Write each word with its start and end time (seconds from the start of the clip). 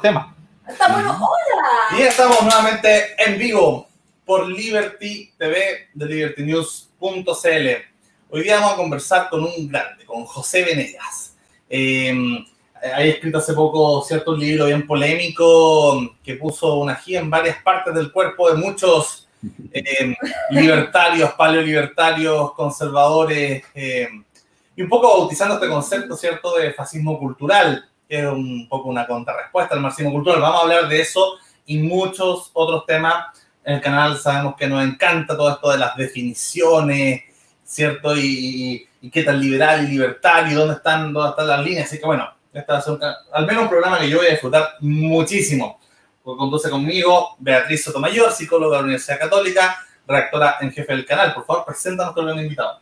tema. 0.00 0.34
Estamos, 0.66 1.16
hola. 1.16 1.98
Y 1.98 2.02
estamos 2.02 2.42
nuevamente 2.42 3.14
en 3.18 3.38
vivo 3.38 3.88
por 4.24 4.48
Liberty 4.48 5.32
TV 5.36 5.88
de 5.94 6.06
libertynews.cl. 6.06 7.68
Hoy 8.30 8.42
día 8.42 8.56
vamos 8.56 8.74
a 8.74 8.76
conversar 8.76 9.28
con 9.28 9.44
un 9.44 9.68
grande, 9.68 10.04
con 10.04 10.24
José 10.24 10.64
Venegas. 10.64 11.34
Eh, 11.68 12.14
ha 12.80 13.02
escrito 13.02 13.38
hace 13.38 13.54
poco 13.54 14.02
cierto 14.02 14.36
libro 14.36 14.66
bien 14.66 14.86
polémico 14.86 16.14
que 16.22 16.34
puso 16.34 16.76
una 16.76 16.94
gira 16.94 17.20
en 17.20 17.30
varias 17.30 17.60
partes 17.62 17.94
del 17.94 18.12
cuerpo 18.12 18.50
de 18.50 18.56
muchos 18.56 19.28
eh, 19.72 20.14
libertarios, 20.50 21.32
paleolibertarios, 21.32 22.52
conservadores, 22.52 23.64
eh, 23.74 24.08
y 24.76 24.82
un 24.82 24.88
poco 24.88 25.08
bautizando 25.18 25.54
este 25.54 25.68
concepto, 25.68 26.16
¿cierto?, 26.16 26.56
de 26.56 26.72
fascismo 26.72 27.18
cultural 27.18 27.88
que 28.08 28.20
es 28.20 28.26
un 28.26 28.66
poco 28.68 28.88
una 28.88 29.06
contrarrespuesta 29.06 29.74
al 29.74 29.80
marxismo 29.80 30.12
cultural. 30.12 30.40
Vamos 30.40 30.60
a 30.60 30.62
hablar 30.62 30.88
de 30.88 31.00
eso 31.00 31.36
y 31.66 31.78
muchos 31.78 32.50
otros 32.54 32.86
temas. 32.86 33.26
En 33.64 33.74
el 33.74 33.80
canal 33.80 34.16
sabemos 34.18 34.56
que 34.56 34.66
nos 34.66 34.82
encanta 34.82 35.36
todo 35.36 35.50
esto 35.50 35.70
de 35.70 35.78
las 35.78 35.94
definiciones, 35.96 37.22
¿cierto? 37.64 38.16
Y, 38.16 38.86
qué 39.12 39.22
tan 39.22 39.40
liberal 39.40 39.84
y 39.84 39.92
libertario, 39.92 40.58
dónde 40.58 40.74
están, 40.74 41.12
dónde 41.12 41.30
están 41.30 41.46
las 41.46 41.64
líneas. 41.64 41.86
Así 41.86 41.98
que 41.98 42.06
bueno, 42.06 42.28
este 42.52 42.72
va 42.72 42.78
a 42.78 42.82
ser 42.82 42.98
al 43.32 43.46
menos 43.46 43.64
un 43.64 43.68
programa 43.68 43.98
que 43.98 44.08
yo 44.08 44.18
voy 44.18 44.26
a 44.26 44.30
disfrutar 44.30 44.76
muchísimo. 44.80 45.78
Conduce 46.22 46.68
conmigo 46.68 47.36
Beatriz 47.38 47.84
Sotomayor, 47.84 48.32
psicóloga 48.32 48.76
de 48.76 48.82
la 48.82 48.84
Universidad 48.84 49.18
Católica, 49.18 49.78
redactora 50.06 50.56
en 50.60 50.72
jefe 50.72 50.92
del 50.92 51.06
canal. 51.06 51.32
Por 51.34 51.44
favor, 51.46 51.64
preséntanos 51.64 52.12
con 52.14 52.28
el 52.28 52.40
invitado. 52.40 52.80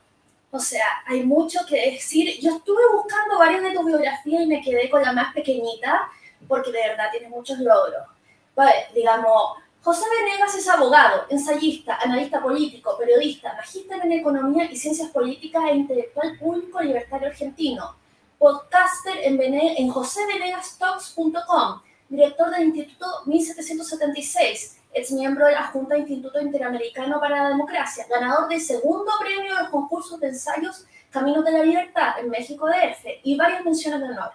O 0.50 0.58
sea, 0.58 0.86
hay 1.06 1.22
mucho 1.22 1.60
que 1.68 1.92
decir. 1.92 2.40
Yo 2.40 2.56
estuve 2.56 2.82
buscando 2.92 3.38
varias 3.38 3.62
de 3.62 3.72
tu 3.72 3.84
biografía 3.84 4.42
y 4.42 4.46
me 4.46 4.62
quedé 4.62 4.88
con 4.88 5.02
la 5.02 5.12
más 5.12 5.34
pequeñita 5.34 6.08
porque 6.48 6.72
de 6.72 6.88
verdad 6.88 7.10
tiene 7.10 7.28
muchos 7.28 7.58
logros. 7.58 8.06
Pues, 8.54 8.72
digamos, 8.94 9.58
José 9.82 10.04
Venegas 10.20 10.54
es 10.54 10.68
abogado, 10.68 11.26
ensayista, 11.28 11.96
analista 11.96 12.40
político, 12.40 12.96
periodista, 12.98 13.54
magíster 13.54 14.04
en 14.04 14.12
economía 14.12 14.70
y 14.70 14.76
ciencias 14.76 15.10
políticas 15.10 15.64
e 15.70 15.76
intelectual 15.76 16.38
público 16.38 16.80
libertario 16.80 17.28
argentino. 17.28 17.96
Podcaster 18.38 19.18
en, 19.22 19.40
en 19.40 19.88
josevenegastalks.com, 19.88 21.80
director 22.08 22.50
del 22.50 22.64
Instituto 22.64 23.06
1776 23.26 24.75
es 24.96 25.12
miembro 25.12 25.46
de 25.46 25.52
la 25.52 25.64
Junta 25.64 25.94
del 25.94 26.04
Instituto 26.04 26.40
Interamericano 26.40 27.20
para 27.20 27.42
la 27.42 27.50
Democracia, 27.50 28.06
ganador 28.08 28.48
del 28.48 28.62
segundo 28.62 29.12
premio 29.20 29.54
de 29.54 29.60
los 29.60 29.68
concursos 29.68 30.18
de 30.18 30.28
ensayos 30.28 30.86
Caminos 31.10 31.44
de 31.44 31.52
la 31.52 31.62
Libertad 31.62 32.18
en 32.18 32.30
México 32.30 32.66
DF 32.66 33.04
y 33.22 33.36
varias 33.36 33.62
menciones 33.62 34.00
de 34.00 34.06
honor. 34.06 34.30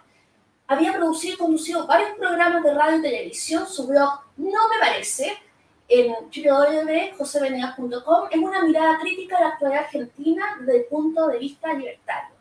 Había 0.67 0.93
producido 0.93 1.33
y 1.33 1.37
conducido 1.37 1.87
varios 1.87 2.11
programas 2.11 2.63
de 2.63 2.75
radio 2.75 2.99
y 2.99 3.01
televisión. 3.01 3.65
Su 3.67 3.87
blog 3.87 4.19
No 4.37 4.69
Me 4.69 4.77
Parece 4.79 5.35
en 5.87 6.13
www.josevenegas.com 6.13 8.27
es 8.29 8.37
una 8.37 8.63
mirada 8.63 8.99
crítica 8.99 9.37
de 9.37 9.43
la 9.43 9.49
actualidad 9.49 9.85
argentina 9.85 10.57
desde 10.59 10.77
el 10.77 10.85
punto 10.85 11.25
de 11.27 11.39
vista 11.39 11.73
libertario. 11.73 12.35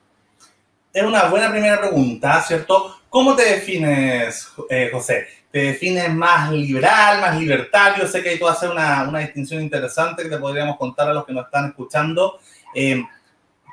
Es 0.92 1.04
una 1.04 1.30
buena 1.30 1.50
primera 1.50 1.80
pregunta, 1.80 2.42
¿cierto? 2.42 2.98
¿Cómo 3.08 3.34
te 3.34 3.44
defines, 3.44 4.46
eh, 4.68 4.90
José? 4.92 5.39
Te 5.50 5.58
defines 5.58 6.12
más 6.14 6.52
liberal, 6.52 7.20
más 7.20 7.38
libertario. 7.38 8.06
Sé 8.06 8.22
que 8.22 8.30
hay 8.30 8.38
que 8.38 8.48
hacer 8.48 8.70
una, 8.70 9.08
una, 9.08 9.18
distinción 9.18 9.62
interesante 9.62 10.22
que 10.22 10.28
te 10.28 10.38
podríamos 10.38 10.76
contar 10.76 11.08
a 11.08 11.14
los 11.14 11.26
que 11.26 11.32
nos 11.32 11.46
están 11.46 11.66
escuchando, 11.70 12.38
eh, 12.74 13.02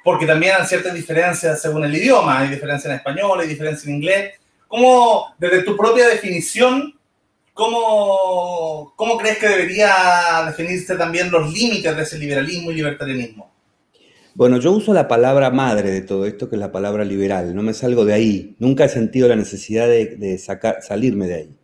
porque 0.04 0.26
también 0.26 0.56
hay 0.58 0.66
ciertas 0.66 0.94
diferencias 0.94 1.62
según 1.62 1.84
el 1.84 1.96
idioma. 1.96 2.40
Hay 2.40 2.50
diferencia 2.50 2.90
en 2.90 2.98
español, 2.98 3.40
hay 3.40 3.48
diferencia 3.48 3.90
en 3.90 3.96
inglés. 3.98 4.34
¿Cómo, 4.68 5.36
desde 5.38 5.64
tu 5.64 5.78
propia 5.78 6.08
definición, 6.08 6.94
cómo, 7.54 8.94
cómo 8.96 9.18
crees 9.18 9.38
que 9.38 9.48
debería 9.48 10.44
definirse 10.48 10.96
también 10.96 11.32
los 11.32 11.54
límites 11.54 11.96
de 11.96 12.04
ese 12.04 12.18
liberalismo 12.18 12.72
y 12.72 12.76
libertarianismo? 12.76 13.52
Bueno, 14.34 14.60
yo 14.60 14.72
uso 14.72 14.94
la 14.94 15.08
palabra 15.08 15.50
madre 15.52 15.90
de 15.90 16.02
todo 16.02 16.26
esto, 16.26 16.50
que 16.50 16.56
es 16.56 16.60
la 16.60 16.72
palabra 16.72 17.04
liberal. 17.04 17.56
No 17.56 17.64
me 17.64 17.74
salgo 17.74 18.06
de 18.06 18.14
ahí. 18.14 18.56
Nunca 18.60 18.86
he 18.86 18.90
sentido 18.90 19.28
la 19.28 19.36
necesidad 19.36 19.88
de, 19.88 20.16
de 20.16 20.38
sacar, 20.38 20.80
salirme 20.82 21.28
de 21.28 21.36
ahí. 21.36 21.57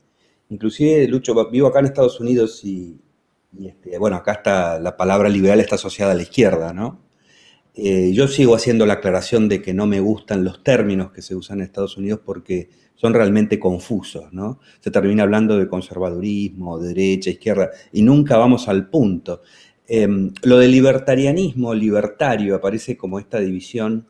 Inclusive, 0.54 1.08
Lucho, 1.08 1.50
vivo 1.50 1.68
acá 1.68 1.80
en 1.80 1.86
Estados 1.86 2.20
Unidos 2.20 2.64
y, 2.64 2.96
este, 3.60 3.98
bueno, 3.98 4.18
acá 4.18 4.34
está 4.34 4.80
la 4.80 4.96
palabra 4.96 5.28
liberal 5.28 5.60
está 5.60 5.76
asociada 5.76 6.12
a 6.12 6.16
la 6.16 6.22
izquierda, 6.22 6.74
¿no? 6.74 7.02
Eh, 7.74 8.12
yo 8.14 8.28
sigo 8.28 8.54
haciendo 8.54 8.86
la 8.86 8.94
aclaración 8.94 9.50
de 9.50 9.64
que 9.64 9.74
no 9.74 9.88
me 9.88 10.00
gustan 10.00 10.44
los 10.44 10.64
términos 10.64 11.12
que 11.12 11.24
se 11.24 11.34
usan 11.34 11.58
en 11.58 11.66
Estados 11.66 11.98
Unidos 11.98 12.20
porque 12.24 12.70
son 12.94 13.16
realmente 13.16 13.60
confusos, 13.60 14.32
¿no? 14.32 14.60
Se 14.80 14.92
termina 14.92 15.24
hablando 15.24 15.58
de 15.58 15.68
conservadurismo, 15.68 16.78
derecha, 16.78 17.32
izquierda, 17.32 17.72
y 17.92 18.04
nunca 18.04 18.38
vamos 18.38 18.68
al 18.68 18.92
punto. 18.92 19.42
Em, 19.88 20.32
lo 20.44 20.60
de 20.60 20.68
libertarianismo, 20.68 21.74
libertario, 21.74 22.56
aparece 22.56 22.96
como 22.96 23.18
esta 23.18 23.40
división 23.40 24.08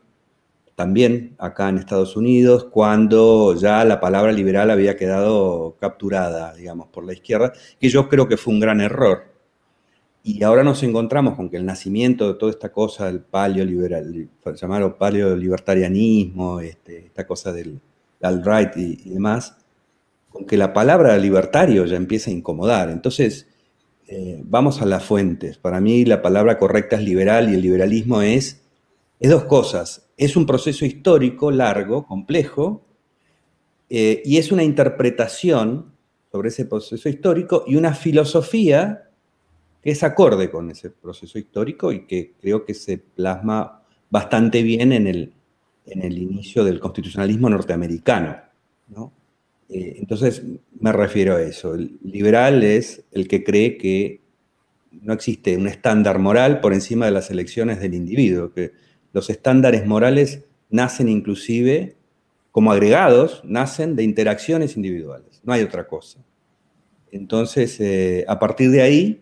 también 0.74 1.36
acá 1.38 1.68
en 1.68 1.78
Estados 1.78 2.16
Unidos, 2.16 2.64
cuando 2.64 3.54
ya 3.54 3.84
la 3.84 4.00
palabra 4.00 4.32
liberal 4.32 4.70
había 4.70 4.96
quedado 4.96 5.76
capturada, 5.80 6.54
digamos, 6.54 6.88
por 6.88 7.04
la 7.04 7.12
izquierda, 7.12 7.52
que 7.78 7.88
yo 7.88 8.08
creo 8.08 8.28
que 8.28 8.36
fue 8.36 8.54
un 8.54 8.60
gran 8.60 8.80
error. 8.80 9.34
Y 10.26 10.42
ahora 10.42 10.64
nos 10.64 10.82
encontramos 10.82 11.36
con 11.36 11.50
que 11.50 11.58
el 11.58 11.66
nacimiento 11.66 12.26
de 12.26 12.38
toda 12.38 12.50
esta 12.50 12.72
cosa 12.72 13.06
del 13.06 13.20
paleo 13.20 13.64
liberal, 13.64 14.28
llamarlo 14.54 14.96
paleo 14.96 15.36
libertarianismo, 15.36 16.60
este, 16.60 17.06
esta 17.06 17.26
cosa 17.26 17.52
del 17.52 17.78
alt-right 18.22 18.76
y, 18.76 19.10
demás, 19.10 19.56
con 20.30 20.46
que 20.46 20.56
la 20.56 20.72
palabra 20.72 21.16
libertario 21.18 21.84
ya 21.84 21.96
empieza 21.96 22.30
a 22.30 22.32
incomodar. 22.32 22.88
Entonces, 22.88 23.48
eh, 24.08 24.40
vamos 24.42 24.80
a 24.80 24.86
las 24.86 25.04
fuentes. 25.04 25.58
Para 25.58 25.80
mí 25.80 26.04
la 26.06 26.22
palabra 26.22 26.58
correcta 26.58 26.96
es 26.96 27.02
liberal 27.02 27.50
y 27.50 27.54
el 27.54 27.60
liberalismo 27.60 28.22
es, 28.22 28.63
es 29.26 29.30
dos 29.30 29.44
cosas 29.44 30.04
es 30.16 30.36
un 30.36 30.46
proceso 30.46 30.84
histórico 30.84 31.50
largo, 31.50 32.06
complejo, 32.06 32.84
eh, 33.90 34.22
y 34.24 34.38
es 34.38 34.52
una 34.52 34.62
interpretación 34.62 35.92
sobre 36.30 36.48
ese 36.48 36.64
proceso 36.64 37.08
histórico 37.08 37.64
y 37.66 37.76
una 37.76 37.94
filosofía 37.94 39.10
que 39.82 39.90
es 39.90 40.02
acorde 40.02 40.50
con 40.50 40.70
ese 40.70 40.90
proceso 40.90 41.38
histórico 41.38 41.92
y 41.92 42.06
que 42.06 42.32
creo 42.40 42.64
que 42.64 42.74
se 42.74 42.98
plasma 42.98 43.82
bastante 44.08 44.62
bien 44.62 44.92
en 44.92 45.06
el, 45.06 45.32
en 45.86 46.02
el 46.02 46.16
inicio 46.18 46.64
del 46.64 46.80
constitucionalismo 46.80 47.50
norteamericano. 47.50 48.36
Eh, 49.68 49.96
entonces 49.98 50.42
me 50.80 50.92
refiero 50.92 51.36
a 51.36 51.42
eso. 51.42 51.74
El 51.74 51.98
liberal 52.02 52.62
es 52.62 53.04
el 53.12 53.28
que 53.28 53.44
cree 53.44 53.76
que 53.76 54.20
no 55.02 55.12
existe 55.12 55.56
un 55.56 55.66
estándar 55.66 56.18
moral 56.18 56.60
por 56.60 56.72
encima 56.72 57.06
de 57.06 57.12
las 57.12 57.30
elecciones 57.30 57.80
del 57.80 57.94
individuo, 57.94 58.52
que 58.52 58.72
los 59.14 59.30
estándares 59.30 59.86
morales 59.86 60.44
nacen 60.68 61.08
inclusive 61.08 61.96
como 62.50 62.72
agregados, 62.72 63.40
nacen 63.44 63.96
de 63.96 64.02
interacciones 64.02 64.76
individuales, 64.76 65.40
no 65.44 65.52
hay 65.52 65.62
otra 65.62 65.86
cosa. 65.86 66.18
Entonces, 67.10 67.80
eh, 67.80 68.24
a 68.28 68.38
partir 68.38 68.70
de 68.70 68.82
ahí, 68.82 69.20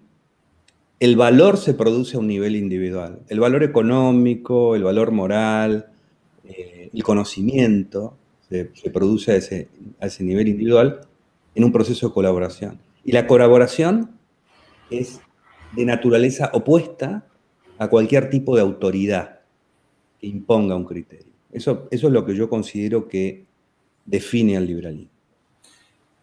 el 0.98 1.16
valor 1.16 1.58
se 1.58 1.74
produce 1.74 2.16
a 2.16 2.20
un 2.20 2.26
nivel 2.26 2.56
individual. 2.56 3.20
El 3.28 3.40
valor 3.40 3.62
económico, 3.62 4.74
el 4.76 4.82
valor 4.82 5.10
moral, 5.10 5.90
eh, 6.44 6.90
el 6.92 7.02
conocimiento 7.02 8.16
se, 8.48 8.64
produce 8.90 9.32
a 9.32 9.36
ese, 9.36 9.68
a 10.00 10.06
ese 10.06 10.24
nivel 10.24 10.48
individual 10.48 11.00
en 11.54 11.64
un 11.64 11.72
proceso 11.72 12.08
de 12.08 12.14
colaboración. 12.14 12.78
Y 13.04 13.12
la 13.12 13.26
colaboración 13.26 14.10
es 14.90 15.20
de 15.74 15.84
naturaleza 15.84 16.50
opuesta 16.54 17.26
a 17.78 17.88
cualquier 17.88 18.30
tipo 18.30 18.54
de 18.54 18.62
autoridad 18.62 19.41
imponga 20.22 20.74
un 20.74 20.84
criterio. 20.84 21.32
Eso, 21.52 21.88
eso 21.90 22.06
es 22.06 22.12
lo 22.12 22.24
que 22.24 22.34
yo 22.34 22.48
considero 22.48 23.08
que 23.08 23.44
define 24.04 24.56
al 24.56 24.66
liberalismo. 24.66 25.10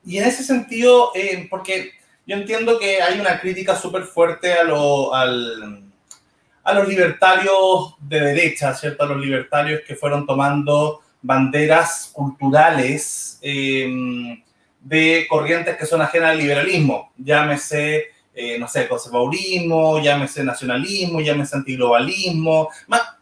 Y 0.05 0.17
en 0.17 0.25
ese 0.25 0.43
sentido, 0.43 1.11
eh, 1.13 1.47
porque 1.49 1.91
yo 2.25 2.35
entiendo 2.35 2.79
que 2.79 3.01
hay 3.01 3.19
una 3.19 3.39
crítica 3.39 3.75
súper 3.75 4.03
fuerte 4.03 4.53
a, 4.53 4.61
a 4.61 6.73
los 6.73 6.87
libertarios 6.87 7.95
de 7.99 8.19
derecha, 8.19 8.73
¿cierto? 8.73 9.03
A 9.03 9.07
los 9.07 9.19
libertarios 9.19 9.81
que 9.85 9.95
fueron 9.95 10.25
tomando 10.25 11.01
banderas 11.21 12.11
culturales 12.13 13.39
eh, 13.41 14.41
de 14.79 15.27
corrientes 15.29 15.77
que 15.77 15.85
son 15.85 16.01
ajenas 16.01 16.31
al 16.31 16.37
liberalismo. 16.37 17.11
Llámese 17.17 18.05
eh, 18.41 18.57
no 18.57 18.69
sé, 18.69 18.87
conservadurismo, 18.87 19.99
llámese 19.99 20.45
nacionalismo, 20.45 21.19
llámese 21.19 21.57
antiglobalismo. 21.57 22.69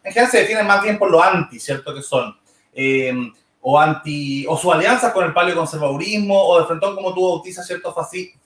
en 0.04 0.12
general 0.12 0.30
se 0.30 0.38
definen 0.42 0.64
más 0.64 0.80
bien 0.80 0.96
por 0.96 1.10
lo 1.10 1.20
anti, 1.20 1.58
¿cierto? 1.58 1.92
Que 1.92 2.02
son. 2.02 2.38
Eh, 2.72 3.12
o 3.60 3.80
anti, 3.80 4.46
o 4.46 4.56
su 4.56 4.72
alianza 4.72 5.12
con 5.12 5.24
el 5.24 5.32
paleoconservadurismo, 5.32 6.40
o 6.40 6.60
de 6.60 6.66
frente 6.66 6.86
como 6.94 7.12
tú 7.12 7.28
bautizas, 7.30 7.66
¿cierto? 7.66 7.92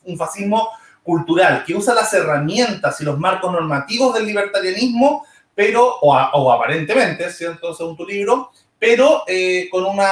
un 0.05 0.17
fascismo 0.17 0.71
cultural, 1.03 1.63
que 1.67 1.75
usa 1.75 1.93
las 1.93 2.11
herramientas 2.15 2.99
y 3.03 3.05
los 3.05 3.19
marcos 3.19 3.53
normativos 3.53 4.15
del 4.15 4.25
libertarianismo, 4.25 5.27
pero, 5.55 5.97
o, 6.01 6.51
aparentemente, 6.51 7.31
¿cierto? 7.31 7.75
Según 7.75 7.99
tu 7.99 8.07
libro, 8.07 8.51
pero 8.79 9.25
eh, 9.27 9.69
con 9.71 9.85
una, 9.85 10.09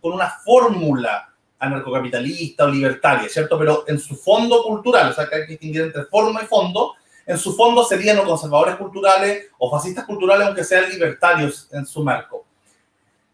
con 0.00 0.12
una 0.12 0.30
fórmula 0.44 1.28
anarcocapitalista 1.58 2.64
o 2.64 2.68
libertaria, 2.68 3.28
¿cierto? 3.28 3.58
Pero 3.58 3.84
en 3.86 3.98
su 3.98 4.16
fondo 4.16 4.62
cultural, 4.62 5.10
o 5.10 5.14
sea, 5.14 5.28
que 5.28 5.36
hay 5.36 5.42
que 5.42 5.52
distinguir 5.52 5.82
entre 5.82 6.04
forma 6.04 6.42
y 6.42 6.46
fondo, 6.46 6.94
en 7.26 7.38
su 7.38 7.56
fondo 7.56 7.84
serían 7.84 8.18
o 8.18 8.24
conservadores 8.24 8.76
culturales 8.76 9.46
o 9.58 9.70
fascistas 9.70 10.04
culturales, 10.04 10.46
aunque 10.46 10.64
sean 10.64 10.88
libertarios 10.88 11.68
en 11.72 11.84
su 11.84 12.04
marco. 12.04 12.44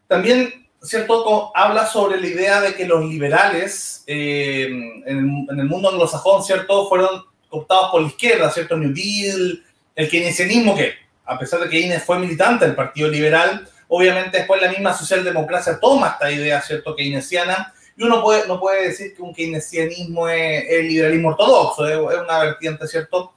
También, 0.07 0.67
¿cierto? 0.81 1.51
Habla 1.55 1.85
sobre 1.85 2.19
la 2.19 2.27
idea 2.27 2.61
de 2.61 2.73
que 2.73 2.85
los 2.85 3.05
liberales 3.05 4.03
eh, 4.07 4.65
en, 5.05 5.47
el, 5.49 5.65
mundo 5.65 5.89
anglosajón, 5.89 6.43
¿cierto? 6.43 6.89
Fueron 6.89 7.23
optados 7.49 7.91
por 7.91 8.01
la 8.01 8.07
izquierda, 8.07 8.49
¿cierto? 8.49 8.75
New 8.75 8.93
Deal, 8.93 9.63
el 9.95 10.09
keynesianismo, 10.09 10.75
que 10.75 10.93
a 11.25 11.37
pesar 11.37 11.59
de 11.59 11.69
que 11.69 11.81
Keynes 11.81 12.03
fue 12.03 12.19
militante 12.19 12.65
del 12.65 12.75
Partido 12.75 13.07
Liberal, 13.09 13.67
obviamente 13.87 14.39
después 14.39 14.61
la 14.61 14.69
misma 14.69 14.93
socialdemocracia 14.93 15.79
toma 15.79 16.09
esta 16.09 16.31
idea, 16.31 16.61
¿cierto? 16.61 16.95
Keynesiana, 16.95 17.73
y 17.95 18.03
uno 18.03 18.23
puede, 18.23 18.47
no 18.47 18.59
puede 18.59 18.87
decir 18.87 19.15
que 19.15 19.21
un 19.21 19.33
keynesianismo 19.33 20.27
es 20.27 20.65
el 20.69 20.87
liberalismo 20.87 21.29
ortodoxo, 21.29 21.87
es, 21.87 21.97
una 21.97 22.39
vertiente, 22.39 22.87
¿cierto? 22.87 23.33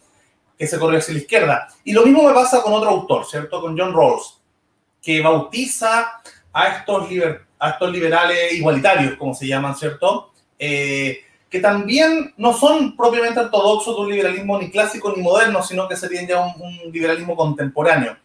Que 0.59 0.67
se 0.67 0.79
corre 0.79 0.99
hacia 0.99 1.15
la 1.15 1.21
izquierda. 1.21 1.69
Y 1.85 1.93
lo 1.93 2.05
mismo 2.05 2.23
me 2.23 2.33
pasa 2.33 2.63
con 2.63 2.73
otro 2.73 2.89
autor, 2.89 3.27
¿cierto? 3.27 3.61
Con 3.61 3.79
John 3.79 3.93
Rawls, 3.93 4.41
que 5.03 5.21
bautiza 5.21 6.23
a 6.53 6.69
estos, 6.69 7.09
a 7.59 7.71
estos 7.71 7.93
liberales 7.93 8.55
igualitarios, 8.55 9.17
como 9.17 9.35
se 9.35 9.47
llaman, 9.47 9.77
¿cierto? 9.77 10.33
Eh, 10.59 11.21
que 11.51 11.61
también 11.61 12.33
no 12.39 12.55
son 12.55 12.97
propiamente 12.97 13.39
ortodoxos 13.39 13.95
de 13.95 14.03
un 14.03 14.11
liberalismo 14.11 14.59
ni 14.59 14.71
clásico 14.71 15.13
ni 15.15 15.23
moderno, 15.23 15.63
sino 15.63 15.87
que 15.87 15.97
serían 15.97 16.27
ya 16.27 16.41
un, 16.41 16.91
liberalismo 16.91 17.37
contemporáneo. 17.37 18.17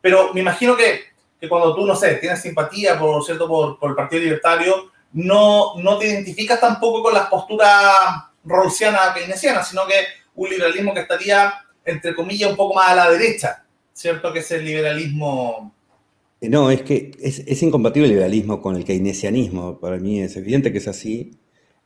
Pero 0.00 0.32
me 0.32 0.40
imagino 0.40 0.76
que, 0.76 1.00
que, 1.40 1.48
cuando 1.48 1.74
tú, 1.74 1.84
no 1.84 1.96
sé, 1.96 2.14
tienes 2.14 2.40
simpatía, 2.40 2.98
por 2.98 3.22
cierto, 3.24 3.48
por, 3.48 3.78
por 3.80 3.90
el 3.90 3.96
Partido 3.96 4.22
Libertario, 4.22 4.91
no, 5.12 5.74
no 5.76 5.98
te 5.98 6.06
identificas 6.06 6.60
tampoco 6.60 7.02
con 7.02 7.14
las 7.14 7.28
posturas 7.28 7.70
rawlsianas 8.44 9.14
keynesianas, 9.14 9.68
sino 9.68 9.86
que 9.86 9.94
un 10.34 10.48
liberalismo 10.48 10.94
que 10.94 11.00
estaría, 11.00 11.54
entre 11.84 12.14
comillas, 12.14 12.50
un 12.50 12.56
poco 12.56 12.74
más 12.74 12.90
a 12.90 12.94
la 12.94 13.10
derecha, 13.10 13.64
¿cierto? 13.92 14.32
Que 14.32 14.40
es 14.40 14.50
el 14.50 14.64
liberalismo... 14.64 15.74
Eh, 16.40 16.48
no, 16.48 16.70
es 16.70 16.82
que 16.82 17.12
es, 17.20 17.62
incompatible 17.62 18.08
el 18.08 18.14
liberalismo 18.14 18.60
con 18.60 18.76
el 18.76 18.84
keynesianismo. 18.84 19.78
Para 19.78 19.98
mí 19.98 20.20
es 20.20 20.36
evidente 20.36 20.72
que 20.72 20.78
es 20.78 20.88
así. 20.88 21.38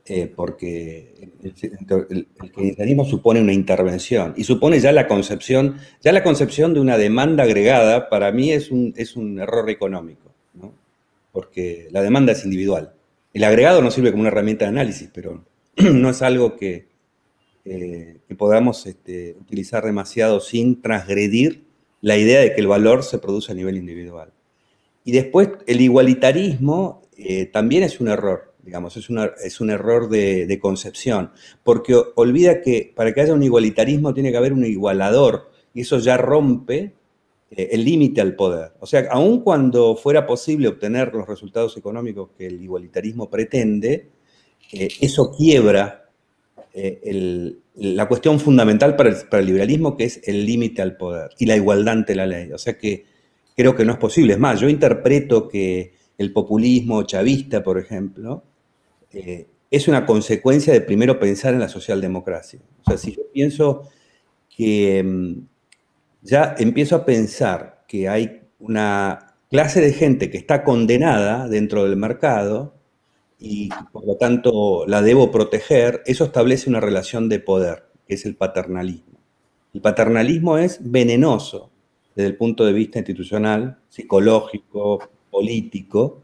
Eh, 0.08 0.32
porque 0.34 1.32
el, 1.43 2.28
keynesianismo 2.55 3.05
supone 3.05 3.40
una 3.40 3.52
intervención 3.52 4.34
y 4.37 4.44
supone 4.44 4.78
ya 4.78 4.93
la 4.93 5.08
concepción, 5.08 5.81
ya 6.00 6.12
la 6.12 6.23
concepción 6.23 6.75
de 6.75 6.78
una 6.78 6.96
demanda 6.96 7.43
agregada 7.43 8.08
para 8.08 8.31
mí 8.31 8.52
es 8.52 8.70
un, 8.70 8.94
es 8.96 9.17
un 9.17 9.40
error 9.40 9.69
económico, 9.69 10.32
¿no? 10.55 10.73
porque 11.32 11.88
la 11.90 12.02
demanda 12.02 12.31
es 12.31 12.44
individual. 12.44 12.96
El 13.37 13.44
agregado 13.44 13.83
no 13.83 13.91
sirve 13.91 14.12
como 14.12 14.23
una 14.23 14.31
herramienta 14.31 14.65
de 14.65 14.71
análisis, 14.71 15.11
pero 15.12 15.44
no 15.77 16.09
es 16.09 16.23
algo 16.23 16.56
que, 16.56 16.88
que 17.62 18.35
podamos 18.35 18.87
este, 18.87 19.37
utilizar 19.38 19.85
demasiado 19.85 20.41
sin 20.41 20.81
transgredir 20.81 21.67
la 22.00 22.17
idea 22.17 22.41
de 22.41 22.55
que 22.55 22.62
el 22.62 22.67
valor 22.67 23.03
se 23.03 23.19
produce 23.19 23.53
a 23.53 23.55
nivel 23.55 23.77
individual. 23.77 24.33
Y 25.05 25.12
después 25.12 25.50
el 25.67 25.83
igualitarismo 25.83 27.03
eh, 27.19 27.44
también 27.44 27.83
es 27.83 28.00
un 28.00 28.09
error, 28.09 28.55
digamos, 28.62 28.97
es, 28.97 29.11
un 29.61 29.71
error 29.71 30.09
de, 30.09 30.59
concepción, 30.59 31.31
porque 31.62 31.94
olvida 32.15 32.62
que 32.62 32.91
para 32.97 33.12
que 33.12 33.21
haya 33.21 33.35
un 33.35 33.43
igualitarismo 33.43 34.15
tiene 34.15 34.31
que 34.31 34.38
haber 34.38 34.55
un 34.55 34.65
igualador, 34.65 35.50
y 35.75 35.83
eso 35.83 35.99
ya 35.99 36.17
rompe 36.17 36.79
eh, 36.79 36.93
el 37.51 37.85
límite 37.85 38.21
al 38.21 38.35
poder. 38.35 38.73
O 38.81 38.87
sea, 38.87 39.07
aun 39.11 39.41
cuando 39.41 39.97
fuera 39.97 40.27
posible 40.27 40.69
obtener 40.69 41.13
los 41.15 41.29
resultados 41.29 41.77
económicos 41.77 42.31
que 42.37 42.47
el 42.47 42.63
igualitarismo 42.63 43.31
pretende, 43.31 44.09
eh, 44.73 44.89
eso 45.01 45.31
quiebra 45.31 46.11
eh, 46.75 47.55
la 47.77 48.09
cuestión 48.09 48.41
fundamental 48.41 48.97
para 48.97 49.11
el, 49.11 49.47
liberalismo, 49.47 49.97
que 49.97 50.05
es 50.05 50.21
el 50.25 50.45
límite 50.45 50.83
al 50.83 50.97
poder 50.97 51.31
y 51.39 51.47
la 51.47 51.57
igualdad 51.57 51.95
ante 51.95 52.15
la 52.15 52.27
ley. 52.27 52.51
O 52.53 52.59
sea 52.59 52.77
que 52.77 53.05
creo 53.57 53.75
que 53.75 53.85
no 53.85 53.93
es 53.93 53.99
posible. 53.99 54.33
Es 54.33 54.39
más, 54.39 54.61
yo 54.61 54.69
interpreto 54.69 55.49
que 55.49 55.93
el 56.19 56.33
populismo 56.33 57.03
chavista, 57.05 57.63
por 57.63 57.79
ejemplo, 57.79 58.43
es 59.71 59.89
una 59.89 60.05
consecuencia 60.05 60.73
de 60.73 60.81
primero 60.81 61.19
pensar 61.19 61.55
en 61.55 61.61
la 61.61 61.69
socialdemocracia. 61.69 62.61
O 62.83 62.91
sea, 62.91 62.99
si 62.99 63.13
yo 63.13 63.23
pienso 63.33 63.89
que 64.55 65.03
mm, 65.03 65.56
ya 66.26 66.55
empiezo 66.58 66.96
a 66.96 67.05
pensar 67.05 67.84
que 67.87 68.08
hay 68.08 68.43
una 68.58 69.34
clase 69.49 69.81
de 69.81 69.93
gente 69.93 70.28
que 70.31 70.38
está 70.38 70.64
condenada 70.64 71.49
dentro 71.49 71.84
del 71.84 71.96
mercado 71.96 72.75
y 73.38 73.69
por 73.93 74.05
lo 74.06 74.17
tanto 74.17 74.87
la 74.87 75.02
debo 75.02 75.31
proteger, 75.31 76.02
eso 76.06 76.25
establece 76.25 76.69
una 76.69 76.81
relación 76.81 77.28
de 77.28 77.38
poder, 77.38 77.84
que 78.06 78.14
es 78.14 78.26
el 78.26 78.34
paternalismo. 78.34 79.19
El 79.73 79.82
paternalismo 79.82 80.58
es 80.58 80.78
venenoso 80.81 81.70
desde 82.14 82.31
el 82.31 82.37
punto 82.37 82.64
de 82.64 82.73
vista 82.73 82.99
institucional, 82.99 83.78
psicológico, 83.88 85.11
político, 85.31 86.23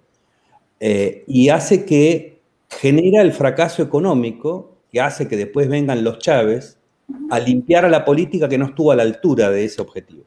eh, 0.80 1.22
y 1.28 1.50
hace 1.50 1.84
que 1.84 2.40
genera 2.70 3.22
el 3.22 3.32
fracaso 3.32 3.82
económico, 3.82 4.78
que 4.90 5.00
hace 5.00 5.28
que 5.28 5.36
después 5.36 5.68
vengan 5.68 6.02
los 6.02 6.18
Chávez 6.18 6.81
a 7.30 7.38
limpiar 7.38 7.84
a 7.84 7.88
la 7.88 8.04
política 8.04 8.48
que 8.48 8.58
no 8.58 8.66
estuvo 8.66 8.92
a 8.92 8.96
la 8.96 9.02
altura 9.02 9.50
de 9.50 9.64
ese 9.64 9.80
objetivo. 9.80 10.24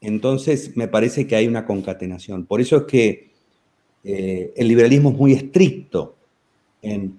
Entonces, 0.00 0.76
me 0.76 0.88
parece 0.88 1.26
que 1.26 1.36
hay 1.36 1.46
una 1.46 1.66
concatenación. 1.66 2.46
Por 2.46 2.60
eso 2.60 2.76
es 2.78 2.82
que 2.84 3.30
eh, 4.04 4.52
el 4.56 4.68
liberalismo 4.68 5.10
es 5.10 5.16
muy 5.16 5.32
estricto 5.32 6.16
en, 6.82 7.18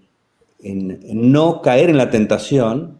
no 0.61 1.61
caer 1.61 1.89
en 1.89 1.97
la 1.97 2.09
tentación 2.09 2.99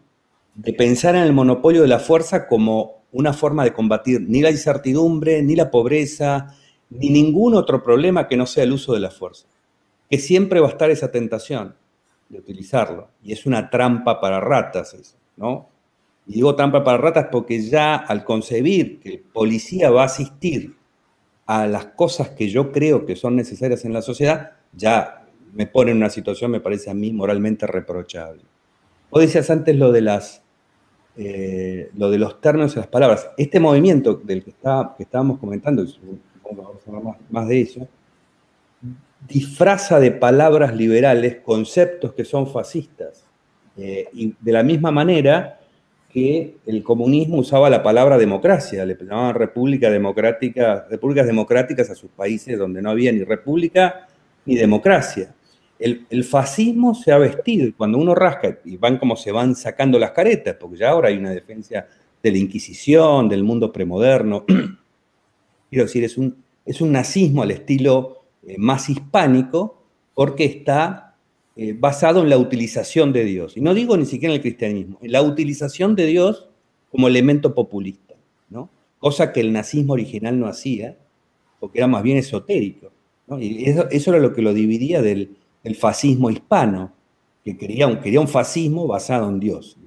de 0.54 0.72
pensar 0.72 1.14
en 1.14 1.22
el 1.22 1.32
monopolio 1.32 1.82
de 1.82 1.88
la 1.88 1.98
fuerza 1.98 2.46
como 2.46 3.02
una 3.12 3.32
forma 3.32 3.64
de 3.64 3.72
combatir 3.72 4.22
ni 4.22 4.40
la 4.40 4.50
incertidumbre, 4.50 5.42
ni 5.42 5.56
la 5.56 5.70
pobreza, 5.70 6.56
ni 6.90 7.10
ningún 7.10 7.54
otro 7.54 7.82
problema 7.82 8.28
que 8.28 8.36
no 8.36 8.46
sea 8.46 8.64
el 8.64 8.72
uso 8.72 8.92
de 8.92 9.00
la 9.00 9.10
fuerza. 9.10 9.46
Que 10.08 10.18
siempre 10.18 10.60
va 10.60 10.68
a 10.68 10.70
estar 10.70 10.90
esa 10.90 11.10
tentación 11.10 11.74
de 12.28 12.38
utilizarlo. 12.38 13.08
Y 13.22 13.32
es 13.32 13.46
una 13.46 13.70
trampa 13.70 14.20
para 14.20 14.40
ratas 14.40 14.94
eso. 14.94 15.19
Y 16.26 16.34
digo 16.34 16.54
trampa 16.54 16.84
para 16.84 16.98
ratas 16.98 17.28
porque 17.30 17.60
ya 17.60 17.96
al 17.96 18.24
concebir 18.24 19.00
que 19.00 19.08
el 19.08 19.20
policía 19.20 19.90
va 19.90 20.02
a 20.02 20.06
asistir 20.06 20.76
a 21.46 21.66
las 21.66 21.86
cosas 21.86 22.30
que 22.30 22.48
yo 22.48 22.70
creo 22.70 23.06
que 23.06 23.16
son 23.16 23.34
necesarias 23.34 23.84
en 23.84 23.92
la 23.92 24.02
sociedad, 24.02 24.52
ya 24.72 25.26
me 25.52 25.66
pone 25.66 25.90
en 25.90 25.96
una 25.96 26.10
situación, 26.10 26.52
me 26.52 26.60
parece 26.60 26.90
a 26.90 26.94
mí, 26.94 27.12
moralmente 27.12 27.66
reprochable. 27.66 28.42
Vos 29.10 29.20
decías 29.22 29.50
antes 29.50 29.74
lo 29.74 29.90
de, 29.90 30.00
las, 30.00 30.42
eh, 31.16 31.90
lo 31.96 32.10
de 32.10 32.18
los 32.18 32.40
términos 32.40 32.74
y 32.74 32.76
las 32.76 32.86
palabras. 32.86 33.30
Este 33.36 33.58
movimiento 33.58 34.14
del 34.14 34.44
que, 34.44 34.50
está, 34.50 34.94
que 34.96 35.02
estábamos 35.02 35.40
comentando, 35.40 35.84
vamos 36.44 36.86
a 36.86 36.90
hablar 36.90 37.16
más 37.30 37.48
de 37.48 37.60
eso, 37.62 37.88
disfraza 39.26 39.98
de 39.98 40.12
palabras 40.12 40.74
liberales 40.76 41.38
conceptos 41.44 42.12
que 42.12 42.24
son 42.24 42.46
fascistas. 42.46 43.24
Eh, 43.82 44.08
y 44.12 44.34
de 44.38 44.52
la 44.52 44.62
misma 44.62 44.90
manera 44.90 45.58
que 46.12 46.56
el 46.66 46.82
comunismo 46.82 47.38
usaba 47.38 47.70
la 47.70 47.82
palabra 47.82 48.18
democracia, 48.18 48.84
le 48.84 48.94
llamaban 48.94 49.34
república 49.34 49.90
democrática, 49.90 50.86
repúblicas 50.90 51.26
democráticas 51.26 51.88
a 51.88 51.94
sus 51.94 52.10
países 52.10 52.58
donde 52.58 52.82
no 52.82 52.90
había 52.90 53.10
ni 53.10 53.24
república 53.24 54.06
ni 54.44 54.56
democracia. 54.56 55.34
El, 55.78 56.24
fascismo 56.24 56.94
se 56.94 57.10
ha 57.10 57.16
vestido 57.16 57.72
cuando 57.74 57.96
uno 57.96 58.14
rasca 58.14 58.58
y 58.66 58.76
van 58.76 58.98
como 58.98 59.16
se 59.16 59.32
van 59.32 59.54
sacando 59.54 59.98
las 59.98 60.10
caretas, 60.10 60.56
porque 60.60 60.76
ya 60.76 60.90
ahora 60.90 61.08
hay 61.08 61.16
una 61.16 61.30
defensa 61.30 61.86
de 62.22 62.30
la 62.30 62.36
Inquisición, 62.36 63.30
del 63.30 63.42
mundo 63.42 63.72
premoderno. 63.72 64.44
Quiero 65.70 65.84
decir, 65.86 66.04
es 66.04 66.18
un, 66.18 66.36
es 66.66 66.82
un 66.82 66.92
nazismo 66.92 67.42
al 67.42 67.52
estilo 67.52 68.24
eh, 68.46 68.56
más 68.58 68.90
hispánico 68.90 69.82
porque 70.12 70.44
está 70.44 71.09
eh, 71.56 71.74
basado 71.78 72.22
en 72.22 72.30
la 72.30 72.38
utilización 72.38 73.12
de 73.12 73.24
Dios. 73.24 73.56
Y 73.56 73.60
no 73.60 73.74
digo 73.74 73.96
ni 73.96 74.06
siquiera 74.06 74.32
en 74.32 74.36
el 74.36 74.42
cristianismo, 74.42 74.98
en 75.02 75.12
la 75.12 75.22
utilización 75.22 75.96
de 75.96 76.06
Dios 76.06 76.48
como 76.90 77.08
elemento 77.08 77.54
populista. 77.54 78.14
Cosa 78.98 79.32
que 79.32 79.40
el 79.40 79.50
nazismo 79.50 79.94
original 79.94 80.38
no 80.38 80.46
hacía, 80.46 80.94
porque 81.58 81.78
era 81.78 81.86
más 81.86 82.02
bien 82.02 82.18
esotérico. 82.18 82.90
Y 83.38 83.64
eso, 83.64 84.10
era 84.10 84.18
lo 84.18 84.34
que 84.34 84.42
lo 84.42 84.52
dividía 84.52 85.00
del, 85.00 85.36
fascismo 85.78 86.30
hispano, 86.30 86.92
que 87.42 87.56
quería 87.56 87.86
un, 87.86 88.00
quería 88.00 88.20
un 88.20 88.28
fascismo 88.28 88.86
basado 88.86 89.28
en 89.30 89.40
Dios. 89.40 89.78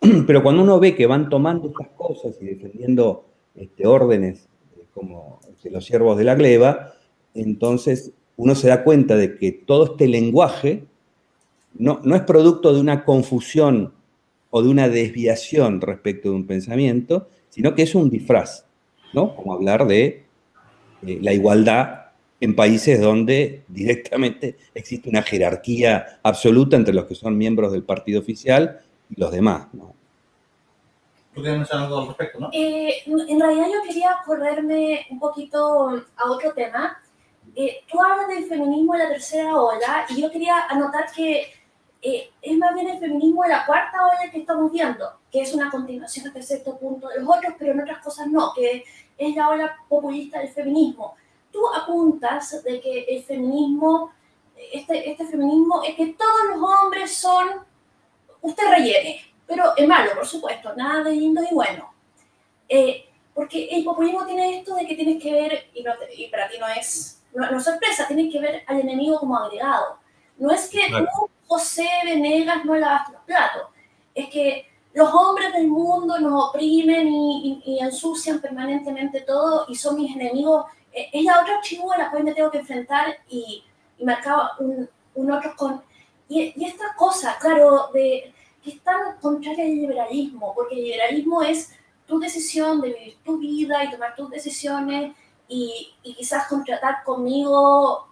Pero 0.26 0.42
cuando 0.44 0.62
uno 0.62 0.78
ve 0.78 0.94
que 0.94 1.06
van 1.06 1.28
tomando 1.28 1.68
estas 1.68 1.88
cosas 1.96 2.36
y 2.40 2.44
defendiendo 2.44 3.24
este, 3.56 3.86
órdenes 3.86 4.48
eh, 4.76 4.84
como 4.94 5.40
los 5.64 5.84
siervos 5.84 6.16
de 6.16 6.24
la 6.24 6.36
gleba, 6.36 6.94
entonces 7.34 8.12
uno 8.36 8.54
se 8.54 8.68
da 8.68 8.84
cuenta 8.84 9.16
de 9.16 9.36
que 9.36 9.52
todo 9.52 9.92
este 9.92 10.08
lenguaje 10.08 10.84
no, 11.74 12.00
no 12.04 12.16
es 12.16 12.22
producto 12.22 12.72
de 12.72 12.80
una 12.80 13.04
confusión 13.04 13.92
o 14.50 14.62
de 14.62 14.68
una 14.68 14.88
desviación 14.88 15.80
respecto 15.80 16.30
de 16.30 16.36
un 16.36 16.46
pensamiento, 16.46 17.28
sino 17.50 17.74
que 17.74 17.82
es 17.82 17.94
un 17.94 18.10
disfraz, 18.10 18.64
¿no? 19.12 19.34
Como 19.34 19.52
hablar 19.52 19.86
de 19.86 20.24
eh, 21.06 21.18
la 21.20 21.32
igualdad 21.32 22.04
en 22.40 22.54
países 22.54 23.00
donde 23.00 23.64
directamente 23.68 24.56
existe 24.74 25.08
una 25.08 25.22
jerarquía 25.22 26.20
absoluta 26.22 26.76
entre 26.76 26.94
los 26.94 27.06
que 27.06 27.14
son 27.14 27.38
miembros 27.38 27.72
del 27.72 27.82
partido 27.82 28.20
oficial 28.20 28.80
y 29.10 29.20
los 29.20 29.32
demás. 29.32 29.68
¿no? 29.72 29.94
¿Tú 31.34 31.40
quieres 31.40 31.58
mencionar 31.58 31.86
algo 31.86 32.00
al 32.00 32.06
respecto, 32.08 32.40
no? 32.40 32.50
Eh, 32.52 33.02
en 33.06 33.40
realidad 33.40 33.66
yo 33.66 33.88
quería 33.88 34.10
correrme 34.24 35.06
un 35.10 35.18
poquito 35.18 35.88
a 36.16 36.30
otro 36.30 36.52
tema. 36.52 37.00
Eh, 37.56 37.84
tú 37.90 38.02
hablas 38.02 38.28
del 38.28 38.46
feminismo 38.46 38.94
de 38.94 38.98
la 39.00 39.08
tercera 39.08 39.56
ola 39.56 40.06
y 40.08 40.20
yo 40.20 40.30
quería 40.30 40.66
anotar 40.66 41.10
que 41.12 41.52
eh, 42.02 42.30
es 42.42 42.58
más 42.58 42.74
bien 42.74 42.88
el 42.88 42.98
feminismo 42.98 43.42
de 43.44 43.50
la 43.50 43.64
cuarta 43.64 44.06
ola 44.06 44.30
que 44.30 44.38
estamos 44.38 44.70
viendo, 44.72 45.10
que 45.30 45.40
es 45.40 45.54
una 45.54 45.70
continuación 45.70 46.26
hasta 46.26 46.42
cierto 46.42 46.76
punto 46.76 47.08
de 47.08 47.20
los 47.20 47.28
otros, 47.28 47.54
pero 47.58 47.72
en 47.72 47.80
otras 47.80 47.98
cosas 47.98 48.26
no, 48.26 48.52
que 48.52 48.84
es 49.16 49.36
la 49.36 49.48
ola 49.48 49.76
populista 49.88 50.40
del 50.40 50.48
feminismo. 50.48 51.14
Tú 51.50 51.60
apuntas 51.68 52.62
de 52.62 52.80
que 52.80 53.04
el 53.04 53.22
feminismo, 53.22 54.12
este, 54.72 55.10
este 55.10 55.24
feminismo 55.26 55.82
es 55.82 55.94
que 55.94 56.08
todos 56.08 56.48
los 56.50 56.68
hombres 56.68 57.14
son, 57.14 57.48
usted 58.42 58.68
rellene, 58.68 59.20
pero 59.46 59.76
es 59.76 59.86
malo, 59.86 60.10
por 60.14 60.26
supuesto, 60.26 60.74
nada 60.74 61.04
de 61.04 61.12
lindo 61.12 61.42
y 61.48 61.54
bueno. 61.54 61.94
Eh, 62.68 63.08
porque 63.32 63.68
el 63.70 63.84
populismo 63.84 64.26
tiene 64.26 64.58
esto 64.58 64.74
de 64.74 64.86
que 64.86 64.94
tienes 64.94 65.22
que 65.22 65.32
ver, 65.32 65.70
y, 65.72 65.84
y 66.22 66.28
para 66.28 66.48
ti 66.48 66.58
no 66.58 66.68
es, 66.68 67.22
no, 67.34 67.60
sorpresa, 67.60 68.06
tienes 68.06 68.32
que 68.32 68.40
ver 68.40 68.62
al 68.66 68.80
enemigo 68.80 69.18
como 69.18 69.36
agregado. 69.36 69.98
No 70.38 70.50
es 70.50 70.68
que 70.68 70.80
tú, 70.88 71.28
José 71.46 71.88
Venegas, 72.04 72.64
no 72.64 72.74
lavas 72.76 73.10
los 73.10 73.22
platos, 73.22 73.68
es 74.14 74.28
que 74.28 74.66
los 74.92 75.12
hombres 75.12 75.52
del 75.52 75.66
mundo 75.66 76.18
nos 76.20 76.50
oprimen 76.50 77.08
y, 77.08 77.78
ensucian 77.80 78.40
permanentemente 78.40 79.22
todo 79.22 79.66
y 79.68 79.74
son 79.74 79.96
mis 79.96 80.14
enemigos. 80.14 80.66
Eh, 80.92 81.10
es 81.12 81.24
la 81.24 81.40
otra 81.40 81.56
archivo 81.56 81.92
a 81.92 81.98
la 81.98 82.10
cual 82.10 82.22
me 82.22 82.32
tengo 82.32 82.50
que 82.50 82.58
enfrentar 82.58 83.16
y, 83.28 83.64
y 83.98 84.04
marcaba 84.04 84.52
un, 84.60 84.88
un 85.16 85.30
otro 85.32 85.54
con... 85.56 85.82
Y, 86.28 86.54
y 86.56 86.64
esta 86.64 86.94
cosa, 86.96 87.36
claro, 87.40 87.90
de 87.92 88.32
que 88.62 88.70
es 88.70 88.82
tan 88.82 89.18
contraria 89.20 89.64
al 89.64 89.72
liberalismo, 89.72 90.54
porque 90.54 90.76
el 90.76 90.84
liberalismo 90.84 91.42
es 91.42 91.74
tu 92.06 92.18
decisión 92.18 92.80
de 92.80 92.88
vivir 92.88 93.16
tu 93.24 93.38
vida 93.38 93.84
y 93.84 93.90
tomar 93.90 94.14
tus 94.14 94.30
decisiones 94.30 95.14
y, 95.48 95.94
y 96.02 96.14
quizás 96.14 96.46
contratar 96.48 97.04
conmigo 97.04 98.08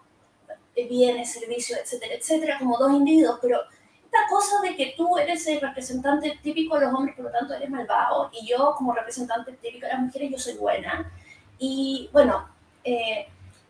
bienes, 0.74 1.32
servicios, 1.32 1.78
etcétera, 1.78 2.14
etcétera, 2.14 2.58
como 2.58 2.78
dos 2.78 2.92
individuos, 2.92 3.38
pero 3.42 3.60
esta 4.04 4.18
cosa 4.28 4.60
de 4.62 4.74
que 4.74 4.94
tú 4.96 5.18
eres 5.18 5.46
el 5.46 5.60
representante 5.60 6.38
típico 6.42 6.78
de 6.78 6.86
los 6.86 6.94
hombres, 6.94 7.14
por 7.14 7.26
lo 7.26 7.30
tanto 7.30 7.54
eres 7.54 7.68
malvado, 7.68 8.30
y 8.32 8.46
yo 8.46 8.74
como 8.76 8.94
representante 8.94 9.52
típico 9.52 9.86
de 9.86 9.92
las 9.92 10.02
mujeres, 10.02 10.30
yo 10.30 10.38
soy 10.38 10.54
buena, 10.54 11.12
y 11.58 12.08
bueno, 12.12 12.48
eh, 12.84 13.28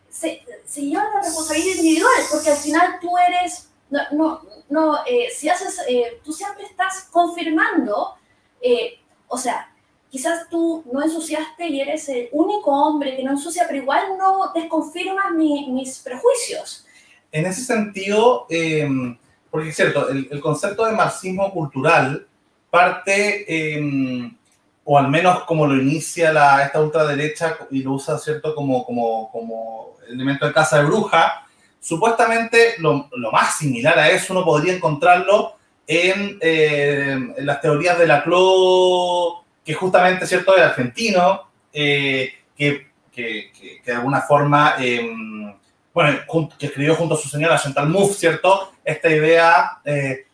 se, 0.08 0.44
se 0.64 0.82
lleva 0.82 1.10
la 1.12 1.22
responsabilidad 1.22 1.76
individual, 1.76 2.22
porque 2.30 2.50
al 2.50 2.56
final 2.56 2.98
tú 3.00 3.18
eres 3.18 3.68
no, 3.92 4.00
no, 4.12 4.42
no 4.70 4.98
eh, 5.06 5.28
si 5.30 5.48
haces, 5.48 5.80
eh, 5.86 6.20
tú 6.24 6.32
siempre 6.32 6.64
estás 6.64 7.08
confirmando, 7.10 8.14
eh, 8.60 8.98
o 9.28 9.36
sea, 9.36 9.71
quizás 10.12 10.48
tú 10.50 10.84
no 10.92 11.02
ensuciaste 11.02 11.66
y 11.66 11.80
eres 11.80 12.06
el 12.10 12.28
único 12.32 12.70
hombre 12.70 13.16
que 13.16 13.24
no 13.24 13.30
ensucia, 13.30 13.64
pero 13.66 13.82
igual 13.82 14.02
no 14.18 14.52
desconfirmas 14.54 15.32
mis 15.32 16.00
prejuicios. 16.00 16.84
En 17.32 17.46
ese 17.46 17.62
sentido, 17.62 18.46
em, 18.50 19.16
porque 19.50 19.70
es 19.70 19.76
cierto, 19.76 20.10
el, 20.10 20.38
concepto 20.40 20.84
de 20.84 20.92
marxismo 20.92 21.50
cultural 21.50 22.26
parte, 22.70 23.74
em, 23.74 24.36
o 24.84 24.98
al 24.98 25.08
menos 25.08 25.44
como 25.44 25.66
lo 25.66 25.80
inicia 25.80 26.30
la, 26.30 26.62
esta 26.62 26.82
ultraderecha 26.82 27.56
y 27.70 27.82
lo 27.82 27.92
usa, 27.94 28.18
¿cierto?, 28.18 28.54
como, 28.54 28.84
como, 28.84 29.30
como 29.32 29.96
elemento 30.08 30.46
de 30.46 30.52
casa 30.52 30.78
de 30.78 30.84
bruja, 30.84 31.46
Supuestamente 31.82 32.76
lo, 32.78 33.08
más 33.32 33.58
similar 33.58 33.98
a 33.98 34.08
eso 34.08 34.32
uno 34.32 34.44
podría 34.44 34.72
encontrarlo 34.72 35.56
en, 35.84 36.38
eh, 36.40 37.18
las 37.38 37.60
teorías 37.60 37.98
de 37.98 38.06
la 38.06 38.22
Clo, 38.22 39.41
que 39.64 39.74
justamente 39.74 40.26
cierto 40.26 40.56
es 40.56 40.62
argentino, 40.62 41.48
eh, 41.72 42.32
que, 42.56 42.88
que, 43.12 43.80
de 43.84 43.92
alguna 43.92 44.22
forma, 44.22 44.74
em, 44.78 45.54
bueno, 45.92 46.18
que 46.58 46.66
escribió 46.66 46.94
junto 46.94 47.14
a 47.14 47.18
su 47.18 47.28
señora 47.28 47.58
Chantal 47.58 47.88
Mouffe, 47.88 48.14
¿cierto? 48.14 48.72
Esta 48.84 49.10
idea, 49.10 49.80
eh, 49.84 50.26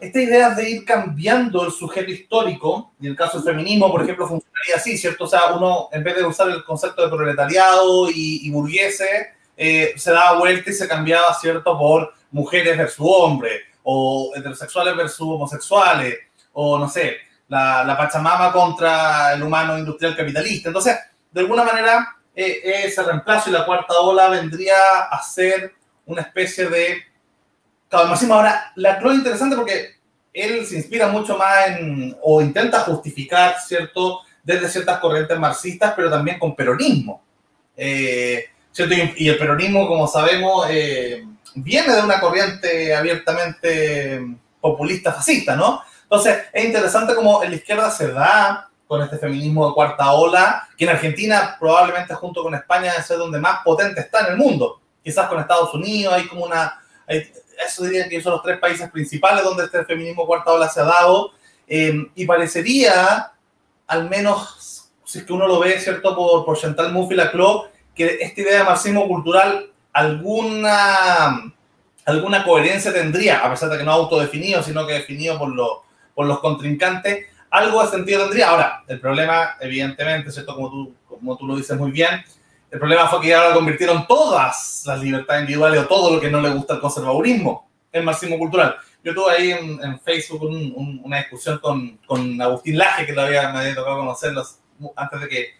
esta 0.00 0.20
idea 0.20 0.50
de 0.50 0.70
ir 0.70 0.84
cambiando 0.84 1.64
el 1.64 1.72
sujeto 1.72 2.10
histórico, 2.10 2.92
y 3.00 3.06
en 3.06 3.12
el 3.12 3.18
caso 3.18 3.40
del 3.40 3.54
feminismo, 3.54 3.90
por 3.90 4.02
ejemplo, 4.02 4.28
funcionaría 4.28 4.76
así, 4.76 4.96
¿cierto? 4.96 5.24
O 5.24 5.28
sea, 5.28 5.54
uno, 5.56 5.88
en 5.92 6.04
vez 6.04 6.16
de 6.16 6.24
usar 6.24 6.48
el 6.50 6.62
concepto 6.64 7.02
de 7.02 7.16
proletariado 7.16 8.10
y, 8.10 8.48
y 8.48 8.78
eh, 9.56 9.92
se 9.96 10.12
daba 10.12 10.38
vuelta 10.38 10.70
y 10.70 10.74
se 10.74 10.86
cambiaba, 10.86 11.34
¿cierto?, 11.34 11.76
por 11.76 12.12
mujeres 12.30 12.76
versus 12.76 13.06
hombres, 13.08 13.62
o 13.82 14.32
heterosexuales 14.36 14.94
versus 14.94 15.26
homosexuales, 15.26 16.16
o 16.52 16.78
no 16.78 16.88
sé, 16.88 17.16
la, 17.48 17.84
la 17.84 17.96
Pachamama 17.96 18.52
contra 18.52 19.32
el 19.34 19.42
humano 19.42 19.78
industrial 19.78 20.16
capitalista. 20.16 20.68
Entonces, 20.68 20.96
de 21.30 21.40
alguna 21.40 21.64
manera, 21.64 22.16
eh, 22.34 22.84
ese 22.84 23.02
reemplazo 23.02 23.50
y 23.50 23.52
la 23.52 23.64
cuarta 23.64 23.94
ola 24.00 24.28
vendría 24.28 25.02
a 25.10 25.22
ser 25.22 25.74
una 26.06 26.22
especie 26.22 26.68
de... 26.68 27.02
Claro, 27.88 28.08
marxismo. 28.08 28.34
Ahora, 28.34 28.72
la 28.76 28.98
Chloe 28.98 29.12
es 29.12 29.18
interesante 29.18 29.56
porque 29.56 29.96
él 30.32 30.66
se 30.66 30.76
inspira 30.76 31.08
mucho 31.08 31.36
más 31.36 31.68
en, 31.68 32.16
o 32.22 32.40
intenta 32.40 32.80
justificar, 32.80 33.56
¿cierto?, 33.58 34.20
desde 34.42 34.68
ciertas 34.68 34.98
corrientes 34.98 35.38
marxistas, 35.38 35.94
pero 35.96 36.10
también 36.10 36.38
con 36.38 36.54
peronismo. 36.54 37.22
Eh, 37.76 38.44
y, 39.16 39.28
el 39.28 39.36
peronismo, 39.36 39.86
como 39.88 40.06
sabemos, 40.06 40.66
eh, 40.70 41.24
viene 41.54 41.94
de 41.94 42.02
una 42.02 42.20
corriente 42.20 42.94
abiertamente 42.94 44.20
populista 44.60 45.12
fascista, 45.12 45.56
¿no? 45.56 45.82
Entonces, 46.10 46.38
es 46.52 46.64
interesante 46.64 47.14
cómo 47.14 47.42
en 47.42 47.50
la 47.50 47.56
izquierda 47.56 47.90
se 47.90 48.10
da 48.12 48.70
con 48.86 49.02
este 49.02 49.18
feminismo 49.18 49.68
de 49.68 49.74
cuarta 49.74 50.12
ola, 50.12 50.66
que 50.76 50.84
en 50.84 50.90
Argentina 50.90 51.56
probablemente 51.60 52.14
junto 52.14 52.42
con 52.42 52.54
España 52.54 52.94
es 52.98 53.06
donde 53.08 53.38
más 53.38 53.60
potente 53.62 54.00
está 54.00 54.20
en 54.20 54.32
el 54.32 54.36
mundo. 54.38 54.80
Quizás 55.04 55.28
con 55.28 55.38
Estados 55.38 55.74
Unidos 55.74 56.14
hay 56.14 56.26
como 56.26 56.46
una... 56.46 56.80
eso 57.06 57.84
diría 57.84 58.08
que 58.08 58.22
son 58.22 58.32
los 58.32 58.42
tres 58.42 58.58
países 58.58 58.90
principales 58.90 59.44
donde 59.44 59.64
este 59.64 59.84
feminismo 59.84 60.26
cuarta 60.26 60.52
ola 60.52 60.68
se 60.70 60.80
ha 60.80 60.84
dado. 60.84 61.32
Eh, 61.66 62.10
y 62.14 62.24
parecería, 62.24 63.32
al 63.86 64.08
menos 64.08 64.88
si 65.04 65.18
es 65.18 65.24
que 65.24 65.32
uno 65.34 65.46
lo 65.46 65.58
ve, 65.58 65.78
¿cierto? 65.78 66.16
Por, 66.16 66.46
por 66.46 66.58
Chantal 66.58 66.92
Mouffe 66.92 67.12
y 67.14 67.16
la 67.18 67.30
Clo, 67.30 67.68
que 67.94 68.18
esta 68.20 68.40
idea 68.40 68.58
de 68.58 68.64
marxismo 68.64 69.06
cultural 69.06 69.70
alguna, 69.92 71.52
alguna 72.04 72.44
coherencia 72.44 72.92
tendría, 72.92 73.40
a 73.40 73.50
pesar 73.50 73.68
de 73.68 73.78
que 73.78 73.84
no 73.84 73.92
autodefinido, 73.92 74.62
sino 74.62 74.86
que 74.86 74.94
definido 74.94 75.38
por, 75.38 75.48
los 75.48 75.78
por 76.18 76.26
los 76.26 76.40
contrincantes, 76.40 77.26
algo 77.48 77.80
de 77.80 77.90
sentido 77.90 78.22
tendría. 78.22 78.48
Ahora, 78.48 78.82
el 78.88 78.98
problema, 78.98 79.54
evidentemente, 79.60 80.32
¿cierto? 80.32 80.56
Como 80.56 80.68
tú, 80.68 80.94
como 81.08 81.36
tú 81.36 81.46
lo 81.46 81.54
dices 81.54 81.78
muy 81.78 81.92
bien, 81.92 82.24
el 82.72 82.78
problema 82.80 83.06
fue 83.06 83.20
que 83.20 83.32
ahora 83.32 83.54
convirtieron 83.54 84.04
todas 84.08 84.82
las 84.84 85.00
libertades 85.00 85.42
individuales 85.42 85.80
o 85.80 85.86
todo 85.86 86.16
lo 86.16 86.20
que 86.20 86.28
no 86.28 86.40
le 86.40 86.50
gusta 86.50 86.74
al 86.74 86.80
conservadurismo 86.80 87.70
en 87.92 88.04
marxismo 88.04 88.36
cultural. 88.36 88.74
Yo 89.04 89.14
tuve 89.14 89.30
ahí 89.30 89.52
en, 89.52 90.00
Facebook 90.00 90.42
una 91.04 91.18
discusión 91.18 91.60
con, 91.60 91.98
con, 91.98 92.42
Agustín 92.42 92.76
Laje, 92.76 93.06
que 93.06 93.12
todavía 93.12 93.52
me 93.52 93.60
había 93.60 93.76
tocado 93.76 93.98
conocerlo 93.98 94.44
antes 94.96 95.20
de 95.20 95.28
que, 95.28 95.50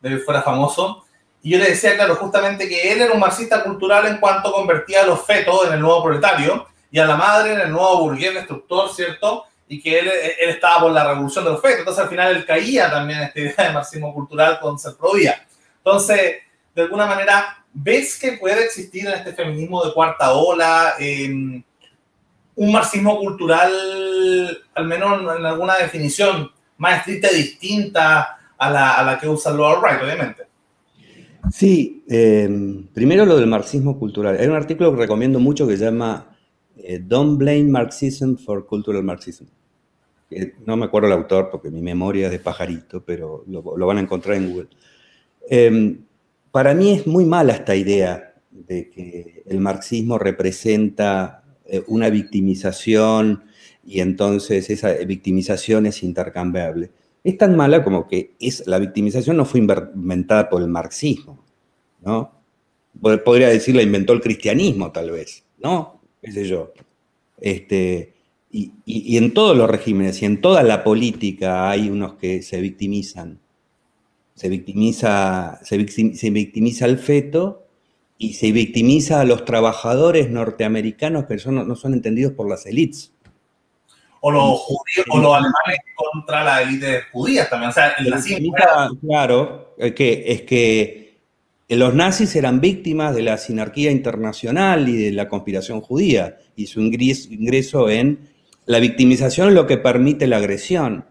de 0.00 0.10
que 0.10 0.18
fuera 0.18 0.42
famoso, 0.42 1.04
y 1.42 1.50
yo 1.50 1.58
le 1.58 1.70
decía, 1.70 1.96
claro, 1.96 2.14
justamente 2.14 2.68
que 2.68 2.92
él 2.92 3.02
era 3.02 3.12
un 3.12 3.18
marxista 3.18 3.64
cultural 3.64 4.06
en 4.06 4.18
cuanto 4.18 4.52
convertía 4.52 5.02
a 5.02 5.06
los 5.06 5.26
fetos 5.26 5.66
en 5.66 5.72
el 5.72 5.80
nuevo 5.80 6.04
proletario 6.04 6.68
y 6.92 7.00
a 7.00 7.04
la 7.04 7.16
madre 7.16 7.54
en 7.54 7.60
el 7.62 7.72
nuevo 7.72 7.98
burgués 7.98 8.32
destructor, 8.32 8.94
¿cierto? 8.94 9.46
Y 9.68 9.80
que 9.80 9.98
él, 9.98 10.08
él 10.08 10.50
estaba 10.50 10.80
por 10.80 10.92
la 10.92 11.06
revolución 11.06 11.44
de 11.44 11.50
los 11.52 11.60
fetos. 11.60 11.80
Entonces, 11.80 12.02
al 12.02 12.10
final, 12.10 12.36
él 12.36 12.44
caía 12.44 12.90
también 12.90 13.20
en 13.20 13.24
esta 13.26 13.40
idea 13.40 13.68
de 13.68 13.72
marxismo 13.72 14.14
cultural 14.14 14.58
con 14.60 14.78
ser 14.78 14.94
provía. 14.94 15.46
Entonces, 15.78 16.36
de 16.74 16.82
alguna 16.82 17.06
manera, 17.06 17.64
¿ves 17.72 18.18
que 18.18 18.32
puede 18.32 18.64
existir 18.64 19.06
en 19.06 19.14
este 19.14 19.32
feminismo 19.32 19.84
de 19.84 19.92
cuarta 19.92 20.32
ola 20.32 20.94
un 22.56 22.72
marxismo 22.72 23.18
cultural, 23.18 24.62
al 24.74 24.86
menos 24.86 25.38
en 25.38 25.44
alguna 25.44 25.76
definición 25.76 26.50
más 26.78 26.98
estricta 26.98 27.32
y 27.32 27.36
distinta 27.36 28.38
a 28.56 28.70
la, 28.70 28.94
a 28.94 29.02
la 29.02 29.18
que 29.18 29.28
usa 29.28 29.52
el 29.52 29.58
alt-right, 29.58 30.02
obviamente? 30.02 30.44
Sí, 31.52 32.04
em, 32.08 32.86
primero 32.88 33.26
lo 33.26 33.36
del 33.36 33.46
marxismo 33.46 33.98
cultural. 33.98 34.36
Hay 34.38 34.46
un 34.46 34.54
artículo 34.54 34.92
que 34.92 35.02
recomiendo 35.02 35.38
mucho 35.38 35.66
que 35.66 35.76
se 35.76 35.84
llama 35.84 36.33
eh, 36.84 37.00
Don't 37.02 37.38
Blame 37.38 37.64
Marxism 37.64 38.36
for 38.36 38.66
Cultural 38.66 39.02
Marxism. 39.02 39.46
no 40.66 40.76
me 40.76 40.86
acuerdo 40.86 41.08
el 41.08 41.14
autor 41.14 41.48
porque 41.50 41.70
mi 41.70 41.80
memoria 41.80 42.26
es 42.26 42.32
de 42.32 42.38
pajarito, 42.38 43.04
pero 43.04 43.44
lo, 43.46 43.86
van 43.86 43.98
a 43.98 44.00
encontrar 44.00 44.36
en 44.36 44.50
Google. 44.50 44.68
Em, 45.48 45.98
para 46.50 46.74
mí 46.74 46.92
es 46.92 47.06
muy 47.06 47.24
mala 47.24 47.52
esta 47.54 47.74
idea 47.74 48.34
de 48.50 48.90
que 48.90 49.42
el 49.46 49.60
marxismo 49.60 50.18
representa 50.18 51.44
eh, 51.66 51.82
una 51.88 52.10
victimización 52.10 53.44
y 53.84 54.00
entonces 54.00 54.70
esa 54.70 54.92
victimización 54.92 55.86
es 55.86 56.02
intercambiable 56.02 56.90
es 57.24 57.38
tan 57.38 57.56
mala 57.56 57.82
como 57.82 58.06
que 58.06 58.34
es, 58.38 58.66
la 58.66 58.78
victimización 58.78 59.38
no 59.38 59.46
fue 59.46 59.60
inventada 59.60 60.50
por 60.50 60.60
el 60.60 60.68
marxismo, 60.68 61.42
¿no? 62.02 62.32
podría 63.00 63.48
decir 63.48 63.74
la 63.74 63.82
inventó 63.82 64.12
el 64.12 64.20
cristianismo 64.20 64.92
tal 64.92 65.10
vez, 65.10 65.44
¿no? 65.58 65.93
¿Qué 66.24 66.32
sé 66.32 66.48
yo? 66.48 66.72
Este, 67.40 68.14
y, 68.50 69.16
en 69.16 69.34
todos 69.34 69.56
los 69.56 69.68
regímenes 69.68 70.22
y 70.22 70.26
en 70.26 70.40
toda 70.40 70.62
la 70.62 70.84
política 70.84 71.68
hay 71.68 71.90
unos 71.90 72.14
que 72.14 72.42
se 72.42 72.60
victimizan. 72.60 73.40
Se 74.34 74.48
victimiza, 74.48 75.60
se, 75.62 75.76
victimiza 75.76 76.84
al 76.86 76.98
feto 76.98 77.66
y 78.16 78.34
se 78.34 78.52
victimiza 78.52 79.20
a 79.20 79.24
los 79.24 79.44
trabajadores 79.44 80.30
norteamericanos 80.30 81.26
que 81.26 81.36
no 81.50 81.76
son 81.76 81.94
entendidos 81.94 82.32
por 82.32 82.48
las 82.48 82.66
élites. 82.66 83.12
O 84.20 84.30
los 84.30 84.58
judíos, 84.60 85.06
o 85.10 85.18
los 85.18 85.34
alemanes 85.34 85.80
contra 85.94 86.42
la 86.42 86.62
élite 86.62 87.02
judía 87.12 87.48
también. 87.48 87.70
O 87.70 87.74
sea, 87.74 87.90
el 87.98 88.08
nazismo. 88.08 88.54
Claro, 89.02 89.74
es 89.76 89.94
que, 89.94 90.24
es 90.26 90.42
que 90.42 91.03
los 91.68 91.94
nazis 91.94 92.36
eran 92.36 92.60
víctimas 92.60 93.14
de 93.14 93.22
la 93.22 93.38
sinarquía 93.38 93.90
internacional 93.90 94.88
y 94.88 94.96
de 94.96 95.12
la 95.12 95.28
conspiración 95.28 95.80
judía 95.80 96.38
y 96.56 96.66
su 96.66 96.80
ingreso 96.80 97.88
en 97.88 98.28
la 98.66 98.80
victimización 98.80 99.48
es 99.48 99.54
lo 99.54 99.66
que 99.66 99.78
permite 99.78 100.26
la 100.26 100.38
agresión. 100.38 101.04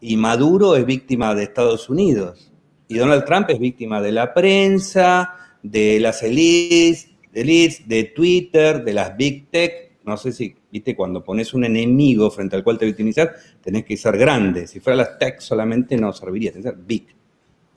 Y 0.00 0.16
Maduro 0.16 0.76
es 0.76 0.84
víctima 0.84 1.34
de 1.34 1.44
Estados 1.44 1.88
Unidos. 1.88 2.52
Y 2.88 2.96
Donald 2.96 3.24
Trump 3.24 3.48
es 3.50 3.58
víctima 3.58 4.00
de 4.00 4.12
la 4.12 4.34
prensa, 4.34 5.34
de 5.62 6.00
las 6.00 6.22
elites, 6.22 7.08
de 7.32 8.12
Twitter, 8.14 8.84
de 8.84 8.92
las 8.92 9.16
big 9.16 9.48
tech. 9.50 9.92
No 10.04 10.16
sé 10.16 10.32
si, 10.32 10.54
viste, 10.70 10.96
cuando 10.96 11.24
pones 11.24 11.54
un 11.54 11.64
enemigo 11.64 12.30
frente 12.30 12.56
al 12.56 12.64
cual 12.64 12.78
te 12.78 12.86
victimizas, 12.86 13.30
tenés 13.62 13.84
que 13.84 13.96
ser 13.96 14.18
grande. 14.18 14.66
Si 14.66 14.80
fuera 14.80 14.96
las 14.96 15.18
tech 15.18 15.40
solamente 15.40 15.96
no 15.96 16.12
serviría, 16.12 16.50
tenés 16.50 16.66
que 16.66 16.70
ser 16.72 16.84
big. 16.84 17.06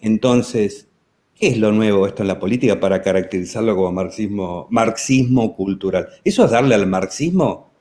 Entonces, 0.01 0.87
¿qué 1.35 1.47
es 1.47 1.57
lo 1.57 1.71
nuevo 1.71 2.07
esto 2.07 2.23
en 2.23 2.27
la 2.29 2.39
política 2.39 2.79
para 2.79 3.01
caracterizarlo 3.01 3.75
como 3.75 3.91
marxismo, 3.91 4.67
marxismo 4.69 5.55
cultural? 5.55 6.07
Eso 6.23 6.45
es 6.45 6.51
darle 6.51 6.75
al 6.75 6.87
marxismo 6.87 7.71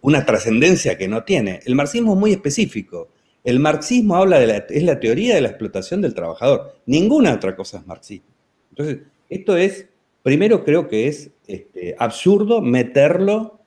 una 0.00 0.24
trascendencia 0.24 0.96
que 0.96 1.08
no 1.08 1.24
tiene. 1.24 1.60
El 1.64 1.74
marxismo 1.74 2.14
es 2.14 2.18
muy 2.18 2.32
específico. 2.32 3.08
El 3.44 3.60
marxismo 3.60 4.16
habla 4.16 4.38
de 4.38 4.46
la, 4.46 4.56
es 4.56 4.82
la 4.82 4.98
teoría 4.98 5.34
de 5.34 5.40
la 5.40 5.48
explotación 5.48 6.00
del 6.00 6.14
trabajador. 6.14 6.74
Ninguna 6.86 7.34
otra 7.34 7.54
cosa 7.54 7.78
es 7.78 7.86
marxismo. 7.86 8.26
Entonces, 8.70 8.98
esto 9.28 9.56
es, 9.56 9.86
primero 10.22 10.64
creo 10.64 10.88
que 10.88 11.08
es 11.08 11.30
este, 11.46 11.94
absurdo 11.98 12.60
meterlo 12.60 13.60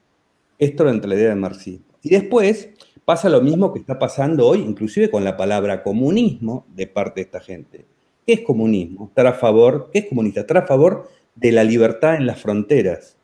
esto 0.58 0.88
entre 0.90 1.10
la 1.10 1.16
idea 1.16 1.30
del 1.30 1.40
marxismo. 1.40 1.86
Y 2.02 2.10
después 2.10 2.70
pasa 3.06 3.30
lo 3.30 3.42
mismo 3.42 3.74
que 3.74 3.80
está 3.80 3.98
pasando 3.98 4.48
hoy, 4.48 4.60
inclusive 4.60 5.10
con 5.10 5.24
la 5.24 5.38
palabra 5.38 5.84
comunismo 5.84 6.66
de 6.76 6.88
parte 6.88 7.22
de 7.22 7.26
esta 7.26 7.40
gente. 7.40 7.86
¿Qué 8.30 8.34
es 8.34 8.42
comunismo? 8.42 9.08
Estar 9.08 9.26
a 9.26 9.34
favor, 9.34 9.90
¿qué 9.92 9.98
es 9.98 10.06
comunista? 10.06 10.42
Estar 10.42 10.58
a 10.58 10.68
favor 10.68 11.10
de 11.34 11.52
la 11.52 11.64
libertad 11.64 12.14
en 12.14 12.28
las 12.28 12.40
fronteras, 12.40 13.18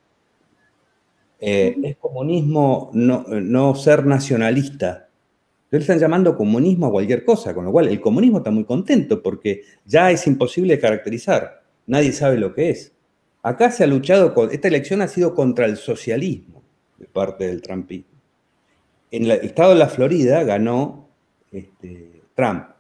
eh, 1.40 1.76
es 1.84 1.96
comunismo 1.98 2.90
no, 2.92 3.76
ser 3.76 4.08
nacionalista. 4.08 5.08
Le 5.70 5.78
están 5.78 6.00
llamando 6.00 6.36
comunismo 6.36 6.88
a 6.88 6.92
cualquier 6.92 7.24
cosa, 7.24 7.54
con 7.54 7.66
lo 7.66 7.72
cual 7.72 7.88
el 7.88 8.02
comunismo 8.02 8.40
está 8.40 8.50
muy 8.50 8.64
contento 8.64 9.22
porque 9.22 9.62
ya 9.86 10.10
es 10.10 10.26
imposible 10.26 10.80
caracterizar. 10.80 11.62
Nadie 11.86 12.12
sabe 12.12 12.40
lo 12.40 12.56
que 12.56 12.72
es. 12.72 12.92
Acá 13.44 13.70
se 13.70 13.84
ha 13.84 13.88
luchado, 13.88 14.34
con, 14.34 14.52
esta 14.52 14.70
elección 14.70 15.04
ha 15.04 15.08
sido 15.08 15.36
contra 15.36 15.68
el 15.68 15.78
socialismo 15.78 16.64
de 16.98 17.06
parte 17.06 17.46
del 17.46 17.62
trumpismo. 17.62 18.10
En 19.12 19.26
el 19.26 19.32
estado 19.34 19.74
de 19.74 19.76
la 19.76 19.88
Florida 19.88 20.44
ganó 20.44 21.10
este, 21.52 22.24
Trump. 22.34 22.75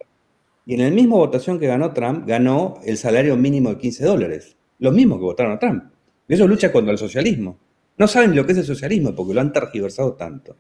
Y 0.66 0.74
en 0.74 0.82
la 0.82 0.90
misma 0.90 1.18
votación 1.18 1.60
que 1.60 1.68
ganó 1.68 1.94
Trump, 1.94 2.28
ganó 2.28 2.76
el 2.84 2.98
salario 2.98 3.38
mínimo 3.38 3.70
de 3.70 3.78
15 3.78 4.06
dólares. 4.06 4.58
Los 4.80 4.94
mismos 4.94 5.20
que 5.20 5.26
votaron 5.26 5.54
a 5.54 5.60
Trump. 5.60 5.84
Y 6.28 6.34
eso 6.34 6.48
lucha 6.48 6.72
contra 6.72 6.92
el 6.92 6.98
socialismo. 6.98 7.58
No 7.98 8.08
saben 8.08 8.36
lo 8.36 8.46
que 8.46 8.54
es 8.54 8.58
el 8.58 8.66
socialismo 8.66 9.16
porque 9.16 9.34
lo 9.34 9.42
han 9.42 9.54
tergiversado 9.54 10.14
tanto. 10.14 10.56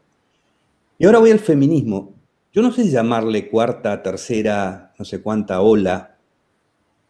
Y 0.97 1.05
ahora 1.05 1.19
voy 1.19 1.31
al 1.31 1.39
feminismo. 1.39 2.13
Yo 2.53 2.61
no 2.61 2.71
sé 2.71 2.83
si 2.83 2.91
llamarle 2.91 3.49
cuarta, 3.49 4.01
tercera, 4.01 4.93
no 4.97 5.03
sé 5.03 5.21
cuánta 5.21 5.61
ola 5.61 6.17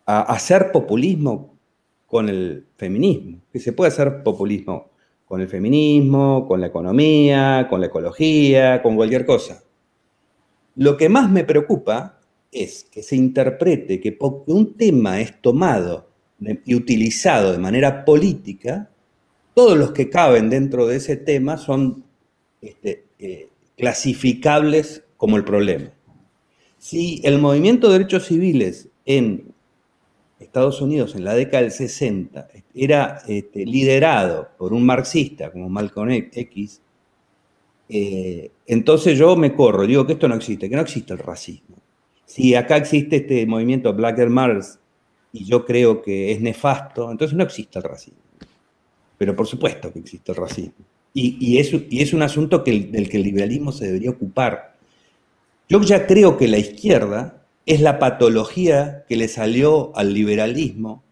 a 0.06 0.22
hacer 0.22 0.72
populismo 0.72 1.58
con 2.08 2.30
el 2.30 2.66
feminismo. 2.78 3.42
Que 3.52 3.60
se 3.60 3.74
puede 3.74 3.90
hacer 3.90 4.24
populismo 4.24 4.90
con 5.26 5.42
el 5.42 5.48
feminismo, 5.48 6.48
con 6.48 6.62
la 6.62 6.68
economía, 6.68 7.68
con 7.70 7.82
la 7.82 7.88
ecología, 7.88 8.82
con 8.82 8.96
cualquier 8.96 9.26
cosa. 9.26 9.64
Lo 10.76 10.98
que 10.98 11.10
más 11.10 11.30
me 11.30 11.44
preocupa 11.44 12.15
es 12.56 12.86
que 12.90 13.04
se 13.04 13.16
interprete 13.18 14.00
que 14.00 14.14
porque 14.14 14.52
un 14.54 14.76
tema 14.76 15.20
es 15.20 15.42
tomado 15.42 16.08
y 16.40 16.74
utilizado 16.74 17.52
de 17.52 17.58
manera 17.58 18.06
política, 18.06 18.90
todos 19.54 19.78
los 19.78 19.92
que 19.92 20.10
caben 20.10 20.50
dentro 20.50 20.88
de 20.88 20.98
ese 20.98 21.18
tema 21.18 21.58
son 21.58 22.04
este, 22.62 23.06
eh, 23.20 23.50
clasificables 23.78 25.04
como 25.18 25.38
el 25.38 25.44
problema. 25.44 25.92
Si 26.78 27.22
el 27.24 27.40
movimiento 27.40 27.88
de 27.88 28.00
derechos 28.00 28.28
civiles 28.28 28.90
en 29.06 29.54
Estados 30.40 30.82
Unidos 30.82 31.16
en 31.16 31.26
la 31.26 31.34
década 31.34 31.64
del 31.64 31.72
60 31.72 32.48
era 32.74 33.22
este, 33.28 33.66
liderado 33.66 34.50
por 34.58 34.74
un 34.74 34.86
marxista 34.86 35.52
como 35.52 35.70
Malcolm 35.70 36.12
X, 36.32 36.82
eh, 37.90 38.52
entonces 38.66 39.18
yo 39.18 39.36
me 39.36 39.54
corro, 39.54 39.86
digo 39.86 40.06
que 40.06 40.14
esto 40.14 40.28
no 40.28 40.36
existe, 40.36 40.70
que 40.70 40.76
no 40.76 40.82
existe 40.82 41.14
el 41.14 41.20
racismo. 41.20 41.75
Si 42.26 42.56
acá 42.56 42.78
existe 42.78 43.18
este 43.18 43.46
movimiento 43.46 43.94
Black 43.94 44.18
Lives 44.18 44.32
Matter 44.32 44.64
y 45.32 45.46
yo 45.46 45.66
creo 45.66 46.02
que 46.02 46.32
es 46.32 46.42
nefasto, 46.42 47.12
entonces 47.12 47.38
no 47.38 47.44
existe 47.44 47.80
el 47.80 47.84
racismo. 47.84 48.20
Pero 49.18 49.36
por 49.36 49.48
supuesto 49.48 49.92
que 49.92 50.00
existe 50.00 50.32
el 50.32 50.38
racismo. 50.38 50.86
Y, 51.18 51.60
es, 51.60 51.72
y 51.90 52.02
es, 52.02 52.12
un 52.12 52.24
asunto 52.24 52.60
del 52.60 53.10
que 53.10 53.16
el 53.16 53.24
liberalismo 53.24 53.72
se 53.72 53.86
debería 53.86 54.10
ocupar. 54.10 54.76
Yo 55.70 55.82
ya 55.82 56.08
creo 56.08 56.36
que 56.36 56.50
la 56.50 56.58
izquierda 56.58 57.46
es 57.66 57.80
la 57.80 58.00
patología 58.00 59.06
que 59.08 59.16
le 59.16 59.30
salió 59.30 59.96
al 59.96 60.14
liberalismo 60.14 61.04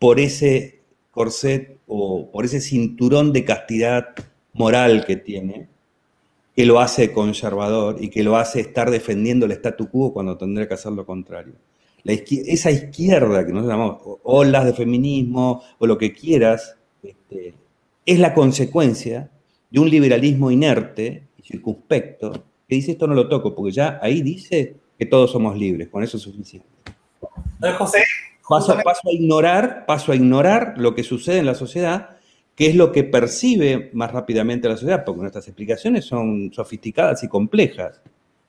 por 0.00 0.18
ese 0.18 0.80
corset 1.12 1.78
o 1.86 2.32
por 2.32 2.44
ese 2.44 2.60
cinturón 2.60 3.32
de 3.32 3.44
castidad 3.44 4.08
moral 4.52 5.04
que 5.06 5.16
tiene, 5.16 5.68
que 6.54 6.66
lo 6.66 6.80
hace 6.80 7.12
conservador 7.12 7.96
y 8.00 8.08
que 8.08 8.22
lo 8.22 8.36
hace 8.36 8.60
estar 8.60 8.90
defendiendo 8.90 9.46
el 9.46 9.52
statu 9.52 9.88
quo 9.88 10.12
cuando 10.12 10.36
tendría 10.36 10.68
que 10.68 10.74
hacer 10.74 10.92
lo 10.92 11.06
contrario. 11.06 11.54
esa 12.04 12.70
izquierda 12.70 13.46
que 13.46 13.52
nos 13.52 13.66
llamamos 13.66 14.00
olas 14.24 14.64
de 14.64 14.72
feminismo 14.72 15.62
o 15.78 15.86
lo 15.86 15.96
que 15.96 16.12
quieras, 16.12 16.76
este, 17.02 17.54
es 18.04 18.18
la 18.18 18.34
consecuencia 18.34 19.30
de 19.70 19.80
un 19.80 19.88
liberalismo 19.88 20.50
inerte 20.50 21.28
y 21.38 21.42
circunspecto 21.42 22.32
que 22.72 22.76
dice 22.76 22.92
esto 22.92 23.06
no 23.06 23.14
lo 23.14 23.28
toco, 23.28 23.54
porque 23.54 23.72
ya 23.72 23.98
ahí 24.00 24.22
dice 24.22 24.76
que 24.98 25.06
todos 25.06 25.30
somos 25.30 25.58
libres, 25.58 25.88
con 25.88 26.02
eso 26.02 26.16
es 26.16 26.22
suficiente. 26.22 26.66
José, 27.76 28.02
paso, 28.48 28.74
paso, 28.82 29.08
a 29.08 29.12
ignorar, 29.12 29.84
paso 29.86 30.10
a 30.10 30.16
ignorar 30.16 30.74
lo 30.78 30.94
que 30.94 31.02
sucede 31.02 31.38
en 31.38 31.46
la 31.46 31.54
sociedad, 31.54 32.16
que 32.62 32.68
es 32.68 32.76
lo 32.76 32.92
que 32.92 33.02
percibe 33.02 33.90
más 33.92 34.12
rápidamente 34.12 34.68
la 34.68 34.76
sociedad, 34.76 35.02
porque 35.04 35.22
nuestras 35.22 35.48
explicaciones 35.48 36.04
son 36.04 36.52
sofisticadas 36.52 37.24
y 37.24 37.28
complejas, 37.28 38.00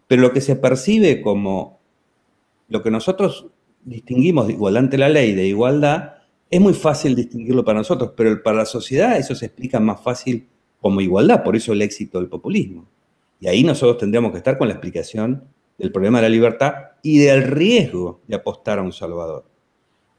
pero 0.07 0.21
lo 0.21 0.31
que 0.31 0.39
se 0.39 0.55
percibe 0.55 1.19
como 1.19 1.79
lo 2.69 2.83
que 2.83 2.91
nosotros 2.91 3.47
distinguimos 3.83 4.45
de 4.45 4.53
igualdad 4.53 4.83
ante 4.83 4.99
la 4.99 5.09
ley, 5.09 5.33
de 5.33 5.47
igualdad, 5.47 6.17
es 6.47 6.61
muy 6.61 6.75
fácil 6.75 7.15
distinguirlo 7.15 7.65
para 7.65 7.79
nosotros, 7.79 8.11
pero 8.15 8.43
para 8.43 8.57
la 8.57 8.65
sociedad 8.67 9.17
eso 9.17 9.33
se 9.33 9.47
explica 9.47 9.79
más 9.79 9.99
fácil 9.99 10.47
como 10.79 11.01
igualdad, 11.01 11.41
por 11.41 11.55
eso 11.55 11.73
el 11.73 11.81
éxito 11.81 12.19
del 12.19 12.29
populismo. 12.29 12.85
Y 13.39 13.47
ahí 13.47 13.63
nosotros 13.63 13.97
tendríamos 13.97 14.31
que 14.31 14.37
estar 14.37 14.59
con 14.59 14.67
la 14.67 14.75
explicación 14.75 15.43
del 15.79 15.91
problema 15.91 16.19
de 16.19 16.29
la 16.29 16.29
libertad 16.29 16.73
y 17.01 17.17
del 17.17 17.45
riesgo 17.45 18.21
de 18.27 18.35
apostar 18.35 18.77
a 18.77 18.83
un 18.83 18.93
salvador. 18.93 19.45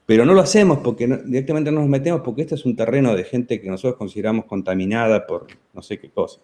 Pero 0.05 0.25
no 0.25 0.33
lo 0.33 0.41
hacemos 0.41 0.79
porque 0.79 1.07
directamente 1.25 1.71
no 1.71 1.81
nos 1.81 1.89
metemos 1.89 2.21
porque 2.21 2.43
este 2.43 2.55
es 2.55 2.65
un 2.65 2.75
terreno 2.75 3.15
de 3.15 3.23
gente 3.23 3.59
que 3.59 3.69
nosotros 3.69 3.97
consideramos 3.97 4.45
contaminada 4.45 5.25
por 5.25 5.47
no 5.73 5.81
sé 5.81 5.99
qué 5.99 6.09
cosa. 6.09 6.39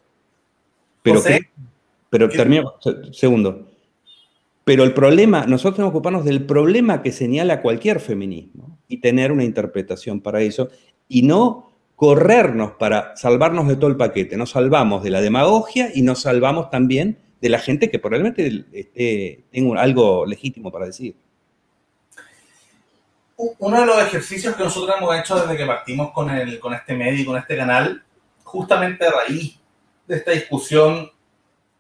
Pero, 1.04 1.21
pero 2.10 2.30
termino, 2.30 2.74
segundo, 3.12 3.67
pero 4.63 4.84
el 4.84 4.93
problema, 4.93 5.45
nosotros 5.45 5.76
tenemos 5.76 5.91
que 5.91 5.97
ocuparnos 5.97 6.26
del 6.26 6.45
problema 6.45 7.02
que 7.02 7.12
señala 7.12 7.62
cualquier 7.62 8.00
feminismo 8.00 8.78
y 8.88 8.97
tener 8.97 9.32
una 9.32 9.43
interpretación 9.43 10.21
para 10.21 10.41
eso 10.41 10.69
y 11.08 11.24
no 11.24 11.71
corrernos 11.95 12.71
para 12.74 13.15
salvarnos 13.15 13.67
de 13.67 13.76
todo 13.76 13.89
el 13.89 13.97
paquete. 13.97 14.38
Nos 14.38 14.52
salvamos 14.52 15.04
de 15.04 15.10
la 15.10 15.21
demagogia 15.21 15.89
y 15.93 16.04
nos 16.04 16.21
salvamos 16.21 16.69
también 16.69 17.17
de 17.41 17.50
la 17.50 17.60
gente 17.60 17.89
que 17.89 18.00
probablemente 18.00 18.65
esté, 18.71 19.45
tenga 19.52 19.82
algo 19.82 20.26
legítimo 20.26 20.71
para 20.71 20.86
decir. 20.86 21.15
Uno 23.58 23.80
de 23.80 23.86
los 23.88 24.00
ejercicios 24.04 24.56
que 24.56 24.64
nosotros 24.64 24.96
hemos 24.96 25.16
hecho 25.16 25.36
desde 25.36 25.58
que 25.58 25.66
partimos 25.66 26.12
con, 26.12 26.30
el, 26.30 26.60
con 26.60 26.76
este 26.76 26.94
medio 26.94 27.22
y 27.22 27.26
con 27.26 27.38
este 27.38 27.58
canal, 27.58 28.04
justamente 28.44 29.08
a 29.08 29.12
raíz 29.12 29.58
de 30.08 30.18
esta 30.18 30.32
discusión 30.32 31.10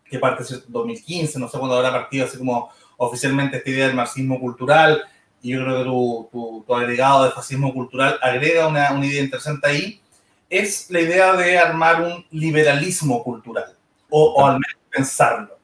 que 0.05 0.17
parte 0.17 0.43
en 0.53 0.63
2015, 0.67 1.39
no 1.39 1.47
sé 1.47 1.59
cuándo 1.59 1.77
habrá 1.77 1.91
partido 1.91 2.25
así 2.25 2.37
como 2.37 2.69
oficialmente 2.97 3.57
esta 3.57 3.69
idea 3.69 3.87
del 3.87 3.95
marxismo 3.95 4.39
cultural, 4.39 5.03
y 5.41 5.51
yo 5.51 5.63
creo 5.63 5.77
que 5.77 5.83
tu, 5.83 6.29
tu, 6.31 6.63
tu 6.65 6.75
agregado 6.75 7.25
de 7.25 7.31
fascismo 7.31 7.71
cultural 7.73 8.17
agrega 8.21 8.67
una, 8.67 8.91
una 8.91 9.05
idea 9.05 9.23
interesante 9.23 9.67
ahí, 9.67 10.01
es 10.49 10.89
la 10.89 11.01
idea 11.01 11.33
de 11.33 11.59
armar 11.59 12.01
un 12.01 12.25
liberalismo 12.31 13.23
cultural, 13.23 13.77
o, 14.09 14.33
o 14.33 14.45
al 14.45 14.53
menos 14.53 14.81
pensarlo. 14.89 15.57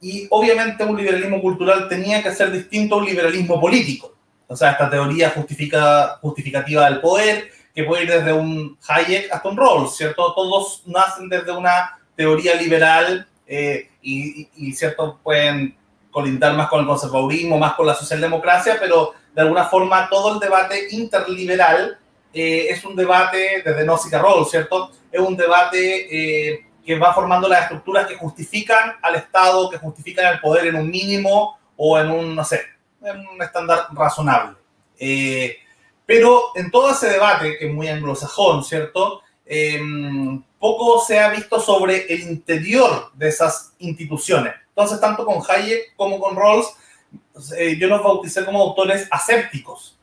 Y 0.00 0.28
obviamente 0.30 0.84
un 0.84 0.96
liberalismo 0.96 1.42
cultural 1.42 1.88
tenía 1.88 2.22
que 2.22 2.32
ser 2.32 2.52
distinto 2.52 2.94
a 2.94 2.98
un 2.98 3.06
liberalismo 3.06 3.60
político. 3.60 4.19
O 4.50 4.56
sea, 4.56 4.72
esta 4.72 4.90
teoría 4.90 5.30
justifica, 5.30 6.18
justificativa 6.20 6.84
del 6.86 7.00
poder, 7.00 7.52
que 7.72 7.84
puede 7.84 8.02
ir 8.02 8.10
desde 8.10 8.32
un 8.32 8.76
Hayek 8.88 9.32
hasta 9.32 9.48
un 9.48 9.56
Rawls, 9.56 9.96
¿cierto? 9.96 10.34
Todos 10.34 10.82
nacen 10.86 11.28
desde 11.28 11.52
una 11.52 11.96
teoría 12.16 12.56
liberal 12.56 13.28
eh, 13.46 13.88
y, 14.02 14.48
y, 14.56 14.72
¿cierto? 14.72 15.20
Pueden 15.22 15.76
colindar 16.10 16.54
más 16.54 16.68
con 16.68 16.80
el 16.80 16.86
conservadurismo, 16.88 17.58
más 17.58 17.74
con 17.74 17.86
la 17.86 17.94
socialdemocracia, 17.94 18.76
pero 18.80 19.14
de 19.32 19.40
alguna 19.40 19.66
forma 19.66 20.08
todo 20.10 20.34
el 20.34 20.40
debate 20.40 20.88
interliberal 20.90 21.96
eh, 22.34 22.66
es 22.70 22.84
un 22.84 22.96
debate 22.96 23.62
desde 23.64 23.84
Nozick 23.84 24.14
a 24.14 24.18
Rawls, 24.18 24.50
¿cierto? 24.50 24.90
Es 25.12 25.20
un 25.20 25.36
debate 25.36 26.08
eh, 26.10 26.66
que 26.84 26.98
va 26.98 27.14
formando 27.14 27.48
las 27.48 27.62
estructuras 27.62 28.04
que 28.08 28.16
justifican 28.16 28.96
al 29.00 29.14
Estado, 29.14 29.70
que 29.70 29.78
justifican 29.78 30.34
el 30.34 30.40
poder 30.40 30.66
en 30.66 30.74
un 30.74 30.90
mínimo 30.90 31.56
o 31.76 32.00
en 32.00 32.10
un, 32.10 32.34
no 32.34 32.42
sé, 32.42 32.62
un 33.00 33.42
estándar 33.42 33.86
razonable. 33.92 34.56
Eh, 34.98 35.56
pero 36.04 36.52
en 36.54 36.70
todo 36.70 36.90
ese 36.90 37.08
debate, 37.08 37.56
que 37.58 37.68
es 37.68 37.72
muy 37.72 37.88
anglosajón, 37.88 38.64
¿cierto? 38.64 39.22
Eh, 39.46 39.80
poco 40.58 41.02
se 41.04 41.18
ha 41.18 41.30
visto 41.30 41.58
sobre 41.60 42.12
el 42.12 42.22
interior 42.22 43.10
de 43.14 43.28
esas 43.28 43.72
instituciones. 43.78 44.54
Entonces, 44.68 45.00
tanto 45.00 45.24
con 45.24 45.40
Hayek 45.48 45.94
como 45.96 46.20
con 46.20 46.36
Rawls, 46.36 46.66
eh, 47.56 47.76
yo 47.78 47.88
los 47.88 48.02
bauticé 48.02 48.44
como 48.44 48.60
autores 48.60 49.08
asépticos. 49.10 49.96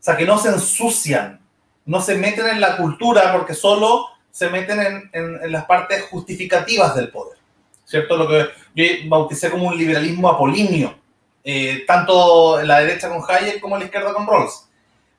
O 0.00 0.02
sea, 0.02 0.16
que 0.16 0.24
no 0.24 0.38
se 0.38 0.50
ensucian, 0.50 1.40
no 1.84 2.00
se 2.00 2.14
meten 2.14 2.46
en 2.46 2.60
la 2.60 2.76
cultura 2.76 3.32
porque 3.32 3.54
solo 3.54 4.08
se 4.30 4.50
meten 4.50 4.80
en, 4.80 5.10
en, 5.12 5.42
en 5.42 5.52
las 5.52 5.64
partes 5.64 6.04
justificativas 6.04 6.94
del 6.94 7.10
poder. 7.10 7.38
¿Cierto? 7.84 8.16
Lo 8.16 8.28
que 8.28 8.48
yo 8.74 8.84
bauticé 9.08 9.50
como 9.50 9.68
un 9.68 9.76
liberalismo 9.76 10.28
apolíneo 10.28 11.03
eh, 11.44 11.84
tanto 11.86 12.62
la 12.62 12.80
derecha 12.80 13.10
con 13.10 13.22
Hayek 13.28 13.60
como 13.60 13.76
la 13.76 13.84
izquierda 13.84 14.14
con 14.14 14.26
Rawls. 14.26 14.66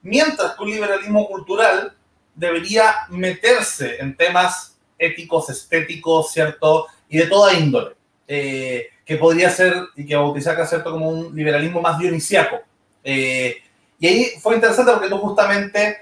Mientras 0.01 0.55
que 0.55 0.63
un 0.63 0.71
liberalismo 0.71 1.27
cultural 1.27 1.95
debería 2.33 2.93
meterse 3.09 3.97
en 3.99 4.17
temas 4.17 4.77
éticos, 4.97 5.49
estéticos, 5.49 6.31
¿cierto? 6.31 6.87
Y 7.09 7.19
de 7.19 7.27
toda 7.27 7.53
índole, 7.53 7.95
eh, 8.27 8.87
que 9.05 9.17
podría 9.17 9.49
ser, 9.49 9.75
y 9.95 10.05
que 10.05 10.15
bautizar, 10.15 10.65
¿cierto? 10.67 10.91
Como 10.91 11.09
un 11.09 11.35
liberalismo 11.35 11.81
más 11.81 11.99
dionisiaco. 11.99 12.57
Eh, 13.03 13.57
y 13.99 14.07
ahí 14.07 14.25
fue 14.41 14.55
interesante 14.55 14.91
porque 14.91 15.09
tú 15.09 15.17
justamente, 15.19 15.99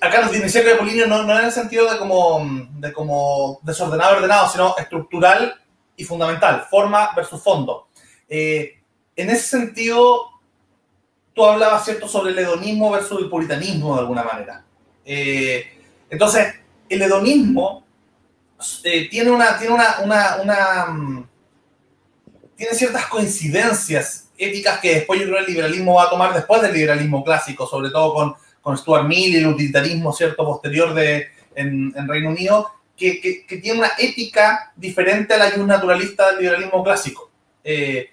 acá 0.00 0.22
los 0.22 0.32
dionisiacos 0.32 0.70
de 0.70 0.76
Polinio 0.78 1.06
no, 1.06 1.24
no 1.24 1.38
en 1.38 1.46
el 1.46 1.52
sentido 1.52 1.90
de 1.92 1.98
como, 1.98 2.40
de 2.78 2.92
como 2.92 3.58
desordenado, 3.62 4.16
ordenado, 4.16 4.48
sino 4.48 4.76
estructural 4.78 5.54
y 5.96 6.04
fundamental, 6.04 6.66
forma 6.70 7.10
versus 7.14 7.42
fondo. 7.42 7.88
Eh, 8.28 8.75
en 9.16 9.30
ese 9.30 9.48
sentido, 9.48 10.30
tú 11.34 11.44
hablabas, 11.44 11.84
¿cierto?, 11.84 12.06
sobre 12.06 12.32
el 12.32 12.38
hedonismo 12.38 12.90
versus 12.90 13.20
el 13.20 13.30
puritanismo, 13.30 13.94
de 13.94 14.00
alguna 14.00 14.22
manera. 14.22 14.64
Eh, 15.04 15.64
entonces, 16.10 16.54
el 16.88 17.02
hedonismo 17.02 17.84
eh, 18.84 19.08
tiene 19.08 19.30
una, 19.30 19.58
tiene 19.58 19.74
una, 19.74 20.86
um, 20.88 21.26
tiene 22.56 22.74
ciertas 22.74 23.06
coincidencias 23.06 24.30
éticas 24.38 24.80
que 24.80 24.96
después 24.96 25.20
yo 25.20 25.26
creo 25.26 25.38
el 25.38 25.46
liberalismo 25.46 25.94
va 25.94 26.04
a 26.04 26.10
tomar 26.10 26.34
después 26.34 26.60
del 26.62 26.74
liberalismo 26.74 27.24
clásico, 27.24 27.66
sobre 27.66 27.90
todo 27.90 28.14
con, 28.14 28.34
con 28.60 28.76
Stuart 28.76 29.06
Mill 29.06 29.34
y 29.34 29.38
el 29.38 29.46
utilitarismo, 29.46 30.12
¿cierto?, 30.12 30.44
posterior 30.44 30.92
de, 30.94 31.28
en, 31.54 31.92
en 31.96 32.08
Reino 32.08 32.30
Unido, 32.30 32.70
que, 32.96 33.20
que, 33.20 33.46
que, 33.46 33.58
tiene 33.58 33.78
una 33.78 33.92
ética 33.98 34.72
diferente 34.74 35.34
a 35.34 35.38
la 35.38 35.50
que 35.50 35.60
un 35.60 35.66
naturalista 35.66 36.28
del 36.30 36.40
liberalismo 36.40 36.82
clásico. 36.82 37.30
Eh, 37.62 38.10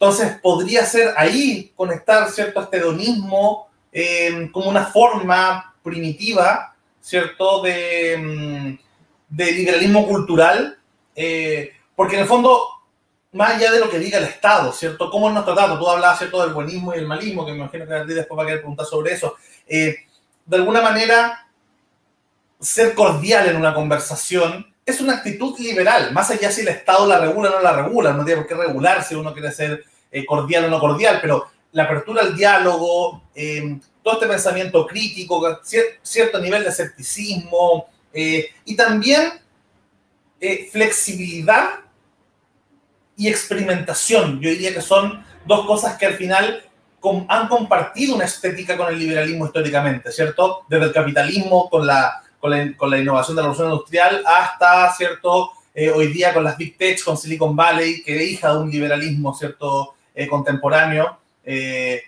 entonces, 0.00 0.38
podría 0.40 0.86
ser 0.86 1.12
ahí 1.16 1.72
conectar, 1.74 2.30
¿cierto?, 2.30 2.62
este 2.62 2.76
hedonismo 2.76 3.68
eh, 3.90 4.48
como 4.52 4.70
una 4.70 4.86
forma 4.86 5.74
primitiva, 5.82 6.76
¿cierto?, 7.00 7.62
de, 7.62 8.16
mm, 8.16 8.78
de 9.28 9.52
liberalismo 9.52 10.06
cultural, 10.06 10.78
eh, 11.16 11.72
porque 11.96 12.14
en 12.14 12.22
el 12.22 12.28
fondo, 12.28 12.62
más 13.32 13.56
allá 13.56 13.72
de 13.72 13.80
lo 13.80 13.90
que 13.90 13.98
diga 13.98 14.18
el 14.18 14.24
Estado, 14.24 14.72
¿cierto?, 14.72 15.10
¿cómo 15.10 15.30
nos 15.30 15.44
tratamos? 15.44 15.80
Tú 15.80 15.88
hablabas, 15.88 16.18
¿cierto?, 16.18 16.42
del 16.42 16.54
buenismo 16.54 16.94
y 16.94 16.98
el 16.98 17.06
malismo, 17.08 17.44
que 17.44 17.50
me 17.50 17.58
imagino 17.58 17.84
que 17.84 18.14
después 18.14 18.38
va 18.38 18.44
a 18.44 18.46
querer 18.46 18.60
preguntar 18.60 18.86
sobre 18.86 19.14
eso. 19.14 19.34
Eh, 19.66 19.96
de 20.46 20.56
alguna 20.56 20.80
manera, 20.80 21.48
ser 22.60 22.94
cordial 22.94 23.48
en 23.48 23.56
una 23.56 23.74
conversación 23.74 24.72
es 24.90 25.00
una 25.00 25.14
actitud 25.14 25.58
liberal, 25.58 26.12
más 26.12 26.30
allá 26.30 26.50
si 26.50 26.62
el 26.62 26.68
Estado 26.68 27.06
la 27.06 27.18
regula 27.18 27.50
o 27.50 27.52
no 27.54 27.60
la 27.60 27.82
regula, 27.82 28.12
no 28.12 28.24
tiene 28.24 28.42
por 28.42 28.48
qué 28.48 28.54
regular 28.54 29.02
si 29.04 29.14
uno 29.14 29.32
quiere 29.32 29.52
ser 29.52 29.84
eh, 30.10 30.24
cordial 30.24 30.64
o 30.64 30.68
no 30.68 30.80
cordial, 30.80 31.18
pero 31.20 31.46
la 31.72 31.84
apertura 31.84 32.22
al 32.22 32.36
diálogo, 32.36 33.22
eh, 33.34 33.78
todo 34.02 34.14
este 34.14 34.26
pensamiento 34.26 34.86
crítico, 34.86 35.60
cier 35.62 35.98
cierto 36.02 36.38
nivel 36.40 36.62
de 36.62 36.70
escepticismo 36.70 37.88
eh, 38.12 38.48
y 38.64 38.74
también 38.74 39.32
eh, 40.40 40.68
flexibilidad 40.72 41.80
y 43.16 43.28
experimentación. 43.28 44.40
Yo 44.40 44.50
diría 44.50 44.72
que 44.72 44.80
son 44.80 45.24
dos 45.44 45.66
cosas 45.66 45.98
que 45.98 46.06
al 46.06 46.14
final 46.14 46.64
han 47.28 47.48
compartido 47.48 48.14
una 48.14 48.24
estética 48.24 48.76
con 48.76 48.88
el 48.88 48.98
liberalismo 48.98 49.46
históricamente, 49.46 50.10
¿cierto? 50.10 50.64
Desde 50.68 50.86
el 50.86 50.92
capitalismo 50.92 51.68
con 51.68 51.86
la 51.86 52.22
con 52.40 52.50
la, 52.50 52.76
con 52.76 52.90
la 52.90 52.98
innovación 52.98 53.36
de 53.36 53.42
la 53.42 53.48
revolución 53.48 53.72
industrial 53.72 54.22
hasta, 54.26 54.92
¿cierto? 54.94 55.52
Eh, 55.74 55.90
hoy 55.90 56.08
día 56.08 56.34
con 56.34 56.44
las 56.44 56.56
Big 56.56 56.76
Tech, 56.76 57.02
con 57.04 57.16
Silicon 57.16 57.54
Valley, 57.54 58.02
que 58.02 58.16
es 58.16 58.30
hija 58.30 58.52
de 58.52 58.58
un 58.58 58.70
liberalismo, 58.70 59.34
¿cierto? 59.34 59.94
Eh, 60.14 60.26
contemporáneo. 60.26 61.18
Eh, 61.44 62.02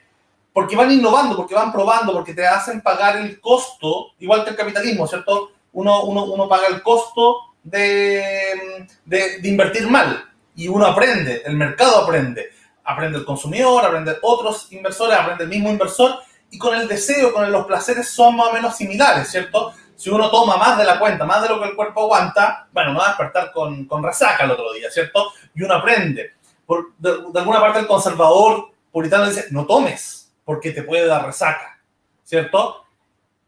porque 0.53 0.77
van 0.77 0.91
innovando, 0.91 1.37
porque 1.37 1.55
van 1.55 1.73
probando, 1.73 2.13
porque 2.13 2.35
te 2.35 2.47
hacen 2.47 2.81
pagar 2.81 3.17
el 3.17 3.41
costo, 3.41 4.13
igual 4.19 4.45
que 4.45 4.51
el 4.51 4.57
capitalismo, 4.57 5.07
¿cierto? 5.07 5.53
Uno, 5.73 6.03
uno, 6.05 6.25
uno 6.25 6.49
paga 6.49 6.67
el 6.67 6.83
costo 6.83 7.55
de, 7.63 8.87
de, 9.05 9.39
de 9.39 9.49
invertir 9.49 9.89
mal 9.89 10.29
y 10.57 10.69
uno 10.69 10.87
aprende, 10.87 11.43
el 11.45 11.57
mercado 11.57 11.99
aprende. 11.99 12.51
Aprende 12.85 13.19
el 13.19 13.25
consumidor, 13.25 13.85
aprende 13.85 14.17
otros 14.23 14.73
inversores, 14.73 15.17
aprende 15.17 15.45
el 15.45 15.51
mismo 15.51 15.71
inversor 15.71 16.17
y 16.51 16.59
con 16.59 16.77
el 16.77 16.89
deseo, 16.89 17.33
con 17.33 17.51
los 17.51 17.67
placeres 17.67 18.09
son 18.09 18.37
más 18.37 18.49
o 18.49 18.53
menos 18.53 18.77
similares, 18.77 19.31
¿cierto? 19.31 19.73
Si 20.01 20.09
uno 20.09 20.31
toma 20.31 20.57
más 20.57 20.79
de 20.79 20.85
la 20.85 20.99
cuenta, 20.99 21.27
más 21.27 21.43
de 21.43 21.51
lo 21.51 21.61
que 21.61 21.69
el 21.69 21.77
cuerpo 21.77 22.05
aguanta, 22.05 22.69
bueno, 22.73 22.95
no 22.95 23.01
va 23.01 23.05
a 23.05 23.09
despertar 23.09 23.53
con, 23.53 23.85
con 23.85 24.03
resaca 24.03 24.45
el 24.45 24.53
otro 24.53 24.73
día, 24.73 24.91
¿cierto? 24.91 25.31
Y 25.55 25.63
uno 25.63 25.75
aprende. 25.75 26.37
Por, 26.65 26.95
de, 26.97 27.11
de, 27.31 27.39
alguna 27.39 27.61
parte 27.61 27.81
el 27.81 27.87
conservador 27.87 28.71
puritano 28.91 29.29
dice, 29.29 29.49
no 29.51 29.67
tomes, 29.67 30.33
porque 30.43 30.71
te 30.71 30.85
puede 30.85 31.05
dar 31.07 31.27
resaca, 31.27 31.83
¿cierto? 32.25 32.87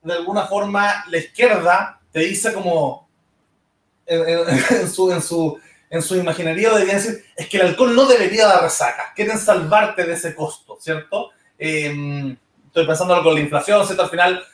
De 0.03 0.13
alguna 0.13 0.45
forma 0.45 1.07
la 1.09 1.17
izquierda 1.17 1.99
te 2.13 2.21
dice 2.21 2.53
como, 2.53 3.09
en, 4.05 4.89
su, 4.91 5.11
en, 5.11 5.23
su, 5.23 5.59
en 5.89 6.03
su 6.03 6.17
imaginario 6.17 6.75
debería 6.75 6.97
decir, 6.97 7.25
es 7.35 7.49
que 7.49 7.57
el 7.57 7.69
alcohol 7.69 7.97
no 7.97 8.05
debería 8.05 8.47
dar 8.47 8.61
resaca, 8.61 9.15
quieren 9.17 9.39
salvarte 9.39 10.05
de 10.05 10.13
ese 10.13 10.35
costo, 10.35 10.77
¿cierto? 10.79 11.31
Eh, 11.59 12.37
estoy 12.67 12.87
pensando 12.87 13.23
con 13.23 13.33
la 13.33 13.41
inflación, 13.41 13.87
¿cierto? 13.87 14.03
Al 14.03 14.11
final 14.11 14.45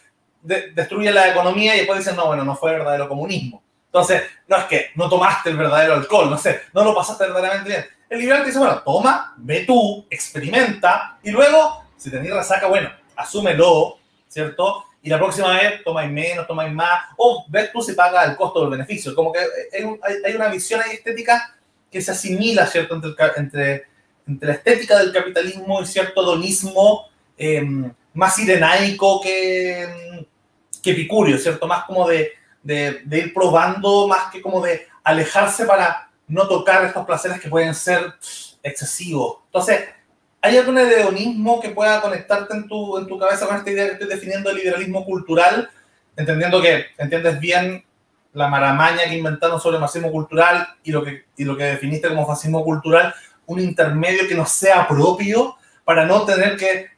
de, 0.49 0.73
destruye 0.73 1.13
la 1.13 1.29
economía 1.29 1.75
y 1.75 1.79
después 1.79 1.99
dicen, 1.99 2.17
no, 2.17 2.27
bueno, 2.27 2.43
no 2.43 2.57
fue 2.57 2.73
verdadero 2.73 3.09
comunismo. 3.09 3.63
Entonces, 3.87 4.23
no 4.47 4.57
es 4.57 4.65
que 4.65 4.87
no 4.97 5.09
tomaste 5.09 5.51
el 5.51 5.57
verdadero 5.57 5.95
alcohol, 5.95 6.31
no 6.31 6.39
sé, 6.39 6.63
no 6.73 6.83
lo 6.83 6.95
pasaste 6.95 7.25
verdaderamente 7.25 7.69
bien. 7.69 7.87
El 8.09 8.19
liberal 8.21 8.41
te 8.41 8.49
dice, 8.49 8.59
bueno, 8.59 8.83
toma, 8.83 9.35
ve 9.37 9.65
tú, 9.67 10.07
experimenta, 10.09 11.19
y 11.23 11.31
luego, 11.31 11.85
si 11.97 12.11
tenés 12.11 12.33
resaca, 12.33 12.67
bueno, 12.67 12.91
asúmelo, 13.17 13.99
¿cierto? 14.27 14.85
Y 15.03 15.11
la 15.11 15.19
próxima 15.19 15.53
vez 15.53 15.85
tomáis 15.85 16.11
menos, 16.11 16.47
tomáis 16.47 16.73
más, 16.73 17.01
o 17.19 17.45
ves 17.49 17.71
tú 17.71 17.83
si 17.83 17.93
paga 17.93 18.25
el 18.25 18.37
costo 18.37 18.61
del 18.61 18.71
beneficio. 18.71 19.15
Como 19.15 19.33
que 19.33 19.41
hay, 19.73 19.85
un, 19.85 19.99
hay, 20.03 20.17
hay 20.25 20.35
una 20.35 20.49
visión 20.49 20.81
estética 20.91 21.55
que 21.91 22.01
se 22.01 22.11
asimila, 22.11 22.67
¿cierto?, 22.67 22.95
entre, 22.95 23.15
entre, 23.37 23.87
entre 24.27 24.49
la 24.49 24.55
estética 24.55 24.99
del 24.99 25.13
capitalismo 25.13 25.83
y 25.83 25.87
cierto 25.87 26.23
donismo 26.23 27.09
eh, 27.37 27.65
más 28.15 28.35
sirenaico 28.35 29.21
que, 29.21 30.08
que 30.89 31.01
epicurio, 31.01 31.37
¿cierto? 31.39 31.67
Más 31.67 31.85
como 31.85 32.09
de, 32.09 32.33
de, 32.63 33.19
ir 33.19 33.35
probando, 33.35 34.09
más 34.09 34.31
que 34.33 34.41
como 34.41 34.61
de 34.63 34.87
alejarse 35.05 35.65
para 35.65 36.11
no 36.27 36.49
tocar 36.49 36.85
estos 36.85 37.05
placeres 37.05 37.41
que 37.41 37.49
pueden 37.49 37.75
ser 37.75 38.15
excesivos. 38.63 39.39
Entonces, 39.47 39.89
¿hay 40.41 40.57
algún 40.57 40.79
hedonismo 40.79 41.61
que 41.61 41.71
pueda 41.71 42.01
conectarte 42.01 42.55
en 42.55 42.67
tu, 42.67 42.99
en 42.99 43.07
tu 43.07 43.19
cabeza 43.19 43.47
con 43.47 43.57
esta 43.57 43.71
idea 43.71 43.87
que 43.87 43.93
estoy 43.93 44.09
definiendo 44.09 44.51
de 44.51 44.57
liberalismo 44.57 45.05
cultural? 45.05 45.71
Entendiendo 46.17 46.61
que 46.61 46.87
entiendes 46.97 47.39
bien 47.39 47.85
la 48.33 48.49
maramaña 48.49 49.05
que 49.05 49.17
inventaron 49.17 49.61
sobre 49.61 49.77
el 49.77 49.81
marxismo 49.81 50.11
cultural 50.11 50.69
y 50.83 50.93
lo, 50.93 51.05
que, 51.05 51.25
y 51.37 51.45
lo 51.45 51.57
que 51.57 51.65
definiste 51.65 52.09
como 52.09 52.27
fascismo 52.27 52.65
cultural, 52.65 53.15
un 53.47 53.61
intermedio 53.61 54.29
que 54.29 54.35
no 54.35 54.47
sea 54.47 54.87
propio 54.87 55.57
para 55.85 56.05
no 56.05 56.25
tener 56.25 56.57
que 56.57 56.98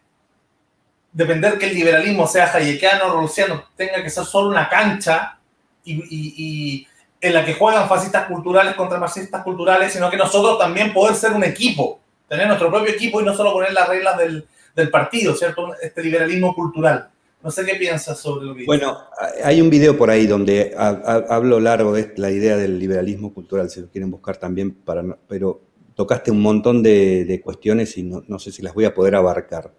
depender 1.12 1.59
que 1.59 1.66
el 1.66 1.75
liberalismo 1.75 2.27
sea 2.27 2.53
hayekiano, 2.53 3.12
rusiano, 3.20 3.64
tenga 3.77 4.03
que 4.03 4.11
ser 4.11 4.25
solo 4.25 4.49
una 4.49 4.68
cancha 4.68 5.38
y, 5.85 6.87
en 7.20 7.35
la 7.35 7.44
que 7.44 7.55
juegan 7.55 7.88
fascistas 7.88 8.27
culturales 8.27 8.75
contra 8.75 8.99
marxistas 8.99 9.42
culturales, 9.42 9.92
sino 9.92 10.09
que 10.09 10.16
nosotros 10.16 10.59
también 10.59 10.92
poder 10.92 11.14
ser 11.14 11.33
un 11.33 11.44
equipo, 11.44 12.01
tener 12.29 12.46
nuestro 12.46 12.70
propio 12.70 12.94
equipo 12.94 13.20
y 13.20 13.25
no 13.25 13.35
solo 13.35 13.53
poner 13.53 13.73
las 13.73 13.88
reglas 13.88 14.16
del, 14.18 14.46
partido, 14.90 15.35
¿cierto? 15.37 15.75
Este 15.83 16.03
liberalismo 16.03 16.55
cultural. 16.55 17.11
No 17.42 17.51
sé 17.51 17.66
qué 17.66 17.75
piensas 17.75 18.18
sobre 18.18 18.46
lo 18.46 18.55
que 18.55 18.64
Bueno, 18.64 18.96
hay 19.44 19.61
un 19.61 19.68
video 19.68 19.99
por 19.99 20.09
ahí 20.09 20.27
donde 20.27 20.75
hablo 20.75 21.61
largo 21.61 21.92
de 21.92 22.14
la 22.16 22.31
idea 22.31 22.57
del 22.57 22.79
liberalismo 22.79 23.35
cultural, 23.35 23.68
si 23.68 23.83
lo 23.83 23.88
quieren 23.88 24.11
buscar 24.11 24.38
también, 24.38 24.70
para, 24.73 25.03
pero 25.29 25.61
tocaste 26.01 26.31
un 26.31 26.40
montón 26.40 26.83
de, 26.83 27.40
cuestiones 27.44 27.99
y 27.99 28.05
no, 28.05 28.38
sé 28.38 28.53
si 28.53 28.62
las 28.62 28.73
voy 28.73 28.87
a 28.87 28.94
poder 28.94 29.16
abarcar. 29.16 29.70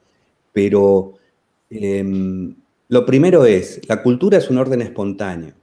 Pero 0.54 1.16
em, 1.72 2.56
lo 2.90 3.06
primero 3.06 3.46
es, 3.46 3.82
la 3.88 4.04
cultura 4.04 4.38
es 4.38 4.50
un 4.50 4.58
orden 4.58 4.82
espontáneo. 4.82 5.54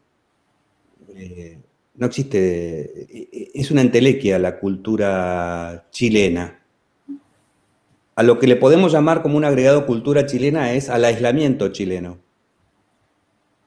Eh, 1.14 1.58
no 1.94 2.06
existe, 2.06 3.06
e, 3.10 3.50
es 3.54 3.70
una 3.70 3.82
entelequia 3.82 4.38
la 4.38 4.58
cultura 4.58 5.86
chilena 5.90 6.58
a 8.18 8.24
lo 8.24 8.40
que 8.40 8.48
le 8.48 8.56
podemos 8.56 8.90
llamar 8.90 9.22
como 9.22 9.36
un 9.36 9.44
agregado 9.44 9.86
cultura 9.86 10.26
chilena 10.26 10.72
es 10.72 10.90
al 10.90 11.04
aislamiento 11.04 11.68
chileno. 11.68 12.18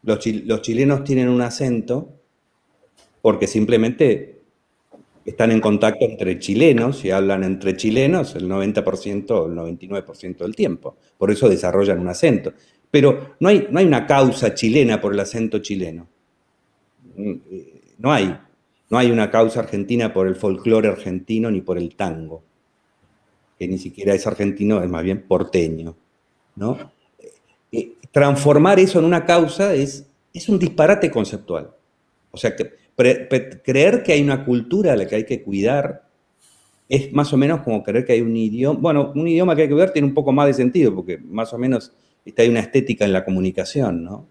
Los, 0.03 0.19
chilenos 0.19 1.05
tienen 1.05 1.29
un 1.29 1.39
acento 1.39 2.09
porque 3.21 3.47
simplemente 3.47 4.40
están 5.25 5.51
en 5.51 5.61
contacto 5.61 6.05
entre 6.05 6.39
chilenos 6.39 7.05
y 7.05 7.11
hablan 7.11 7.43
entre 7.43 7.75
chilenos 7.75 8.35
el 8.35 8.49
90% 8.49 9.31
o 9.31 9.47
el 9.47 9.53
99% 9.53 10.37
del 10.37 10.55
tiempo. 10.55 10.97
Por 11.17 11.31
eso 11.31 11.47
desarrollan 11.47 11.99
un 11.99 12.07
acento. 12.07 12.53
Pero 12.89 13.35
no 13.39 13.49
hay, 13.49 13.67
no 13.69 13.79
hay 13.79 13.85
una 13.85 14.05
causa 14.05 14.53
chilena 14.53 14.99
por 14.99 15.13
el 15.13 15.19
acento 15.19 15.59
chileno. 15.59 16.07
No 17.97 18.11
hay. 18.11 18.37
No 18.89 18.97
hay 18.97 19.11
una 19.11 19.29
causa 19.31 19.61
argentina 19.61 20.11
por 20.11 20.27
el 20.27 20.35
folclore 20.35 20.89
argentino 20.89 21.49
ni 21.49 21.61
por 21.61 21.77
el 21.77 21.95
tango 21.95 22.43
que 23.61 23.67
ni 23.67 23.77
siquiera 23.77 24.15
es 24.15 24.25
argentino, 24.25 24.81
es 24.81 24.89
más 24.89 25.03
bien 25.03 25.21
porteño. 25.27 25.95
¿no? 26.55 26.79
Eh, 27.71 27.93
transformar 28.11 28.79
eso 28.79 28.97
en 28.97 29.05
una 29.05 29.23
causa 29.23 29.75
es, 29.75 30.07
es 30.33 30.49
un 30.49 30.57
disparate 30.57 31.11
conceptual. 31.11 31.69
O 32.31 32.37
sea, 32.37 32.55
que, 32.55 32.71
creer 32.95 34.03
que 34.03 34.13
hay 34.13 34.21
una 34.21 34.45
cultura 34.45 34.93
a 34.93 34.95
la 34.95 35.07
que 35.07 35.15
hay 35.15 35.25
que 35.25 35.41
cuidar 35.41 36.03
es 36.91 37.13
más 37.13 37.31
o 37.31 37.37
menos 37.37 37.61
como 37.61 37.81
creer 37.83 38.05
que 38.05 38.11
hay 38.11 38.21
un 38.21 38.35
idioma, 38.35 38.77
bueno, 38.77 39.13
un 39.15 39.25
idioma 39.25 39.55
que 39.55 39.61
hay 39.61 39.67
que 39.69 39.73
cuidar 39.73 39.93
tiene 39.93 40.09
un 40.09 40.13
poco 40.13 40.33
más 40.33 40.47
de 40.47 40.53
sentido, 40.53 40.93
porque 40.93 41.17
más 41.17 41.53
o 41.53 41.57
menos 41.57 41.93
está, 42.25 42.41
hay 42.41 42.49
una 42.49 42.59
estética 42.59 43.05
en 43.05 43.13
la 43.13 43.23
comunicación, 43.23 44.03
¿no? 44.03 44.27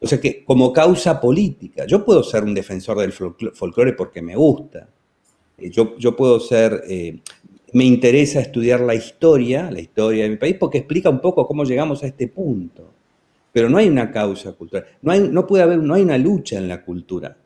O 0.00 0.06
sea 0.06 0.20
que 0.20 0.44
como 0.44 0.72
causa 0.72 1.20
política, 1.20 1.86
yo 1.86 2.04
puedo 2.04 2.24
ser 2.24 2.42
un 2.42 2.52
defensor 2.52 2.98
del 2.98 3.12
folclore 3.12 3.92
porque 3.92 4.20
me 4.20 4.34
gusta, 4.34 4.88
eh, 5.56 5.70
yo, 5.70 5.96
yo 5.96 6.16
puedo 6.16 6.40
ser, 6.40 6.82
me 7.72 7.84
interesa 7.84 8.40
estudiar 8.40 8.80
la 8.80 8.96
historia, 8.96 9.70
la 9.70 9.80
historia 9.80 10.24
de 10.24 10.30
mi 10.30 10.36
país, 10.36 10.56
porque 10.58 10.78
explica 10.78 11.08
un 11.10 11.20
poco 11.20 11.46
cómo 11.46 11.64
llegamos 11.64 12.02
a 12.02 12.08
este 12.08 12.26
punto. 12.26 12.90
Pero 13.52 13.70
no 13.70 13.78
hay 13.78 13.88
una 13.88 14.10
causa 14.10 14.52
cultural, 14.52 14.84
no, 15.00 15.12
hay, 15.12 15.28
no 15.28 15.46
puede 15.46 15.62
haber, 15.62 15.78
no 15.78 15.94
hay 15.94 16.02
una 16.02 16.18
lucha 16.18 16.58
en 16.58 16.66
la 16.66 16.84
cultura. 16.84 17.36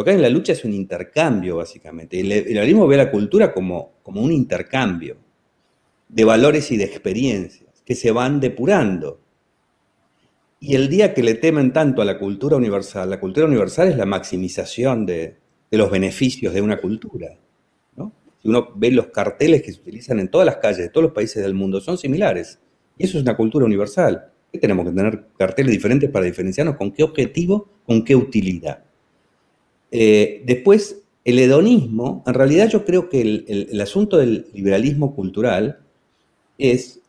Lo 0.00 0.04
que 0.04 0.12
hay 0.12 0.16
en 0.16 0.22
la 0.22 0.30
lucha 0.30 0.54
es 0.54 0.64
un 0.64 0.72
intercambio, 0.72 1.58
básicamente. 1.58 2.18
El 2.18 2.30
liberalismo 2.30 2.86
ve 2.86 2.96
la 2.96 3.10
cultura 3.10 3.52
como, 3.52 3.96
como 4.02 4.22
un 4.22 4.32
intercambio 4.32 5.18
de 6.08 6.24
valores 6.24 6.70
y 6.70 6.78
de 6.78 6.84
experiencias 6.84 7.82
que 7.84 7.94
se 7.94 8.10
van 8.10 8.40
depurando. 8.40 9.20
Y 10.58 10.74
el 10.74 10.88
día 10.88 11.12
que 11.12 11.22
le 11.22 11.34
temen 11.34 11.74
tanto 11.74 12.00
a 12.00 12.06
la 12.06 12.18
cultura 12.18 12.56
universal, 12.56 13.10
la 13.10 13.20
cultura 13.20 13.46
universal 13.46 13.88
es 13.88 13.96
la 13.98 14.06
maximización 14.06 15.04
de, 15.04 15.36
de 15.70 15.76
los 15.76 15.90
beneficios 15.90 16.54
de 16.54 16.62
una 16.62 16.80
cultura. 16.80 17.38
Si 18.40 18.48
uno 18.48 18.72
ve 18.74 18.90
los 18.92 19.08
carteles 19.08 19.60
que 19.60 19.70
se 19.70 19.82
utilizan 19.82 20.18
en 20.18 20.28
todas 20.28 20.46
las 20.46 20.56
calles 20.56 20.78
de 20.78 20.88
todos 20.88 21.04
los 21.04 21.12
países 21.12 21.42
del 21.42 21.52
mundo, 21.52 21.78
son 21.78 21.98
similares. 21.98 22.58
Y 22.96 23.04
eso 23.04 23.18
es 23.18 23.22
una 23.22 23.36
cultura 23.36 23.66
universal. 23.66 24.32
¿Qué 24.50 24.58
tenemos 24.58 24.86
que 24.86 24.92
tener 24.92 25.26
carteles 25.36 25.72
diferentes 25.72 26.08
para 26.08 26.24
diferenciarnos? 26.24 26.76
¿Con 26.76 26.90
qué 26.90 27.02
objetivo? 27.02 27.68
¿Con 27.84 28.02
qué 28.02 28.16
utilidad? 28.16 28.84
Eh, 29.90 30.42
después, 30.46 31.02
el 31.24 31.38
hedonismo, 31.38 32.22
en 32.26 32.34
realidad 32.34 32.68
yo 32.68 32.84
creo 32.84 33.08
que 33.08 33.20
el, 33.20 33.80
asunto 33.80 34.16
del 34.16 34.46
liberalismo 34.52 35.14
cultural 35.14 35.80
es, 36.58 37.00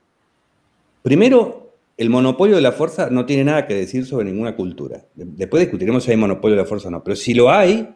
primero, 1.02 1.74
el 1.98 2.10
monopolio 2.10 2.56
de 2.56 2.62
la 2.62 2.72
fuerza 2.72 3.10
no 3.10 3.26
tiene 3.26 3.44
nada 3.46 3.68
que 3.68 3.76
decir 3.76 4.06
sobre 4.06 4.26
ninguna 4.26 4.56
cultura. 4.56 5.06
Después 5.16 5.62
discutiremos 5.62 6.04
si 6.04 6.12
hay 6.12 6.18
monopolio 6.18 6.58
de 6.58 6.64
la 6.64 6.68
fuerza 6.68 6.88
o 6.88 6.92
no, 6.92 7.04
pero 7.04 7.16
si 7.16 7.34
lo 7.34 7.52
hay, 7.52 7.88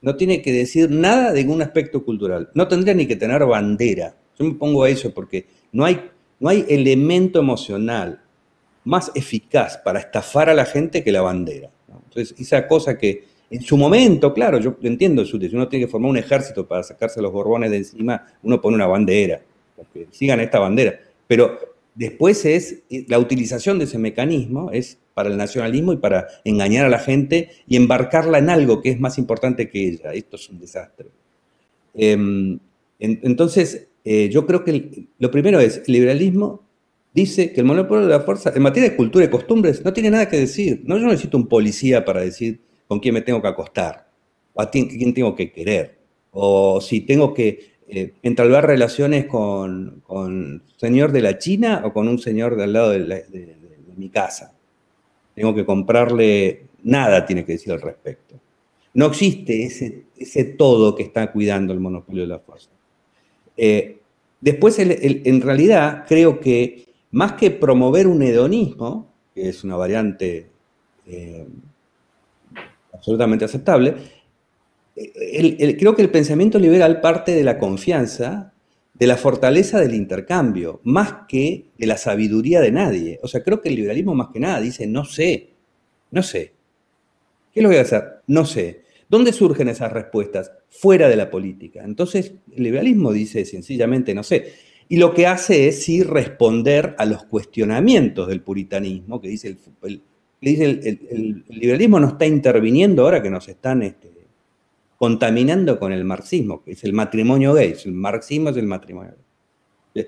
no 0.00 0.16
tiene 0.16 0.42
que 0.42 0.52
decir 0.52 0.90
nada 0.90 1.32
de 1.32 1.42
ningún 1.42 1.62
aspecto 1.62 2.04
cultural. 2.04 2.50
No 2.54 2.68
tendría 2.68 2.94
ni 2.94 3.06
que 3.06 3.16
tener 3.16 3.44
bandera. 3.44 4.14
Yo 4.38 4.44
me 4.44 4.54
pongo 4.54 4.84
a 4.84 4.90
eso 4.90 5.12
porque 5.12 5.46
no 5.72 5.84
hay, 5.84 6.00
no 6.38 6.48
hay 6.48 6.64
elemento 6.68 7.40
emocional 7.40 8.20
más 8.84 9.10
eficaz 9.14 9.76
para 9.76 9.98
estafar 9.98 10.48
a 10.48 10.54
la 10.54 10.64
gente 10.64 11.02
que 11.02 11.12
la 11.12 11.20
bandera. 11.20 11.70
Entonces, 11.88 12.34
esa 12.38 12.66
cosa 12.66 12.96
que 12.96 13.24
en 13.50 13.62
su 13.62 13.76
momento, 13.76 14.34
claro, 14.34 14.58
yo 14.58 14.76
entiendo, 14.82 15.24
si 15.24 15.36
uno 15.36 15.68
tiene 15.68 15.86
que 15.86 15.90
formar 15.90 16.10
un 16.10 16.18
ejército 16.18 16.66
para 16.66 16.82
sacarse 16.82 17.22
los 17.22 17.32
borbones 17.32 17.70
de 17.70 17.78
encima, 17.78 18.26
uno 18.42 18.60
pone 18.60 18.76
una 18.76 18.86
bandera, 18.86 19.40
que 19.92 20.06
sigan 20.10 20.40
esta 20.40 20.58
bandera. 20.58 21.00
Pero 21.26 21.58
después 21.94 22.44
es, 22.44 22.82
la 23.06 23.18
utilización 23.18 23.78
de 23.78 23.86
ese 23.86 23.98
mecanismo 23.98 24.70
es 24.70 24.98
para 25.14 25.30
el 25.30 25.36
nacionalismo 25.36 25.94
y 25.94 25.96
para 25.96 26.28
engañar 26.44 26.84
a 26.84 26.90
la 26.90 26.98
gente 26.98 27.50
y 27.66 27.76
embarcarla 27.76 28.38
en 28.38 28.50
algo 28.50 28.82
que 28.82 28.90
es 28.90 29.00
más 29.00 29.16
importante 29.18 29.70
que 29.70 29.88
ella. 29.88 30.12
Esto 30.12 30.36
es 30.36 30.48
un 30.50 30.60
desastre. 30.60 31.08
Em, 31.94 32.58
entonces, 33.00 33.88
eh, 34.04 34.28
yo 34.30 34.46
creo 34.46 34.62
que 34.62 35.06
lo 35.18 35.30
primero 35.30 35.58
es, 35.58 35.82
el 35.86 35.92
liberalismo 35.92 36.62
dice 37.14 37.52
que 37.52 37.60
el 37.60 37.66
monopolio 37.66 38.06
de 38.06 38.12
la 38.12 38.20
fuerza, 38.20 38.52
en 38.54 38.62
materia 38.62 38.90
de 38.90 38.96
cultura 38.96 39.24
y 39.24 39.28
costumbres, 39.28 39.82
no 39.84 39.92
tiene 39.92 40.10
nada 40.10 40.28
que 40.28 40.36
decir. 40.36 40.82
No, 40.84 40.96
yo 40.96 41.04
no 41.04 41.10
necesito 41.10 41.38
un 41.38 41.48
policía 41.48 42.04
para 42.04 42.20
decir 42.20 42.60
con 42.88 42.98
quién 42.98 43.14
me 43.14 43.20
tengo 43.20 43.40
que 43.40 43.48
acostar, 43.48 44.08
o 44.54 44.62
a 44.62 44.70
quién, 44.70 45.14
tengo 45.14 45.36
que 45.36 45.52
querer, 45.52 45.98
o 46.32 46.80
si 46.80 47.02
tengo 47.02 47.32
que 47.32 47.76
eh, 47.86 48.14
entablar 48.22 48.66
relaciones 48.66 49.26
con, 49.26 50.02
con, 50.06 50.64
señor 50.76 51.12
de 51.12 51.22
la 51.22 51.38
China 51.38 51.82
o 51.84 51.92
con 51.92 52.08
un 52.08 52.18
señor 52.18 52.56
de 52.56 52.64
al 52.64 52.72
lado 52.72 52.90
de 52.90 53.56
mi 53.96 54.08
casa 54.08 54.58
tengo 55.38 55.54
que 55.54 55.64
comprarle, 55.64 56.64
nada 56.82 57.24
tiene 57.24 57.44
que 57.44 57.52
decir 57.52 57.72
al 57.72 57.80
respecto. 57.80 58.34
No 58.94 59.06
existe 59.06 59.62
ese, 59.62 60.02
ese 60.16 60.42
todo 60.42 60.96
que 60.96 61.04
está 61.04 61.30
cuidando 61.30 61.72
el 61.72 61.78
monopolio 61.78 62.22
de 62.22 62.28
la 62.28 62.40
fuerza. 62.40 62.70
Eh, 63.56 64.00
después, 64.40 64.80
en 64.80 65.40
realidad, 65.40 66.06
creo 66.08 66.40
que 66.40 66.86
más 67.12 67.34
que 67.34 67.52
promover 67.52 68.08
un 68.08 68.20
hedonismo, 68.22 69.12
que 69.32 69.48
es 69.48 69.62
una 69.62 69.76
variante 69.76 70.48
eh, 71.06 71.46
absolutamente 72.98 73.44
aceptable, 73.44 73.94
creo 75.78 75.96
que 75.96 76.02
el 76.02 76.10
pensamiento 76.10 76.58
liberal 76.58 77.00
parte 77.00 77.32
de 77.32 77.44
la 77.44 77.58
confianza 77.58 78.52
de 78.98 79.06
la 79.06 79.16
fortaleza 79.16 79.80
del 79.80 79.94
intercambio, 79.94 80.80
más 80.82 81.26
que 81.28 81.66
de 81.78 81.86
la 81.86 81.96
sabiduría 81.96 82.60
de 82.60 82.72
nadie. 82.72 83.20
O 83.22 83.28
sea, 83.28 83.42
creo 83.42 83.62
que 83.62 83.68
el 83.68 83.76
liberalismo 83.76 84.14
más 84.14 84.28
que 84.32 84.40
nada 84.40 84.60
dice, 84.60 84.86
no 84.86 85.04
sé, 85.04 85.50
no 86.10 86.22
sé. 86.22 86.52
¿Qué 87.52 87.62
lo 87.62 87.68
voy 87.68 87.78
a 87.78 87.82
hacer? 87.82 88.22
No 88.26 88.44
sé. 88.44 88.82
¿Dónde 89.08 89.32
surgen 89.32 89.68
esas 89.68 89.92
respuestas? 89.92 90.52
Fuera 90.68 91.08
de 91.08 91.16
la 91.16 91.30
política. 91.30 91.82
Entonces, 91.84 92.32
el 92.54 92.62
liberalismo 92.62 93.12
dice 93.12 93.44
sencillamente, 93.44 94.14
no 94.14 94.24
sé. 94.24 94.52
Y 94.88 94.96
lo 94.96 95.14
que 95.14 95.26
hace 95.26 95.68
es 95.68 95.84
sí 95.84 96.02
responder 96.02 96.94
a 96.98 97.04
los 97.04 97.24
cuestionamientos 97.24 98.28
del 98.28 98.42
puritanismo, 98.42 99.20
que 99.20 99.28
dice 99.28 99.56
el, 99.82 100.02
dice 100.40 100.64
el, 100.64 101.44
liberalismo 101.48 102.00
no 102.00 102.08
está 102.08 102.26
interviniendo 102.26 103.02
ahora 103.02 103.22
que 103.22 103.30
nos 103.30 103.48
están 103.48 103.82
este, 103.82 104.10
contaminando 104.96 105.78
con 105.78 105.92
el 105.92 106.04
marxismo, 106.04 106.62
que 106.62 106.72
es 106.72 106.84
el 106.84 106.92
matrimonio 106.92 107.54
gay. 107.54 107.74
El 107.84 107.92
marxismo 107.92 108.50
es 108.50 108.56
el 108.56 108.66
matrimonio 108.66 109.14
gay. 109.94 110.06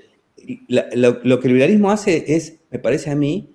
lo, 0.69 1.41
que 1.41 1.49
el 1.49 1.55
liberalismo 1.55 1.91
hace 1.91 2.35
es, 2.35 2.59
me 2.71 2.79
parece 2.79 3.11
a 3.11 3.17
mí, 3.17 3.51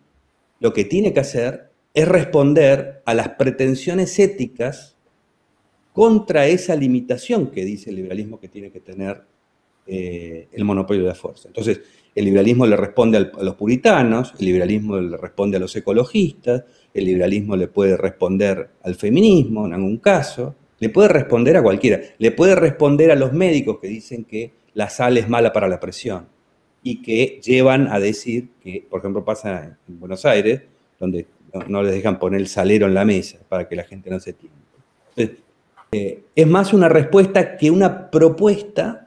lo 0.59 0.73
que 0.73 0.85
tiene 0.85 1.13
que 1.13 1.19
hacer 1.19 1.71
es 1.93 2.07
responder 2.07 3.01
a 3.05 3.13
las 3.13 3.29
pretensiones 3.29 4.17
éticas 4.19 4.95
contra 5.93 6.47
esa 6.47 6.75
limitación 6.75 7.51
que 7.51 7.63
dice 7.63 7.89
el 7.89 7.97
liberalismo 7.97 8.39
que 8.39 8.49
tiene 8.49 8.69
que 8.69 8.81
tener 8.81 9.23
eh, 9.87 10.47
el 10.51 10.63
monopolio 10.63 11.03
de 11.03 11.09
la 11.09 11.15
fuerza. 11.15 11.47
Entonces, 11.47 11.81
el 12.13 12.25
liberalismo 12.25 12.65
le 12.65 12.77
responde 12.77 13.17
a 13.17 13.43
los 13.43 13.55
puritanos, 13.55 14.33
el 14.39 14.45
liberalismo 14.45 14.97
le 14.97 15.17
responde 15.17 15.57
a 15.57 15.59
los 15.59 15.75
ecologistas, 15.75 16.63
el 16.93 17.05
liberalismo 17.05 17.55
le 17.57 17.67
puede 17.67 17.97
responder 17.97 18.69
al 18.83 18.95
feminismo 18.95 19.65
en 19.65 19.73
algún 19.73 19.97
caso, 19.97 20.55
le 20.79 20.89
puede 20.89 21.09
responder 21.09 21.57
a 21.57 21.63
cualquiera. 21.63 21.99
Le 22.17 22.31
puede 22.31 22.55
responder 22.55 23.11
a 23.11 23.15
los 23.15 23.33
médicos 23.33 23.79
que 23.81 23.87
dicen 23.87 24.23
que 24.25 24.53
la 24.73 24.89
sal 24.89 25.17
es 25.17 25.27
mala 25.29 25.51
para 25.51 25.67
la 25.67 25.79
presión. 25.79 26.27
y 26.87 27.01
que 27.01 27.41
llevan 27.43 27.87
a 27.87 27.99
decir 27.99 28.49
que, 28.61 28.85
por 28.87 28.99
ejemplo, 28.99 29.25
pasa 29.25 29.79
en 29.87 29.99
Buenos 29.99 30.23
Aires, 30.23 30.61
donde 30.99 31.25
no, 31.67 31.81
les 31.81 31.93
dejan 31.93 32.19
poner 32.19 32.39
el 32.39 32.47
salero 32.47 32.85
en 32.85 32.93
la 32.93 33.03
mesa 33.03 33.39
para 33.49 33.67
que 33.67 33.75
la 33.75 33.83
gente 33.85 34.11
no 34.11 34.19
se 34.19 34.33
tiente. 34.33 35.43
Eh, 35.91 36.23
es 36.35 36.47
más 36.47 36.73
una 36.73 36.87
respuesta 36.87 37.57
que 37.57 37.71
una 37.71 38.11
propuesta, 38.11 39.04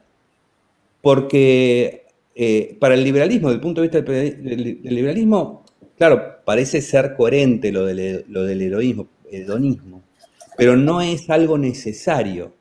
porque 1.01 2.05
eh, 2.35 2.77
para 2.79 2.95
el 2.95 3.03
liberalismo, 3.03 3.49
desde 3.49 3.55
el 3.57 3.61
punto 3.61 3.81
de 3.81 3.87
vista 3.87 4.01
del, 4.01 4.79
liberalismo, 4.83 5.65
claro, 5.97 6.37
parece 6.45 6.81
ser 6.81 7.15
coherente 7.15 7.71
lo 7.71 7.85
del, 7.85 8.61
heroísmo, 8.61 9.07
hedonismo, 9.29 10.03
pero 10.57 10.75
no 10.75 11.01
es 11.01 11.29
algo 11.29 11.57
necesario. 11.57 12.53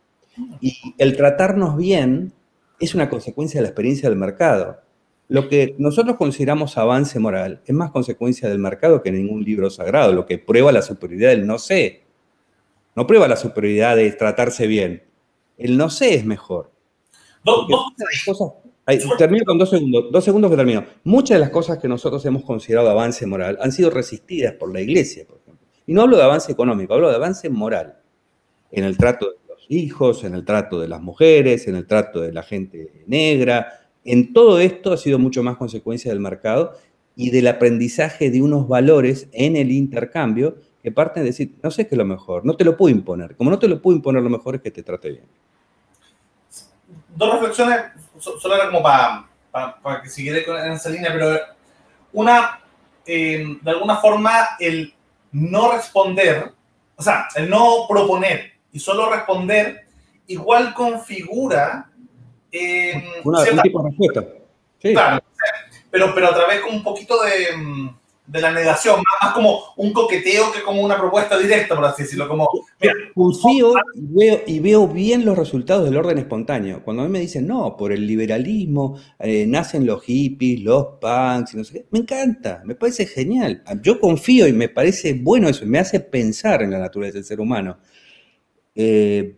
Y 0.60 0.76
el 0.98 1.16
tratarnos 1.16 1.76
bien 1.76 2.32
es 2.78 2.94
una 2.94 3.10
consecuencia 3.10 3.58
de 3.58 3.62
la 3.62 3.68
experiencia 3.68 4.08
del 4.08 4.18
mercado. 4.18 4.80
Lo 5.28 5.48
que 5.48 5.74
nosotros 5.78 6.16
consideramos 6.16 6.78
avance 6.78 7.18
moral 7.18 7.60
es 7.66 7.74
más 7.74 7.90
consecuencia 7.90 8.48
del 8.48 8.58
mercado 8.58 9.02
que 9.02 9.12
ningún 9.12 9.44
libro 9.44 9.68
sagrado, 9.68 10.12
lo 10.12 10.26
que 10.26 10.38
prueba 10.38 10.72
la 10.72 10.82
superioridad 10.82 11.30
del 11.30 11.46
no 11.46 11.58
sé. 11.58 12.04
No 12.96 13.06
prueba 13.06 13.28
la 13.28 13.36
superioridad 13.36 13.94
de 13.94 14.10
tratarse 14.12 14.66
bien. 14.66 15.02
El 15.56 15.76
no 15.76 15.90
sé 15.90 16.14
es 16.14 16.24
mejor. 16.24 16.72
Termino 19.18 19.44
con 19.44 19.58
dos 19.58 19.70
segundos, 19.70 20.06
dos 20.10 20.24
segundos 20.24 20.50
que 20.50 20.56
termino. 20.56 20.84
Muchas 21.04 21.36
de 21.36 21.40
las 21.40 21.50
cosas 21.50 21.78
que 21.78 21.88
nosotros 21.88 22.24
hemos 22.24 22.42
considerado 22.42 22.88
avance 22.88 23.26
moral 23.26 23.58
han 23.60 23.72
sido 23.72 23.90
resistidas 23.90 24.54
por 24.54 24.72
la 24.72 24.80
iglesia, 24.80 25.26
por 25.26 25.38
ejemplo. 25.38 25.66
Y 25.86 25.92
no 25.92 26.02
hablo 26.02 26.16
de 26.16 26.22
avance 26.22 26.50
económico, 26.52 26.94
hablo 26.94 27.10
de 27.10 27.16
avance 27.16 27.50
moral. 27.50 27.98
En 28.70 28.84
el 28.84 28.96
trato 28.96 29.26
de 29.26 29.36
los 29.48 29.66
hijos, 29.68 30.24
en 30.24 30.34
el 30.34 30.44
trato 30.44 30.80
de 30.80 30.88
las 30.88 31.02
mujeres, 31.02 31.66
en 31.68 31.76
el 31.76 31.86
trato 31.86 32.20
de 32.20 32.32
la 32.32 32.42
gente 32.42 33.04
negra, 33.06 33.78
en 34.04 34.32
todo 34.32 34.58
esto 34.58 34.92
ha 34.92 34.96
sido 34.96 35.18
mucho 35.18 35.42
más 35.42 35.56
consecuencia 35.56 36.10
del 36.10 36.20
mercado 36.20 36.72
y 37.14 37.30
del 37.30 37.48
aprendizaje 37.48 38.30
de 38.30 38.40
unos 38.40 38.68
valores 38.68 39.28
en 39.32 39.56
el 39.56 39.70
intercambio 39.70 40.56
que 40.82 40.92
parten 40.92 41.24
de 41.24 41.30
decir, 41.30 41.56
no 41.62 41.70
sé 41.70 41.86
qué 41.86 41.94
es 41.94 41.98
lo 41.98 42.04
mejor, 42.04 42.46
no 42.46 42.56
te 42.56 42.64
lo 42.64 42.76
puedo 42.76 42.94
imponer. 42.94 43.36
Como 43.36 43.50
no 43.50 43.58
te 43.58 43.68
lo 43.68 43.82
puedo 43.82 43.96
imponer, 43.96 44.22
lo 44.22 44.30
mejor 44.30 44.54
es 44.54 44.62
que 44.62 44.70
te 44.70 44.82
trate 44.82 45.10
bien. 45.10 45.24
Dos 47.08 47.32
reflexiones, 47.32 47.84
solo 48.18 48.54
era 48.54 48.66
como 48.66 48.82
para, 48.82 49.26
para, 49.50 50.02
que 50.02 50.08
siguiera 50.08 50.66
en 50.66 50.72
esa 50.72 50.90
línea, 50.90 51.10
pero 51.12 51.38
una, 52.12 52.60
eh, 53.06 53.58
de 53.60 53.70
alguna 53.70 53.96
forma, 53.96 54.50
el 54.60 54.94
no 55.32 55.72
responder, 55.72 56.52
o 56.96 57.02
sea, 57.02 57.28
el 57.36 57.48
no 57.48 57.86
proponer 57.88 58.52
y 58.72 58.78
solo 58.78 59.10
responder, 59.10 59.86
igual 60.26 60.74
configura 60.74 61.90
eh, 62.52 63.20
Una, 63.24 63.40
un 63.40 63.62
tipo 63.62 63.82
de 63.82 63.88
respuesta. 63.88 64.24
Claro, 64.80 65.22
pero, 65.90 66.14
pero 66.14 66.28
a 66.28 66.34
través 66.34 66.60
como 66.60 66.76
un 66.76 66.82
poquito 66.82 67.22
de, 67.22 67.56
mm, 67.56 67.97
de, 68.28 68.40
la 68.40 68.52
negación, 68.52 69.02
más 69.20 69.32
como 69.32 69.60
un 69.76 69.92
coqueteo 69.92 70.52
que 70.52 70.62
como 70.62 70.82
una 70.82 70.98
propuesta 70.98 71.38
directa, 71.38 71.74
por 71.74 71.84
así 71.84 72.02
decirlo. 72.02 72.28
Como, 72.28 72.48
Confío 73.14 73.74
y 74.46 74.60
veo, 74.60 74.86
bien 74.86 75.24
los 75.24 75.36
resultados 75.36 75.84
del 75.84 75.96
orden 75.96 76.18
espontáneo. 76.18 76.82
Cuando 76.84 77.02
a 77.02 77.06
mí 77.06 77.12
me 77.12 77.20
dicen, 77.20 77.46
no, 77.46 77.76
por 77.76 77.92
el 77.92 78.06
liberalismo 78.06 78.98
eh, 79.18 79.46
nacen 79.46 79.86
los 79.86 80.02
hippies, 80.02 80.60
los 80.60 80.86
punks, 81.00 81.54
y 81.54 81.56
no 81.56 81.64
sé 81.64 81.72
qué, 81.72 81.86
me 81.90 82.00
encanta, 82.00 82.62
me 82.64 82.74
parece 82.74 83.06
genial. 83.06 83.62
Yo 83.82 83.98
confío 84.00 84.46
y 84.46 84.52
me 84.52 84.68
parece 84.68 85.14
bueno 85.14 85.48
eso, 85.48 85.66
me 85.66 85.78
hace 85.78 86.00
pensar 86.00 86.62
en 86.62 86.70
la 86.70 86.78
naturaleza 86.78 87.18
del 87.18 87.24
ser 87.24 87.40
humano. 87.40 87.78
Eh, 88.74 89.36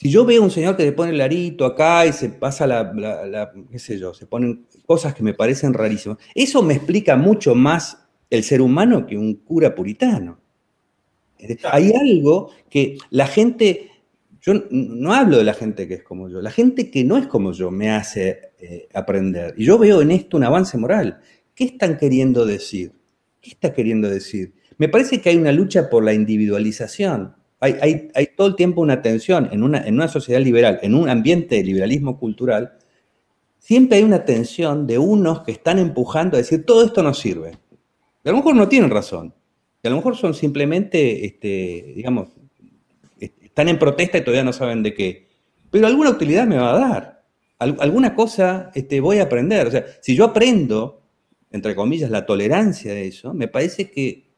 si 0.00 0.10
yo 0.10 0.24
veo 0.24 0.40
a 0.40 0.44
un 0.44 0.50
señor 0.50 0.78
que 0.78 0.84
le 0.84 0.92
pone 0.92 1.12
el 1.12 1.20
arito 1.20 1.66
acá 1.66 2.06
y 2.06 2.14
se 2.14 2.30
pasa 2.30 2.66
la, 2.66 3.52
qué 3.70 3.78
sé 3.78 3.98
yo, 3.98 4.14
se 4.14 4.24
ponen 4.24 4.64
cosas 4.86 5.14
que 5.14 5.22
me 5.22 5.34
parecen 5.34 5.74
rarísimas, 5.74 6.16
eso 6.34 6.62
me 6.62 6.72
explica 6.72 7.16
mucho 7.16 7.54
más 7.54 7.99
el 8.30 8.44
ser 8.44 8.62
humano 8.62 9.06
que 9.06 9.18
un 9.18 9.34
cura 9.34 9.74
puritano. 9.74 10.38
Hay 11.64 11.92
algo 11.92 12.50
que 12.68 12.98
la 13.10 13.26
gente, 13.26 13.90
yo 14.40 14.54
no 14.70 15.12
hablo 15.12 15.38
de 15.38 15.44
la 15.44 15.54
gente 15.54 15.88
que 15.88 15.94
es 15.94 16.02
como 16.02 16.28
yo, 16.28 16.40
la 16.40 16.50
gente 16.50 16.90
que 16.90 17.04
no 17.04 17.18
es 17.18 17.26
como 17.26 17.52
yo 17.52 17.70
me 17.70 17.90
hace 17.90 18.52
eh, 18.58 18.88
aprender. 18.94 19.54
Y 19.56 19.64
yo 19.64 19.78
veo 19.78 20.02
en 20.02 20.10
esto 20.10 20.36
un 20.36 20.44
avance 20.44 20.78
moral. 20.78 21.20
¿Qué 21.54 21.64
están 21.64 21.98
queriendo 21.98 22.46
decir? 22.46 22.92
¿Qué 23.40 23.50
está 23.50 23.72
queriendo 23.72 24.08
decir? 24.08 24.54
Me 24.78 24.88
parece 24.88 25.20
que 25.20 25.30
hay 25.30 25.36
una 25.36 25.52
lucha 25.52 25.90
por 25.90 26.04
la 26.04 26.14
individualización 26.14 27.34
hay, 27.60 28.30
todo 28.36 28.48
el 28.48 28.56
tiempo 28.56 28.80
una 28.80 29.02
tensión 29.02 29.48
en 29.52 29.62
una, 29.62 29.86
en 29.86 29.94
una 29.94 30.08
sociedad 30.08 30.40
liberal, 30.40 30.78
en 30.82 30.94
un 30.94 31.08
ambiente 31.08 31.56
de 31.56 31.64
liberalismo 31.64 32.18
cultural, 32.18 32.78
siempre 33.58 33.98
hay 33.98 34.04
una 34.04 34.24
tensión 34.24 34.86
de 34.86 34.98
unos 34.98 35.42
que 35.42 35.52
están 35.52 35.78
empujando 35.78 36.36
a 36.36 36.38
decir, 36.38 36.64
todo 36.64 36.84
esto 36.84 37.02
no 37.02 37.12
sirve. 37.12 37.58
A 38.24 38.30
lo 38.30 38.36
mejor 38.36 38.54
no 38.54 38.68
tienen 38.68 38.90
razón. 38.90 39.34
a 39.82 39.88
lo 39.88 39.96
mejor 39.96 40.16
son 40.16 40.34
simplemente, 40.34 41.24
este, 41.24 41.92
digamos, 41.96 42.28
están 43.18 43.68
en 43.68 43.78
protesta 43.78 44.18
y 44.18 44.20
todavía 44.22 44.44
no 44.44 44.52
saben 44.52 44.82
de 44.82 44.94
qué. 44.94 45.26
Pero 45.70 45.86
alguna 45.86 46.10
utilidad 46.10 46.46
me 46.46 46.56
va 46.56 46.74
a 46.74 46.78
dar. 46.78 47.22
alguna 47.58 48.14
cosa 48.14 48.70
este, 48.74 49.00
voy 49.00 49.18
a 49.18 49.24
aprender. 49.24 49.66
O 49.66 49.70
sea, 49.70 49.84
si 50.00 50.14
yo 50.14 50.24
aprendo, 50.24 51.02
entre 51.50 51.74
comillas, 51.74 52.10
la 52.10 52.26
tolerancia 52.26 52.94
de 52.94 53.06
eso, 53.06 53.34
me 53.34 53.48
parece 53.48 53.90
que 53.90 54.30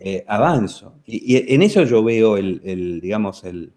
eh, 0.00 0.24
avanzo. 0.28 0.94
Y, 1.06 1.52
en 1.52 1.62
eso 1.62 1.82
yo 1.84 2.04
veo 2.04 2.36
el, 2.36 3.00
digamos, 3.00 3.44
el, 3.44 3.72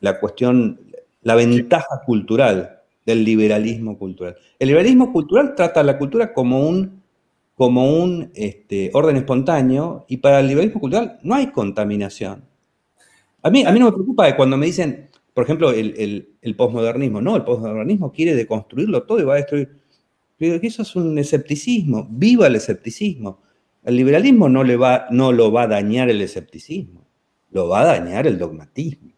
la 0.00 0.18
cuestión, 0.18 0.80
la 1.22 1.34
ventaja 1.34 2.02
cultural 2.04 2.80
del 3.06 3.24
liberalismo 3.24 3.98
cultural. 3.98 4.36
El 4.58 4.68
liberalismo 4.68 5.12
cultural 5.12 5.54
trata 5.54 5.80
a 5.80 5.84
la 5.84 5.98
cultura 5.98 6.32
como 6.32 6.66
un, 6.68 6.99
como 7.60 8.02
un 8.02 8.30
este, 8.36 8.90
orden 8.94 9.18
espontáneo 9.18 10.06
y 10.08 10.16
para 10.16 10.40
el 10.40 10.48
liberalismo 10.48 10.80
cultural 10.80 11.18
no 11.22 11.34
hay 11.34 11.48
contaminación. 11.48 12.42
A 13.42 13.50
mí, 13.50 13.64
a 13.66 13.70
mí 13.70 13.78
no 13.78 13.84
me 13.84 13.92
preocupa 13.92 14.34
cuando 14.34 14.56
me 14.56 14.64
dicen, 14.64 15.10
por 15.34 15.44
ejemplo, 15.44 15.70
el, 15.70 15.94
el, 15.98 16.30
el 16.40 16.56
posmodernismo, 16.56 17.20
no, 17.20 17.36
el 17.36 17.44
posmodernismo 17.44 18.12
quiere 18.12 18.34
deconstruirlo 18.34 19.02
todo 19.02 19.20
y 19.20 19.24
va 19.24 19.34
a 19.34 19.36
destruir. 19.36 19.78
Pero 20.38 20.54
eso 20.54 20.80
es 20.80 20.96
un 20.96 21.18
escepticismo, 21.18 22.08
viva 22.10 22.46
el 22.46 22.56
escepticismo. 22.56 23.42
El 23.84 23.96
liberalismo 23.96 24.48
no, 24.48 24.64
le 24.64 24.78
va, 24.78 25.04
no 25.10 25.30
lo 25.30 25.52
va 25.52 25.64
a 25.64 25.66
dañar 25.66 26.08
el 26.08 26.22
escepticismo, 26.22 27.06
lo 27.50 27.68
va 27.68 27.82
a 27.82 27.98
dañar 27.98 28.26
el 28.26 28.38
dogmatismo. 28.38 29.09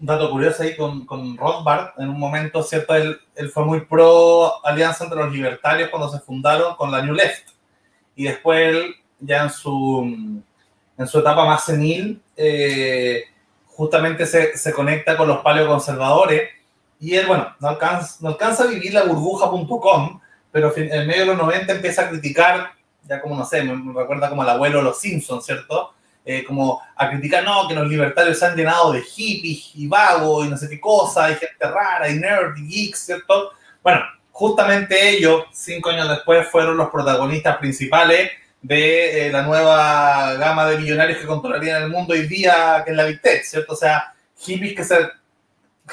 Un 0.00 0.06
dato 0.06 0.30
curioso 0.30 0.62
ahí 0.62 0.76
con, 0.76 1.04
con 1.04 1.36
Rothbard, 1.36 1.92
en 1.98 2.08
un 2.08 2.18
momento, 2.18 2.62
¿cierto? 2.62 2.94
Él, 2.94 3.20
él, 3.34 3.50
fue 3.50 3.64
muy 3.64 3.82
pro 3.82 4.64
alianza 4.64 5.04
entre 5.04 5.20
los 5.20 5.32
libertarios 5.32 5.90
cuando 5.90 6.08
se 6.08 6.20
fundaron 6.20 6.74
con 6.76 6.90
la 6.90 7.02
New 7.02 7.14
Left. 7.14 7.50
Y 8.16 8.24
después 8.24 8.74
él, 8.74 8.94
ya 9.18 9.42
en 9.42 9.50
su, 9.50 10.42
en 10.96 11.06
su 11.06 11.18
etapa 11.18 11.44
más 11.44 11.64
senil, 11.64 12.22
eh, 12.36 13.24
justamente 13.66 14.24
se, 14.24 14.56
se, 14.56 14.72
conecta 14.72 15.16
con 15.16 15.28
los 15.28 15.38
paleoconservadores. 15.38 16.48
Y 16.98 17.14
él, 17.14 17.26
bueno, 17.26 17.54
no 17.60 17.68
alcanza, 17.68 18.16
no 18.20 18.30
alcanza 18.30 18.64
a 18.64 18.68
vivir 18.68 18.94
la 18.94 19.04
burbuja.com, 19.04 20.20
pero 20.50 20.72
en 20.76 21.06
medio 21.06 21.20
de 21.20 21.26
los 21.26 21.38
90 21.38 21.72
empieza 21.74 22.02
a 22.02 22.08
criticar 22.08 22.72
ya 23.10 23.20
como 23.20 23.36
no 23.36 23.44
sé, 23.44 23.62
me, 23.62 23.92
recuerda 23.92 24.28
como 24.28 24.42
al 24.42 24.50
abuelo 24.50 24.78
de 24.78 24.84
los 24.84 25.00
Simpsons, 25.00 25.44
¿cierto? 25.44 25.92
Eh, 26.24 26.44
como 26.44 26.82
a 26.96 27.08
criticar, 27.08 27.42
no, 27.42 27.66
que 27.66 27.74
los 27.74 27.88
libertarios 27.88 28.38
se 28.38 28.44
han 28.44 28.54
llenado 28.54 28.92
de 28.92 29.00
hippies 29.00 29.72
y 29.74 29.88
vagos 29.88 30.46
y 30.46 30.50
no 30.50 30.56
sé 30.56 30.68
qué 30.68 30.78
cosa, 30.78 31.30
y 31.30 31.34
gente 31.34 31.56
rara, 31.60 32.08
y 32.10 32.18
nerd, 32.18 32.56
y 32.58 32.68
geeks, 32.68 33.06
¿cierto? 33.06 33.52
Bueno, 33.82 34.02
justamente 34.30 35.10
ellos, 35.16 35.44
cinco 35.52 35.88
años 35.90 36.08
después, 36.08 36.46
fueron 36.48 36.76
los 36.76 36.90
protagonistas 36.90 37.56
principales 37.56 38.30
de 38.60 39.28
eh, 39.28 39.32
la 39.32 39.42
nueva 39.42 40.34
gama 40.34 40.66
de 40.66 40.78
millonarios 40.78 41.18
que 41.18 41.26
controlarían 41.26 41.82
el 41.82 41.88
mundo 41.88 42.12
hoy 42.12 42.26
día, 42.28 42.82
que 42.84 42.90
es 42.90 42.96
la 42.96 43.06
Big 43.06 43.22
Tech, 43.22 43.42
¿cierto? 43.42 43.72
O 43.72 43.76
sea, 43.76 44.14
hippies 44.36 44.74
que 44.74 44.84
se 44.84 45.08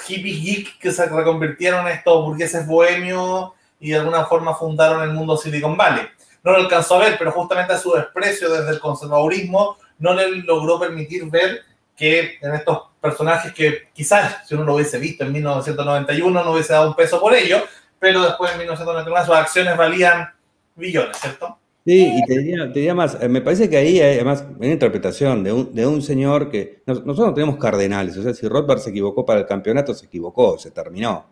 hippies 0.06 0.44
geeks 0.44 0.74
que 0.80 0.92
se 0.92 1.06
reconvirtieron 1.08 1.88
en 1.88 1.94
estos 1.94 2.24
burgueses 2.24 2.68
bohemios 2.68 3.54
y 3.80 3.92
de 3.92 3.98
alguna 3.98 4.26
forma 4.26 4.54
fundaron 4.54 5.02
el 5.02 5.12
mundo 5.12 5.38
Silicon 5.38 5.76
Valley 5.76 6.08
no 6.48 6.54
lo 6.54 6.60
alcanzó 6.60 6.96
a 6.96 7.00
ver, 7.00 7.18
pero 7.18 7.32
justamente 7.34 7.74
a 7.74 7.78
su 7.78 7.92
desprecio 7.92 8.50
desde 8.50 8.72
el 8.72 8.80
conservadurismo 8.80 9.78
no 10.00 10.14
le 10.14 10.38
logró 10.38 10.80
permitir 10.80 11.26
ver 11.30 11.62
que 11.96 12.38
en 12.42 12.54
estos 12.54 12.84
personajes 13.02 13.54
que 13.54 13.90
quizás 13.94 14.48
si 14.48 14.54
uno 14.54 14.64
lo 14.64 14.76
hubiese 14.76 15.00
visto 15.00 15.24
en 15.24 15.32
1991 15.32 16.44
no 16.44 16.52
hubiese 16.52 16.74
dado 16.74 16.90
un 16.90 16.96
peso 16.96 17.20
por 17.20 17.34
ello, 17.34 17.64
pero 18.00 18.24
después 18.24 18.52
en 18.52 18.60
1991 18.60 19.26
sus 19.26 19.36
acciones 19.36 19.76
valían 19.76 20.30
billones, 20.76 21.18
¿cierto? 21.18 21.58
Sí, 21.88 22.12
y 22.18 22.26
te 22.26 22.40
diría, 22.74 22.94
más, 22.94 23.18
eh, 23.22 23.30
me 23.30 23.40
parece 23.40 23.70
que 23.70 23.78
ahí 23.78 24.02
hay 24.02 24.16
además 24.16 24.46
una 24.58 24.68
interpretación 24.68 25.42
de 25.42 25.54
un, 25.54 25.74
de 25.74 25.88
un 25.88 26.02
señor 26.02 26.52
que 26.52 26.84
nosotros 26.86 27.20
no 27.20 27.34
tenemos 27.34 27.56
cardenales, 27.58 28.18
o 28.18 28.24
sea, 28.24 28.34
si 28.34 28.46
Rothbard 28.46 28.80
se 28.80 28.90
equivocó 28.90 29.26
para 29.26 29.40
el 29.40 29.46
campeonato, 29.46 29.94
se 29.94 30.06
equivocó, 30.06 30.58
se 30.60 30.72
terminó. 30.72 31.28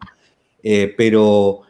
Eh, 0.64 0.96
pero 0.98 1.62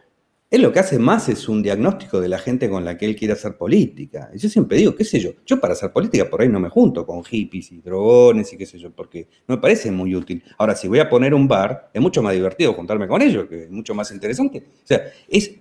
él 0.56 0.62
lo 0.62 0.72
que 0.72 0.80
hace 0.80 0.99
más 0.99 1.30
es 1.30 1.47
un 1.49 1.62
diagnóstico 1.62 2.20
de 2.20 2.30
la 2.30 2.38
gente 2.38 2.70
con 2.70 2.86
la 2.86 2.97
que 2.97 3.06
él 3.06 3.16
quiere 3.16 3.34
hacer 3.34 3.58
política. 3.58 4.30
Y 4.34 4.39
yo 4.39 4.49
siempre 4.49 4.78
digo, 4.78 4.95
qué 4.95 5.03
sé 5.03 5.20
yo, 5.20 5.32
yo 5.45 5.60
para 5.60 5.74
hacer 5.74 5.91
política 5.91 6.30
por 6.30 6.41
ahí 6.41 6.49
no 6.49 6.60
me 6.60 6.70
junto 6.70 7.06
con 7.06 7.24
hippies 7.24 7.72
y 7.72 7.82
drogones 7.82 8.51
y 8.53 8.58
qué 8.58 8.66
sé 8.66 8.78
yo, 8.78 8.91
porque 8.91 9.28
no 9.47 9.56
me 9.56 9.62
parece 9.62 9.91
muy 9.91 10.16
útil. 10.16 10.43
Ahora, 10.58 10.76
si 10.76 10.88
voy 10.88 10.99
a 10.99 11.10
poner 11.10 11.34
un 11.34 11.47
bar, 11.47 11.89
es 11.93 12.01
mucho 12.01 12.22
más 12.22 12.34
divertido 12.34 12.74
juntarme 12.74 13.08
con 13.08 13.22
ellos, 13.22 13.47
que 13.47 13.64
es 13.64 13.70
mucho 13.70 13.93
más 13.93 14.12
interesante. 14.12 14.60
O 14.60 14.88
sea, 14.88 15.01
es, 15.28 15.51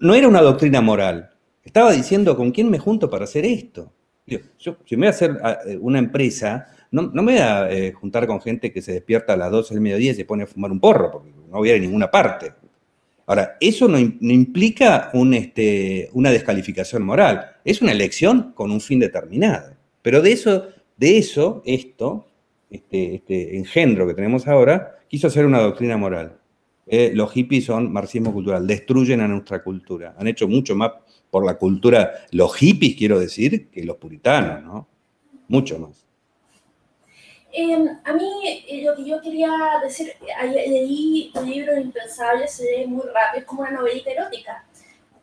no 0.00 0.14
era 0.14 0.28
una 0.28 0.40
doctrina 0.40 0.80
moral. 0.80 1.30
Estaba 1.62 1.92
diciendo 1.92 2.36
con 2.36 2.50
quién 2.50 2.70
me 2.70 2.78
junto 2.78 3.08
para 3.08 3.24
hacer 3.24 3.44
esto. 3.44 3.92
Yo, 4.26 4.38
si 4.84 4.96
me 4.96 5.02
voy 5.02 5.06
a 5.08 5.10
hacer 5.10 5.38
ah, 5.42 5.58
eh, 5.66 5.76
una 5.80 5.98
empresa, 5.98 6.68
no, 6.90 7.10
me 7.10 7.22
voy 7.22 7.38
a 7.38 7.70
eh, 7.70 7.92
juntar 7.92 8.26
con 8.26 8.40
gente 8.40 8.72
que 8.72 8.80
se 8.80 8.92
despierta 8.92 9.32
a 9.32 9.36
las 9.36 9.50
12 9.50 9.74
del 9.74 9.82
mediodía 9.82 10.12
y 10.12 10.14
se 10.14 10.24
pone 10.24 10.44
a 10.44 10.46
fumar 10.46 10.70
un 10.70 10.80
porro, 10.80 11.10
porque 11.10 11.30
no 11.30 11.58
voy 11.58 11.70
a 11.70 11.76
ir 11.76 11.82
a 11.82 11.84
ninguna 11.84 12.10
parte. 12.10 12.52
Ahora, 13.26 13.56
eso 13.60 13.88
no, 13.88 13.98
implica 13.98 15.10
este, 15.32 16.10
una 16.12 16.30
descalificación 16.30 17.02
moral, 17.02 17.56
es 17.64 17.80
una 17.80 17.92
elección 17.92 18.52
con 18.54 18.70
un 18.70 18.80
fin 18.80 18.98
determinado. 18.98 19.74
Pero 20.02 20.20
de 20.20 20.32
eso, 20.32 20.68
de 20.96 21.18
eso 21.18 21.62
esto, 21.64 22.26
este, 22.70 23.14
este 23.14 23.56
engendro 23.56 24.06
que 24.06 24.14
tenemos 24.14 24.46
ahora, 24.48 24.98
quiso 25.08 25.28
hacer 25.28 25.46
una 25.46 25.60
doctrina 25.60 25.96
moral. 25.96 26.38
Eh, 26.86 27.12
los 27.14 27.30
hippies 27.32 27.66
son 27.66 27.92
marxismo 27.92 28.32
cultural, 28.32 28.66
destruyen 28.66 29.20
a 29.20 29.28
nuestra 29.28 29.62
cultura. 29.62 30.14
Han 30.18 30.26
hecho 30.26 30.48
mucho 30.48 30.74
más 30.74 30.92
por 31.30 31.46
la 31.46 31.54
cultura, 31.54 32.12
los 32.32 32.54
hippies, 32.56 32.96
quiero 32.96 33.18
decir, 33.18 33.68
que 33.70 33.84
los 33.84 33.96
puritanos, 33.96 34.62
¿no? 34.62 34.88
Mucho 35.48 35.78
más. 35.78 36.06
Em, 37.52 37.98
a 38.04 38.12
mí 38.14 38.64
eh, 38.66 38.82
lo 38.82 38.96
que 38.96 39.04
yo 39.04 39.20
quería 39.20 39.50
decir, 39.82 40.14
leí 40.42 41.30
un 41.34 41.50
libro 41.50 41.78
impensable, 41.78 42.48
se 42.48 42.64
lee 42.64 42.86
muy 42.86 43.02
rápido, 43.02 43.40
es 43.40 43.44
como 43.44 43.60
una 43.60 43.72
novelita 43.72 44.10
erótica. 44.10 44.64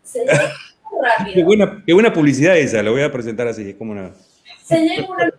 Se 0.04 0.26
lee 0.26 0.32
muy 0.92 1.06
rápido. 1.06 1.36
qué, 1.36 1.44
buena, 1.44 1.84
qué 1.86 1.94
buena 1.94 2.14
publicidad 2.14 2.58
esa, 2.58 2.84
lo 2.84 2.92
voy 2.92 3.02
a 3.02 3.12
presentar 3.12 3.48
así, 3.48 3.70
es 3.70 3.76
como 3.76 3.94
una... 3.94 4.14
Se 4.64 4.80
lee 4.80 5.06
una... 5.10 5.32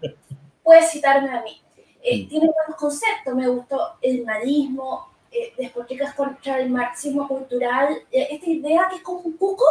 Puedes 0.63 0.91
citarme 0.91 1.31
a 1.31 1.43
mí. 1.43 1.61
Eh, 2.03 2.25
mm. 2.25 2.29
tiene 2.29 2.47
buenos 2.47 2.77
conceptos, 2.77 3.35
me 3.35 3.49
gustó 3.49 3.79
el 4.03 4.25
marismo, 4.25 5.11
eh, 5.31 5.53
despotricas 5.57 6.15
contra 6.15 6.59
el 6.61 6.71
marxismo 6.71 7.29
cultural, 7.29 7.97
eh, 8.11 8.29
esta 8.31 8.51
idea 8.51 8.89
que 8.91 8.97
es 8.97 9.03
como 9.03 9.21
un 9.21 9.37
poco 9.37 9.65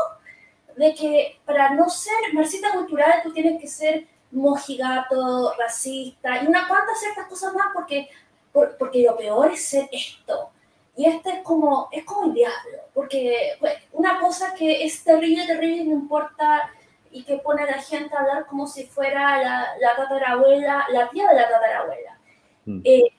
de 0.78 0.93
que 0.93 1.39
para 1.43 1.74
no 1.74 1.89
ser 1.89 2.13
marxista 2.34 2.72
cultural 2.72 3.22
tú 3.24 3.34
tienes 3.34 3.59
que 3.59 3.67
ser 3.67 4.07
mojigato, 4.32 5.54
racista 5.58 6.44
y 6.44 6.48
una 6.48 6.68
cuanta 6.68 6.94
ciertas 6.96 7.28
cosas 7.28 7.54
más 7.54 7.68
porque, 7.74 8.10
porque 8.52 9.04
lo 9.04 9.18
peor 9.18 9.52
es 9.52 9.66
ser 9.66 9.90
esto. 9.92 10.52
Y 10.96 11.06
este 11.06 11.30
es 11.30 11.44
como, 11.44 11.88
es 11.92 12.04
como 12.04 12.26
el 12.26 12.34
diablo, 12.34 12.80
porque 12.94 13.56
pues, 13.60 13.74
una 13.94 14.20
cosa 14.20 14.54
que 14.54 14.84
es 14.84 15.04
terrible, 15.04 15.48
terrible, 15.48 15.86
no 15.86 15.94
importa, 15.94 16.72
y 17.12 17.24
que 17.24 17.38
pone 17.38 17.64
a 17.64 17.68
la 17.68 17.82
gente 17.82 18.14
a 18.14 18.20
hablar 18.20 18.46
como 18.46 18.68
si 18.68 18.86
fuera 18.86 19.42
la, 19.42 19.68
la 19.80 19.96
tatarabuela, 19.96 20.86
la 20.92 21.10
tía 21.10 21.28
de 21.30 21.36
la 21.36 21.50
tatarabuela. 21.50 22.20
Mm. 22.66 22.82
Eh, 22.84 23.14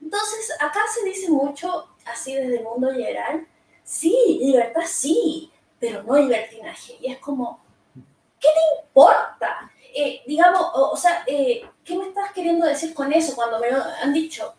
entonces, 0.00 0.56
acá 0.60 0.80
se 0.92 1.04
dice 1.04 1.30
mucho, 1.30 1.88
así 2.06 2.34
desde 2.34 2.58
el 2.58 2.64
mundo 2.64 2.90
liberal, 2.90 3.46
sí, 3.82 4.38
libertad 4.40 4.82
sí, 4.86 5.52
pero 5.78 6.02
no 6.02 6.16
libertinaje. 6.16 6.96
Y 7.00 7.12
es 7.12 7.18
como, 7.18 7.60
¿qué 7.94 8.48
te 8.48 8.82
importa? 8.82 9.70
Eh, 9.94 10.22
digamos, 10.26 10.60
o, 10.74 10.96
sea, 10.96 11.24
eh, 11.26 11.62
¿qué 11.84 11.96
me 11.96 12.08
estás 12.08 12.32
queriendo 12.32 12.66
decir 12.66 12.94
con 12.94 13.12
eso 13.12 13.34
cuando 13.34 13.58
me 13.58 13.68
han 13.68 14.12
dicho 14.12 14.54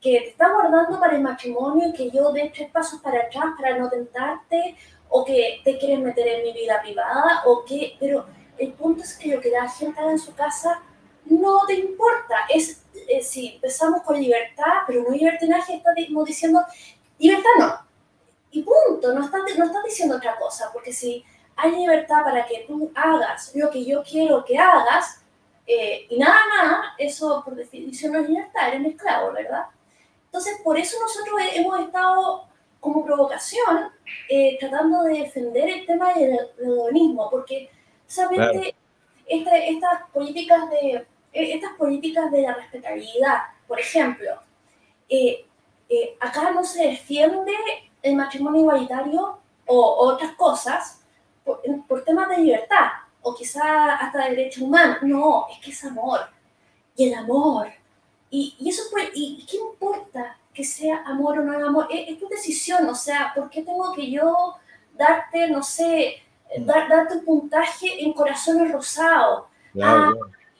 que 0.00 0.20
te 0.20 0.28
estás 0.28 0.52
guardando 0.52 1.00
para 1.00 1.16
el 1.16 1.22
matrimonio 1.22 1.88
y 1.88 1.92
que 1.92 2.10
yo 2.10 2.30
dé 2.32 2.52
tres 2.54 2.70
pasos 2.70 3.00
para 3.00 3.22
atrás 3.22 3.46
para 3.56 3.76
no 3.76 3.88
tentarte 3.90 4.76
o 5.08 5.24
que 5.24 5.60
te 5.64 5.78
quieres 5.78 5.98
meter 6.00 6.26
en 6.28 6.44
mi 6.44 6.52
vida 6.52 6.80
privada 6.80 7.42
o 7.46 7.64
que, 7.64 7.96
pero 7.98 8.26
el 8.56 8.72
punto 8.72 9.02
es 9.02 9.16
que 9.16 9.34
lo 9.34 9.40
que 9.40 9.50
la 9.50 9.68
gente 9.68 10.00
haga 10.00 10.12
en 10.12 10.18
su 10.18 10.34
casa 10.34 10.82
no 11.24 11.66
te 11.66 11.74
importa. 11.74 12.36
Es, 12.48 12.82
eh, 13.08 13.22
si 13.22 13.54
empezamos 13.54 14.02
con 14.02 14.20
libertad, 14.20 14.82
pero 14.86 15.02
no 15.02 15.10
libertinaje, 15.10 15.74
estamos 15.76 16.24
diciendo 16.26 16.60
libertad 17.18 17.50
no. 17.58 17.88
Y 18.50 18.62
punto, 18.62 19.12
no 19.12 19.24
estás, 19.24 19.42
no 19.58 19.64
estás 19.66 19.84
diciendo 19.84 20.16
otra 20.16 20.36
cosa, 20.36 20.70
porque 20.72 20.92
si 20.92 21.24
hay 21.60 21.72
libertad 21.72 22.22
para 22.22 22.46
que 22.46 22.64
tú 22.68 22.90
hagas 22.94 23.52
lo 23.56 23.68
que 23.68 23.84
yo 23.84 24.02
quiero 24.04 24.44
que 24.44 24.56
hagas, 24.56 25.24
eh, 25.66 26.06
y 26.08 26.16
nada 26.16 26.40
más, 26.46 26.86
eso 26.96 27.42
por 27.44 27.56
definición 27.56 28.12
no 28.12 28.20
es 28.20 28.28
libertad, 28.28 28.68
eres 28.68 28.94
esclavo, 28.94 29.32
¿verdad? 29.32 29.66
Entonces, 30.26 30.60
por 30.62 30.78
eso 30.78 30.96
nosotros 31.00 31.40
hemos 31.54 31.80
estado 31.80 32.44
como 32.78 33.04
provocación 33.04 33.90
eh, 34.28 34.56
tratando 34.60 35.02
de 35.02 35.18
defender 35.18 35.68
el 35.68 35.84
tema 35.84 36.14
del 36.14 36.38
hedonismo, 36.58 37.28
porque 37.28 37.70
solamente 38.06 38.76
estas 39.26 40.08
políticas 40.12 40.70
de 40.70 41.06
eh, 41.32 41.54
estas 41.54 41.72
políticas 41.72 42.30
de 42.30 42.42
la 42.42 42.54
respetabilidad, 42.54 43.38
por 43.66 43.80
ejemplo, 43.80 44.40
acá 46.20 46.52
no 46.52 46.62
se 46.62 46.86
defiende 46.86 47.52
el 48.00 48.14
matrimonio 48.14 48.60
igualitario 48.60 49.40
o 49.66 49.96
otras 49.98 50.32
cosas, 50.32 50.97
por, 51.86 52.04
temas 52.04 52.28
de 52.28 52.38
libertad 52.38 52.88
o 53.22 53.34
quizá 53.34 53.96
hasta 53.96 54.24
de 54.24 54.30
derechos 54.30 54.62
humanos. 54.62 54.98
No, 55.02 55.46
es 55.50 55.58
que 55.58 55.70
es 55.70 55.84
amor. 55.84 56.20
Y 56.96 57.08
el 57.08 57.14
amor. 57.14 57.68
Y, 58.30 58.56
y 58.58 58.68
eso, 58.68 58.82
pues, 58.90 59.10
¿y 59.14 59.46
qué 59.46 59.56
importa 59.56 60.36
que 60.52 60.64
sea 60.64 61.02
amor 61.06 61.38
o 61.38 61.42
no 61.42 61.66
amor? 61.66 61.88
Es, 61.90 62.18
tu 62.18 62.28
decisión, 62.28 62.86
o 62.88 62.94
sea, 62.94 63.32
¿por 63.34 63.48
qué 63.48 63.62
tengo 63.62 63.92
que 63.94 64.10
yo 64.10 64.54
darte, 64.94 65.48
no 65.48 65.62
sé, 65.62 66.22
dar, 66.58 66.88
darte 66.88 67.14
un 67.14 67.24
puntaje 67.24 68.02
en 68.04 68.12
corazones 68.12 68.70
rosados? 68.72 69.44
ah, 69.82 70.12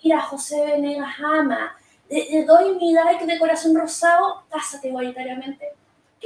mira, 0.03 0.20
José 0.22 0.64
Venegas 0.64 1.14
ama. 1.22 1.76
Le, 2.09 2.45
doy 2.45 2.74
mi 2.76 2.93
like 2.93 3.26
de 3.26 3.39
corazón 3.39 3.76
rosado, 3.76 4.43
cásate 4.51 4.89
igualitariamente. 4.89 5.74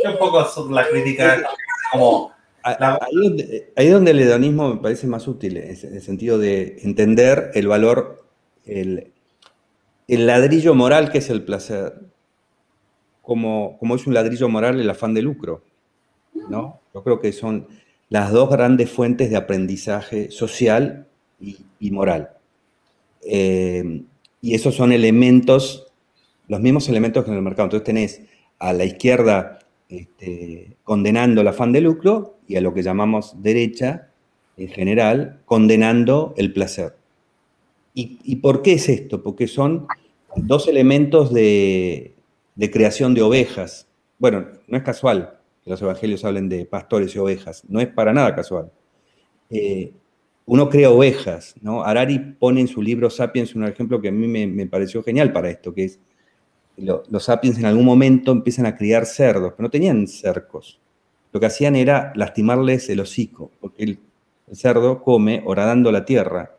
Un 0.05 0.19
poco 0.19 0.47
la 0.71 0.89
crítica 0.89 1.43
como 1.91 2.33
Ahí, 2.63 3.67
es 3.77 3.93
donde 3.93 4.11
el 4.13 4.21
hedonismo 4.21 4.75
me 4.75 4.81
parece 4.81 5.07
más 5.07 5.27
útil, 5.27 5.57
en 5.57 5.71
el 5.71 6.03
sentido 6.03 6.39
de 6.39 6.79
entender 6.83 7.51
el 7.55 7.67
valor, 7.67 8.25
el, 8.65 9.13
ladrillo 10.07 10.75
moral 10.75 11.11
que 11.11 11.19
es 11.19 11.31
el 11.31 11.43
placer, 11.43 12.01
como, 13.21 13.79
como, 13.79 13.97
es 13.97 14.07
un 14.07 14.15
ladrillo 14.15 14.49
moral 14.49 14.81
el 14.81 14.91
afán 14.91 15.15
de 15.15 15.23
lucro. 15.23 15.65
¿no? 16.49 16.81
Yo 16.95 17.03
creo 17.03 17.21
que 17.21 17.33
son 17.33 17.69
las 18.09 18.31
dos 18.31 18.51
grandes 18.51 18.91
fuentes 18.91 19.31
de 19.31 19.37
aprendizaje 19.37 20.31
social 20.31 21.07
y, 21.41 21.91
moral. 21.91 22.31
Eh, 23.23 24.03
y 24.41 24.55
esos 24.55 24.75
son 24.75 24.93
elementos, 24.93 25.93
los 26.49 26.61
mismos 26.61 26.89
elementos 26.89 27.25
que 27.25 27.31
en 27.31 27.37
el 27.37 27.43
mercado. 27.43 27.67
Entonces 27.67 27.85
tenés 27.85 28.23
a 28.59 28.73
la 28.73 28.85
izquierda 28.85 29.61
este, 29.93 30.77
condenando 30.85 31.43
el 31.43 31.49
afán 31.49 31.73
de 31.73 31.83
lucro 31.83 32.39
y 32.49 32.57
a 32.57 32.61
lo 32.61 32.73
que 32.73 32.83
llamamos 32.83 33.43
derecha, 33.43 34.09
en 34.57 34.69
general, 34.69 35.41
condenando 35.45 36.35
el 36.37 36.53
placer. 36.53 36.97
¿Y, 37.95 38.37
por 38.37 38.63
qué 38.63 38.75
es 38.75 38.89
esto? 38.89 39.23
Porque 39.23 39.47
son 39.47 39.87
dos 40.35 40.67
elementos 40.67 41.33
de, 41.33 42.15
creación 42.73 43.13
de 43.13 43.21
ovejas. 43.21 43.87
Bueno, 44.19 44.47
no 44.67 44.79
es 44.79 44.83
casual 44.83 45.39
que 45.63 45.71
los 45.71 45.83
evangelios 45.83 46.25
hablen 46.25 46.49
de 46.49 46.65
pastores 46.65 47.15
y 47.15 47.19
ovejas, 47.19 47.63
no 47.69 47.81
es 47.81 47.89
para 47.89 48.15
nada 48.15 48.35
casual. 48.35 48.73
Eh, 49.51 49.93
uno 50.47 50.71
crea 50.71 50.91
ovejas, 50.91 51.55
¿no? 51.61 51.85
Harari 51.85 52.19
pone 52.19 52.63
en 52.63 52.69
su 52.69 52.81
libro 52.81 53.11
Sapiens 53.11 53.55
un 53.55 53.65
ejemplo 53.65 54.01
que 54.01 54.09
a 54.09 54.13
mí 54.13 54.27
me, 54.27 54.67
pareció 54.67 55.03
genial 55.03 55.33
para 55.33 55.51
esto, 55.51 55.75
que 55.75 55.85
es 55.85 56.01
los 56.77 57.25
sapiens 57.25 57.59
en 57.59 57.67
algún 57.67 57.85
momento 57.85 58.33
empiezan 58.33 58.67
a 58.67 58.77
criar 58.77 59.07
cerdos, 59.07 59.53
pero 59.57 59.65
no 59.65 59.71
tenían 59.71 60.07
cercos 60.07 60.81
lo 61.33 61.41
que 61.41 61.47
hacían 61.47 61.77
era 61.77 62.13
lastimarles 62.15 62.89
el 62.91 63.01
hocico, 63.01 63.51
porque 63.61 63.85
el, 63.85 63.99
cerdo 64.53 65.03
come 65.03 65.43
horadando 65.47 65.91
la 65.91 66.05
tierra. 66.05 66.57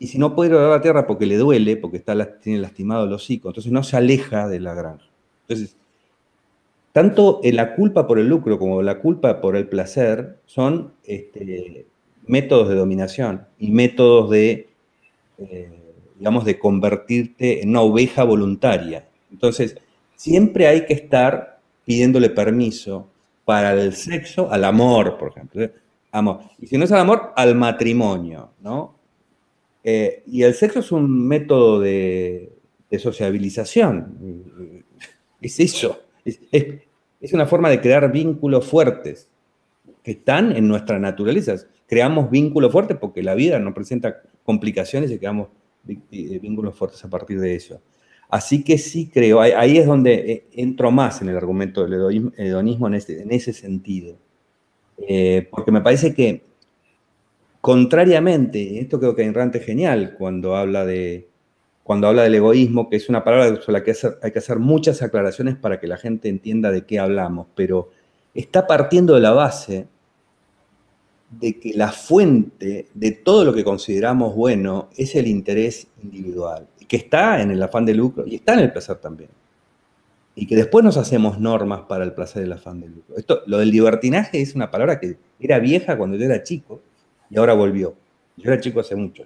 Y 0.00 0.08
si 0.08 0.18
no 0.18 0.34
puede 0.34 0.54
horadar 0.54 0.78
la 0.78 0.82
tierra 0.82 1.06
porque 1.06 1.24
le 1.24 1.36
duele, 1.36 1.76
porque 1.76 1.98
está, 1.98 2.40
tiene 2.40 2.58
lastimado 2.58 3.04
el 3.04 3.12
hocico, 3.12 3.48
entonces 3.48 3.70
no 3.70 3.84
se 3.84 3.96
aleja 3.96 4.48
de 4.48 4.58
la 4.58 4.74
granja. 4.74 5.06
Entonces, 5.42 5.76
tanto 6.92 7.40
la 7.44 7.76
culpa 7.76 8.08
por 8.08 8.18
el 8.18 8.26
lucro 8.26 8.58
como 8.58 8.82
la 8.82 8.98
culpa 8.98 9.40
por 9.40 9.54
el 9.54 9.68
placer 9.68 10.38
son 10.46 10.94
este, 11.04 11.86
métodos 12.26 12.70
de 12.70 12.74
dominación 12.74 13.46
y 13.56 13.70
métodos 13.70 14.30
de, 14.30 14.68
eh, 15.38 15.70
digamos, 16.18 16.44
de 16.44 16.58
convertirte 16.58 17.62
en 17.62 17.68
una 17.68 17.82
oveja 17.82 18.24
voluntaria. 18.24 19.06
Entonces, 19.30 19.76
siempre 20.16 20.66
hay 20.66 20.84
que 20.84 20.94
estar 20.94 21.60
pidiéndole 21.84 22.30
permiso 22.30 23.08
para 23.44 23.72
el 23.72 23.94
sexo, 23.94 24.50
al 24.50 24.64
amor, 24.64 25.16
por 25.16 25.30
ejemplo. 25.30 25.70
Amor. 26.12 26.40
Y 26.58 26.66
si 26.66 26.76
no 26.76 26.84
es 26.84 26.92
al 26.92 27.00
amor, 27.00 27.32
al 27.34 27.54
matrimonio, 27.54 28.50
¿no? 28.60 28.98
Eh, 29.82 30.22
y 30.26 30.42
el 30.42 30.52
sexo 30.52 30.80
es 30.80 30.92
un 30.92 31.26
método 31.26 31.80
de, 31.80 32.52
sociabilización. 32.98 34.84
Es 35.40 35.60
eso. 35.60 36.00
Es, 36.24 37.32
una 37.32 37.46
forma 37.46 37.70
de 37.70 37.80
crear 37.80 38.10
vínculos 38.10 38.66
fuertes. 38.66 39.30
que 40.02 40.10
están 40.10 40.54
en 40.54 40.66
nuestra 40.66 40.98
naturaleza. 40.98 41.54
Creamos 41.86 42.30
vínculos 42.30 42.72
fuertes 42.72 42.96
porque 43.00 43.22
la 43.22 43.34
vida 43.34 43.58
nos 43.60 43.72
presenta 43.72 44.20
complicaciones 44.42 45.10
y 45.10 45.18
creamos 45.18 45.48
eh, 45.86 46.38
vínculos 46.38 46.74
fuertes 46.76 47.02
a 47.04 47.08
partir 47.08 47.40
de 47.40 47.54
eso. 47.54 47.80
Así 48.28 48.62
que 48.62 48.76
sí 48.76 49.08
creo, 49.12 49.40
ahí 49.40 49.78
es 49.78 49.86
donde 49.86 50.14
eh, 50.14 50.46
entro 50.52 50.90
más 50.90 51.22
en 51.22 51.30
el 51.30 51.36
argumento 51.36 51.86
del 51.86 52.30
hedonismo 52.36 52.86
en 52.86 52.94
ese, 52.94 53.52
sentido. 53.54 54.16
Eh, 55.08 55.48
porque 55.50 55.72
me 55.72 55.80
parece 55.80 56.14
que, 56.14 56.42
contrariamente, 57.62 58.80
esto 58.80 59.00
creo 59.00 59.14
que 59.14 59.22
Ayn 59.22 59.50
es 59.54 59.64
genial 59.64 60.14
cuando 60.18 60.56
habla, 60.56 60.84
de, 60.84 61.26
cuando 61.82 62.06
habla 62.06 62.24
del 62.24 62.34
egoísmo, 62.34 62.90
que 62.90 62.96
es 62.96 63.08
una 63.08 63.24
palabra 63.24 63.62
sobre 63.62 63.78
la 63.78 63.84
que 63.84 63.94
hay 64.22 64.30
que 64.30 64.38
hacer 64.38 64.58
muchas 64.58 65.00
aclaraciones 65.00 65.56
para 65.56 65.80
que 65.80 65.86
la 65.86 65.96
gente 65.96 66.28
entienda 66.28 66.70
de 66.70 66.84
qué 66.84 66.98
hablamos, 66.98 67.46
pero 67.54 67.90
está 68.34 68.66
partiendo 68.66 69.14
de 69.14 69.20
la 69.20 69.32
base 69.32 69.86
de 71.30 71.58
que 71.58 71.72
la 71.72 71.92
fuente 71.92 72.88
de 72.92 73.10
todo 73.12 73.46
lo 73.46 73.54
que 73.54 73.64
consideramos 73.64 74.34
bueno 74.34 74.90
es 74.96 75.14
el 75.14 75.26
interés 75.26 75.88
individual 76.02 76.68
que 76.88 76.96
está 76.96 77.40
en 77.40 77.50
el 77.50 77.62
afán 77.62 77.84
de 77.84 77.94
lucro 77.94 78.24
y 78.26 78.36
está 78.36 78.54
en 78.54 78.60
el 78.60 78.72
placer 78.72 78.96
también. 78.96 79.30
Y 80.34 80.46
que 80.46 80.56
después 80.56 80.84
nos 80.84 80.96
hacemos 80.96 81.38
normas 81.38 81.82
para 81.82 82.04
el 82.04 82.12
placer 82.12 82.42
del 82.42 82.52
afán 82.52 82.80
de 82.80 82.88
lucro. 82.88 83.16
Esto, 83.16 83.42
lo 83.46 83.58
del 83.58 83.70
libertinaje 83.70 84.40
es 84.40 84.54
una 84.54 84.70
palabra 84.70 84.98
que 84.98 85.16
era 85.38 85.58
vieja 85.58 85.98
cuando 85.98 86.16
yo 86.16 86.24
era 86.24 86.42
chico 86.42 86.80
y 87.30 87.38
ahora 87.38 87.52
volvió. 87.52 87.94
Yo 88.36 88.50
era 88.52 88.60
chico 88.60 88.80
hace 88.80 88.94
mucho, 88.94 89.24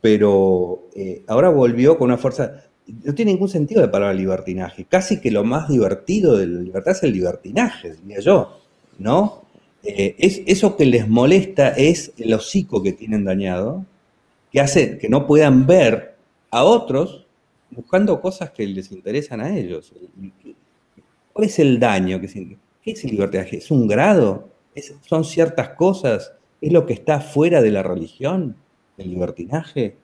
pero 0.00 0.88
eh, 0.94 1.22
ahora 1.28 1.50
volvió 1.50 1.96
con 1.96 2.06
una 2.06 2.18
fuerza. 2.18 2.64
No 3.04 3.14
tiene 3.14 3.32
ningún 3.32 3.48
sentido 3.48 3.80
la 3.82 3.90
palabra 3.90 4.14
libertinaje. 4.14 4.86
Casi 4.86 5.20
que 5.20 5.30
lo 5.30 5.44
más 5.44 5.68
divertido 5.68 6.36
de 6.36 6.46
la 6.46 6.60
libertad 6.60 6.92
es 6.92 7.02
el 7.02 7.12
libertinaje, 7.12 7.94
diría 7.94 8.20
yo, 8.20 8.58
¿no? 8.98 9.42
Eh, 9.84 10.14
es, 10.18 10.42
eso 10.46 10.76
que 10.76 10.86
les 10.86 11.08
molesta 11.08 11.70
es 11.70 12.12
el 12.16 12.32
hocico 12.34 12.82
que 12.82 12.92
tienen 12.92 13.24
dañado, 13.24 13.84
que 14.50 14.60
hace 14.60 14.98
que 14.98 15.08
no 15.08 15.26
puedan 15.26 15.66
ver 15.66 16.11
a 16.52 16.62
otros 16.64 17.26
buscando 17.70 18.20
cosas 18.20 18.50
que 18.50 18.66
les 18.66 18.92
interesan 18.92 19.40
a 19.40 19.56
ellos. 19.56 19.92
¿Cuál 21.32 21.46
es 21.46 21.58
el 21.58 21.80
daño? 21.80 22.20
que 22.20 22.28
¿Qué 22.82 22.90
es 22.90 23.04
el 23.04 23.12
libertinaje? 23.12 23.56
¿Es 23.56 23.70
un 23.70 23.88
grado? 23.88 24.50
¿Son 25.00 25.24
ciertas 25.24 25.70
cosas? 25.70 26.34
¿Es 26.60 26.70
lo 26.70 26.86
que 26.86 26.92
está 26.92 27.20
fuera 27.20 27.62
de 27.62 27.70
la 27.70 27.82
religión? 27.82 28.56
¿El 28.98 29.10
libertinaje? 29.10 29.96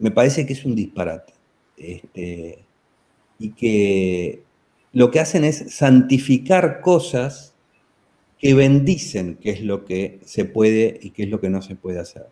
Me 0.00 0.10
parece 0.10 0.44
que 0.44 0.54
es 0.54 0.64
un 0.64 0.74
disparate. 0.74 1.32
Este, 1.76 2.58
y 3.38 3.52
que 3.52 4.42
lo 4.92 5.10
que 5.12 5.20
hacen 5.20 5.44
es 5.44 5.72
santificar 5.72 6.80
cosas 6.80 7.54
que 8.38 8.54
bendicen 8.54 9.38
qué 9.40 9.50
es 9.50 9.62
lo 9.62 9.84
que 9.84 10.18
se 10.24 10.44
puede 10.44 10.98
y 11.00 11.10
qué 11.10 11.24
es 11.24 11.28
lo 11.28 11.40
que 11.40 11.48
no 11.48 11.62
se 11.62 11.76
puede 11.76 12.00
hacer. 12.00 12.26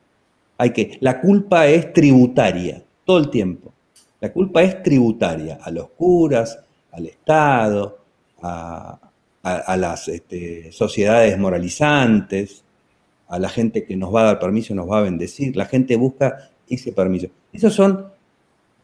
Hay 0.56 0.72
que, 0.72 0.98
la 1.00 1.20
culpa 1.20 1.68
es 1.68 1.92
tributaria 1.92 2.84
todo 3.08 3.16
el 3.20 3.30
tiempo. 3.30 3.72
La 4.20 4.30
culpa 4.30 4.62
es 4.62 4.82
tributaria 4.82 5.58
a 5.62 5.70
los 5.70 5.88
curas, 5.92 6.58
al 6.92 7.06
Estado, 7.06 8.04
a, 8.42 9.00
las 9.78 10.08
este, 10.08 10.70
sociedades 10.72 11.38
moralizantes, 11.38 12.64
a 13.28 13.38
la 13.38 13.48
gente 13.48 13.86
que 13.86 13.96
nos 13.96 14.14
va 14.14 14.20
a 14.20 14.24
dar 14.24 14.38
permiso, 14.38 14.74
nos 14.74 14.90
va 14.90 14.98
a 14.98 15.02
bendecir. 15.04 15.56
La 15.56 15.64
gente 15.64 15.96
busca 15.96 16.50
ese 16.68 16.92
permiso. 16.92 17.28
Esas 17.50 17.72
son 17.72 18.08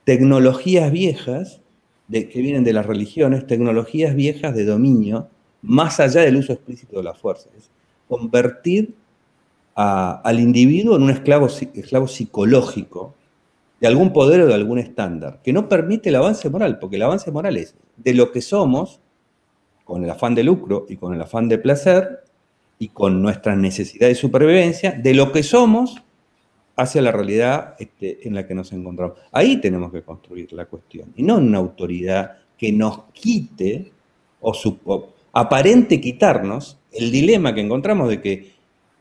tecnologías 0.04 0.90
viejas 0.90 1.60
que 2.10 2.40
vienen 2.40 2.64
de 2.64 2.72
las 2.72 2.86
religiones, 2.86 3.46
tecnologías 3.46 4.14
viejas 4.14 4.54
de 4.54 4.64
dominio, 4.64 5.28
más 5.60 6.00
allá 6.00 6.22
del 6.22 6.36
uso 6.36 6.54
explícito 6.54 6.96
de 6.96 7.02
la 7.02 7.12
fuerza. 7.12 7.50
Es 7.58 7.68
convertir 8.08 8.94
al 9.74 10.40
individuo 10.40 10.96
en 10.96 11.02
un 11.02 11.10
esclavo, 11.10 11.48
esclavo 11.74 12.08
psicológico 12.08 13.14
de 13.84 13.88
algún 13.88 14.14
poder 14.14 14.40
o 14.40 14.46
de 14.46 14.54
algún 14.54 14.78
estándar, 14.78 15.40
que 15.44 15.52
no 15.52 15.68
permite 15.68 16.08
el 16.08 16.16
avance 16.16 16.48
moral, 16.48 16.78
porque 16.78 16.96
el 16.96 17.02
avance 17.02 17.30
moral 17.30 17.58
es 17.58 17.76
de 17.98 18.14
lo 18.14 18.32
que 18.32 18.40
somos, 18.40 18.98
con 19.84 20.02
el 20.02 20.08
afán 20.08 20.34
de 20.34 20.42
lucro 20.42 20.86
y 20.88 20.96
con 20.96 21.12
el 21.12 21.20
afán 21.20 21.50
de 21.50 21.58
placer, 21.58 22.24
y 22.78 22.88
con 22.88 23.20
nuestra 23.20 23.54
necesidad 23.54 24.08
de 24.08 24.14
supervivencia, 24.14 24.92
de 24.92 25.12
lo 25.12 25.32
que 25.32 25.42
somos 25.42 26.02
hacia 26.76 27.02
la 27.02 27.12
realidad 27.12 27.74
este, 27.78 28.26
en 28.26 28.34
la 28.34 28.46
que 28.46 28.54
nos 28.54 28.72
encontramos. 28.72 29.18
Ahí 29.30 29.58
tenemos 29.58 29.92
que 29.92 30.00
construir 30.00 30.50
la 30.54 30.64
cuestión, 30.64 31.12
y 31.14 31.22
no 31.22 31.36
una 31.36 31.58
autoridad 31.58 32.38
que 32.56 32.72
nos 32.72 33.00
quite 33.12 33.92
o, 34.40 34.54
su, 34.54 34.78
aparente 35.34 36.00
quitarnos 36.00 36.78
el 36.90 37.12
dilema 37.12 37.54
que 37.54 37.60
encontramos 37.60 38.08
de 38.08 38.22
que 38.22 38.53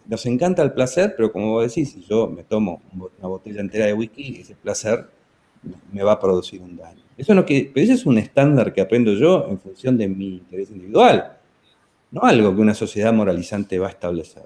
nos 0.06 0.26
encanta 0.26 0.62
el 0.62 0.74
placer, 0.74 1.14
pero 1.16 1.32
como 1.32 1.51
vos 1.51 1.68
decís, 1.68 1.91
si 1.91 2.04
yo 2.04 2.28
me 2.28 2.43
tomo 2.43 2.82
una 2.93 3.28
botella 3.28 3.62
entera 3.62 3.86
de 3.86 3.93
whisky, 3.93 4.41
ese 4.41 4.56
placer 4.56 5.08
me 5.91 6.04
va 6.04 6.14
a 6.14 6.20
producir 6.20 6.62
un 6.62 6.76
daño. 6.76 7.04
Eso 7.18 7.34
no 7.34 7.45
que, 7.45 7.72
pero 7.74 7.84
ese 7.84 7.93
es 7.93 8.06
un 8.06 8.18
estándar 8.18 8.74
que 8.74 8.82
aprendo 8.82 9.14
yo 9.14 9.47
en 9.49 9.60
función 9.60 9.97
de 9.97 10.08
mi 10.08 10.38
interés 10.38 10.70
individual, 10.72 11.38
no 12.12 12.22
algo 12.24 12.54
que 12.54 12.62
una 12.62 12.74
sociedad 12.74 13.14
moralizante 13.14 13.80
va 13.80 13.88
a 13.88 13.91
establecer. 13.91 14.43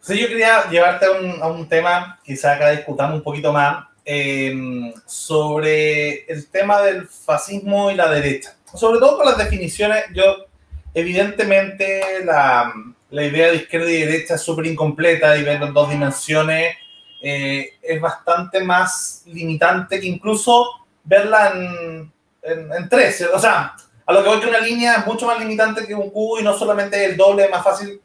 Sí, 0.00 0.18
yo 0.18 0.28
quería 0.28 0.68
llevarte 0.70 1.06
a 1.06 1.48
un, 1.48 1.68
tema, 1.68 2.20
quizá 2.24 2.54
acá 2.54 2.70
discutamos 2.70 3.16
un 3.16 3.22
poquito 3.22 3.52
más, 3.52 3.86
em, 4.04 4.92
sobre 5.04 6.24
el 6.26 6.46
tema 6.48 6.80
del 6.80 7.06
fascismo 7.08 7.90
y 7.90 7.96
la 7.96 8.08
derecha. 8.08 8.56
Sobre 8.72 9.00
todo 9.00 9.16
con 9.16 9.26
las 9.26 9.36
definiciones, 9.36 10.04
yo 10.14 10.46
evidentemente 10.94 12.24
la, 12.24 12.72
la 13.10 13.24
idea 13.24 13.48
de 13.48 13.56
izquierda 13.56 13.90
y 13.90 14.00
derecha 14.00 14.34
es 14.34 14.42
súper 14.42 14.66
incompleta 14.66 15.36
y 15.36 15.44
verlo 15.44 15.66
en 15.66 15.74
dos 15.74 15.90
dimensiones 15.90 16.76
eh, 17.22 17.70
es 17.82 18.00
bastante 18.00 18.60
más 18.62 19.22
limitante 19.26 20.00
que 20.00 20.06
incluso 20.06 20.66
verla 21.04 21.52
en, 21.54 22.12
en, 22.42 22.88
tres. 22.88 23.26
O 23.32 23.38
sea, 23.38 23.74
a 24.04 24.12
lo 24.12 24.22
que 24.22 24.28
voy 24.28 24.40
que 24.40 24.48
una 24.48 24.60
línea 24.60 24.96
es 24.96 25.06
mucho 25.06 25.26
más 25.26 25.38
limitante 25.38 25.86
que 25.86 25.94
un 25.94 26.10
cubo 26.10 26.38
y 26.38 26.42
no 26.42 26.56
solamente 26.56 27.04
el 27.04 27.16
doble 27.16 27.44
es 27.44 27.50
más 27.50 27.64
fácil 27.64 28.00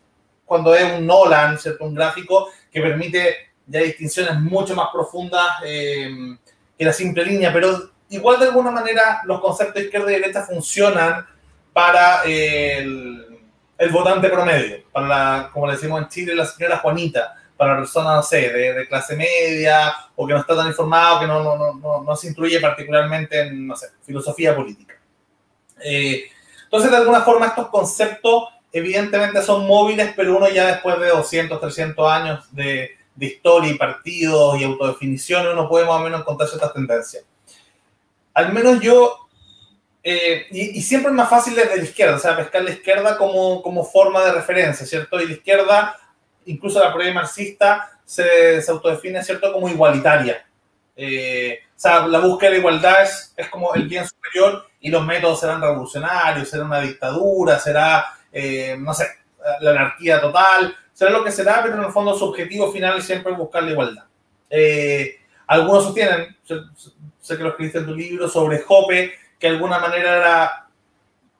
cuando 0.46 0.74
es 0.76 0.92
un 0.92 1.06
Nolan, 1.06 1.58
¿cierto? 1.58 1.86
Un 1.86 1.96
gráfico 1.96 2.50
que 2.72 2.82
permite 2.82 3.36
ya 3.68 3.82
distinciones 3.82 4.40
mucho 4.40 4.76
más 4.76 4.90
profundas 4.92 5.58
eh, 5.66 6.36
que 6.78 6.86
la 6.86 6.94
simple 6.94 7.26
línea, 7.26 7.54
pero 7.54 7.92
igual 8.10 8.40
de 8.40 8.48
alguna 8.48 8.72
manera 8.72 9.22
los 9.26 9.40
conceptos 9.40 9.84
izquierda 9.84 10.12
y 10.12 10.16
derecha 10.16 10.44
funcionan 10.44 11.26
para 11.74 12.24
el 12.24 13.31
el 13.82 13.90
votante 13.90 14.30
promedio, 14.30 14.84
para 14.92 15.08
la, 15.08 15.50
como 15.52 15.66
le 15.66 15.74
decimos 15.74 16.00
en 16.00 16.08
Chile, 16.08 16.36
la 16.36 16.46
señora 16.46 16.78
Juanita, 16.78 17.36
para 17.58 17.74
la 17.74 17.80
persona, 17.80 18.16
no 18.18 18.22
sé, 18.22 18.52
de, 18.52 18.88
clase 18.88 19.16
media 19.16 19.92
o 20.16 20.28
que 20.28 20.34
no 20.34 20.40
está 20.40 20.56
tan 20.56 20.68
informado, 20.68 21.22
que 21.22 21.26
no, 21.26 21.44
no, 21.44 21.74
no, 21.74 22.04
no 22.04 22.16
se 22.16 22.28
instruye 22.28 22.60
particularmente 22.60 23.42
en, 23.42 23.66
no 23.66 23.76
sé, 23.76 23.88
filosofía 24.04 24.56
política. 24.56 24.94
Eh, 25.84 26.26
entonces, 26.66 26.92
de 26.92 26.98
alguna 26.98 27.22
forma, 27.22 27.48
estos 27.48 27.70
conceptos 27.70 28.50
evidentemente 28.72 29.42
son 29.42 29.66
móviles, 29.66 30.14
pero 30.16 30.38
uno 30.38 30.48
ya 30.48 30.68
después 30.68 31.00
de 31.00 31.08
200, 31.08 31.60
300 31.60 32.08
años 32.08 32.56
de, 32.56 32.92
de 33.16 33.26
historia 33.26 33.72
y 33.72 33.80
partidos 33.80 34.62
y 34.62 34.64
autodefiniciones, 34.64 35.54
uno 35.54 35.68
puede 35.68 35.88
más 35.88 35.96
o 35.96 36.04
menos 36.04 36.22
encontrar 36.22 36.48
ciertas 36.48 36.72
tendencias. 36.72 37.26
Al 38.36 38.54
menos 38.54 38.80
yo 38.80 39.28
eh, 40.04 40.48
y, 40.50 40.82
siempre 40.82 41.12
es 41.12 41.16
más 41.16 41.30
fácil 41.30 41.56
desde 41.56 41.78
la 41.78 41.84
izquierda, 41.84 42.16
o 42.16 42.20
sea, 42.20 42.36
pescar 42.36 42.64
la 42.64 42.72
izquierda 42.72 43.18
como, 43.18 43.62
como 43.62 43.84
forma 43.84 44.24
de 44.26 44.32
referencia, 44.32 44.86
¿cierto? 44.86 45.22
Y 45.22 45.28
la 45.28 45.34
izquierda, 45.34 45.96
incluso 46.46 46.80
la 46.80 46.92
prueba 46.92 47.14
marxista, 47.14 48.00
se, 48.04 48.62
se, 48.62 48.72
autodefine, 48.72 49.24
¿cierto?, 49.24 49.54
como 49.54 49.70
igualitaria. 49.70 50.44
Eh, 50.96 51.60
o 51.76 51.80
sea, 51.80 52.08
la 52.08 52.20
búsqueda 52.20 52.52
de 52.52 52.58
igualdad 52.58 53.04
es, 53.04 53.34
es, 53.38 53.48
como 53.50 53.74
el 53.76 53.88
bien 53.88 54.06
superior 54.08 54.68
y 54.80 54.90
los 54.90 55.06
métodos 55.06 55.40
serán 55.40 55.62
revolucionarios, 55.62 56.50
será 56.50 56.66
una 56.66 56.82
dictadura, 56.82 57.60
será, 57.60 58.06
eh, 58.32 58.76
no 58.80 58.94
sé, 58.94 59.08
la 59.62 59.72
anarquía 59.72 60.20
total, 60.20 60.76
será 60.94 61.12
lo 61.12 61.24
que 61.24 61.32
será, 61.32 61.62
pero 61.62 61.76
en 61.76 61.84
el 61.84 61.92
fondo 61.92 62.18
su 62.18 62.26
objetivo 62.26 62.72
final 62.72 63.02
siempre 63.04 63.32
es 63.32 63.38
buscar 63.38 63.64
la 63.64 63.72
igualdad. 63.72 64.04
algunos 65.48 65.84
sostienen, 65.84 66.36
sé, 66.44 66.56
sé 67.20 67.38
que 67.38 67.44
lo 67.44 67.50
escribiste 67.50 67.80
en 67.80 67.86
tu 67.86 67.96
libro, 67.96 68.28
sobre 68.28 68.62
Jope, 68.62 69.14
que 69.42 69.48
de 69.48 69.54
alguna 69.56 69.80
manera 69.80 70.18
era 70.18 70.68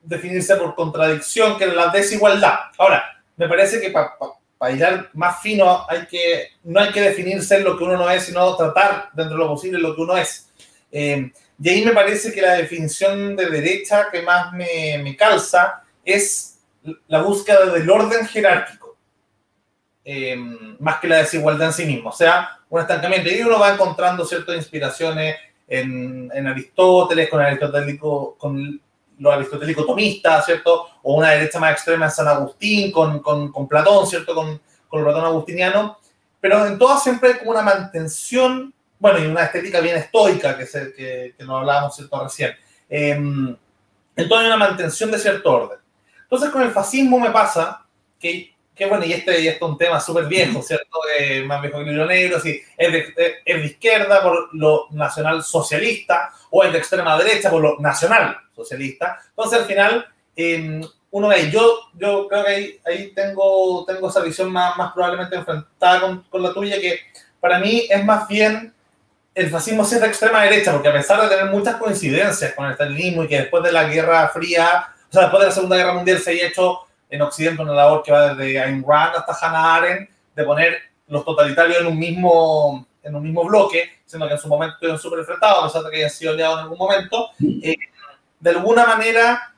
definirse 0.02 0.56
por 0.56 0.74
contradicción, 0.74 1.56
que 1.56 1.64
era 1.64 1.74
la 1.74 1.88
desigualdad. 1.88 2.58
Ahora, 2.76 3.22
me 3.36 3.48
parece 3.48 3.80
que 3.80 3.90
para 3.90 4.14
pa, 4.58 4.70
ir 4.72 5.08
más 5.14 5.40
fino 5.40 5.86
hay 5.88 6.06
que, 6.06 6.48
no 6.64 6.80
hay 6.80 6.90
que 6.90 7.00
definirse 7.00 7.60
lo 7.60 7.78
que 7.78 7.84
uno 7.84 7.96
no 7.96 8.10
es, 8.10 8.24
sino 8.24 8.56
tratar 8.56 9.10
dentro 9.12 9.36
de 9.36 9.44
lo 9.44 9.50
posible 9.50 9.78
lo 9.78 9.94
que 9.94 10.02
uno 10.02 10.16
es. 10.16 10.50
Eh, 10.90 11.30
y 11.62 11.68
ahí 11.68 11.84
me 11.84 11.92
parece 11.92 12.32
que 12.32 12.42
la 12.42 12.54
definición 12.54 13.36
de 13.36 13.48
derecha 13.48 14.08
que 14.10 14.22
más 14.22 14.52
me, 14.52 14.98
me 14.98 15.16
calza 15.16 15.84
es 16.04 16.58
la 17.06 17.22
búsqueda 17.22 17.66
del 17.66 17.88
orden 17.88 18.26
jerárquico, 18.26 18.96
eh, 20.04 20.36
más 20.80 20.98
que 20.98 21.06
la 21.06 21.18
desigualdad 21.18 21.68
en 21.68 21.72
sí 21.72 21.84
mismo. 21.84 22.10
O 22.10 22.12
sea, 22.12 22.58
un 22.68 22.80
estancamiento. 22.80 23.28
Y 23.28 23.42
uno 23.42 23.60
va 23.60 23.74
encontrando 23.74 24.24
ciertas 24.24 24.56
inspiraciones 24.56 25.36
en, 25.78 26.46
Aristóteles, 26.46 27.30
con 27.30 27.40
Aristotélico, 27.40 28.36
con 28.36 28.80
los 29.18 29.32
aristotélicos 29.32 29.86
tomistas, 29.86 30.44
¿cierto? 30.44 30.86
O 31.02 31.14
una 31.14 31.30
derecha 31.30 31.58
más 31.58 31.72
extrema 31.72 32.06
en 32.06 32.10
San 32.10 32.28
Agustín, 32.28 32.92
con, 32.92 33.20
con, 33.20 33.68
Platón, 33.68 34.06
¿cierto? 34.06 34.34
Con, 34.34 34.60
con 34.88 35.00
el 35.00 35.06
Platón 35.06 35.24
agustiniano. 35.24 35.98
Pero 36.40 36.66
en 36.66 36.78
todas 36.78 37.02
siempre 37.02 37.30
hay 37.30 37.36
una 37.46 37.62
mantención, 37.62 38.74
bueno, 38.98 39.18
y 39.18 39.26
una 39.26 39.44
estética 39.44 39.80
bien 39.80 39.96
estoica, 39.96 40.58
que, 40.58 40.66
que, 40.66 41.34
que 41.38 41.44
nos 41.44 41.60
hablábamos, 41.60 41.96
¿cierto? 41.96 42.22
Recién. 42.22 42.52
Eh, 42.90 43.10
en 43.12 44.28
todo 44.28 44.38
hay 44.38 44.46
una 44.46 44.56
mantención 44.56 45.10
de 45.10 45.18
cierto 45.18 45.50
orden. 45.50 45.78
Entonces, 46.24 46.50
con 46.50 46.62
el 46.62 46.70
fascismo 46.70 47.18
me 47.18 47.30
pasa 47.30 47.86
que 48.18 48.51
que 48.74 48.86
bueno, 48.86 49.04
y 49.04 49.12
este, 49.12 49.40
y 49.40 49.48
este 49.48 49.64
es 49.64 49.70
un 49.70 49.76
tema 49.76 50.00
súper 50.00 50.24
viejo, 50.26 50.62
¿cierto? 50.62 50.98
Eh, 51.18 51.42
más 51.42 51.60
viejo 51.60 51.78
que 51.78 51.84
el 51.84 51.90
libro 51.90 52.06
negro, 52.06 52.40
si 52.40 52.60
es 52.76 52.92
de, 52.92 53.40
es 53.44 53.60
de 53.60 53.66
izquierda 53.66 54.22
por 54.22 54.54
lo 54.54 54.86
nacional 54.92 55.42
socialista 55.42 56.32
o 56.50 56.64
es 56.64 56.72
de 56.72 56.78
extrema 56.78 57.18
derecha 57.18 57.50
por 57.50 57.60
lo 57.60 57.78
nacional 57.78 58.36
socialista. 58.54 59.18
Entonces, 59.28 59.60
al 59.60 59.64
final, 59.66 60.06
eh, 60.34 60.80
uno 61.10 61.28
ve, 61.28 61.50
yo, 61.50 61.90
yo 61.94 62.26
creo 62.28 62.44
que 62.44 62.50
ahí, 62.50 62.80
ahí 62.86 63.12
tengo, 63.14 63.84
tengo 63.84 64.08
esa 64.08 64.20
visión 64.20 64.50
más, 64.50 64.76
más 64.78 64.92
probablemente 64.92 65.36
enfrentada 65.36 66.00
con, 66.00 66.22
con, 66.22 66.42
la 66.42 66.54
tuya, 66.54 66.80
que 66.80 67.00
para 67.38 67.58
mí 67.58 67.86
es 67.90 68.04
más 68.04 68.26
bien 68.26 68.72
el 69.34 69.50
fascismo 69.50 69.84
sí 69.84 69.94
es 69.94 70.00
de 70.00 70.06
extrema 70.06 70.42
derecha, 70.42 70.72
porque 70.72 70.88
a 70.88 70.92
pesar 70.92 71.20
de 71.22 71.28
tener 71.28 71.50
muchas 71.50 71.76
coincidencias 71.76 72.54
con 72.54 72.66
el 72.66 72.74
stalinismo 72.74 73.24
y 73.24 73.28
que 73.28 73.40
después 73.40 73.62
de 73.62 73.72
la 73.72 73.84
Guerra 73.84 74.28
Fría, 74.28 74.88
o 75.08 75.12
sea, 75.12 75.22
después 75.22 75.40
de 75.40 75.48
la 75.48 75.54
Segunda 75.54 75.76
Guerra 75.76 75.94
Mundial 75.94 76.18
se 76.18 76.30
haya 76.30 76.48
hecho 76.48 76.80
en 77.12 77.20
Occidente 77.20 77.60
una 77.60 77.74
labor 77.74 78.02
que 78.02 78.10
va 78.10 78.34
desde 78.34 78.58
Ayn 78.58 78.82
Rand 78.86 79.16
hasta 79.16 79.46
Hannah 79.46 79.74
Arendt, 79.74 80.10
de 80.34 80.44
poner 80.44 80.78
los 81.08 81.22
totalitarios 81.26 81.82
en 81.82 81.86
un 81.88 81.98
mismo, 81.98 82.86
en 83.02 83.14
un 83.14 83.22
mismo 83.22 83.44
bloque, 83.44 84.00
siendo 84.06 84.26
que 84.26 84.32
en 84.32 84.40
su 84.40 84.48
momento 84.48 84.74
estuvieron 84.74 84.98
súper 84.98 85.18
enfrentados, 85.18 85.58
a 85.62 85.66
pesar 85.66 85.82
de 85.82 85.90
que 85.90 85.96
hayan 85.98 86.10
sido 86.10 86.32
aliados 86.32 86.56
en 86.56 86.62
algún 86.62 86.78
momento, 86.78 87.28
eh, 87.62 87.76
de 88.40 88.50
alguna 88.50 88.86
manera 88.86 89.54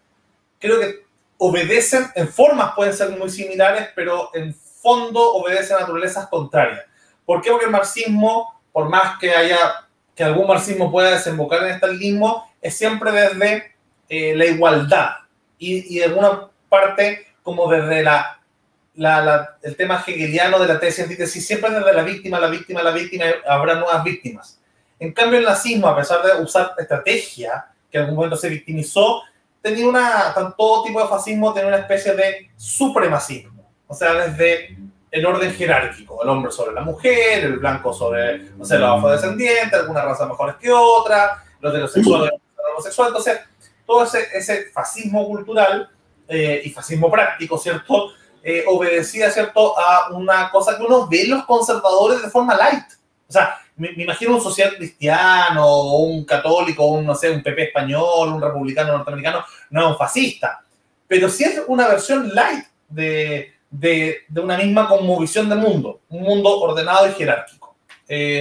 creo 0.59 0.81
que 0.81 1.05
obedecen, 1.39 2.11
en 2.17 2.27
formas 2.27 2.73
pueden 2.75 2.93
ser 2.93 3.11
muy 3.11 3.31
similares, 3.31 3.91
pero 3.95 4.31
en 4.35 4.53
fondo 4.53 5.35
obedecen 5.35 5.77
a 5.77 5.81
naturalezas 5.81 6.27
contrarias. 6.27 6.83
¿Por 7.25 7.41
qué? 7.41 7.51
Porque 7.51 7.67
el 7.67 7.71
marxismo, 7.71 8.61
por 8.73 8.89
más 8.89 9.17
que 9.21 9.33
haya, 9.33 9.87
que 10.17 10.25
algún 10.25 10.49
marxismo 10.49 10.91
pueda 10.91 11.13
desembocar 11.13 11.63
en 11.63 11.71
este 11.71 12.37
es 12.61 12.77
siempre 12.77 13.13
desde 13.13 13.75
eh, 14.09 14.35
la 14.35 14.47
igualdad 14.47 15.11
y, 15.57 15.95
y 15.95 16.01
de 16.01 16.07
alguna 16.07 16.49
parte 16.69 17.34
como 17.45 17.71
desde 17.71 18.03
la, 18.03 18.41
la, 18.95 19.21
la, 19.23 19.59
el 19.63 19.77
tema 19.77 20.03
hegeliano 20.05 20.59
de 20.59 20.67
la 20.67 20.81
tesis 20.81 21.05
antítesis, 21.05 21.47
siempre 21.47 21.71
desde 21.71 21.93
la 21.93 22.03
víctima, 22.03 22.41
la 22.41 22.49
víctima, 22.49 22.83
la 22.83 22.91
víctima, 22.91 23.27
habrá 23.47 23.75
nuevas 23.75 24.03
víctimas. 24.03 24.59
En 24.99 25.13
cambio, 25.13 25.39
el 25.39 25.45
nazismo, 25.45 25.87
a 25.87 25.97
pesar 25.97 26.23
de 26.23 26.43
usar 26.43 26.73
estrategia, 26.79 27.67
que 27.91 27.99
en 27.99 28.05
algún 28.05 28.17
momento 28.17 28.37
se 28.37 28.49
victimizó, 28.49 29.23
tenía 29.61 29.87
una, 29.87 30.35
todo 30.57 30.85
tipo 30.85 31.03
de 31.03 31.09
fascismo 31.09 31.53
tenía 31.53 31.69
una 31.69 31.79
especie 31.79 32.15
de 32.15 32.51
supremacismo. 32.57 33.71
O 33.87 33.95
sea, 33.95 34.15
desde 34.15 34.77
el 35.11 35.27
orden 35.27 35.53
jerárquico, 35.53 36.23
el 36.23 36.29
hombre 36.29 36.51
sobre 36.51 36.75
la 36.75 36.81
mujer, 36.81 37.45
el 37.45 37.59
blanco 37.59 37.93
sobre, 37.93 38.39
no 38.57 38.65
sé, 38.65 38.79
los 38.79 38.99
afrodescendientes, 38.99 39.79
algunas 39.79 40.05
razas 40.05 40.29
mejores 40.29 40.57
que 40.57 40.73
otras, 40.73 41.43
los 41.61 41.73
heterosexuales, 41.73 42.31
los 42.57 42.67
homosexuales. 42.73 43.11
Entonces, 43.11 43.41
todo 43.87 44.05
ese, 44.05 44.29
ese 44.33 44.71
fascismo 44.73 45.27
cultural 45.27 45.91
eh, 46.29 46.63
y 46.65 46.71
fascismo 46.71 47.11
práctico, 47.11 47.59
¿cierto? 47.59 48.13
Eh, 48.43 48.65
obedecía, 48.67 49.31
¿cierto?, 49.31 49.79
a 49.79 50.11
una 50.11 50.51
cosa 50.51 50.77
que 50.77 50.83
uno 50.83 51.09
ve 51.09 51.27
los 51.27 51.45
conservadores 51.45 52.23
de 52.23 52.31
forma 52.31 52.55
light. 52.55 52.85
O 53.29 53.33
sea, 53.33 53.59
me, 53.77 53.93
me, 53.93 54.05
imagino 54.05 54.35
un 54.35 54.43
social 54.43 54.75
cristiano, 54.77 55.97
un 55.97 56.25
católico, 56.25 56.87
un, 56.87 57.07
no 57.07 57.15
sé, 57.15 57.31
un 57.31 57.43
PP 57.43 57.65
español, 57.65 58.35
un 58.35 58.43
republicano 58.43 58.93
norteamericano, 58.93 59.45
no 59.71 59.89
un 59.89 59.97
fascista. 59.97 60.63
Pero 61.09 61.29
sí 61.29 61.45
es 61.45 61.63
una 61.67 61.89
versión 61.89 62.35
light 62.35 62.65
de, 62.89 63.55
de, 63.71 64.19
de 64.29 64.41
una 64.41 64.57
misma 64.57 64.89
visión 65.19 65.49
del 65.49 65.59
mundo, 65.59 66.01
un 66.09 66.23
mundo 66.23 66.61
ordenado 66.61 67.09
y 67.09 67.13
jerárquico. 67.13 67.75
Eh, 68.09 68.41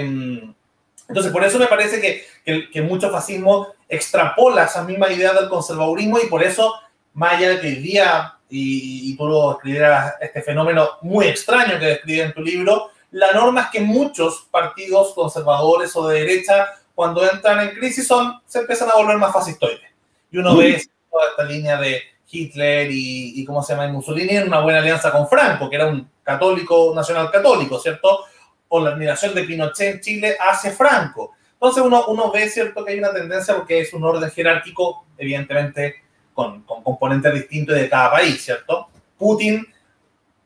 entonces, 1.08 1.32
por 1.32 1.44
eso 1.44 1.60
me 1.60 1.68
parece 1.68 2.00
que, 2.00 2.26
que, 2.46 2.70
que 2.70 2.82
mucho 2.82 3.10
fascismo 3.10 3.68
extrapola 3.90 4.66
esa 4.66 4.84
misma 4.84 5.12
idea 5.12 5.34
del 5.34 5.50
conservadurismo 5.50 6.20
y 6.20 6.28
por 6.28 6.44
eso 6.44 6.74
más 7.14 7.34
allá 7.34 7.50
de 7.50 7.62
que 7.62 7.68
hoy 7.68 7.76
día, 7.76 8.38
y, 8.50 9.12
y 9.12 9.18
tú 9.18 9.52
escribieras 9.52 10.16
este 10.22 10.42
fenómeno 10.42 10.90
muy 11.02 11.28
extraño 11.28 11.80
que 11.80 11.86
describes 11.86 12.26
en 12.28 12.34
tu 12.34 12.42
libro, 12.42 12.92
la 13.12 13.32
norma 13.32 13.64
es 13.64 13.68
que 13.70 13.82
muchos 13.82 14.48
partidos 14.50 15.14
conservadores 15.14 15.96
o 15.96 16.08
de 16.08 16.22
derecha, 16.22 16.70
cuando 16.96 17.24
entran 17.30 17.60
en 17.60 17.76
crisis, 17.76 18.08
son, 18.08 18.42
se 18.46 18.60
empiezan 18.60 18.90
a 18.90 18.96
volver 18.96 19.18
más 19.18 19.32
fascistoides. 19.32 19.92
Y 20.32 20.38
uno 20.40 20.54
mm. 20.54 20.58
ve 20.58 20.84
toda 21.12 21.30
esta 21.30 21.44
línea 21.44 21.78
de 21.78 22.02
Hitler 22.30 22.90
y, 22.90 23.40
y, 23.40 23.46
¿cómo 23.46 23.62
se 23.62 23.74
llama? 23.74 23.88
Mussolini 23.88 24.36
en 24.36 24.48
una 24.48 24.62
buena 24.62 24.80
alianza 24.80 25.12
con 25.12 25.28
Franco, 25.28 25.70
que 25.70 25.76
era 25.76 25.86
un 25.86 26.10
católico, 26.24 26.92
nacional 26.96 27.30
católico, 27.30 27.80
¿cierto? 27.80 28.26
O 28.70 28.80
la 28.82 28.92
admiración 28.92 29.36
de 29.36 29.44
Pinochet 29.44 29.96
en 29.96 30.02
Chile 30.02 30.38
hacia 30.40 30.72
Franco. 30.72 31.36
Entonces 31.54 31.84
uno, 31.84 32.06
uno 32.08 32.32
ve, 32.32 32.50
¿cierto? 32.50 32.84
Que 32.84 32.94
hay 32.94 33.00
una 33.00 33.14
tendencia 33.14 33.56
porque 33.56 33.82
es 33.82 33.94
un 33.94 34.04
orden 34.04 34.30
jerárquico, 34.32 35.06
evidentemente, 35.18 36.03
con, 36.34 36.64
con 36.64 36.84
componentes 36.84 37.34
distintos 37.34 37.76
de 37.76 37.90
cada 37.90 38.12
país, 38.12 38.44
¿cierto? 38.44 38.88
Putin 39.18 39.66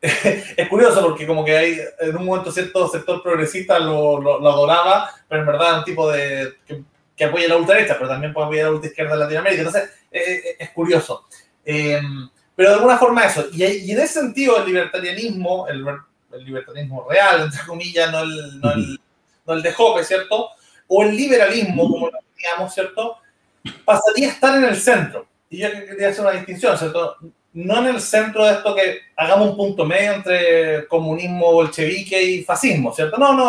es 0.00 0.68
curioso 0.68 1.02
porque 1.02 1.26
como 1.26 1.44
que 1.44 1.56
hay 1.56 1.80
en 2.00 2.16
un 2.16 2.24
momento 2.24 2.52
cierto 2.52 2.86
sector 2.88 3.20
progresista 3.22 3.78
lo, 3.78 4.20
lo, 4.20 4.38
lo 4.38 4.48
adoraba, 4.48 5.10
pero 5.28 5.40
en 5.40 5.46
verdad 5.46 5.72
es 5.72 5.78
un 5.78 5.84
tipo 5.84 6.10
de 6.10 6.54
que, 6.64 6.84
que, 7.16 7.24
apoya 7.24 7.48
la 7.48 7.56
ultraderecha, 7.56 7.96
pero 7.96 8.08
también 8.08 8.32
puede 8.32 8.46
apoyar 8.46 8.64
la 8.66 8.72
ultraizquierda 8.72 9.14
de 9.14 9.18
Latinoamérica. 9.18 9.62
Entonces 9.62 9.90
eh, 10.12 10.56
es 10.58 10.70
curioso. 10.70 11.26
Eh, 11.64 12.00
pero 12.54 12.70
de 12.70 12.74
alguna 12.76 12.96
forma 12.96 13.24
eso. 13.24 13.46
Y, 13.52 13.64
y, 13.64 13.90
en 13.90 13.98
ese 13.98 14.20
sentido 14.20 14.58
el 14.58 14.66
libertarianismo, 14.66 15.66
el, 15.66 15.84
el 16.32 16.44
libertarianismo 16.44 17.08
real, 17.08 17.42
entre 17.42 17.66
comillas, 17.66 18.12
no 18.12 18.20
el, 18.20 18.60
no 18.60 18.72
el, 18.72 19.00
no 19.46 19.54
el 19.54 19.62
de 19.62 19.74
Hoppe, 19.76 20.04
¿cierto? 20.04 20.50
O 20.86 21.02
el 21.02 21.16
liberalismo, 21.16 21.90
como 21.90 22.06
lo 22.06 22.18
digamos, 22.36 22.72
¿cierto? 22.72 23.16
Pasaría 23.84 24.28
a 24.28 24.32
estar 24.32 24.56
en 24.56 24.64
el 24.64 24.76
centro 24.76 25.27
y 25.50 25.58
yo 25.58 25.68
quería 25.70 26.08
hacer 26.08 26.24
una 26.24 26.34
distinción, 26.34 26.76
¿cierto? 26.76 27.16
No 27.54 27.78
en 27.78 27.86
el 27.86 28.00
centro 28.00 28.44
de 28.44 28.52
esto 28.52 28.74
que 28.74 28.98
hagamos 29.16 29.50
un 29.50 29.56
punto 29.56 29.84
medio 29.84 30.12
entre 30.12 30.86
comunismo 30.86 31.52
bolchevique 31.52 32.22
y 32.22 32.44
fascismo, 32.44 32.94
¿cierto? 32.94 33.16
No, 33.16 33.32
no, 33.32 33.48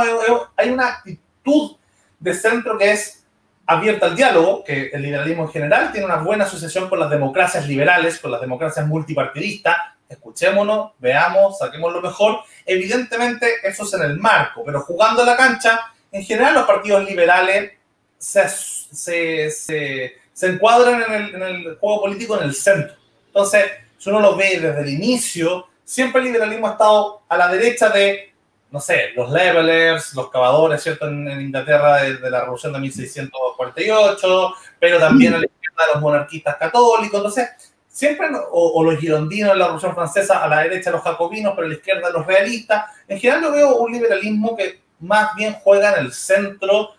hay 0.55 0.69
una 0.69 0.87
actitud 0.87 1.75
de 2.19 2.33
centro 2.33 2.77
que 2.77 2.91
es 2.91 3.25
abierta 3.65 4.07
al 4.07 4.15
diálogo, 4.15 4.63
que 4.63 4.87
el 4.87 5.01
liberalismo 5.01 5.43
en 5.43 5.49
general 5.49 5.91
tiene 5.91 6.05
una 6.05 6.17
buena 6.17 6.45
asociación 6.45 6.89
con 6.89 6.99
las 6.99 7.09
democracias 7.09 7.67
liberales, 7.67 8.19
con 8.19 8.31
las 8.31 8.41
democracias 8.41 8.87
multipartidistas. 8.87 9.77
Escuchémonos, 10.07 10.93
veamos, 10.97 11.59
saquemos 11.59 11.93
lo 11.93 12.01
mejor. 12.01 12.39
Evidentemente, 12.65 13.47
eso 13.63 13.83
es 13.83 13.93
en 13.93 14.01
el 14.01 14.17
marco, 14.17 14.63
pero 14.65 14.81
jugando 14.81 15.21
a 15.21 15.25
la 15.25 15.37
cancha, 15.37 15.81
en 16.11 16.23
general 16.23 16.55
los 16.55 16.65
partidos 16.65 17.05
liberales 17.05 17.73
se, 18.17 18.49
se, 18.49 19.51
se 19.51 20.18
se 20.39 20.47
encuadran 20.47 21.03
en 21.05 21.11
el, 21.11 21.35
en 21.35 21.41
el, 21.43 21.75
juego 21.75 21.99
político 21.99 22.37
en 22.37 22.45
el 22.45 22.55
centro. 22.55 22.95
Entonces, 23.27 23.65
si 23.97 24.09
uno 24.09 24.21
lo 24.21 24.37
ve 24.37 24.57
desde 24.57 24.79
el 24.79 24.87
inicio, 24.87 25.67
siempre 25.83 26.21
el 26.21 26.27
liberalismo 26.27 26.65
ha 26.65 26.71
estado 26.71 27.23
a 27.27 27.35
la 27.35 27.49
derecha 27.49 27.89
de, 27.89 28.33
no 28.71 28.79
sé, 28.79 29.09
los 29.17 29.29
levelers, 29.33 30.13
los 30.13 30.29
cavadores, 30.29 30.81
¿cierto? 30.81 31.09
En, 31.09 31.27
en 31.27 31.41
Inglaterra 31.41 32.03
de, 32.03 32.19
de, 32.19 32.31
la 32.31 32.39
revolución 32.39 32.71
de 32.71 32.79
1648, 32.79 34.53
pero 34.79 34.97
también 34.97 35.33
a 35.33 35.39
la 35.39 35.45
izquierda 35.45 35.87
de 35.87 35.93
los 35.95 36.01
monarquistas 36.01 36.55
católicos. 36.55 37.17
Entonces, 37.17 37.49
siempre, 37.89 38.29
o, 38.49 38.79
o, 38.79 38.83
los 38.85 38.97
girondinos 38.97 39.51
en 39.51 39.59
la 39.59 39.65
revolución 39.65 39.93
francesa, 39.93 40.41
a 40.41 40.47
la 40.47 40.61
derecha 40.61 40.89
los 40.89 41.01
jacobinos, 41.01 41.51
pero 41.53 41.65
a 41.65 41.69
la 41.69 41.75
izquierda 41.75 42.11
los 42.11 42.25
realistas. 42.25 42.85
En 43.09 43.19
general 43.19 43.43
yo 43.43 43.51
veo 43.51 43.75
un 43.75 43.91
liberalismo 43.91 44.55
que 44.55 44.79
más 45.01 45.35
bien 45.35 45.57
juega 45.61 45.97
en 45.97 46.05
el 46.05 46.13
centro, 46.13 46.91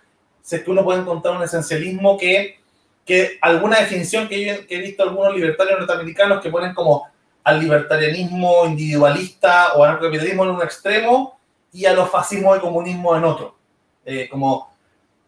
si 0.43 0.57
es 0.57 0.63
que 0.63 0.71
uno 0.71 0.85
puede 0.85 1.01
encontrar 1.01 1.39
un 1.39 1.43
esencialismo 1.43 2.19
que 2.19 2.60
que 3.05 3.39
alguna 3.41 3.81
definición 3.81 4.29
que, 4.29 4.45
yo, 4.45 4.67
que 4.67 4.77
he 4.77 4.81
visto 4.81 5.03
algunos 5.03 5.35
libertarios 5.35 5.79
norteamericanos 5.79 6.43
que 6.43 6.51
ponen 6.51 6.75
como 6.75 7.09
al 7.43 7.61
libertarianismo 7.61 8.67
individualista 8.67 9.73
o 9.75 9.85
al 9.85 9.99
capitalismo 9.99 10.45
en 10.45 10.51
un 10.51 10.63
extremo 10.63 11.39
y 11.73 11.87
a 11.87 11.93
los 11.93 12.11
fascismos 12.11 12.59
y 12.59 12.61
comunismo 12.61 13.17
en 13.17 13.25
otro. 13.25 13.57
Eh, 14.05 14.29
como 14.29 14.75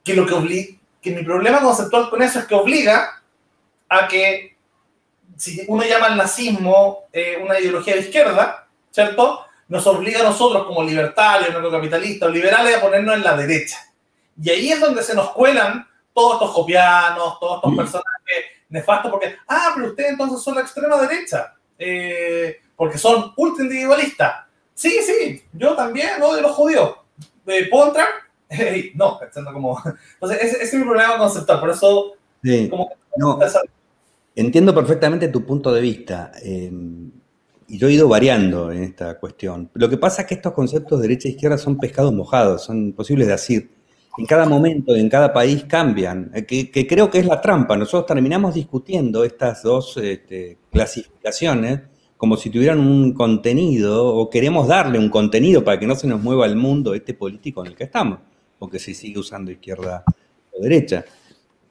que 0.04 0.14
lo 0.14 0.26
que 0.26 0.34
obliga, 0.34 0.74
que 1.00 1.10
mi 1.10 1.22
problema 1.22 1.60
conceptual 1.60 2.10
con 2.10 2.22
eso 2.22 2.38
es 2.38 2.46
que 2.46 2.54
obliga 2.54 3.22
a 3.88 4.08
que 4.08 4.56
si 5.36 5.64
uno 5.68 5.82
llama 5.84 6.06
al 6.06 6.16
nazismo 6.16 7.04
eh, 7.12 7.38
una 7.42 7.58
ideología 7.58 7.94
de 7.94 8.00
izquierda, 8.00 8.68
¿cierto? 8.90 9.44
Nos 9.68 9.86
obliga 9.86 10.20
a 10.20 10.24
nosotros 10.24 10.66
como 10.66 10.82
libertarios, 10.82 11.50
capitalistas 11.70 12.28
o 12.28 12.32
liberales 12.32 12.76
a 12.76 12.80
ponernos 12.80 13.16
en 13.16 13.24
la 13.24 13.36
derecha. 13.36 13.78
Y 14.40 14.50
ahí 14.50 14.72
es 14.72 14.80
donde 14.80 15.02
se 15.02 15.14
nos 15.14 15.30
cuelan 15.30 15.86
todos 16.12 16.34
estos 16.34 16.50
copianos, 16.52 17.38
todos 17.38 17.56
estos 17.56 17.76
personajes 17.76 18.12
nefastos, 18.68 19.10
porque, 19.10 19.34
ah, 19.48 19.72
pero 19.74 19.88
ustedes 19.88 20.10
entonces 20.10 20.42
son 20.42 20.54
la 20.54 20.62
extrema 20.62 21.00
derecha, 21.00 21.54
eh, 21.78 22.56
porque 22.76 22.98
son 22.98 23.32
ultra 23.36 23.64
individualistas. 23.64 24.46
Sí, 24.74 25.00
sí, 25.02 25.42
yo 25.52 25.74
también 25.74 26.22
odio 26.22 26.38
a 26.38 26.42
los 26.42 26.52
judíos. 26.52 26.96
Eh, 27.46 27.68
¿Puedo 27.70 27.88
entrar? 27.88 28.08
no, 28.94 29.20
como... 29.52 29.82
Entonces, 30.14 30.38
ese, 30.42 30.56
ese, 30.56 30.64
es 30.64 30.74
mi 30.74 30.84
problema 30.84 31.18
conceptual, 31.18 31.60
por 31.60 31.70
eso... 31.70 32.12
Sí. 32.42 32.68
Como, 32.68 32.90
no. 33.16 33.38
entiendo 34.34 34.74
perfectamente 34.74 35.28
tu 35.28 35.44
punto 35.44 35.72
de 35.72 35.80
vista. 35.80 36.32
Eh, 36.42 36.72
y 37.68 37.78
yo 37.78 37.88
he 37.88 37.92
ido 37.92 38.08
variando 38.08 38.70
en 38.70 38.82
esta 38.82 39.18
cuestión. 39.18 39.70
Lo 39.74 39.88
que 39.88 39.96
pasa 39.96 40.22
es 40.22 40.28
que 40.28 40.34
estos 40.34 40.52
conceptos 40.52 41.00
de 41.00 41.08
derecha 41.08 41.28
e 41.28 41.32
izquierda 41.32 41.56
son 41.56 41.78
pescados 41.78 42.12
mojados, 42.12 42.64
son 42.64 42.78
imposibles 42.88 43.26
de 43.26 43.32
decir. 43.32 43.70
En 44.18 44.26
cada 44.26 44.46
momento, 44.46 44.94
en 44.94 45.08
cada 45.08 45.32
país 45.32 45.64
cambian, 45.64 46.30
eh, 46.34 46.44
que, 46.44 46.86
creo 46.86 47.10
que 47.10 47.18
es 47.18 47.26
la 47.26 47.40
trampa. 47.40 47.76
Nosotros 47.76 48.06
terminamos 48.06 48.54
discutiendo 48.54 49.24
estas 49.24 49.62
dos 49.62 49.96
este, 49.96 50.58
clasificaciones 50.70 51.80
como 52.18 52.36
si 52.36 52.50
tuvieran 52.50 52.78
un 52.78 53.14
contenido 53.14 54.06
o 54.06 54.30
queremos 54.30 54.68
darle 54.68 54.98
un 54.98 55.08
contenido 55.08 55.64
para 55.64 55.80
que 55.80 55.88
no 55.88 55.96
se 55.96 56.06
nos 56.06 56.22
mueva 56.22 56.46
el 56.46 56.54
mundo 56.54 56.94
este 56.94 57.14
político 57.14 57.62
en 57.62 57.72
el 57.72 57.76
que 57.76 57.84
estamos, 57.84 58.20
porque 58.58 58.78
se 58.78 58.94
sigue 58.94 59.18
usando 59.18 59.50
izquierda 59.50 60.04
o 60.52 60.62
derecha. 60.62 61.04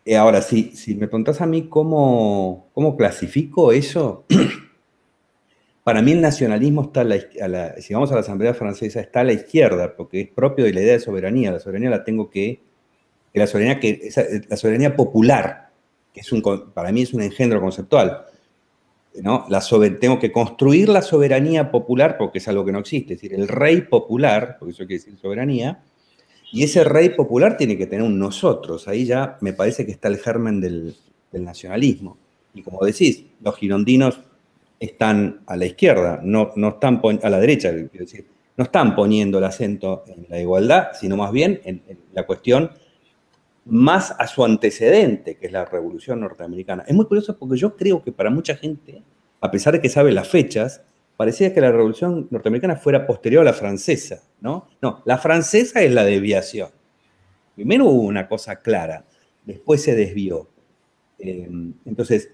Eh, 0.04 0.18
ahora, 0.18 0.42
si, 0.42 0.76
si 0.76 0.96
me 0.96 1.08
preguntas 1.08 1.40
a 1.42 1.46
mí 1.46 1.68
cómo, 1.70 2.70
cómo 2.74 2.98
clasifico 2.98 3.72
eso, 3.72 4.26
Para 5.84 6.02
mí 6.04 6.12
el 6.12 6.22
nacionalismo 6.22 6.84
está 6.84 7.02
a 7.02 7.04
la, 7.04 7.76
si 7.82 7.94
vamos 7.94 8.12
a 8.12 8.16
la 8.16 8.22
Asamblea 8.22 8.54
Francesa, 8.54 9.00
está 9.00 9.22
a 9.22 9.24
la 9.24 9.34
izquierda, 9.34 9.96
porque 9.96 10.22
es 10.22 10.30
propio 10.30 10.66
de 10.66 10.74
la 10.74 10.82
idea 10.82 10.94
de 10.94 11.00
soberanía. 11.00 11.52
La 11.52 11.60
soberanía 11.60 11.90
la 11.90 12.04
tengo 12.04 12.30
que, 12.30 12.62
la 13.34 13.48
soberanía, 13.48 13.80
que, 13.80 14.12
la 14.48 14.58
soberanía 14.58 14.96
popular, 14.96 15.72
que 16.14 16.20
es 16.20 16.32
un, 16.32 16.44
para 16.74 16.92
mí 16.92 17.02
es 17.02 17.14
un 17.14 17.22
engendro 17.22 17.60
conceptual. 17.60 18.26
¿no? 19.24 19.46
La 19.50 19.60
tengo 20.00 20.20
que 20.20 20.32
construir 20.32 20.88
la 20.88 21.02
soberanía 21.02 21.72
popular, 21.72 22.16
porque 22.18 22.38
es 22.38 22.48
algo 22.48 22.64
que 22.64 22.72
no 22.72 22.80
existe, 22.80 23.16
es 23.16 23.22
decir, 23.22 23.38
el 23.38 23.48
rey 23.48 23.82
popular, 23.82 24.58
porque 24.60 24.74
eso 24.74 24.86
quiere 24.86 25.04
decir 25.04 25.18
soberanía, 25.18 25.84
y 26.54 26.64
ese 26.64 26.84
rey 26.84 27.10
popular 27.10 27.58
tiene 27.58 27.76
que 27.76 27.88
tener 27.88 28.06
un 28.06 28.20
nosotros. 28.20 28.88
Ahí 28.88 29.06
ya 29.06 29.38
me 29.42 29.54
parece 29.54 29.86
que 29.86 29.92
está 29.92 30.10
el 30.10 30.18
germen 30.18 30.62
del 30.62 30.96
nacionalismo. 31.32 32.18
Y 32.54 32.62
como 32.62 32.86
decís, 32.86 33.26
los 33.42 33.56
girondinos 33.56 34.20
están 34.82 35.42
a 35.46 35.56
la 35.56 35.66
izquierda, 35.68 36.20
no, 36.24 36.54
no 36.56 36.70
están 36.70 37.00
a 37.22 37.30
la 37.30 37.40
derecha, 37.40 37.70
quiero 37.70 38.06
decir, 38.06 38.26
no 38.58 38.64
están 38.64 38.96
poniendo 38.96 39.38
el 39.38 39.44
acento 39.44 40.04
en 40.08 40.26
la 40.28 40.40
igualdad, 40.40 40.88
sino 41.00 41.16
más 41.16 41.32
bien 41.32 41.62
en, 41.66 41.84
la 42.14 42.26
cuestión 42.26 42.72
más 43.66 44.16
a 44.18 44.26
su 44.26 44.44
antecedente, 44.44 45.38
que 45.38 45.46
es 45.46 45.52
la 45.52 45.66
Revolución 45.66 46.20
Norteamericana. 46.20 46.84
Es 46.88 46.96
muy 46.96 47.06
curioso 47.06 47.38
porque 47.38 47.58
yo 47.58 47.78
creo 47.78 48.04
que 48.04 48.12
para 48.12 48.32
mucha 48.32 48.56
gente, 48.56 49.04
a 49.40 49.52
pesar 49.52 49.74
de 49.74 49.82
que 49.82 49.88
sabe 49.88 50.12
las 50.12 50.28
fechas, 50.28 50.82
parecía 51.16 51.54
que 51.54 51.62
la 51.62 51.72
Revolución 51.72 52.28
Norteamericana 52.32 52.76
fuera 52.76 53.06
posterior 53.06 53.44
a 53.44 53.52
la 53.52 53.54
francesa, 53.54 54.24
¿no? 54.42 54.68
No, 54.82 55.04
la 55.06 55.20
francesa 55.20 55.84
es 55.84 55.94
la 55.94 56.04
desviación. 56.04 56.70
Primero 57.54 57.86
hubo 57.86 58.02
una 58.02 58.28
cosa 58.28 58.56
clara, 58.62 59.06
después 59.46 59.84
se 59.84 59.96
desvió. 59.96 60.50
Eh, 61.20 61.48
entonces, 61.86 62.32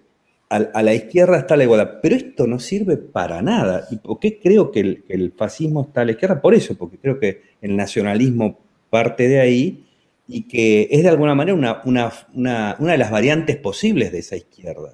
a, 0.49 0.81
la 0.81 0.93
izquierda 0.93 1.37
está 1.37 1.57
la 1.57 1.63
igualdad. 1.63 1.99
Pero 2.01 2.15
esto 2.15 2.47
no 2.47 2.59
sirve 2.59 2.97
para 2.97 3.41
nada. 3.41 3.87
¿Y 3.91 3.97
por 3.97 4.19
qué 4.19 4.39
creo 4.39 4.71
que 4.71 5.03
el, 5.07 5.33
fascismo 5.35 5.83
está 5.83 6.01
a 6.01 6.05
la 6.05 6.11
izquierda? 6.11 6.41
Por 6.41 6.53
eso, 6.53 6.75
porque 6.75 6.97
creo 6.97 7.19
que 7.19 7.41
el 7.61 7.75
nacionalismo 7.75 8.59
parte 8.89 9.27
de 9.27 9.39
ahí 9.39 9.85
y 10.27 10.43
que 10.43 10.87
es 10.91 11.03
de 11.03 11.09
alguna 11.09 11.35
manera 11.35 11.81
una, 11.83 12.77
de 12.79 12.97
las 12.97 13.11
variantes 13.11 13.57
posibles 13.57 14.11
de 14.11 14.19
esa 14.19 14.35
izquierda. 14.35 14.93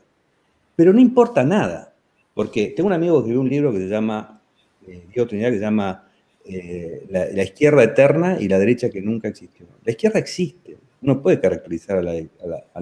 Pero 0.75 0.93
no 0.93 0.99
importa 0.99 1.43
nada, 1.43 1.93
porque 2.33 2.67
tengo 2.75 2.87
un 2.87 2.93
amigo 2.93 3.15
que 3.15 3.19
escribió 3.29 3.41
un 3.41 3.49
libro 3.49 3.71
que 3.71 3.79
se 3.79 3.87
llama, 3.87 4.41
eh, 4.87 5.03
Diego 5.13 5.27
Trinidad, 5.27 5.49
que 5.49 5.57
se 5.57 5.61
llama 5.61 6.07
eh, 6.45 7.05
la, 7.09 7.43
izquierda 7.43 7.83
eterna 7.83 8.37
y 8.39 8.47
la 8.47 8.57
derecha 8.57 8.89
que 8.89 9.01
nunca 9.01 9.27
existió. 9.27 9.67
La 9.83 9.91
izquierda 9.91 10.17
existe. 10.19 10.77
Uno 11.01 11.21
puede 11.21 11.39
caracterizar 11.39 11.97
a 11.97 12.01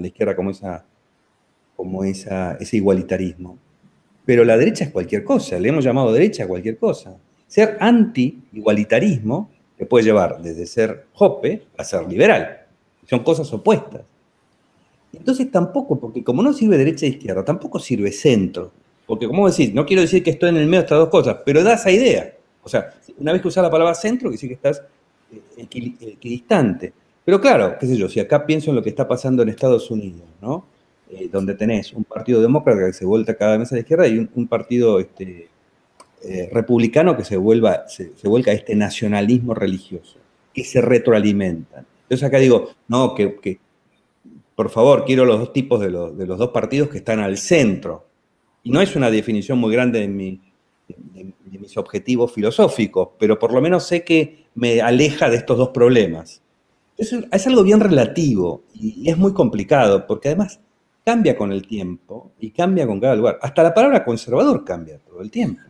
la 0.00 0.06
izquierda 0.06 0.36
como 0.36 0.50
esa 0.50 0.86
como 1.82 2.04
ese 2.04 2.56
igualitarismo. 2.76 3.58
Pero 4.24 4.44
la 4.44 4.56
derecha 4.56 4.84
es 4.84 4.90
cualquier 4.92 5.24
cosa, 5.24 5.58
le 5.58 5.68
hemos 5.68 5.82
llamado 5.82 6.12
derecha 6.12 6.44
a 6.44 6.46
cualquier 6.46 6.78
cosa. 6.78 7.16
Ser 7.48 7.76
anti-igualitarismo 7.80 9.50
te 9.76 9.84
puede 9.84 10.04
llevar 10.04 10.40
desde 10.40 10.64
ser 10.64 11.06
jope 11.12 11.64
a 11.76 11.82
ser 11.82 12.06
liberal. 12.08 12.66
Son 13.04 13.24
cosas 13.24 13.52
opuestas. 13.52 14.02
Entonces 15.12 15.50
tampoco, 15.50 15.98
porque 15.98 16.22
como 16.22 16.40
no 16.40 16.52
sirve 16.52 16.78
derecha 16.78 17.04
e 17.04 17.08
izquierda, 17.08 17.44
tampoco 17.44 17.80
sirve 17.80 18.12
centro. 18.12 18.70
Porque 19.04 19.26
como 19.26 19.50
decís, 19.50 19.74
no 19.74 19.84
quiero 19.84 20.02
decir 20.02 20.22
que 20.22 20.30
estoy 20.30 20.50
en 20.50 20.58
el 20.58 20.66
medio 20.66 20.82
de 20.82 20.84
estas 20.84 20.98
dos 20.98 21.08
cosas, 21.08 21.38
pero 21.44 21.64
da 21.64 21.74
esa 21.74 21.90
idea. 21.90 22.32
O 22.62 22.68
sea, 22.68 22.94
una 23.18 23.32
vez 23.32 23.42
que 23.42 23.48
usas 23.48 23.64
la 23.64 23.70
palabra 23.72 23.92
centro, 23.96 24.30
que 24.30 24.38
sí 24.38 24.46
que 24.46 24.54
estás 24.54 24.80
eh, 25.32 25.66
equidistante. 26.00 26.92
Pero 27.24 27.40
claro, 27.40 27.76
qué 27.76 27.88
sé 27.88 27.96
yo, 27.96 28.08
si 28.08 28.20
acá 28.20 28.46
pienso 28.46 28.70
en 28.70 28.76
lo 28.76 28.84
que 28.84 28.90
está 28.90 29.08
pasando 29.08 29.42
en 29.42 29.48
Estados 29.48 29.90
Unidos, 29.90 30.28
¿no? 30.40 30.64
Eh, 31.14 31.28
donde 31.30 31.54
tenés 31.54 31.92
un 31.92 32.04
partido 32.04 32.40
demócrata 32.40 32.86
que 32.86 32.94
se 32.94 33.04
vuelta 33.04 33.34
cada 33.34 33.58
vez 33.58 33.70
a 33.70 33.74
la 33.74 33.82
izquierda 33.82 34.08
y 34.08 34.30
un, 34.34 34.48
partido 34.48 34.98
este, 34.98 35.50
eh, 36.22 36.48
republicano 36.50 37.18
que 37.18 37.24
se, 37.24 37.36
vuelva, 37.36 37.86
se, 37.86 38.12
vuelca 38.24 38.50
a 38.50 38.54
este 38.54 38.74
nacionalismo 38.74 39.52
religioso, 39.52 40.18
que 40.54 40.64
se 40.64 40.80
retroalimentan. 40.80 41.84
Entonces 42.04 42.26
acá 42.26 42.38
digo, 42.38 42.70
no, 42.88 43.14
que, 43.14 43.58
por 44.54 44.70
favor, 44.70 45.04
quiero 45.04 45.26
los 45.26 45.38
dos 45.38 45.52
tipos 45.52 45.80
de 45.80 45.90
los, 45.90 46.16
dos 46.16 46.48
partidos 46.48 46.88
que 46.88 46.98
están 46.98 47.20
al 47.20 47.36
centro. 47.36 48.06
Y 48.62 48.70
no 48.70 48.80
es 48.80 48.96
una 48.96 49.10
definición 49.10 49.58
muy 49.58 49.70
grande 49.74 50.00
de, 50.00 50.38
de 50.88 51.58
mis 51.58 51.76
objetivos 51.76 52.32
filosóficos, 52.32 53.10
pero 53.18 53.38
por 53.38 53.52
lo 53.52 53.60
menos 53.60 53.86
sé 53.86 54.02
que 54.02 54.46
me 54.54 54.80
aleja 54.80 55.28
de 55.28 55.36
estos 55.36 55.58
dos 55.58 55.68
problemas. 55.70 56.40
Es, 56.96 57.46
algo 57.46 57.64
bien 57.64 57.80
relativo 57.80 58.62
y 58.72 59.10
es 59.10 59.18
muy 59.18 59.34
complicado, 59.34 60.06
porque 60.06 60.28
además 60.28 60.60
cambia 61.04 61.36
con 61.36 61.52
el 61.52 61.66
tiempo 61.66 62.32
y 62.38 62.50
cambia 62.50 62.86
con 62.86 63.00
cada 63.00 63.16
lugar. 63.16 63.38
Hasta 63.42 63.62
la 63.62 63.74
palabra 63.74 64.04
conservador 64.04 64.64
cambia 64.64 64.98
todo 64.98 65.20
el 65.20 65.30
tiempo. 65.30 65.62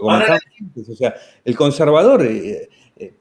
o 0.00 0.94
sea, 0.94 1.14
el 1.44 1.56
conservador, 1.56 2.24
eh, 2.26 2.68
eh, 2.96 3.14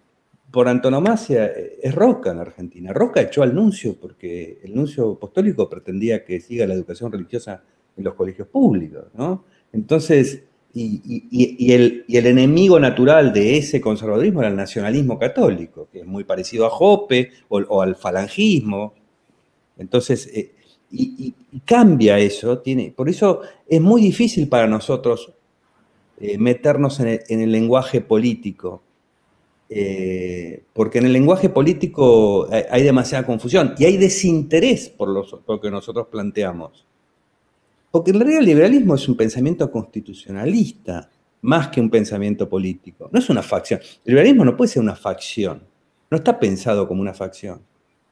por 0.52 0.68
antonomasia, 0.68 1.46
eh, 1.46 1.80
es 1.82 1.96
Roca 1.96 2.32
en 2.32 2.40
Argentina. 2.40 2.92
Roca 2.94 3.22
echó 3.22 3.44
al 3.44 3.56
nuncio 3.56 3.96
porque 4.00 4.60
el 4.64 4.76
nuncio 4.76 5.14
apostólico 5.14 5.70
pretendía 5.70 6.26
que 6.26 6.40
siga 6.40 6.68
la 6.68 6.74
educación 6.74 7.12
religiosa 7.12 7.64
en 7.96 8.04
los 8.04 8.16
colegios 8.16 8.48
públicos, 8.48 9.06
¿no? 9.14 9.46
Entonces, 9.72 10.44
y, 10.76 11.72
el, 11.72 12.04
enemigo 12.08 12.80
natural 12.80 13.32
de 13.32 13.58
ese 13.58 13.80
conservadurismo 13.80 14.40
era 14.40 14.50
el 14.50 14.56
nacionalismo 14.56 15.20
católico, 15.20 15.88
que 15.92 16.00
es 16.00 16.06
muy 16.06 16.24
parecido 16.24 16.66
a 16.66 16.72
Jope 16.72 17.32
o, 17.48 17.82
al 17.82 17.96
falangismo. 17.96 18.96
Entonces, 19.78 20.28
y, 20.94 21.34
cambia 21.66 22.20
eso. 22.20 22.60
Tiene, 22.60 22.94
por 22.96 23.10
eso 23.10 23.42
es 23.68 23.82
muy 23.82 24.02
difícil 24.02 24.48
para 24.48 24.68
nosotros 24.68 25.32
eh, 26.20 26.38
meternos 26.38 27.00
en 27.00 27.20
el, 27.28 27.52
lenguaje 27.52 28.02
político. 28.02 28.82
Eh, 29.70 30.64
porque 30.74 31.00
en 31.00 31.06
el 31.06 31.14
lenguaje 31.14 31.50
político 31.50 32.48
hay, 32.70 32.84
demasiada 32.84 33.26
confusión 33.26 33.74
y 33.78 33.86
hay 33.86 33.98
desinterés 33.98 34.90
por, 34.90 35.10
lo 35.10 35.62
que 35.62 35.72
nosotros 35.72 36.08
planteamos. 36.12 36.86
Porque 37.90 38.12
en 38.12 38.20
realidad 38.20 38.40
el 38.40 38.46
liberalismo 38.46 38.96
es 38.96 39.08
un 39.08 39.16
pensamiento 39.16 39.70
constitucionalista 39.72 41.10
más 41.44 41.68
que 41.68 41.82
un 41.82 41.90
pensamiento 41.90 42.48
político. 42.48 43.10
No 43.12 43.20
es 43.20 43.30
una 43.30 43.44
facción. 43.44 43.80
El 44.06 44.14
liberalismo 44.14 44.46
no 44.46 44.56
puede 44.56 44.70
ser 44.70 44.82
una 44.82 44.96
facción. 44.96 45.64
No 46.10 46.18
está 46.18 46.40
pensado 46.40 46.88
como 46.88 47.02
una 47.02 47.14
facción. 47.14 47.62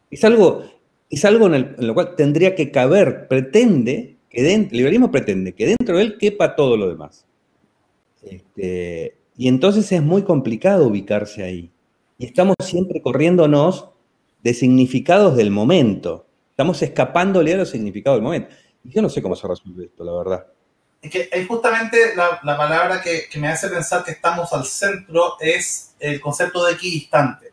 Es 0.10 0.24
algo, 0.26 0.64
es 1.12 1.26
algo 1.26 1.54
en, 1.54 1.76
lo 1.78 1.94
cual 1.94 2.16
tendría 2.16 2.56
que 2.56 2.72
caber, 2.72 3.28
pretende, 3.28 4.16
que 4.30 4.42
dentro, 4.42 4.72
el 4.72 4.78
liberalismo 4.78 5.12
pretende 5.12 5.54
que 5.54 5.68
dentro 5.68 5.98
de 5.98 6.04
él 6.04 6.18
quepa 6.18 6.56
todo 6.56 6.78
lo 6.78 6.88
demás. 6.88 7.26
Este, 8.24 9.18
y 9.36 9.50
entonces 9.50 9.92
es 9.92 10.02
muy 10.02 10.24
complicado 10.24 10.88
ubicarse 10.88 11.44
ahí. 11.44 11.70
Y 12.18 12.26
estamos 12.26 12.56
siempre 12.64 13.02
corriéndonos 13.02 13.90
de 14.42 14.54
significados 14.54 15.36
del 15.36 15.52
momento. 15.52 16.28
Estamos 16.50 16.82
escapándole 16.82 17.54
a 17.54 17.58
los 17.58 17.70
significados 17.70 18.18
del 18.18 18.24
momento. 18.24 18.56
Y 18.84 18.92
yo 18.92 19.02
no 19.02 19.10
sé 19.10 19.22
cómo 19.22 19.36
se 19.36 19.48
resuelve 19.48 19.86
esto, 19.86 20.06
la 20.06 20.14
verdad. 20.14 20.48
Es 21.02 21.12
que 21.12 21.30
es 21.32 21.48
justamente 21.48 22.16
la, 22.16 22.40
palabra 22.42 23.02
que, 23.02 23.24
que, 23.30 23.40
me 23.40 23.48
hace 23.50 23.68
pensar 23.68 24.04
que 24.04 24.12
estamos 24.12 24.54
al 24.54 24.66
centro 24.66 25.34
es 25.40 25.96
el 26.00 26.22
concepto 26.22 26.64
de 26.66 26.74
equidistante. 26.74 27.51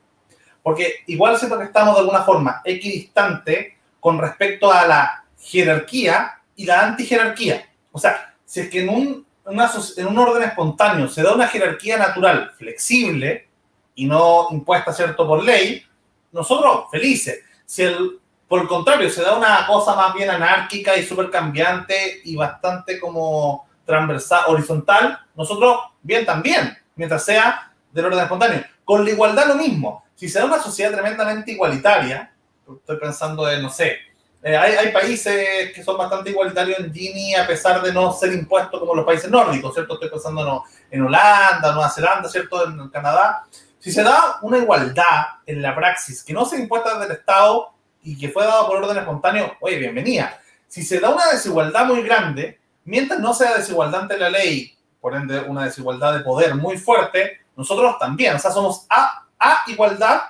Porque 0.62 1.04
igual 1.06 1.38
siempre 1.38 1.58
que 1.58 1.66
estamos 1.66 1.94
de 1.94 2.00
alguna 2.00 2.22
forma 2.22 2.60
equidistante 2.64 3.78
con 4.00 4.18
respecto 4.18 4.72
a 4.72 4.86
la 4.86 5.24
jerarquía 5.40 6.40
y 6.56 6.66
la 6.66 6.82
antijerarquía. 6.82 7.68
O 7.92 7.98
sea, 7.98 8.34
si 8.44 8.60
es 8.60 8.70
que 8.70 8.82
en 8.82 8.88
un, 8.88 9.26
en 9.46 10.06
un 10.06 10.18
orden 10.18 10.42
espontáneo 10.42 11.08
se 11.08 11.22
da 11.22 11.34
una 11.34 11.48
jerarquía 11.48 11.96
natural 11.96 12.52
flexible 12.56 13.48
y 13.94 14.06
no 14.06 14.48
impuesta, 14.50 14.92
¿cierto?, 14.92 15.26
por 15.26 15.42
ley, 15.42 15.84
nosotros 16.32 16.84
felices. 16.90 17.40
Si 17.64 17.82
el, 17.82 18.18
por 18.46 18.62
el 18.62 18.68
contrario 18.68 19.10
se 19.10 19.22
da 19.22 19.36
una 19.36 19.66
cosa 19.66 19.94
más 19.94 20.14
bien 20.14 20.30
anárquica 20.30 20.96
y 20.96 21.04
súper 21.04 21.30
cambiante 21.30 22.20
y 22.24 22.36
bastante 22.36 22.98
como 22.98 23.68
transversal, 23.84 24.44
horizontal, 24.48 25.18
nosotros 25.34 25.78
bien 26.02 26.24
también, 26.24 26.76
mientras 26.94 27.24
sea 27.24 27.67
del 27.92 28.06
orden 28.06 28.20
espontáneo. 28.20 28.64
Con 28.84 29.04
la 29.04 29.10
igualdad 29.10 29.46
lo 29.46 29.54
mismo 29.56 30.04
si 30.18 30.28
se 30.28 30.40
da 30.40 30.46
una 30.46 30.60
sociedad 30.60 30.90
tremendamente 30.90 31.52
igualitaria, 31.52 32.32
estoy 32.68 32.96
pensando 32.98 33.48
en, 33.48 33.62
no 33.62 33.70
sé, 33.70 33.98
Eh, 34.40 34.56
hay, 34.56 34.74
hay, 34.74 34.92
países 34.92 35.72
que 35.74 35.82
son 35.82 35.98
bastante 35.98 36.30
igualitarios 36.30 36.78
en 36.78 36.94
Gini 36.94 37.34
a 37.34 37.44
pesar 37.44 37.82
de 37.82 37.92
no 37.92 38.12
ser 38.12 38.32
impuestos 38.32 38.78
como 38.78 38.94
los 38.94 39.04
países 39.04 39.28
nórdicos, 39.28 39.74
¿cierto? 39.74 39.94
Estoy 39.94 40.10
pensando 40.10 40.44
no, 40.44 40.64
en 40.92 41.02
Holanda, 41.02 41.72
Nueva 41.72 41.90
Zelanda, 41.90 42.28
¿cierto? 42.28 42.64
En 42.64 42.88
Canadá. 42.88 43.44
Si 43.80 43.90
se 43.90 44.04
da 44.04 44.38
una 44.42 44.58
igualdad 44.58 45.42
en 45.44 45.60
la 45.60 45.74
praxis 45.74 46.22
que 46.22 46.32
no 46.32 46.44
se 46.44 46.56
impuesta 46.56 46.94
desde 46.94 47.06
el 47.06 47.18
Estado 47.18 47.74
y 48.04 48.16
que 48.16 48.28
fue 48.28 48.44
dado 48.44 48.68
por 48.68 48.76
orden 48.76 48.98
espontáneo, 48.98 49.56
oye, 49.60 49.76
bienvenida. 49.76 50.40
Si 50.68 50.84
se 50.84 51.00
da 51.00 51.10
una 51.10 51.26
desigualdad 51.32 51.86
muy 51.86 52.02
grande, 52.02 52.60
mientras 52.84 53.18
no 53.18 53.34
sea 53.34 53.56
desigualdad 53.56 54.02
ante 54.02 54.18
la 54.18 54.30
ley, 54.30 54.78
por 55.00 55.16
ende 55.16 55.40
una 55.40 55.64
desigualdad 55.64 56.12
de 56.16 56.20
poder 56.20 56.54
muy 56.54 56.78
fuerte, 56.78 57.40
nosotros 57.58 57.98
también, 57.98 58.36
o 58.36 58.38
sea, 58.38 58.52
somos 58.52 58.86
a, 58.88 59.26
a 59.38 59.64
igualdad, 59.66 60.20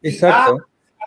Exacto. 0.00 0.64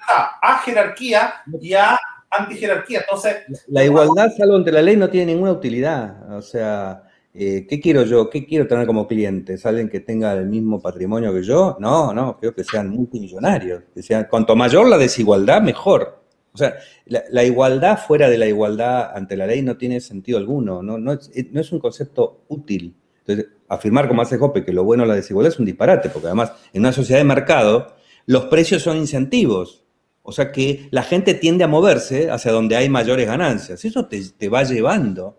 A, 0.08 0.40
a, 0.42 0.58
jerarquía 0.60 1.34
y 1.62 1.74
a 1.74 1.98
antijerarquía. 2.30 3.00
Entonces, 3.00 3.38
la 3.68 3.84
igualdad, 3.84 4.32
salvo 4.38 4.58
ante 4.58 4.72
la 4.72 4.82
ley, 4.82 4.98
no 4.98 5.10
tiene 5.10 5.34
ninguna 5.34 5.54
utilidad. 5.54 6.34
O 6.34 6.42
sea, 6.42 7.04
eh, 7.34 7.66
¿qué 7.70 7.80
quiero 7.80 8.04
yo? 8.04 8.30
¿Qué 8.30 8.46
quiero 8.46 8.68
tener 8.68 8.86
como 8.86 9.08
cliente? 9.08 9.58
¿Alguien 9.64 9.90
que 9.90 10.02
tenga 10.02 10.34
el 10.34 10.48
mismo 10.48 10.82
patrimonio 10.82 11.34
que 11.34 11.44
yo? 11.44 11.78
No, 11.80 12.14
no, 12.14 12.38
quiero 12.38 12.54
que 12.54 12.66
sean 12.66 12.90
multimillonarios. 12.90 13.84
Que 13.94 14.04
sean, 14.04 14.28
cuanto 14.30 14.56
mayor 14.56 14.88
la 14.88 14.98
desigualdad, 14.98 15.62
mejor. 15.62 16.22
O 16.54 16.58
sea, 16.58 16.76
la, 17.06 17.24
la, 17.30 17.46
igualdad 17.46 17.98
fuera 17.98 18.30
de 18.30 18.38
la 18.38 18.46
igualdad 18.46 19.16
ante 19.16 19.38
la 19.38 19.48
ley 19.48 19.62
no 19.62 19.78
tiene 19.78 20.02
sentido 20.02 20.38
alguno, 20.38 20.84
no, 20.84 20.98
no, 20.98 21.14
es, 21.14 21.32
no 21.50 21.62
es 21.62 21.72
un 21.72 21.80
concepto 21.80 22.42
útil. 22.50 22.94
Entonces, 23.20 23.54
afirmar 23.72 24.08
como 24.08 24.22
hace 24.22 24.38
Jope 24.38 24.66
que 24.66 24.74
lo 24.74 24.84
bueno 24.84 25.04
es 25.04 25.10
la 25.10 25.16
desigualdad 25.16 25.54
es 25.54 25.60
un 25.60 25.66
disparate, 25.66 26.10
porque 26.10 26.28
además 26.28 26.52
en 26.74 26.82
una 26.82 26.92
sociedad 26.92 27.20
de 27.20 27.26
mercado 27.26 27.96
los 28.26 28.46
precios 28.46 28.84
son 28.84 28.98
incentivos. 28.98 29.84
O 30.24 30.32
sea 30.32 30.52
que 30.52 30.88
la 30.92 31.04
gente 31.04 31.34
tiende 31.34 31.64
a 31.64 31.68
moverse 31.68 32.30
hacia 32.30 32.52
donde 32.52 32.76
hay 32.76 32.90
mayores 32.90 33.26
ganancias. 33.26 33.84
Eso 33.86 34.06
te, 34.06 34.22
te 34.38 34.50
va 34.50 34.64
llevando 34.64 35.38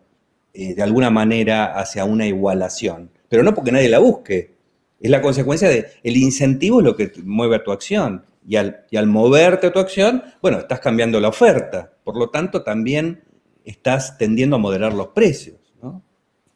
eh, 0.55 0.75
de 0.75 0.83
alguna 0.83 1.11
manera 1.11 1.79
hacia 1.79 2.05
una 2.05 2.27
igualación, 2.27 3.11
pero 3.29 3.43
no 3.43 3.55
porque 3.55 3.71
nadie 3.71 3.89
la 3.89 4.01
busque. 4.01 4.55
Es 4.99 5.11
la 5.11 5.21
consecuencia 5.21 5.69
de 5.69 5.87
el 6.03 6.17
incentivo 6.17 6.81
es 6.81 6.87
lo 6.87 6.97
que 6.97 7.13
mueve 7.25 7.57
a 7.57 7.65
tu 7.65 7.71
acción. 7.71 8.25
Y 8.49 8.57
al, 8.57 8.87
y 8.91 8.97
al 8.97 9.07
moverte 9.07 9.69
a 9.69 9.73
tu 9.73 9.79
acción, 9.79 10.25
bueno, 10.41 10.59
estás 10.59 10.81
cambiando 10.81 11.21
la 11.21 11.29
oferta. 11.29 11.93
Por 12.03 12.17
lo 12.17 12.31
tanto, 12.31 12.63
también 12.63 13.23
estás 13.65 14.19
tendiendo 14.19 14.57
a 14.57 14.59
moderar 14.59 14.95
los 14.95 15.09
precios. 15.09 15.62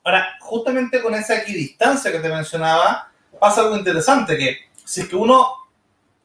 Ahora, 0.07 0.37
justamente 0.39 1.03
con 1.03 1.15
esa 1.15 1.37
equidistancia 1.39 2.13
que 2.13 2.21
te 2.21 2.29
mencionaba, 2.29 3.11
pasa 3.41 3.63
algo 3.63 3.77
interesante, 3.77 4.39
que 4.39 4.57
si 4.85 5.01
es 5.01 5.09
que 5.09 5.17
uno 5.17 5.49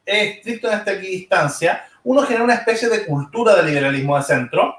es 0.05 0.35
estricto 0.37 0.67
en 0.67 0.77
esta 0.77 0.91
equidistancia, 0.93 1.83
uno 2.03 2.21
genera 2.21 2.43
una 2.43 2.53
especie 2.53 2.89
de 2.89 3.07
cultura 3.07 3.55
del 3.55 3.65
liberalismo 3.65 4.15
de 4.15 4.21
centro, 4.21 4.75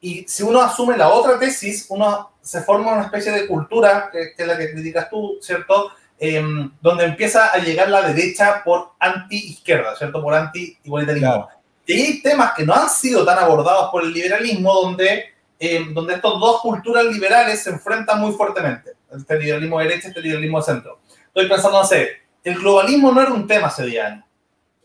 y 0.00 0.24
si 0.28 0.44
uno 0.44 0.60
asume 0.60 0.96
la 0.96 1.08
otra 1.08 1.40
tesis, 1.40 1.86
uno 1.88 2.34
se 2.40 2.62
forma 2.62 2.92
una 2.92 3.06
especie 3.06 3.32
de 3.32 3.48
cultura, 3.48 4.10
que, 4.12 4.32
que 4.36 4.42
es 4.44 4.46
la 4.46 4.56
que 4.56 4.70
criticas 4.70 5.10
tú, 5.10 5.38
¿cierto?, 5.42 5.90
eh, 6.20 6.40
donde 6.80 7.04
empieza 7.04 7.48
a 7.48 7.58
llegar 7.58 7.90
la 7.90 8.02
derecha 8.02 8.62
por 8.64 8.92
anti-izquierda, 9.00 9.96
¿cierto? 9.96 10.22
Por 10.22 10.32
anti-igualitarismo. 10.34 11.32
Claro. 11.32 11.48
Y 11.84 11.92
hay 11.92 12.22
temas 12.22 12.52
que 12.54 12.64
no 12.64 12.74
han 12.74 12.88
sido 12.88 13.24
tan 13.24 13.38
abordados 13.38 13.90
por 13.90 14.04
el 14.04 14.12
liberalismo, 14.12 14.72
donde, 14.72 15.34
eh, 15.58 15.86
donde 15.90 16.14
estos 16.14 16.38
dos 16.40 16.60
culturas 16.60 17.04
liberales 17.06 17.62
se 17.62 17.70
enfrentan 17.70 18.20
muy 18.20 18.32
fuertemente. 18.32 18.92
Este 19.10 19.38
liberalismo 19.38 19.78
de 19.78 19.86
derecha 19.86 20.08
este 20.08 20.20
liberalismo 20.20 20.58
de 20.58 20.64
centro. 20.64 21.00
Estoy 21.28 21.48
pensando, 21.48 21.78
no 21.78 21.86
sé, 21.86 22.10
el 22.44 22.54
globalismo 22.58 23.12
no 23.12 23.20
era 23.20 23.32
un 23.32 23.46
tema 23.46 23.68
hace 23.68 23.86
10 23.86 24.04
años. 24.04 24.24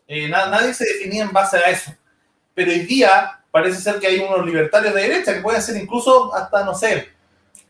Eh, 0.07 0.27
na 0.27 0.47
nadie 0.47 0.73
se 0.73 0.85
definía 0.85 1.23
en 1.23 1.31
base 1.31 1.57
a 1.57 1.69
eso. 1.69 1.91
Pero 2.53 2.71
hoy 2.71 2.79
día 2.79 3.39
parece 3.49 3.81
ser 3.81 3.99
que 3.99 4.07
hay 4.07 4.19
unos 4.19 4.45
libertarios 4.45 4.93
de 4.93 5.01
derecha 5.01 5.33
que 5.33 5.41
pueden 5.41 5.61
ser 5.61 5.81
incluso 5.81 6.33
hasta, 6.33 6.63
no 6.63 6.73
sé, 6.73 7.09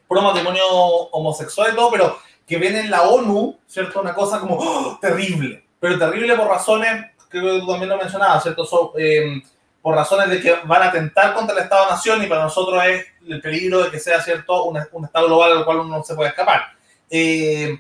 pro 0.08 0.22
matrimonio 0.22 0.64
homosexual 0.66 1.72
y 1.72 1.76
todo, 1.76 1.92
pero 1.92 2.18
que 2.46 2.58
ven 2.58 2.76
en 2.76 2.92
la 2.92 3.04
ONU, 3.04 3.60
¿cierto? 3.68 4.02
Una 4.02 4.14
cosa 4.14 4.40
como 4.40 4.56
¡oh! 4.56 4.98
terrible, 5.00 5.66
pero 5.80 5.98
terrible 5.98 6.36
por 6.36 6.48
razones, 6.48 7.12
creo 7.30 7.56
que 7.56 7.60
tú 7.62 7.68
también 7.68 7.90
lo 7.90 7.98
mencionabas, 7.98 8.44
¿cierto? 8.44 8.66
So, 8.66 8.94
eh, 8.98 9.42
por 9.82 9.96
razones 9.96 10.30
de 10.30 10.42
que 10.42 10.56
van 10.66 10.84
a 10.84 10.88
atentar 10.88 11.34
contra 11.34 11.56
el 11.56 11.64
Estado-Nación 11.64 12.24
y 12.24 12.28
para 12.28 12.44
nosotros 12.44 12.84
es 12.86 13.06
el 13.28 13.42
peligro 13.42 13.84
de 13.84 13.92
que 13.92 14.00
sea, 14.00 14.22
¿cierto? 14.22 14.66
Un, 14.66 14.80
un 14.92 15.06
Estado 15.06 15.28
global 15.28 15.58
al 15.58 15.66
cual 15.66 15.80
uno 15.80 15.98
no 15.98 16.04
se 16.04 16.16
puede 16.16 16.30
escapar. 16.30 16.74
Eh, 17.10 17.80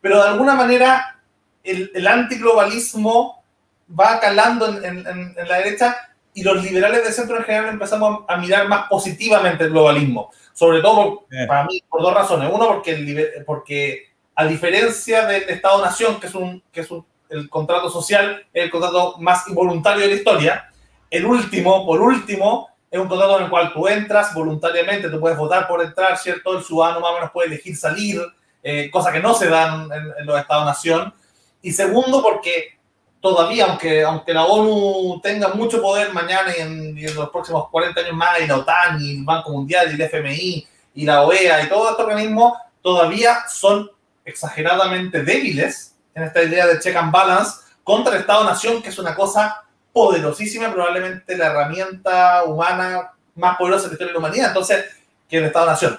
pero 0.00 0.22
de 0.22 0.28
alguna 0.28 0.54
manera 0.54 1.20
el, 1.62 1.90
el 1.94 2.06
antiglobalismo 2.06 3.42
va 3.88 4.18
calando 4.18 4.68
en, 4.68 4.84
en, 4.84 5.34
en, 5.36 5.48
la 5.48 5.58
derecha 5.58 5.96
y 6.34 6.42
los 6.42 6.62
liberales 6.62 7.04
de 7.04 7.12
centro 7.12 7.36
en 7.36 7.44
general 7.44 7.68
empezamos 7.68 8.24
a, 8.26 8.34
a 8.34 8.36
mirar 8.38 8.66
más 8.66 8.88
positivamente 8.88 9.64
el 9.64 9.70
globalismo. 9.70 10.30
Sobre 10.54 10.80
todo, 10.80 11.26
por, 11.26 11.46
para 11.46 11.64
mí, 11.64 11.82
por 11.88 12.02
dos 12.02 12.14
razones. 12.14 12.50
Uno, 12.52 12.66
porque, 12.66 12.92
el, 12.92 13.44
porque 13.44 14.12
a 14.34 14.46
diferencia 14.46 15.26
del 15.26 15.48
Estado-Nación, 15.48 16.18
que 16.18 16.26
es, 16.26 16.34
un, 16.34 16.62
que 16.72 16.80
es 16.80 16.90
un, 16.90 17.04
el 17.28 17.48
contrato 17.48 17.90
social, 17.90 18.44
el 18.52 18.70
contrato 18.70 19.16
más 19.18 19.46
involuntario 19.48 20.02
de 20.02 20.08
la 20.08 20.14
historia, 20.14 20.71
el 21.12 21.26
último, 21.26 21.84
por 21.84 22.00
último, 22.00 22.70
es 22.90 22.98
un 22.98 23.06
contrato 23.06 23.36
en 23.36 23.44
el 23.44 23.50
cual 23.50 23.70
tú 23.72 23.86
entras 23.86 24.32
voluntariamente, 24.32 25.10
tú 25.10 25.20
puedes 25.20 25.36
votar 25.36 25.68
por 25.68 25.82
entrar, 25.82 26.16
¿cierto? 26.16 26.56
El 26.56 26.64
ciudadano 26.64 27.00
más 27.00 27.10
o 27.10 27.14
menos 27.14 27.30
puede 27.30 27.48
elegir 27.48 27.76
salir, 27.76 28.20
eh, 28.62 28.90
cosa 28.90 29.12
que 29.12 29.20
no 29.20 29.34
se 29.34 29.48
dan 29.48 29.92
en, 29.92 30.12
en 30.18 30.26
los 30.26 30.40
Estados-Nación. 30.40 31.12
Y 31.60 31.70
segundo, 31.72 32.22
porque 32.22 32.78
todavía, 33.20 33.66
aunque, 33.66 34.02
aunque 34.02 34.32
la 34.32 34.44
ONU 34.44 35.20
tenga 35.20 35.48
mucho 35.48 35.82
poder 35.82 36.14
mañana 36.14 36.50
y 36.56 36.62
en, 36.62 36.98
y 36.98 37.04
en, 37.04 37.14
los 37.14 37.28
próximos 37.28 37.68
40 37.70 38.00
años 38.00 38.14
más, 38.14 38.40
y 38.40 38.46
la 38.46 38.56
OTAN, 38.56 38.98
y 38.98 39.18
el 39.18 39.24
Banco 39.24 39.50
Mundial, 39.52 39.90
y 39.90 39.94
el 39.94 40.00
FMI, 40.00 40.68
y 40.94 41.04
la 41.04 41.24
OEA, 41.24 41.62
y 41.62 41.68
todos 41.68 41.90
estos 41.90 42.06
organismos, 42.06 42.54
todavía 42.80 43.44
son 43.48 43.90
exageradamente 44.24 45.22
débiles 45.22 45.94
en 46.14 46.22
esta 46.22 46.42
idea 46.42 46.66
de 46.66 46.78
check 46.78 46.96
and 46.96 47.12
balance 47.12 47.60
contra 47.84 48.14
el 48.14 48.20
Estado-Nación, 48.22 48.82
que 48.82 48.88
es 48.88 48.98
una 48.98 49.14
cosa 49.14 49.62
poderosísima, 49.92 50.72
probablemente 50.72 51.36
la 51.36 51.46
herramienta 51.46 52.44
humana 52.44 53.12
más 53.34 53.56
poderosa 53.56 53.88
de 53.88 54.04
la 54.04 54.18
humanidad, 54.18 54.48
entonces, 54.48 54.84
que 55.28 55.38
el 55.38 55.44
Estado-Nación. 55.44 55.98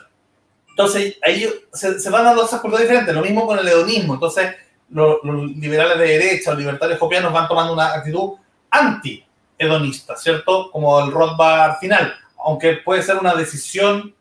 Entonces, 0.70 1.18
ahí 1.22 1.48
se, 1.72 2.00
se 2.00 2.10
van 2.10 2.26
dando 2.26 2.46
esas 2.46 2.62
cosas 2.62 2.82
diferentes, 2.82 3.14
lo 3.14 3.22
mismo 3.22 3.46
con 3.46 3.60
el 3.60 3.68
hedonismo, 3.68 4.16
entonces, 4.16 4.56
los, 4.90 5.18
los, 5.24 5.52
liberales 5.52 5.98
de 5.98 6.08
derecha, 6.08 6.52
los 6.52 6.60
libertarios 6.60 7.00
copianos 7.00 7.34
van 7.34 7.48
tomando 7.48 7.74
una 7.74 7.94
actitud 7.94 8.34
anti-hedonista, 8.70 10.16
¿cierto? 10.16 10.72
Como 10.72 11.00
el 11.00 11.12
Rothbard 11.12 11.80
final, 11.80 12.14
aunque 12.44 12.74
puede 12.74 13.02
ser 13.02 13.18
una 13.18 13.34
decisión 13.34 14.14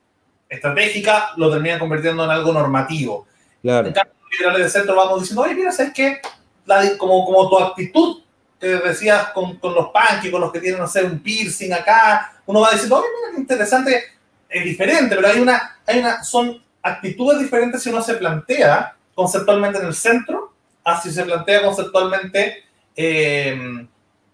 estratégica, 0.49 1.31
lo 1.37 1.51
terminan 1.51 1.79
convirtiendo 1.79 2.25
en 2.25 2.31
algo 2.31 2.53
normativo. 2.53 3.27
Claro. 3.62 3.89
En 3.89 3.95
cambio, 3.95 4.14
los 4.20 4.39
liberales 4.39 4.64
de 4.64 4.79
centro 4.79 4.95
vamos 4.95 5.20
diciendo, 5.20 5.43
oye, 5.43 5.55
mira, 5.55 5.73
¿sabes 5.73 5.93
qué? 5.95 6.20
La, 6.66 6.97
como, 6.99 7.25
como 7.25 7.49
tu 7.49 7.59
actitud 7.59 8.22
que 8.69 8.89
decías 8.89 9.29
con, 9.31 9.59
con 9.59 9.75
los 9.75 9.89
punky, 9.89 10.31
con 10.31 10.41
los 10.41 10.53
que 10.53 10.61
tienen, 10.61 10.81
no 10.81 10.87
sé, 10.87 11.05
un 11.05 11.19
piercing 11.19 11.73
acá, 11.73 12.33
uno 12.47 12.61
va 12.61 12.71
diciendo, 12.71 12.97
oye, 12.97 13.09
mira, 13.09 13.35
qué 13.35 13.41
interesante, 13.41 14.05
es 14.49 14.65
diferente, 14.65 15.17
pero 15.17 15.29
hay 15.29 15.41
una, 15.41 15.79
hay 15.87 15.99
una, 15.99 16.23
son 16.23 16.63
actitudes 16.83 17.39
diferentes 17.41 17.83
si 17.83 17.91
uno 17.91 18.03
se 18.03 18.15
plantea 18.15 18.97
conceptualmente 19.15 19.79
en 19.79 19.87
el 19.87 19.95
centro 19.95 20.53
así 20.85 21.11
se 21.13 21.25
plantea 21.25 21.63
conceptualmente 21.63 22.65
eh, 22.97 23.87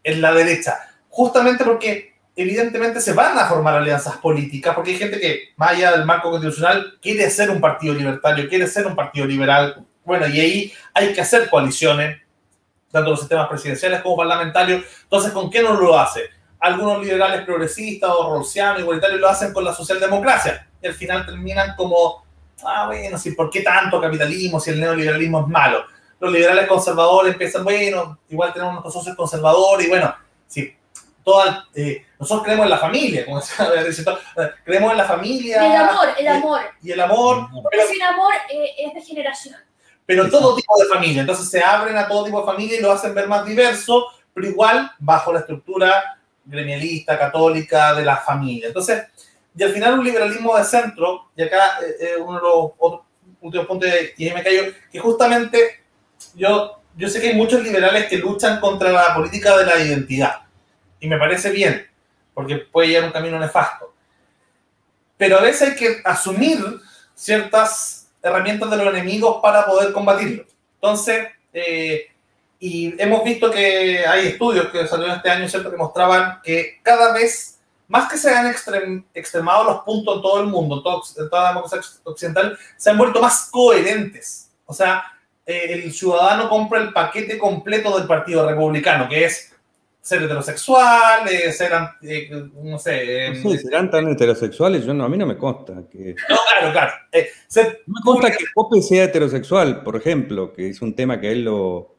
en 0.05 0.21
la 0.21 0.33
derecha. 0.33 0.79
Justamente 1.09 1.65
porque 1.65 2.15
evidentemente 2.37 3.01
se 3.01 3.13
van 3.13 3.39
a 3.39 3.47
formar 3.47 3.75
alianzas 3.75 4.17
políticas, 4.19 4.75
porque 4.75 4.93
hay 4.93 4.99
gente 4.99 5.21
que, 5.21 5.51
más 5.57 5.71
allá 5.71 5.93
del 5.93 6.05
marco 6.05 6.31
constitucional, 6.31 6.99
quiere 7.03 7.29
ser 7.31 7.51
un 7.51 7.61
partido 7.61 7.95
libertario, 7.95 8.49
quiere 8.49 8.67
ser 8.67 8.87
un 8.87 8.95
partido 8.95 9.27
liberal. 9.27 9.85
Bueno, 10.05 10.27
y 10.29 10.41
ahí 10.41 10.73
hay 10.95 11.13
que 11.13 11.21
hacer 11.21 11.51
coaliciones, 11.51 12.21
tanto 12.91 13.11
los 13.11 13.21
sistemas 13.21 13.49
presidenciales 13.49 14.03
como 14.03 14.17
parlamentarios. 14.17 14.85
Entonces, 15.03 15.33
¿con 15.33 15.51
qué 15.51 15.63
no 15.63 15.75
lo 15.75 15.99
hace? 15.99 16.23
Algunos 16.61 17.03
liberales 17.03 17.43
progresistas 17.45 18.11
o 18.11 18.35
rolsianos, 18.35 18.81
igualitarios, 18.81 19.21
lo 19.21 19.29
hacen 19.29 19.53
con 19.53 19.65
la 19.65 19.75
socialdemocracia. 19.75 20.69
Y 20.83 20.87
al 20.87 20.95
final 20.95 21.27
terminan 21.27 21.75
como, 21.77 22.25
ah, 22.65 22.87
bueno, 22.87 23.19
sí, 23.19 23.33
¿por 23.33 23.51
qué 23.51 23.63
tanto 23.63 24.01
capitalismo 24.01 24.59
si 24.59 24.71
el 24.71 24.81
neoliberalismo 24.81 25.41
es 25.41 25.47
malo? 25.49 25.85
los 26.21 26.33
liberales 26.33 26.67
conservadores 26.67 27.33
empiezan, 27.33 27.65
bueno, 27.65 28.19
igual 28.29 28.53
tenemos 28.53 28.75
nuestros 28.75 28.95
socios 28.95 29.17
conservadores, 29.17 29.87
y 29.87 29.89
bueno, 29.89 30.15
sí, 30.47 30.75
toda, 31.23 31.67
eh, 31.75 32.05
nosotros 32.19 32.45
creemos 32.45 32.65
en 32.65 32.71
la 32.71 32.79
familia, 32.79 33.25
como 33.25 33.41
se 33.41 33.55
creemos 34.65 34.93
en 34.93 34.99
la 34.99 35.05
familia. 35.05 35.67
El 35.67 35.77
amor, 35.77 36.09
el 36.19 36.29
amor. 36.29 36.61
Y, 36.83 36.89
y 36.89 36.93
el 36.93 37.01
amor. 37.01 37.49
Porque 37.63 37.87
sin 37.87 38.03
amor 38.03 38.33
eh, 38.51 38.75
es 38.79 38.95
de 38.95 39.03
generación. 39.03 39.57
Pero 40.09 40.31
todo 40.31 40.57
tipo 40.57 40.73
de 40.83 40.89
familia, 40.89 41.21
entonces 41.21 41.51
se 41.51 41.63
abren 41.63 41.95
a 41.99 42.09
todo 42.09 42.25
tipo 42.25 42.41
de 42.41 42.47
familia 42.47 42.79
y 42.79 42.81
lo 42.81 42.91
hacen 42.91 43.15
ver 43.15 43.29
más 43.29 43.45
diverso, 43.45 44.07
pero 44.33 44.49
igual 44.49 44.91
bajo 44.99 45.35
la 45.35 45.41
estructura 45.41 46.19
gremialista, 46.47 47.19
católica 47.19 47.93
de 47.93 48.07
la 48.07 48.17
familia. 48.17 48.69
Entonces, 48.69 49.05
y 49.55 49.63
al 49.63 49.71
final 49.71 49.99
un 49.99 50.07
liberalismo 50.07 50.57
de 50.57 50.65
centro, 50.65 51.29
y 51.37 51.43
acá 51.43 51.81
eh, 51.83 51.97
eh 52.01 52.17
uno 52.19 52.37
de 52.37 52.41
los 52.41 52.71
otros 52.79 53.03
últimos 53.43 53.67
puntos, 53.67 53.91
y 54.17 54.31
me 54.31 54.43
callo, 54.43 54.73
que 54.91 54.99
justamente 54.99 55.85
yo, 56.35 56.81
yo 56.97 57.11
sé 57.11 57.21
que 57.21 57.29
hay 57.29 57.35
muchos 57.35 57.63
liberales 57.63 58.07
que 58.07 58.17
luchan 58.17 58.61
contra 58.61 58.91
la 58.91 59.15
política 59.15 59.59
de 59.59 59.67
la 59.67 59.79
identidad. 59.79 60.37
Y 61.01 61.07
me 61.07 61.19
parece 61.19 61.51
bien. 61.51 61.87
porque 62.33 62.57
puede 62.57 62.89
llevar 62.89 63.09
un 63.09 63.13
camino 63.13 63.39
nefasto. 63.39 63.93
Pero 65.19 65.37
a 65.37 65.43
veces 65.43 65.69
hay 65.69 65.77
que 65.77 66.01
asumir 66.03 66.59
ciertas 67.15 67.98
herramientas 68.23 68.71
de 68.71 68.77
los 68.77 68.87
enemigos 68.89 69.39
para 69.43 69.67
poder 69.67 69.93
combatirlo. 69.93 70.45
Entonces, 70.75 71.29
eh, 71.53 72.09
y 72.61 73.01
hemos 73.01 73.23
visto 73.25 73.51
que 73.51 74.05
hay 74.07 74.29
estudios 74.29 74.69
que 74.69 74.87
salieron 74.87 75.17
este 75.17 75.31
año, 75.31 75.49
¿cierto?, 75.49 75.71
que 75.71 75.77
mostraban 75.77 76.41
que 76.43 76.79
cada 76.83 77.13
vez, 77.13 77.59
más 77.87 78.11
que 78.11 78.19
se 78.19 78.35
han 78.35 78.53
extremado 79.15 79.65
los 79.65 79.81
puntos 79.83 80.17
en 80.17 80.23
todo 80.23 80.41
el 80.41 80.49
mundo, 80.49 80.77
en, 80.77 81.31
toda 81.31 81.43
la 81.43 81.49
democracia 81.51 81.81
occidental, 82.05 82.59
se 82.77 82.91
han 82.91 82.99
vuelto 82.99 83.21
más 83.21 83.49
coherentes. 83.51 84.51
O 84.67 84.75
sea, 84.75 85.05
eh, 85.47 85.83
el 85.85 85.93
ciudadano 85.93 86.49
compra 86.49 86.81
el 86.81 86.93
paquete 86.93 87.39
completo 87.39 87.97
del 87.97 88.09
Partido 88.09 88.47
Republicano, 88.47 89.09
que 89.09 89.25
es 89.25 89.55
ser 90.09 90.23
heterosexual, 90.23 91.29
eh, 91.29 91.53
ser, 91.53 91.71
eh, 92.01 92.31
no 92.63 92.79
sé... 92.79 93.35
sí, 93.35 93.59
serán 93.59 93.91
tan 93.91 94.09
heterosexuales, 94.09 94.87
yo 94.87 94.95
no, 94.95 95.05
a 95.05 95.09
mí 95.09 95.19
no 95.19 95.27
me 95.27 95.37
consta 95.37 95.85
que... 95.91 96.15
No, 96.31 96.37
claro, 96.49 96.73
claro. 96.73 96.93
no 97.87 97.95
me 97.95 98.01
consta 98.03 98.31
que 98.31 98.45
Pope 98.55 98.81
sea 98.81 99.05
heterosexual, 99.05 99.83
por 99.83 99.97
ejemplo, 99.97 100.55
que 100.55 100.71
es 100.71 100.81
un 100.81 100.95
tema 100.95 101.21
que 101.21 101.29
a 101.29 101.33
él 101.33 101.45
lo, 101.45 101.95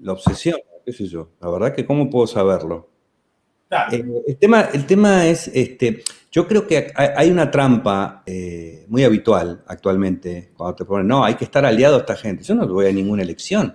lo 0.00 0.12
obsesiona, 0.12 0.62
qué 0.84 0.92
sé 0.92 1.08
yo. 1.08 1.30
La 1.40 1.50
verdad 1.50 1.74
que 1.74 1.84
cómo 1.84 2.08
puedo 2.08 2.28
saberlo. 2.28 2.88
Eh, 3.90 4.04
el, 4.28 4.36
tema, 4.36 4.68
el 4.72 4.86
tema 4.86 5.26
es, 5.26 5.48
este, 5.48 6.04
yo 6.30 6.46
creo 6.46 6.68
que 6.68 6.92
hay 6.94 7.30
una 7.32 7.50
trampa 7.50 8.22
eh, 8.26 8.84
muy 8.86 9.02
habitual 9.02 9.64
actualmente 9.66 10.52
cuando 10.56 10.76
te 10.76 10.84
ponen, 10.84 11.08
no, 11.08 11.24
hay 11.24 11.34
que 11.34 11.46
estar 11.46 11.66
aliado 11.66 11.96
a 11.96 12.00
esta 12.00 12.14
gente. 12.14 12.44
Yo 12.44 12.54
no 12.54 12.68
voy 12.68 12.86
a 12.86 12.92
ninguna 12.92 13.24
elección. 13.24 13.74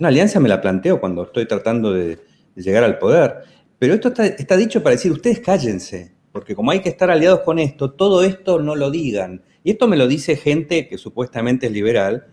Una 0.00 0.08
alianza 0.08 0.40
me 0.40 0.48
la 0.48 0.60
planteo 0.60 0.98
cuando 0.98 1.22
estoy 1.22 1.46
tratando 1.46 1.92
de, 1.92 2.31
llegar 2.54 2.84
al 2.84 2.98
poder. 2.98 3.42
Pero 3.78 3.94
esto 3.94 4.12
está, 4.22 4.56
dicho 4.56 4.82
para 4.82 4.94
decir, 4.94 5.10
ustedes 5.10 5.40
cállense, 5.40 6.12
porque 6.30 6.54
como 6.54 6.70
hay 6.70 6.80
que 6.80 6.88
estar 6.88 7.10
aliados 7.10 7.40
con 7.40 7.58
esto, 7.58 7.92
todo 7.92 8.22
esto 8.22 8.60
no 8.60 8.76
lo 8.76 8.90
digan. 8.90 9.42
Y 9.64 9.72
esto 9.72 9.88
me 9.88 9.96
lo 9.96 10.06
dice 10.06 10.36
gente 10.36 10.88
que 10.88 10.98
supuestamente 10.98 11.66
es 11.66 11.72
liberal, 11.72 12.26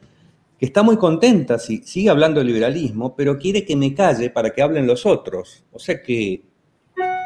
que 0.58 0.66
está 0.66 0.84
muy 0.84 0.98
contenta, 0.98 1.58
si, 1.58 1.78
sigue 1.84 2.10
hablando 2.10 2.40
de 2.40 2.46
liberalismo, 2.46 3.16
pero 3.16 3.38
quiere 3.38 3.66
que 3.66 3.76
me 3.76 3.94
calle 3.94 4.30
para 4.30 4.52
que 4.52 4.62
hablen 4.62 4.86
los 4.86 5.06
otros. 5.06 5.64
O 5.72 5.80
sea 5.80 6.04
que 6.04 6.44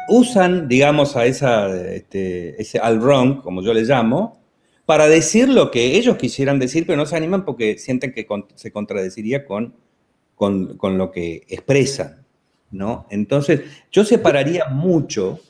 usan, 0.08 0.68
digamos, 0.68 1.16
a 1.16 1.26
esa, 1.26 1.74
este, 1.92 2.60
ese 2.60 2.78
al 2.78 3.00
wrong, 3.00 3.42
como 3.42 3.62
yo 3.62 3.74
le 3.74 3.82
llamo, 3.82 4.40
para 4.86 5.06
decir 5.08 5.48
lo 5.48 5.70
que 5.70 5.96
ellos 5.96 6.16
quisieran 6.16 6.58
decir, 6.58 6.86
pero 6.86 6.96
no 6.96 7.06
se 7.06 7.16
animan 7.16 7.44
porque 7.44 7.78
sienten 7.78 8.12
que 8.12 8.26
se 8.54 8.70
contradeciría 8.70 9.46
con, 9.46 9.74
con, 10.34 10.76
con, 10.76 10.98
lo 10.98 11.10
que 11.10 11.42
expresan, 11.48 12.23
¿no? 12.74 13.06
Entonces, 13.10 13.62
yo 13.90 14.04
separaría 14.04 14.66
mucho 14.66 15.40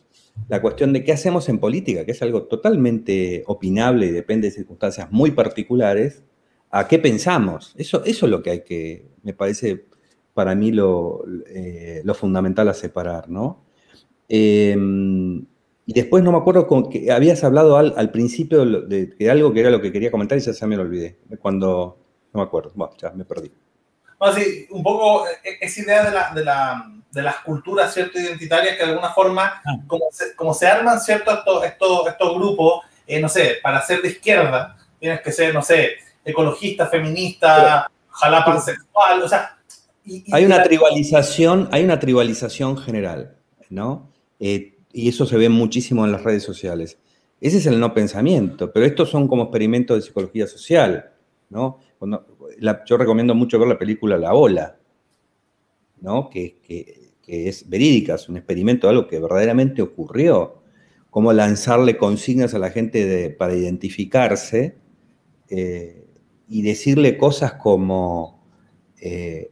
la 0.48 0.60
cuestión 0.60 0.92
de 0.92 1.04
qué 1.04 1.12
hacemos 1.12 1.48
en 1.48 1.58
política, 1.58 2.04
que 2.04 2.12
es 2.12 2.22
algo 2.22 2.44
totalmente 2.44 3.44
opinable 3.46 4.06
y 4.06 4.10
depende 4.10 4.48
de 4.48 4.54
circunstancias 4.54 5.10
muy 5.10 5.30
particulares, 5.30 6.22
a 6.70 6.88
qué 6.88 6.98
pensamos. 6.98 7.74
Eso, 7.78 8.04
es 8.04 8.20
lo 8.22 8.42
que 8.42 8.50
hay 8.50 8.60
que, 8.64 9.06
me 9.22 9.32
parece 9.32 9.86
para 10.34 10.54
mí 10.54 10.72
lo, 10.72 11.24
eh, 11.48 12.02
fundamental 12.14 12.68
a 12.68 12.74
separar, 12.74 13.28
¿no? 13.30 13.64
Em, 14.28 15.46
y 15.86 15.92
después 15.92 16.24
no 16.24 16.32
me 16.32 16.38
acuerdo 16.38 16.66
con 16.66 16.88
que 16.88 17.12
habías 17.12 17.44
hablado 17.44 17.76
al, 17.76 18.10
principio 18.10 18.64
de, 18.64 19.30
algo 19.30 19.52
que 19.52 19.60
era 19.60 19.70
lo 19.70 19.80
que 19.80 19.92
quería 19.92 20.10
comentar 20.10 20.38
y 20.38 20.40
ya 20.40 20.52
se 20.52 20.66
me 20.66 20.76
lo 20.76 20.82
olvidé. 20.82 21.18
Cuando, 21.40 21.98
no 22.32 22.40
me 22.40 22.44
acuerdo, 22.44 22.72
ya 23.00 23.10
me 23.10 23.24
perdí. 23.24 23.52
sí, 24.34 24.66
un 24.70 24.82
poco 24.82 25.26
e, 25.26 25.64
esa 25.64 25.82
idea 25.82 26.32
de, 26.34 26.44
la, 26.44 27.03
de, 27.14 27.22
las 27.22 27.36
culturas 27.36 27.94
cierto 27.94 28.18
identitarias 28.18 28.76
que 28.76 28.84
de 28.84 28.90
alguna 28.90 29.10
forma, 29.10 29.62
ah. 29.64 29.76
como, 29.86 30.06
se, 30.10 30.34
como 30.34 30.52
se 30.52 30.66
arman 30.66 31.00
ciertos 31.00 31.38
estos, 31.38 31.64
estos, 31.64 32.08
estos 32.08 32.34
grupos, 32.34 32.80
eh, 33.06 33.20
no 33.20 33.28
sé, 33.28 33.58
para 33.62 33.80
ser 33.82 34.02
de 34.02 34.08
izquierda, 34.08 34.76
tienes 34.98 35.20
que 35.20 35.32
ser, 35.32 35.54
no 35.54 35.62
sé, 35.62 35.92
ecologista, 36.24 36.86
feminista, 36.86 37.90
ojalá 38.10 38.44
pansexual, 38.44 39.22
o 39.22 39.28
sea... 39.28 39.58
hay 40.32 40.44
una 40.44 40.62
tribalización, 40.62 41.68
hay 41.72 41.84
una 41.84 41.98
tribalización 41.98 42.78
general, 42.78 43.36
¿no? 43.68 44.10
Eh, 44.40 44.76
y 44.92 45.08
eso 45.08 45.26
se 45.26 45.36
ve 45.36 45.48
muchísimo 45.48 46.04
en 46.04 46.12
las 46.12 46.22
redes 46.22 46.42
sociales. 46.42 46.98
Ese 47.40 47.58
es 47.58 47.66
el 47.66 47.78
no 47.78 47.92
pensamiento, 47.92 48.72
pero 48.72 48.86
estos 48.86 49.10
son 49.10 49.28
como 49.28 49.44
experimentos 49.44 49.96
de 49.96 50.02
psicología 50.02 50.46
social, 50.46 51.10
¿no? 51.50 51.80
yo 52.86 52.96
recomiendo 52.96 53.34
mucho 53.34 53.58
ver 53.58 53.68
la 53.68 53.78
película 53.78 54.16
La 54.16 54.34
Ola, 54.34 54.76
¿no? 56.04 56.30
Que, 56.30 56.60
es 57.26 57.68
verídica, 57.70 58.16
es 58.16 58.28
un 58.28 58.36
experimento 58.36 58.86
algo 58.86 59.08
que 59.08 59.18
verdaderamente 59.18 59.80
ocurrió, 59.80 60.62
cómo 61.08 61.32
lanzarle 61.32 61.96
consignas 61.96 62.52
a 62.52 62.58
la 62.58 62.70
gente 62.70 63.30
para 63.30 63.54
identificarse, 63.54 64.76
eh, 65.48 66.06
y 66.46 66.60
decirle 66.60 67.16
cosas 67.16 67.54
como 67.54 68.46
eh, 69.00 69.50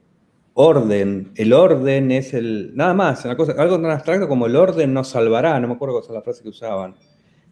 orden, 0.52 1.32
el 1.36 1.54
orden 1.54 2.10
es 2.10 2.34
el, 2.34 2.72
nada 2.74 2.92
más, 2.92 3.24
una 3.24 3.36
cosa, 3.36 3.54
algo 3.56 3.80
tan 3.80 3.90
abstracto 3.90 4.28
como 4.28 4.46
el 4.46 4.56
orden 4.56 4.92
nos 4.92 5.08
salvará, 5.08 5.58
no 5.58 5.68
me 5.68 5.74
acuerdo 5.74 5.94
cuál 5.94 6.04
es 6.04 6.10
la 6.10 6.22
frase 6.22 6.42
que 6.42 6.50
usaban, 6.50 6.94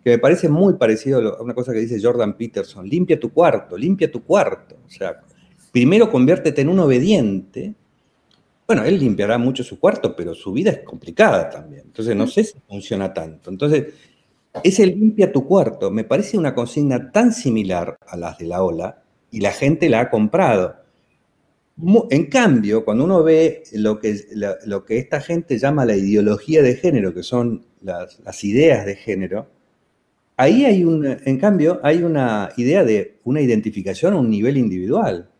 que 0.04 0.10
me 0.10 0.18
parece 0.18 0.50
muy 0.50 0.74
parecido 0.74 1.38
a 1.38 1.42
una 1.42 1.54
cosa 1.54 1.72
que 1.72 1.80
dice 1.80 1.98
Jordan 2.02 2.36
Peterson, 2.36 2.86
limpia 2.86 3.18
tu 3.18 3.32
cuarto, 3.32 3.76
limpia 3.78 4.10
tu 4.10 4.22
cuarto, 4.22 4.76
o 4.86 4.90
sea, 4.90 5.20
primero 5.72 6.10
conviértete 6.10 6.60
en 6.60 6.68
un 6.68 6.80
obediente, 6.80 7.74
bueno, 8.70 8.84
él 8.84 8.98
limpiará 8.98 9.36
mucho 9.36 9.64
su 9.64 9.80
cuarto, 9.80 10.14
pero 10.14 10.34
su 10.34 10.52
vida 10.52 10.70
es 10.70 10.80
complicada 10.80 11.50
también, 11.50 11.82
entonces 11.86 12.14
no 12.14 12.26
sé 12.26 12.44
si 12.44 12.58
funciona 12.68 13.12
tanto, 13.12 13.50
entonces 13.50 13.94
ese 14.62 14.86
limpia 14.86 15.32
tu 15.32 15.44
cuarto 15.46 15.90
me 15.90 16.04
parece 16.04 16.38
una 16.38 16.54
consigna 16.54 17.10
tan 17.10 17.32
similar 17.32 17.96
a 18.06 18.16
las 18.16 18.38
de 18.38 18.46
la 18.46 18.62
ola, 18.62 19.02
y 19.30 19.40
la 19.40 19.52
gente 19.52 19.88
la 19.88 20.00
ha 20.00 20.10
comprado. 20.10 20.76
En 22.10 22.26
cambio, 22.26 22.84
cuando 22.84 23.04
uno 23.04 23.22
ve 23.22 23.62
lo 23.72 23.98
que, 23.98 24.20
lo 24.66 24.84
que 24.84 24.98
esta 24.98 25.20
gente 25.20 25.58
llama 25.58 25.86
la 25.86 25.96
ideología 25.96 26.62
de 26.62 26.76
género, 26.76 27.14
que 27.14 27.22
son 27.22 27.64
las, 27.80 28.44
ideas 28.44 28.84
de 28.84 28.96
género, 28.96 29.48
ahí 30.36 30.66
hay 30.66 30.84
un, 30.84 31.06
en 31.06 31.38
cambio, 31.38 31.80
hay 31.82 32.02
una 32.02 32.50
idea 32.56 32.84
de 32.84 33.18
una 33.24 33.40
identificación 33.40 34.12
a 34.12 34.18
un 34.18 34.28
nivel 34.28 34.58
individual. 34.58 35.30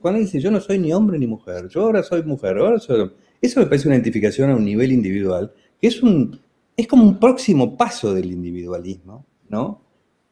Cuando 0.00 0.20
dice, 0.20 0.40
yo 0.40 0.50
no 0.50 0.60
soy 0.60 0.78
ni 0.78 0.92
hombre 0.92 1.18
ni 1.18 1.26
mujer, 1.26 1.68
yo 1.68 1.82
ahora 1.82 2.02
soy 2.02 2.22
mujer, 2.22 2.58
ahora 2.58 2.78
soy... 2.78 3.10
Eso 3.40 3.60
me 3.60 3.66
parece 3.66 3.88
una 3.88 3.96
identificación 3.96 4.50
a 4.50 4.56
un 4.56 4.64
nivel 4.64 4.92
individual, 4.92 5.52
que 5.80 5.86
es, 5.86 6.02
un, 6.02 6.40
es 6.76 6.86
como 6.86 7.04
un 7.04 7.18
próximo 7.18 7.76
paso 7.76 8.12
del 8.12 8.30
individualismo, 8.30 9.24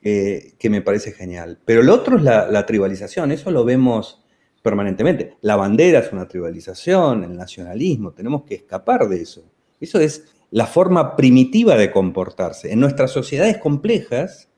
que 0.00 0.70
me 0.70 0.82
parece 0.82 1.12
genial. 1.12 1.58
Pero 1.64 1.82
lo 1.82 1.94
otro 1.94 2.16
es 2.16 2.22
la, 2.22 2.66
tribalización, 2.66 3.32
eso 3.32 3.50
lo 3.50 3.64
vemos 3.64 4.24
permanentemente. 4.62 5.36
La 5.40 5.56
bandera 5.56 6.00
es 6.00 6.12
una 6.12 6.28
tribalización, 6.28 7.24
el 7.24 7.36
nacionalismo, 7.36 8.12
tenemos 8.12 8.42
que 8.44 8.56
escapar 8.56 9.08
de 9.08 9.22
eso. 9.22 9.44
Eso 9.80 10.00
es 10.00 10.24
la 10.50 10.66
forma 10.66 11.16
primitiva 11.16 11.76
de 11.76 11.90
comportarse. 11.90 12.72
En 12.72 12.80
nuestras 12.80 13.10
sociedades 13.10 13.58
complejas, 13.58 14.48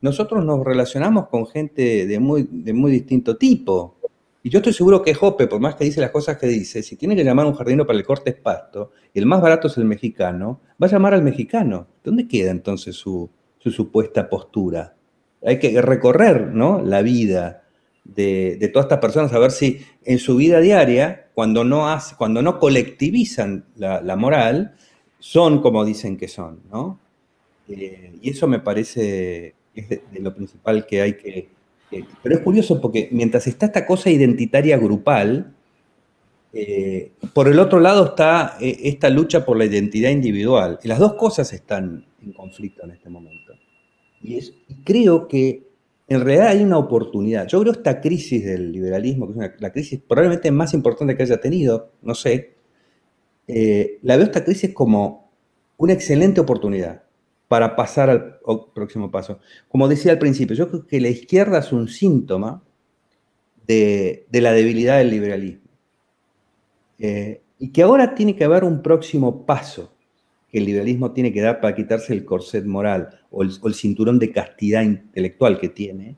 nosotros 0.00 0.44
nos 0.44 0.64
relacionamos 0.64 1.28
con 1.28 1.46
gente 1.46 2.06
de 2.06 2.18
muy, 2.18 2.48
de 2.50 2.72
muy 2.72 2.92
distinto 2.92 3.36
tipo. 3.36 3.96
Y 4.42 4.50
yo 4.50 4.58
estoy 4.58 4.72
seguro 4.72 5.02
que 5.02 5.14
Jope, 5.14 5.46
por 5.46 5.60
más 5.60 5.74
que 5.74 5.84
dice 5.84 6.00
las 6.00 6.10
cosas 6.10 6.38
que 6.38 6.46
dice, 6.46 6.82
si 6.82 6.96
tiene 6.96 7.14
que 7.14 7.24
llamar 7.24 7.46
a 7.46 7.48
un 7.50 7.54
jardinero 7.54 7.86
para 7.86 7.98
el 7.98 8.04
corte 8.04 8.30
es 8.30 8.36
pasto, 8.36 8.92
y 9.12 9.18
el 9.18 9.26
más 9.26 9.42
barato 9.42 9.68
es 9.68 9.76
el 9.76 9.84
mexicano, 9.84 10.60
va 10.82 10.86
a 10.86 10.90
llamar 10.90 11.14
al 11.14 11.22
mexicano. 11.22 11.88
¿Dónde 12.02 12.26
queda 12.26 12.50
entonces 12.50 12.96
su, 12.96 13.30
su 13.60 13.70
supuesta 13.70 14.28
postura. 14.28 14.96
Hay 15.44 15.58
que 15.58 15.80
recorrer 15.80 16.48
¿no? 16.48 16.82
la 16.82 17.02
vida 17.02 17.64
de, 18.04 18.70
todas 18.72 18.86
estas 18.86 18.98
personas, 18.98 19.32
a 19.32 19.38
ver 19.38 19.52
si 19.52 19.80
en 20.04 20.18
su 20.18 20.36
vida 20.36 20.60
diaria, 20.60 21.28
cuando 21.34 21.62
no, 21.62 21.88
hace, 21.88 22.16
cuando 22.16 22.42
no 22.42 22.58
colectivizan 22.58 23.66
la, 23.76 24.16
moral, 24.16 24.74
son 25.18 25.60
como 25.60 25.84
dicen 25.84 26.16
que 26.16 26.28
son. 26.28 26.60
Eh, 27.68 28.18
y 28.20 28.30
eso 28.30 28.48
me 28.48 28.58
parece 28.58 29.54
es 29.74 29.88
de, 29.88 30.02
lo 30.20 30.34
principal 30.34 30.86
que 30.86 31.02
hay 31.02 31.12
que, 31.14 31.48
Pero 32.22 32.34
es 32.34 32.40
curioso 32.42 32.80
porque 32.80 33.08
mientras 33.10 33.46
está 33.46 33.66
esta 33.66 33.86
cosa 33.86 34.10
identitaria 34.10 34.76
grupal, 34.78 35.54
eh, 36.52 37.12
por 37.32 37.48
el 37.48 37.58
otro 37.58 37.80
lado 37.80 38.06
está 38.06 38.56
eh, 38.60 38.78
esta 38.84 39.10
lucha 39.10 39.44
por 39.44 39.56
la 39.56 39.64
identidad 39.64 40.10
individual. 40.10 40.78
Y 40.82 40.88
las 40.88 40.98
dos 40.98 41.14
cosas 41.14 41.52
están 41.52 42.06
en 42.22 42.32
conflicto 42.32 42.84
en 42.84 42.92
este 42.92 43.08
momento. 43.08 43.54
Y, 44.22 44.36
es, 44.36 44.52
creo 44.84 45.26
que 45.26 45.68
en 46.08 46.20
realidad 46.20 46.48
hay 46.48 46.62
una 46.62 46.78
oportunidad. 46.78 47.46
Yo 47.46 47.60
creo 47.60 47.72
esta 47.72 48.00
crisis 48.00 48.44
del 48.44 48.72
liberalismo, 48.72 49.32
que 49.32 49.46
es 49.46 49.52
la 49.60 49.72
crisis 49.72 50.00
probablemente 50.06 50.50
más 50.50 50.74
importante 50.74 51.16
que 51.16 51.22
haya 51.22 51.40
tenido, 51.40 51.92
no 52.02 52.14
sé, 52.14 52.54
eh, 53.46 53.98
la 54.02 54.16
veo 54.16 54.26
esta 54.26 54.44
crisis 54.44 54.72
como 54.72 55.30
una 55.76 55.92
excelente 55.92 56.40
oportunidad 56.40 57.02
para 57.50 57.74
pasar 57.74 58.08
al 58.10 58.38
próximo 58.72 59.10
paso. 59.10 59.40
Como 59.66 59.88
decía 59.88 60.12
al 60.12 60.20
principio, 60.20 60.54
yo 60.54 60.68
creo 60.68 60.86
que 60.86 61.00
la 61.00 61.08
izquierda 61.08 61.58
es 61.58 61.72
un 61.72 61.88
síntoma 61.88 62.62
de, 63.66 64.24
la 64.30 64.52
debilidad 64.52 64.98
del 64.98 65.10
liberalismo. 65.10 65.68
Eh, 67.00 67.42
y 67.58 67.72
que 67.72 67.82
ahora 67.82 68.14
tiene 68.14 68.36
que 68.36 68.44
haber 68.44 68.62
un 68.62 68.82
próximo 68.82 69.44
paso 69.46 69.92
que 70.48 70.58
el 70.58 70.64
liberalismo 70.64 71.10
tiene 71.10 71.32
que 71.32 71.40
dar 71.40 71.60
para 71.60 71.74
quitarse 71.74 72.12
el 72.12 72.24
corset 72.24 72.64
moral 72.64 73.18
o 73.32 73.42
el, 73.42 73.74
cinturón 73.74 74.20
de 74.20 74.30
castidad 74.30 74.82
intelectual 74.82 75.58
que 75.58 75.70
tiene. 75.70 76.16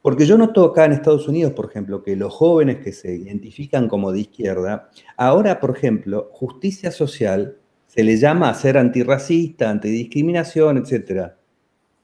Porque 0.00 0.24
yo 0.24 0.38
noto 0.38 0.64
acá 0.64 0.86
en 0.86 0.92
Estados 0.92 1.28
Unidos, 1.28 1.52
por 1.52 1.66
ejemplo, 1.66 2.02
que 2.02 2.16
los 2.16 2.32
jóvenes 2.32 2.78
que 2.78 2.92
se 2.92 3.14
identifican 3.14 3.86
como 3.86 4.12
de 4.12 4.20
izquierda, 4.20 4.88
ahora, 5.18 5.60
por 5.60 5.76
ejemplo, 5.76 6.30
justicia 6.32 6.90
social 6.90 7.57
se 7.88 8.04
le 8.04 8.16
llama 8.16 8.50
a 8.50 8.54
ser 8.54 8.78
antirracista, 8.78 9.68
antidiscriminación, 9.68 10.76
etc. 10.78 11.32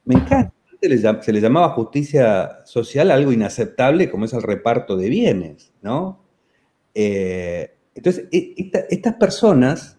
Me 0.04 0.16
encanta. 0.16 0.52
Se 1.22 1.32
le 1.32 1.40
llamaba 1.40 1.70
justicia 1.70 2.58
social 2.64 3.10
algo 3.10 3.32
inaceptable 3.32 4.10
como 4.10 4.26
es 4.26 4.34
el 4.34 4.42
reparto 4.42 4.98
de 4.98 5.08
bienes, 5.08 5.72
¿no? 5.80 6.22
Eh, 6.94 7.70
entonces, 7.94 8.28
e, 8.32 8.54
estas 8.90 9.14
personas 9.14 9.98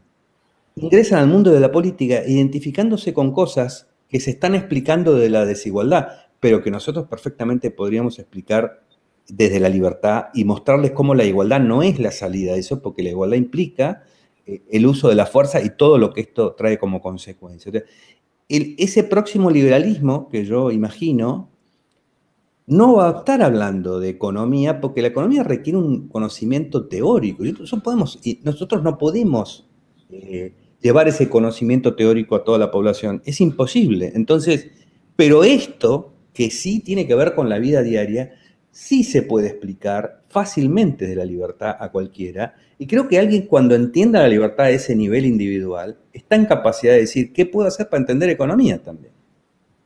ingresan 0.76 1.20
al 1.20 1.28
mundo 1.28 1.52
de 1.52 1.60
la 1.60 1.72
política 1.72 2.22
identificándose 2.28 3.14
con 3.14 3.32
cosas 3.32 3.90
que 4.10 4.20
se 4.20 4.32
están 4.32 4.54
explicando 4.54 5.16
de 5.16 5.30
la 5.30 5.46
desigualdad, 5.46 6.10
pero 6.40 6.62
que 6.62 6.70
nosotros 6.70 7.08
perfectamente 7.08 7.72
podríamos 7.72 8.20
explicar 8.20 8.84
desde 9.28 9.60
la 9.60 9.70
libertad 9.70 10.26
y 10.34 10.44
mostrarles 10.44 10.92
cómo 10.92 11.16
la 11.16 11.24
igualdad 11.24 11.62
no 11.62 11.82
es 11.82 12.00
la 12.00 12.12
salida 12.12 12.54
de 12.54 12.60
eso, 12.60 12.82
porque 12.82 13.02
la 13.02 13.10
igualdad 13.10 13.38
implica 13.38 14.04
el 14.46 14.86
uso 14.86 15.10
de 15.10 15.16
la 15.16 15.26
fuerza 15.26 15.62
y 15.62 15.72
todo 15.72 15.98
lo 15.98 16.14
que 16.14 16.22
esto 16.22 16.54
trae 16.54 16.78
como 16.78 17.02
consecuencia. 17.02 17.72
ese 18.48 19.04
próximo 19.04 19.50
liberalismo 19.50 20.30
que 20.30 20.46
yo 20.46 20.72
imagino 20.72 21.50
no 22.68 22.96
va 22.96 23.10
a 23.10 23.18
estar 23.20 23.42
hablando 23.42 24.00
de 24.00 24.10
economía, 24.10 24.82
porque 24.82 25.02
la 25.02 25.10
economía 25.10 25.44
requiere 25.44 25.78
un 25.78 26.08
conocimiento 26.08 26.88
teórico. 26.88 27.46
Y 27.46 28.40
nosotros 28.44 28.84
no 28.84 28.98
podemos 28.98 29.68
eh, 30.10 30.54
llevar 30.82 31.08
ese 31.08 31.30
conocimiento 31.30 31.96
teórico 31.96 32.36
a 32.36 32.44
toda 32.44 32.58
la 32.58 32.72
población. 32.72 33.22
Es 33.26 33.40
imposible. 33.40 34.12
Entonces, 34.16 34.72
pero 35.16 35.44
esto, 35.44 36.14
que 36.34 36.50
sí 36.50 36.80
tiene 36.80 37.08
que 37.08 37.16
ver 37.16 37.36
con 37.36 37.50
la 37.50 37.60
vida 37.60 37.82
diaria, 37.82 38.34
sí 38.72 39.04
se 39.04 39.22
puede 39.22 39.48
explicar 39.48 40.24
fácilmente 40.28 41.08
de 41.08 41.16
la 41.16 41.26
libertad 41.26 41.76
a 41.80 41.92
cualquiera. 41.92 42.56
Y 42.78 42.88
creo 42.88 43.08
que 43.08 43.18
alguien 43.18 43.48
cuando 43.48 43.76
entienda 43.76 44.22
la 44.22 44.28
libertad 44.28 44.66
a 44.66 44.70
ese 44.72 44.96
nivel 44.96 45.26
individual, 45.26 45.98
está 46.12 46.36
en 46.36 46.46
capacidad 46.46 46.94
de 46.94 47.00
decir, 47.00 47.32
¿qué 47.32 47.46
puedo 47.46 47.68
hacer 47.68 47.88
para 47.90 48.02
entender 48.02 48.30
economía 48.30 48.82
también? 48.82 49.14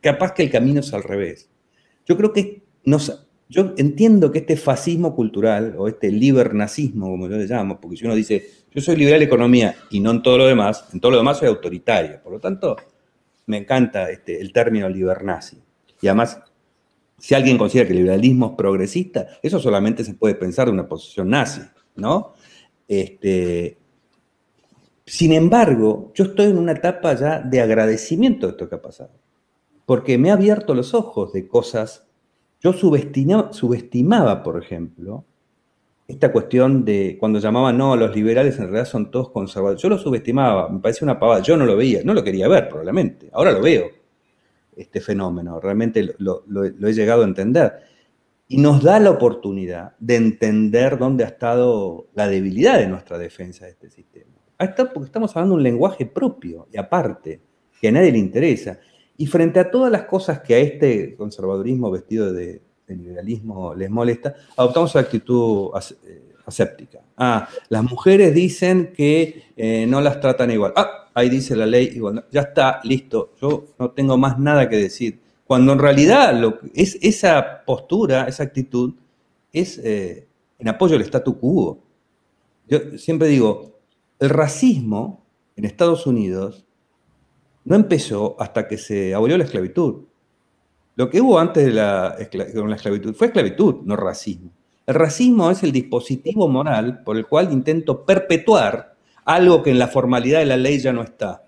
Capaz 0.01 0.33
que 0.33 0.43
el 0.43 0.49
camino 0.49 0.79
es 0.79 0.93
al 0.93 1.03
revés. 1.03 1.49
Yo 2.05 2.17
creo 2.17 2.33
que 2.33 2.63
nos, 2.83 3.27
yo 3.47 3.73
entiendo 3.77 4.31
que 4.31 4.39
este 4.39 4.57
fascismo 4.57 5.15
cultural 5.15 5.75
o 5.77 5.87
este 5.87 6.11
libernazismo, 6.11 7.09
como 7.09 7.27
yo 7.27 7.37
le 7.37 7.45
llamo, 7.45 7.79
porque 7.79 7.97
si 7.97 8.05
uno 8.05 8.15
dice, 8.15 8.47
yo 8.71 8.81
soy 8.81 8.95
liberal 8.95 9.21
en 9.21 9.27
economía 9.27 9.75
y 9.89 9.99
no 9.99 10.11
en 10.11 10.23
todo 10.23 10.37
lo 10.37 10.47
demás, 10.47 10.85
en 10.93 10.99
todo 10.99 11.11
lo 11.11 11.17
demás 11.17 11.37
soy 11.37 11.47
autoritario. 11.47 12.21
Por 12.23 12.33
lo 12.33 12.39
tanto, 12.39 12.77
me 13.45 13.57
encanta 13.57 14.09
este, 14.09 14.39
el 14.39 14.53
término 14.53 14.87
libernazi. 14.89 15.57
Y 16.01 16.07
además, 16.07 16.39
si 17.17 17.35
alguien 17.35 17.57
considera 17.57 17.87
que 17.87 17.93
el 17.93 17.99
liberalismo 17.99 18.51
es 18.51 18.53
progresista, 18.55 19.27
eso 19.41 19.59
solamente 19.59 20.03
se 20.03 20.13
puede 20.13 20.35
pensar 20.35 20.67
de 20.67 20.73
una 20.73 20.87
posición 20.87 21.29
nazi, 21.29 21.61
¿no? 21.95 22.33
Este, 22.89 23.77
sin 25.05 25.31
embargo, 25.31 26.11
yo 26.13 26.25
estoy 26.25 26.47
en 26.47 26.57
una 26.57 26.73
etapa 26.73 27.15
ya 27.15 27.39
de 27.39 27.61
agradecimiento 27.61 28.47
de 28.47 28.51
esto 28.51 28.67
que 28.67 28.75
ha 28.75 28.81
pasado, 28.81 29.11
porque 29.85 30.17
me 30.17 30.31
ha 30.31 30.33
abierto 30.33 30.75
los 30.75 30.93
ojos 30.93 31.31
de 31.31 31.47
cosas 31.47 32.09
yo 32.61 32.73
subestimaba, 32.73 34.43
por 34.43 34.61
ejemplo, 34.61 35.23
esta 36.07 36.31
cuestión 36.31 36.83
de 36.83 37.17
cuando 37.19 37.39
llamaban, 37.39 37.77
no, 37.77 37.95
los 37.95 38.13
liberales 38.13 38.55
en 38.57 38.63
realidad 38.63 38.85
son 38.85 39.11
todos 39.11 39.29
conservadores. 39.29 39.81
Yo 39.81 39.89
lo 39.89 39.97
subestimaba, 39.97 40.67
me 40.67 40.79
parecía 40.79 41.05
una 41.05 41.19
pavada, 41.19 41.41
yo 41.41 41.55
no 41.55 41.65
lo 41.65 41.77
veía, 41.77 42.01
no 42.03 42.13
lo 42.13 42.23
quería 42.23 42.47
ver 42.47 42.67
probablemente, 42.67 43.29
ahora 43.31 43.53
lo 43.53 43.61
veo, 43.61 43.85
este 44.75 44.99
fenómeno, 44.99 45.59
realmente 45.59 46.15
lo, 46.17 46.43
he 46.65 46.93
llegado 46.93 47.21
a 47.21 47.25
entender. 47.25 47.88
Y 48.51 48.57
nos 48.57 48.83
da 48.83 48.99
la 48.99 49.11
oportunidad 49.11 49.93
de 49.99 50.15
entender 50.15 50.97
dónde 50.97 51.23
ha 51.23 51.27
estado 51.27 52.07
la 52.15 52.27
debilidad 52.27 52.79
de 52.79 52.87
nuestra 52.87 53.19
defensa 53.19 53.65
de 53.65 53.71
este 53.71 53.89
sistema. 53.91 54.33
Porque 54.57 55.05
estamos 55.05 55.35
hablando 55.35 55.55
un 55.55 55.63
lenguaje 55.63 56.05
propio 56.05 56.67
y 56.73 56.77
aparte, 56.77 57.39
que 57.79 57.87
a 57.87 57.91
nadie 57.91 58.11
le 58.11 58.17
interesa. 58.17 58.79
Y 59.17 59.27
frente 59.27 59.59
a 59.59 59.69
todas 59.69 59.91
las 59.91 60.03
cosas 60.03 60.41
que 60.41 60.55
a 60.55 60.57
este 60.57 61.15
conservadurismo 61.15 61.91
vestido 61.91 62.33
de, 62.33 62.61
liberalismo 62.87 63.75
les 63.75 63.89
molesta, 63.89 64.33
adoptamos 64.57 64.95
una 64.95 65.03
actitud 65.03 65.69
eh, 66.07 66.33
aséptica. 66.43 67.01
Ah, 67.15 67.47
las 67.69 67.83
mujeres 67.83 68.33
dicen 68.33 68.91
que 68.95 69.43
eh, 69.55 69.85
no 69.87 70.01
las 70.01 70.19
tratan 70.19 70.49
igual. 70.49 70.73
Ah, 70.75 71.09
ahí 71.13 71.29
dice 71.29 71.55
la 71.55 71.67
ley 71.67 71.91
igual. 71.95 72.25
Ya 72.31 72.41
está, 72.41 72.79
listo. 72.83 73.33
Yo 73.39 73.65
no 73.77 73.91
tengo 73.91 74.17
más 74.17 74.39
nada 74.39 74.67
que 74.67 74.77
decir. 74.77 75.19
Cuando 75.49 75.73
en 75.73 75.79
realidad 75.79 76.39
es, 76.75 76.99
esa 77.01 77.65
postura, 77.65 78.27
esa 78.27 78.43
actitud, 78.43 78.93
es 79.51 79.79
eh, 79.79 80.27
en 80.59 80.67
apoyo 80.67 80.95
al 80.95 81.01
statu 81.01 81.39
quo. 81.39 81.79
Yo 82.67 82.99
siempre 82.99 83.29
digo, 83.29 83.79
el 84.19 84.29
racismo 84.29 85.25
en 85.55 85.65
Estados 85.65 86.05
Unidos 86.05 86.67
no 87.65 87.75
empezó 87.75 88.35
hasta 88.37 88.67
que 88.67 88.77
se 88.77 89.15
abolió 89.15 89.39
la 89.39 89.45
esclavitud. 89.45 90.03
Lo 90.95 91.09
que 91.09 91.19
hubo 91.19 91.39
antes 91.39 91.65
de 91.65 91.71
la, 91.71 92.15
la 92.31 92.75
esclavitud 92.75 93.15
fue 93.15 93.25
esclavitud, 93.25 93.77
no 93.85 93.95
racismo. 93.95 94.51
El 94.85 94.93
racismo 94.93 95.49
es 95.49 95.63
el 95.63 95.71
dispositivo 95.71 96.47
moral 96.47 97.01
por 97.03 97.17
el 97.17 97.25
cual 97.25 97.51
intento 97.51 98.05
perpetuar 98.05 98.93
algo 99.25 99.63
que 99.63 99.71
en 99.71 99.79
la 99.79 99.87
formalidad 99.87 100.41
de 100.41 100.45
la 100.45 100.57
ley 100.57 100.77
ya 100.77 100.93
no 100.93 101.01
está. 101.01 101.47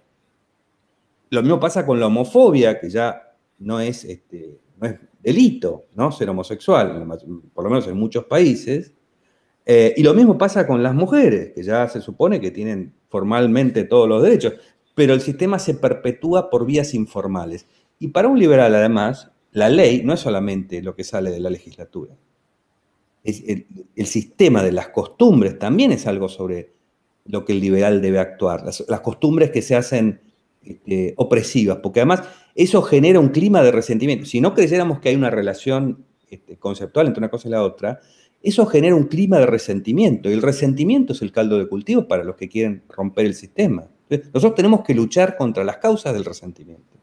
Lo 1.29 1.43
mismo 1.43 1.59
pasa 1.59 1.85
con 1.85 1.99
la 1.99 2.07
homofobia, 2.07 2.79
que 2.79 2.89
ya 2.89 3.27
no 3.61 3.79
es, 3.79 4.03
este, 4.03 4.59
delito, 5.21 5.85
¿no? 5.95 6.11
Ser 6.11 6.29
homosexual, 6.29 7.07
por 7.53 7.63
lo 7.63 7.69
menos 7.69 7.87
en 7.87 7.97
muchos 7.97 8.25
países. 8.25 8.93
Eh, 9.65 9.93
y 9.95 10.03
lo 10.03 10.13
mismo 10.13 10.37
pasa 10.37 10.65
con 10.65 10.81
las 10.81 10.95
mujeres, 10.95 11.53
que 11.53 11.63
ya 11.63 11.87
se 11.87 12.01
supone 12.01 12.41
que 12.41 12.51
tienen 12.51 12.93
formalmente 13.09 13.83
todos 13.83 14.09
los 14.09 14.23
derechos 14.23 14.53
pero 14.95 15.13
el 15.13 15.21
sistema 15.21 15.59
se 15.59 15.75
perpetúa 15.75 16.49
por 16.49 16.65
vías 16.65 16.93
informales. 16.93 17.67
Y 17.99 18.09
para 18.09 18.27
un 18.27 18.39
liberal, 18.39 18.75
además, 18.75 19.31
la 19.51 19.69
ley 19.69 20.03
no 20.03 20.13
es 20.13 20.19
solamente 20.19 20.81
lo 20.81 20.95
que 20.95 21.03
sale 21.03 21.31
de 21.31 21.39
la 21.39 21.49
legislatura. 21.49 22.15
Es 23.23 23.43
el, 23.47 24.05
sistema 24.07 24.63
de 24.63 24.71
las 24.71 24.89
costumbres 24.89 25.59
también 25.59 25.91
es 25.91 26.07
algo 26.07 26.27
sobre 26.27 26.73
lo 27.25 27.45
que 27.45 27.53
el 27.53 27.59
liberal 27.59 28.01
debe 28.01 28.19
actuar. 28.19 28.63
Las, 28.63 29.01
costumbres 29.01 29.51
que 29.51 29.61
se 29.61 29.75
hacen 29.75 30.21
este, 30.63 31.13
opresivas, 31.17 31.79
porque 31.81 32.01
además 32.01 32.23
eso 32.55 32.81
genera 32.81 33.19
un 33.19 33.29
clima 33.29 33.63
de 33.63 33.71
resentimiento. 33.71 34.25
Si 34.25 34.41
no 34.41 34.53
creyéramos 34.53 34.99
que 34.99 35.09
hay 35.09 35.15
una 35.15 35.29
relación 35.29 36.05
este, 36.29 36.57
conceptual 36.57 37.07
entre 37.07 37.19
una 37.19 37.29
cosa 37.29 37.47
y 37.47 37.51
la 37.51 37.63
otra, 37.63 37.99
eso 38.43 38.65
genera 38.65 38.95
un 38.95 39.05
clima 39.05 39.39
de 39.39 39.45
resentimiento. 39.45 40.29
Y 40.29 40.33
el 40.33 40.41
resentimiento 40.41 41.13
es 41.13 41.21
el 41.21 41.31
caldo 41.31 41.59
de 41.59 41.67
cultivo 41.67 42.07
para 42.07 42.23
los 42.23 42.35
que 42.35 42.49
quieren 42.49 42.83
romper 42.89 43.25
el 43.25 43.35
sistema. 43.35 43.87
Nosotros 44.09 44.55
tenemos 44.55 44.83
que 44.83 44.93
luchar 44.93 45.37
contra 45.37 45.63
las 45.63 45.77
causas 45.77 46.13
del 46.13 46.25
resentimiento. 46.25 46.97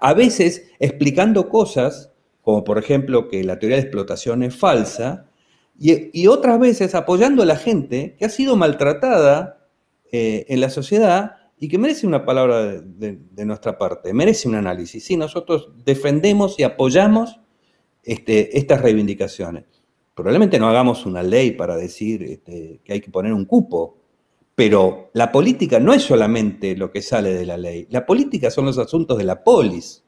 A 0.00 0.14
veces 0.14 0.70
explicando 0.78 1.48
cosas, 1.48 2.12
como 2.42 2.64
por 2.64 2.78
ejemplo 2.78 3.28
que 3.28 3.44
la 3.44 3.58
teoría 3.58 3.76
de 3.76 3.82
explotación 3.82 4.42
es 4.42 4.56
falsa, 4.56 5.26
y, 5.80 6.26
otras 6.26 6.58
veces 6.58 6.96
apoyando 6.96 7.44
a 7.44 7.46
la 7.46 7.54
gente 7.54 8.16
que 8.18 8.24
ha 8.24 8.30
sido 8.30 8.56
maltratada 8.56 9.68
eh, 10.10 10.44
en 10.48 10.60
la 10.60 10.70
sociedad 10.70 11.36
y 11.60 11.68
que 11.68 11.78
merece 11.78 12.06
una 12.06 12.24
palabra 12.24 12.80
de, 12.80 13.44
nuestra 13.44 13.76
parte, 13.78 14.12
merece 14.12 14.48
un 14.48 14.54
análisis. 14.54 15.04
Sí, 15.04 15.16
nosotros 15.16 15.70
defendemos 15.84 16.58
y 16.58 16.62
apoyamos 16.62 17.40
este, 18.02 18.56
estas 18.56 18.80
reivindicaciones. 18.80 19.64
Probablemente 20.14 20.58
no 20.58 20.68
hagamos 20.68 21.06
una 21.06 21.22
ley 21.22 21.52
para 21.52 21.76
decir 21.76 22.22
este, 22.22 22.80
que 22.84 22.92
hay 22.92 23.00
que 23.00 23.10
poner 23.10 23.32
un 23.32 23.44
cupo 23.44 23.98
pero 24.58 25.10
la 25.12 25.30
política 25.30 25.78
no 25.78 25.92
es 25.92 26.02
solamente 26.02 26.76
lo 26.76 26.90
que 26.90 27.00
sale 27.00 27.32
de 27.32 27.46
la 27.46 27.56
ley. 27.56 27.86
La 27.90 28.04
política 28.04 28.50
son 28.50 28.64
los 28.64 28.76
asuntos 28.76 29.16
de 29.16 29.22
la 29.22 29.44
polis. 29.44 30.02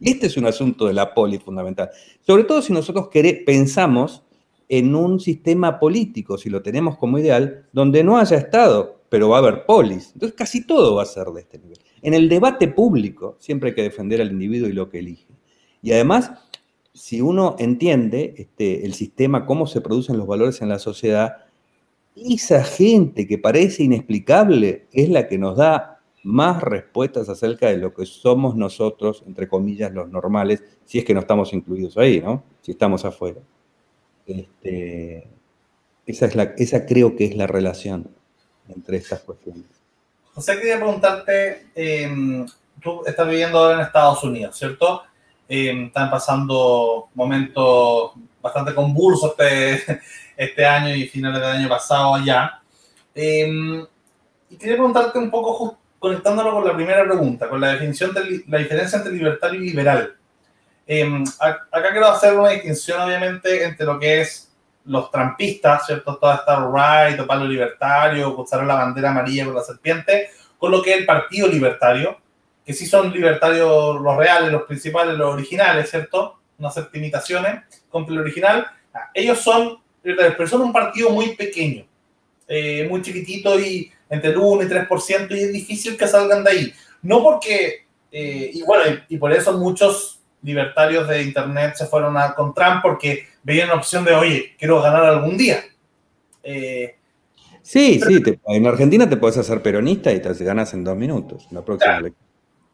Y 0.00 0.10
este 0.10 0.26
es 0.26 0.36
un 0.36 0.46
asunto 0.46 0.88
de 0.88 0.92
la 0.92 1.14
polis 1.14 1.40
fundamental. 1.40 1.90
Sobre 2.20 2.42
todo 2.42 2.62
si 2.62 2.72
nosotros 2.72 3.10
pensamos 3.46 4.24
en 4.68 4.92
un 4.96 5.20
sistema 5.20 5.78
político, 5.78 6.36
si 6.36 6.50
lo 6.50 6.62
tenemos 6.62 6.98
como 6.98 7.20
ideal, 7.20 7.68
donde 7.72 8.02
no 8.02 8.18
haya 8.18 8.36
Estado, 8.36 8.95
pero 9.08 9.28
va 9.28 9.36
a 9.36 9.40
haber 9.40 9.66
polis. 9.66 10.10
Entonces 10.14 10.36
casi 10.36 10.66
todo 10.66 10.96
va 10.96 11.02
a 11.02 11.06
ser 11.06 11.26
de 11.28 11.40
este 11.40 11.58
nivel. 11.58 11.78
En 12.02 12.14
el 12.14 12.28
debate 12.28 12.68
público 12.68 13.36
siempre 13.38 13.70
hay 13.70 13.74
que 13.74 13.82
defender 13.82 14.20
al 14.20 14.30
individuo 14.30 14.68
y 14.68 14.72
lo 14.72 14.88
que 14.88 14.98
elige. 14.98 15.26
Y 15.82 15.92
además, 15.92 16.32
si 16.92 17.20
uno 17.20 17.56
entiende 17.58 18.34
este, 18.38 18.84
el 18.86 18.94
sistema, 18.94 19.46
cómo 19.46 19.66
se 19.66 19.80
producen 19.80 20.18
los 20.18 20.26
valores 20.26 20.62
en 20.62 20.68
la 20.68 20.78
sociedad, 20.78 21.36
esa 22.16 22.64
gente 22.64 23.26
que 23.26 23.38
parece 23.38 23.84
inexplicable 23.84 24.86
es 24.92 25.10
la 25.10 25.28
que 25.28 25.38
nos 25.38 25.56
da 25.56 26.00
más 26.22 26.60
respuestas 26.62 27.28
acerca 27.28 27.68
de 27.68 27.76
lo 27.76 27.94
que 27.94 28.04
somos 28.04 28.56
nosotros, 28.56 29.22
entre 29.26 29.46
comillas, 29.46 29.92
los 29.92 30.10
normales, 30.10 30.64
si 30.84 30.98
es 30.98 31.04
que 31.04 31.14
no 31.14 31.20
estamos 31.20 31.52
incluidos 31.52 31.96
ahí, 31.98 32.20
¿no? 32.20 32.42
Si 32.62 32.72
estamos 32.72 33.04
afuera. 33.04 33.40
Este, 34.26 35.28
esa, 36.06 36.26
es 36.26 36.34
la, 36.34 36.54
esa 36.56 36.84
creo 36.84 37.14
que 37.14 37.26
es 37.26 37.36
la 37.36 37.46
relación 37.46 38.08
entre 38.68 38.98
estas 38.98 39.20
cuestiones. 39.20 39.64
José, 40.34 40.58
quería 40.58 40.76
preguntarte, 40.76 41.68
em, 41.74 42.46
tú 42.82 43.02
estás 43.06 43.26
viviendo 43.26 43.58
ahora 43.58 43.76
en 43.76 43.80
Estados 43.86 44.22
Unidos, 44.22 44.56
¿cierto? 44.56 45.02
Em, 45.48 45.86
están 45.86 46.10
pasando 46.10 47.08
momentos 47.14 48.12
bastante 48.40 48.74
convulsos 48.74 49.34
este, 49.38 50.00
este 50.36 50.66
año 50.66 50.94
y 50.94 51.08
finales 51.08 51.40
del 51.40 51.50
año 51.50 51.68
pasado 51.68 52.14
allá. 52.14 52.60
Em, 53.14 53.86
y 54.50 54.56
quería 54.56 54.74
preguntarte 54.74 55.18
un 55.18 55.30
poco, 55.30 55.78
conectándolo 55.98 56.52
con 56.52 56.66
la 56.66 56.74
primera 56.74 57.04
pregunta, 57.04 57.48
con 57.48 57.60
la 57.60 57.72
definición 57.72 58.12
de 58.12 58.44
la 58.46 58.58
diferencia 58.58 58.98
entre 58.98 59.12
libertario 59.12 59.60
y 59.60 59.64
liberal. 59.70 60.16
acá 61.40 61.90
quiero 61.90 62.08
hacer 62.08 62.38
una 62.38 62.50
distinción, 62.50 63.00
obviamente, 63.00 63.64
entre 63.64 63.86
lo 63.86 63.98
que 63.98 64.20
es 64.20 64.45
los 64.86 65.10
trampistas, 65.10 65.86
¿cierto? 65.86 66.16
Toda 66.16 66.36
esta 66.36 66.56
right 66.56 67.18
o 67.20 67.26
palo 67.26 67.46
libertario, 67.46 68.38
usaron 68.38 68.68
la 68.68 68.74
bandera 68.74 69.10
amarilla 69.10 69.44
con 69.44 69.54
la 69.54 69.62
serpiente, 69.62 70.30
con 70.58 70.70
lo 70.70 70.82
que 70.82 70.94
el 70.94 71.04
Partido 71.04 71.48
Libertario, 71.48 72.18
que 72.64 72.72
sí 72.72 72.86
son 72.86 73.12
libertarios 73.12 74.00
los 74.00 74.16
reales, 74.16 74.50
los 74.50 74.62
principales, 74.62 75.16
los 75.16 75.34
originales, 75.34 75.90
¿cierto? 75.90 76.40
No 76.58 76.68
hacer 76.68 76.88
imitaciones 76.94 77.62
con 77.88 78.04
el 78.04 78.18
original. 78.18 78.66
Ah, 78.92 79.10
ellos 79.14 79.40
son 79.40 79.78
libertarios, 80.02 80.34
pero 80.36 80.48
son 80.48 80.62
un 80.62 80.72
partido 80.72 81.10
muy 81.10 81.36
pequeño, 81.36 81.84
eh, 82.48 82.86
muy 82.88 83.02
chiquitito 83.02 83.58
y 83.60 83.92
entre 84.08 84.30
el 84.30 84.38
1 84.38 84.62
y 84.62 84.66
3%, 84.66 85.36
y 85.36 85.40
es 85.40 85.52
difícil 85.52 85.96
que 85.96 86.06
salgan 86.06 86.44
de 86.44 86.50
ahí. 86.50 86.74
No 87.02 87.22
porque, 87.22 87.86
eh, 88.10 88.50
y 88.52 88.62
bueno, 88.62 89.00
y, 89.08 89.16
por 89.18 89.32
eso 89.32 89.52
muchos 89.58 90.20
libertarios 90.42 91.08
de 91.08 91.22
Internet 91.22 91.74
se 91.76 91.86
fueron 91.86 92.16
a, 92.16 92.34
con 92.34 92.54
Trump, 92.54 92.82
porque 92.82 93.28
veían 93.46 93.68
la 93.68 93.76
opción 93.76 94.04
de, 94.04 94.12
oye, 94.12 94.56
quiero 94.58 94.82
ganar 94.82 95.04
algún 95.04 95.38
día. 95.38 95.62
Eh, 96.42 96.96
sí, 97.62 98.00
sí, 98.00 98.20
en 98.48 98.66
Argentina 98.66 99.08
te 99.08 99.16
puedes 99.16 99.38
hacer 99.38 99.62
peronista 99.62 100.10
y 100.12 100.20
te 100.20 100.32
ganas 100.44 100.74
en 100.74 100.82
dos 100.82 100.96
minutos, 100.96 101.46
la 101.52 101.64
próxima 101.64 102.10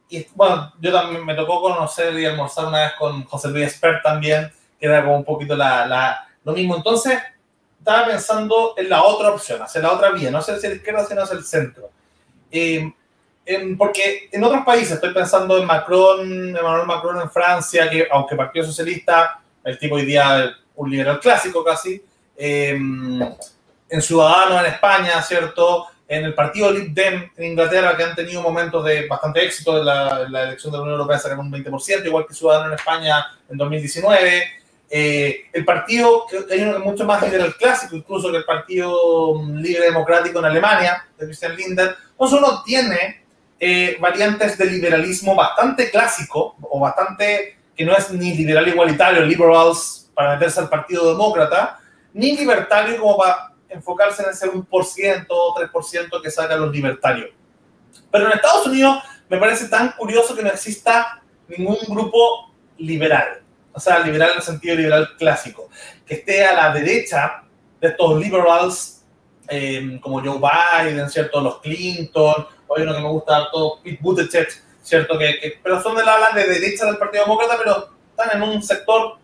Y 0.09 0.27
bueno, 0.35 0.73
yo 0.81 0.91
también 0.91 1.27
me 1.27 1.35
tocó 1.35 1.61
conocer 1.61 2.19
y 2.19 2.25
almorzar 2.25 2.69
una 2.69 2.85
vez 2.85 2.93
con 2.99 3.23
José 3.25 3.49
Luis 3.51 3.67
Espert 3.67 4.03
también, 4.03 4.51
que 4.81 4.87
era 4.87 5.05
como 5.05 5.19
un 5.19 5.25
poquito 5.25 5.55
la, 5.55 6.27
lo 6.43 6.55
mismo. 6.55 6.75
Entonces, 6.75 7.19
estaba 7.79 8.07
pensando 8.07 8.73
en 8.79 8.89
la 8.89 9.05
otra 9.05 9.29
opción, 9.29 9.61
hacer 9.61 9.83
la 9.83 9.93
otra 9.93 10.09
vía, 10.13 10.31
no 10.31 10.39
hacia 10.39 10.57
la 10.57 10.75
izquierda, 10.75 11.05
sino 11.05 11.21
hacia 11.21 11.37
el 11.37 11.45
centro. 11.45 11.91
Eh, 12.51 12.91
porque 13.77 14.31
en 14.33 14.43
otros 14.43 14.65
países, 14.65 14.93
estoy 14.93 15.13
pensando 15.13 15.59
en 15.59 15.67
Macron, 15.67 16.57
Emmanuel 16.57 16.87
Macron 16.87 17.21
en 17.21 17.31
Francia, 17.31 17.91
que 17.91 18.09
aunque 18.11 18.37
Partido 18.37 18.65
Socialista, 18.65 19.39
el 19.65 19.79
tipo 19.79 19.97
hoy 19.97 20.07
día 20.07 20.57
un 20.77 20.91
liberal 20.91 21.21
clásico 21.21 21.65
casi, 21.65 22.03
em, 22.37 23.21
en 23.89 24.03
Ciudadanos 24.03 24.61
en 24.61 24.73
España, 24.73 25.23
¿cierto? 25.23 25.87
En 26.09 26.25
el 26.25 26.35
partido 26.35 26.71
Lib 26.71 26.93
Dem 26.93 27.31
en 27.37 27.45
Inglaterra, 27.45 27.97
que 27.97 28.05
han 28.05 28.15
tenido 28.15 28.43
momentos 28.43 28.85
de 28.85 29.07
bastante 29.07 29.45
éxito 29.45 29.79
en 29.79 29.87
la, 29.87 30.23
elección 30.45 30.73
de 30.73 30.79
la 30.79 30.83
Unión 30.83 30.99
Europea, 30.99 31.19
sacaron 31.19 31.47
un 31.47 31.53
20%, 31.53 32.07
igual 32.07 32.27
que 32.27 32.35
Ciudadanos 32.35 32.69
en 32.69 32.79
España 32.79 33.27
en 33.49 33.57
2019. 33.57 34.45
Eh, 34.95 35.47
el 35.53 35.65
partido, 35.65 36.27
que 36.29 36.53
hay 36.53 36.61
uno 36.63 36.79
mucho 36.81 37.05
más 37.05 37.23
liberal 37.23 37.55
clásico, 37.57 37.97
incluso 37.97 38.31
que 38.31 38.39
el 38.39 38.45
Partido 38.45 39.43
Libre 39.55 39.87
Democrático 39.87 40.39
en 40.39 40.45
Alemania, 40.45 41.07
de 41.17 41.27
Christian 41.27 41.57
Linder. 41.57 41.97
Entonces 42.11 42.39
uno 42.39 42.63
tiene 42.63 43.23
eh, 43.59 43.97
variantes 44.01 44.59
de 44.59 44.67
liberalismo 44.67 45.35
bastante 45.35 45.91
clásico, 45.91 46.57
o 46.61 46.81
bastante 46.81 47.57
que 47.77 47.85
no 47.85 47.97
es 47.97 48.11
ni 48.11 48.35
liberal 48.35 48.69
igualitario, 48.69 49.23
liberals 49.25 50.02
para 50.15 50.35
meterse 50.35 50.61
al 50.61 50.69
Partido 50.69 51.11
Demócrata, 51.11 51.81
ni 52.13 52.37
libertario 52.37 53.01
como 53.01 53.17
para 53.17 53.53
enfocarse 53.69 54.23
en 54.23 54.31
ese 54.31 54.51
1% 54.51 55.27
o 55.29 55.55
3% 55.55 56.23
que 56.23 56.31
sacan 56.31 56.61
los 56.61 56.73
libertarios. 56.73 57.31
Pero 58.11 58.27
en 58.27 58.33
Estados 58.33 58.67
Unidos 58.67 59.03
me 59.29 59.39
parece 59.39 59.69
tan 59.69 59.93
curioso 59.93 60.35
que 60.35 60.43
no 60.43 60.51
exista 60.51 61.23
ningún 61.49 61.79
grupo 61.89 62.53
liberal, 62.79 63.43
o 63.73 63.81
sea, 63.81 64.01
liberal 64.01 64.31
en 64.31 64.37
el 64.37 64.43
sentido 64.43 64.77
liberal 64.77 65.17
clásico, 65.17 65.69
que 66.07 66.15
esté 66.15 66.45
a 66.45 66.53
la 66.55 66.73
derecha 66.73 67.45
de 67.81 67.89
estos 67.89 68.19
liberals 68.19 69.05
eh, 69.49 69.99
como 70.01 70.21
Joe 70.21 70.39
Biden, 70.39 71.09
¿cierto? 71.11 71.41
Los 71.41 71.61
Clinton, 71.61 72.47
hay 72.75 72.83
uno 72.83 72.95
que 72.95 73.01
me 73.01 73.09
gusta, 73.09 73.49
todo 73.51 73.81
Pete 73.83 73.99
Buttigieg, 74.01 74.49
¿cierto? 74.83 75.19
Que, 75.19 75.61
pero 75.63 75.83
son 75.83 75.97
de 75.97 76.05
la 76.05 76.31
de 76.35 76.47
derecha 76.47 76.87
del 76.87 76.97
Partido 76.97 77.25
Demócrata, 77.25 77.57
pero 77.59 77.91
están 78.11 78.37
en 78.37 78.49
un 78.49 78.63
sector 78.63 79.19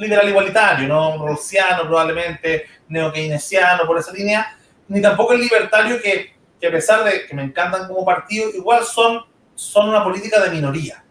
liberal 0.00 0.28
igualitario, 0.28 0.88
¿no? 0.88 1.24
Rawlsiano 1.24 1.82
probablemente, 1.82 2.66
neo-keynesiano 2.88 3.86
por 3.86 3.98
esa 3.98 4.12
línea, 4.12 4.56
ni 4.88 5.00
tampoco 5.00 5.32
el 5.34 5.40
libertario 5.40 6.00
que, 6.02 6.34
que, 6.60 6.66
a 6.66 6.70
pesar 6.70 7.04
de 7.04 7.26
que 7.26 7.34
me 7.34 7.42
encantan 7.42 7.86
como 7.86 8.04
partido, 8.04 8.50
igual 8.50 8.84
son, 8.84 9.24
son 9.54 9.88
una 9.88 10.02
política 10.02 10.40
de 10.40 10.50
minoría. 10.50 11.04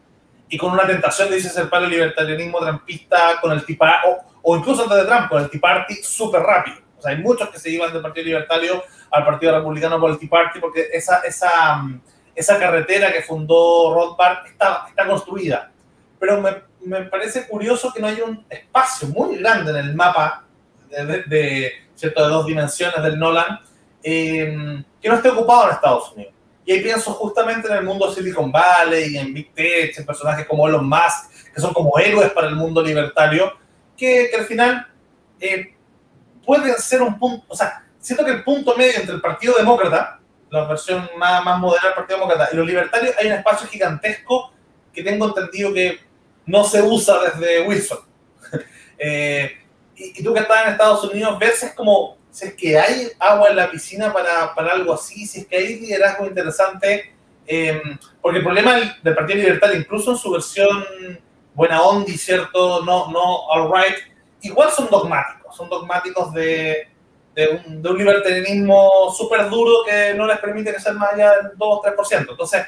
Y 0.50 0.58
con 0.58 0.72
una 0.72 0.88
tentación 0.88 1.30
de 1.30 1.38
irse 1.38 1.66
para 1.66 1.86
el 1.86 1.92
libertarianismo 1.92 2.60
trampista 2.60 3.40
con 3.40 3.52
el 3.52 3.64
Tea 3.66 4.02
o, 4.08 4.18
o 4.42 4.58
incluso 4.58 4.84
antes 4.84 4.98
de 4.98 5.06
Trump, 5.06 5.30
con 5.30 5.44
el 5.44 5.50
Tea 5.50 5.62
Party 5.62 5.96
súper 6.02 6.42
rápido. 6.42 6.78
O 6.98 7.02
sea, 7.02 7.12
hay 7.12 7.20
muchos 7.20 7.50
que 7.50 7.60
se 7.60 7.70
iban 7.70 7.94
del 7.94 8.02
Partido 8.02 8.26
Libertario 8.26 8.84
al 9.12 9.26
Partido 9.26 9.56
Republicano 9.56 10.00
por 10.00 10.12
el 10.12 10.18
Tea 10.18 10.30
Party 10.30 10.60
porque 10.60 10.88
esa, 10.92 11.20
esa, 11.20 11.84
esa 12.36 12.60
carretera 12.60 13.14
que 13.14 13.22
fundó 13.22 13.94
Rothbard 13.94 14.48
está, 14.48 14.86
está 14.90 15.06
construida. 15.06 15.72
Pero 16.20 16.42
me, 16.42 16.69
me 16.82 17.02
parece 17.04 17.48
curioso 17.48 17.92
que 17.94 18.02
no 18.02 18.08
haya 18.08 18.24
un 18.24 18.46
espacio 18.50 19.08
muy 19.10 19.38
grande 19.38 19.72
en 19.72 19.78
el 19.78 19.96
mapa 19.96 20.46
de, 20.90 21.74
¿cierto? 21.96 22.24
de 22.24 22.30
dos 22.30 22.46
dimensiones 22.46 23.02
del 23.04 23.20
Nolan 23.20 23.60
em, 24.02 24.84
que 25.02 25.10
no 25.10 25.16
esté 25.16 25.30
ocupado 25.30 25.66
en 25.68 25.76
Estados 25.76 26.12
Unidos. 26.14 26.34
Y 26.66 26.72
ahí 26.74 26.82
pienso 26.82 27.14
justamente 27.14 27.68
en 27.68 27.78
el 27.78 27.84
mundo 27.84 28.14
Silicon 28.14 28.52
Valley, 28.52 29.18
en 29.18 29.34
Big 29.34 29.54
Tech, 29.54 29.98
en 29.98 30.06
personajes 30.06 30.46
como 30.46 30.68
Elon 30.68 30.88
Musk, 30.88 31.52
que 31.54 31.62
son 31.62 31.74
como 31.74 31.98
héroes 31.98 32.32
para 32.32 32.48
el 32.48 32.56
mundo 32.56 32.82
libertario, 32.82 33.54
que, 33.98 34.28
que 34.30 34.38
al 34.38 34.46
final 34.46 34.88
eh, 35.40 35.76
pueden 36.46 36.74
ser 36.78 37.02
un 37.02 37.18
punto, 37.18 37.46
o 37.48 37.56
sea, 37.56 37.84
siento 38.00 38.24
que 38.24 38.32
el 38.32 38.44
punto 38.44 38.76
medio 38.78 38.98
entre 38.98 39.16
el 39.16 39.22
Partido 39.22 39.56
Demócrata, 39.58 40.20
la 40.50 40.66
versión 40.66 41.10
más, 41.18 41.44
más 41.44 41.60
moderna 41.60 41.90
del 41.90 41.96
Partido 41.96 42.20
Demócrata, 42.20 42.50
y 42.52 42.56
los 42.56 42.68
libertarios, 42.68 43.16
hay 43.18 43.28
un 43.28 43.34
espacio 43.34 43.68
gigantesco 43.68 44.52
que 44.94 45.04
tengo 45.04 45.28
entendido 45.28 45.74
que 45.74 46.00
no 46.50 46.64
se 46.64 46.82
usa 46.82 47.20
desde 47.24 47.62
Wilson. 47.68 48.00
Eh, 49.02 49.58
y, 49.96 50.22
tú 50.22 50.34
que 50.34 50.42
estás 50.42 50.66
en 50.66 50.74
Estados 50.74 51.06
Unidos, 51.06 51.40
ves 51.40 51.64
es 51.64 51.74
como 51.74 52.18
si 52.30 52.48
es 52.48 52.54
que 52.54 52.78
hay 52.78 53.08
agua 53.18 53.48
en 53.48 53.56
la 53.56 53.72
piscina 53.72 54.12
para, 54.12 54.54
para 54.54 54.74
algo 54.74 54.94
así, 54.94 55.26
si 55.26 55.40
es 55.40 55.48
que 55.48 55.56
hay 55.56 55.80
liderazgo 55.80 56.26
interesante, 56.26 57.16
em, 57.48 57.98
porque 58.22 58.40
el 58.40 58.44
problema 58.44 58.74
del, 59.02 59.16
Partido 59.16 59.40
Libertario, 59.40 59.80
incluso 59.80 60.12
en 60.12 60.18
su 60.18 60.30
versión 60.32 60.86
buena 61.54 61.82
onda, 61.82 62.12
¿cierto? 62.18 62.84
No, 62.84 63.10
no 63.10 63.48
all 63.48 63.72
right, 63.72 63.96
igual 64.42 64.70
son 64.72 64.90
dogmáticos, 64.90 65.56
son 65.56 65.70
dogmáticos 65.70 66.34
de, 66.34 66.90
de, 67.36 67.48
un, 67.48 67.82
de 67.82 67.90
un 67.90 67.98
libertarianismo 67.98 69.14
súper 69.18 69.50
duro 69.50 69.86
que 69.86 70.14
no 70.14 70.28
les 70.28 70.40
permite 70.40 70.78
sea 70.78 70.92
más 70.92 71.14
allá 71.14 71.36
del 71.38 71.52
2 71.56 71.58
o 71.62 71.82
3%. 71.82 72.32
Entonces, 72.32 72.66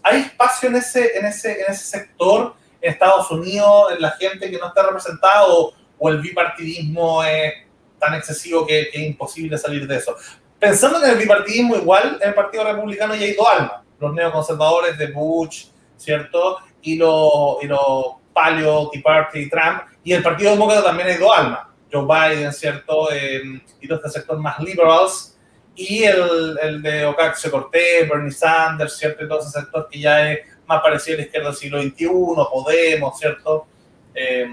hay 0.00 0.20
espacio 0.20 0.68
en 0.68 0.76
ese, 0.76 1.18
en 1.18 1.26
ese, 1.26 1.60
en 1.60 1.72
ese 1.72 1.84
sector 1.84 2.59
Estados 2.80 3.30
Unidos, 3.30 3.92
la 3.98 4.10
gente 4.12 4.50
que 4.50 4.58
no 4.58 4.68
está 4.68 4.82
representada 4.84 5.44
o, 5.48 5.74
el 6.08 6.18
bipartidismo 6.18 7.22
es 7.22 7.52
tan 7.98 8.14
excesivo 8.14 8.66
que, 8.66 8.88
es 8.92 9.00
imposible 9.00 9.58
salir 9.58 9.86
de 9.86 9.96
eso. 9.96 10.16
Pensando 10.58 11.02
en 11.04 11.10
el 11.10 11.18
bipartidismo, 11.18 11.76
igual 11.76 12.18
en 12.22 12.28
el 12.28 12.34
Partido 12.34 12.64
Republicano 12.64 13.14
ya 13.14 13.26
hay 13.26 13.34
dos 13.34 13.46
almas, 13.46 13.72
los 13.98 14.14
neoconservadores 14.14 14.96
de 14.96 15.08
Bush, 15.08 15.66
¿cierto? 15.96 16.56
Y 16.80 16.96
los 16.96 17.62
y 17.62 17.66
lo 17.66 18.20
paleo, 18.32 18.88
Tea 18.90 19.02
Party, 19.02 19.50
Trump, 19.50 19.82
y 20.02 20.14
el 20.14 20.22
Partido 20.22 20.52
Demócrata 20.52 20.84
también 20.84 21.08
hay 21.08 21.16
dos 21.16 21.36
almas, 21.36 21.60
Joe 21.92 22.06
Biden, 22.06 22.52
¿cierto? 22.52 23.12
Em, 23.12 23.60
y 23.80 23.86
todo 23.86 23.98
este 23.98 24.20
sector 24.20 24.38
más 24.38 24.58
liberals, 24.60 25.38
y 25.74 26.04
el, 26.04 26.58
el 26.62 26.82
de 26.82 27.06
Ocasio 27.06 27.50
Cortés, 27.50 28.08
Bernie 28.08 28.32
Sanders, 28.32 28.96
¿cierto? 28.96 29.24
Y 29.24 29.28
todo 29.28 29.40
ese 29.40 29.50
sector 29.50 29.88
que 29.90 29.98
ya 29.98 30.32
es 30.32 30.40
más 30.70 30.82
parecido 30.82 31.16
a 31.16 31.18
la 31.18 31.24
izquierda 31.24 31.48
del 31.48 31.56
siglo 31.56 31.82
XXI, 31.82 32.06
Podemos, 32.52 33.18
¿cierto? 33.18 33.66
Eh, 34.14 34.46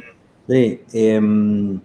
sí, 0.49 0.81
em, 0.91 1.79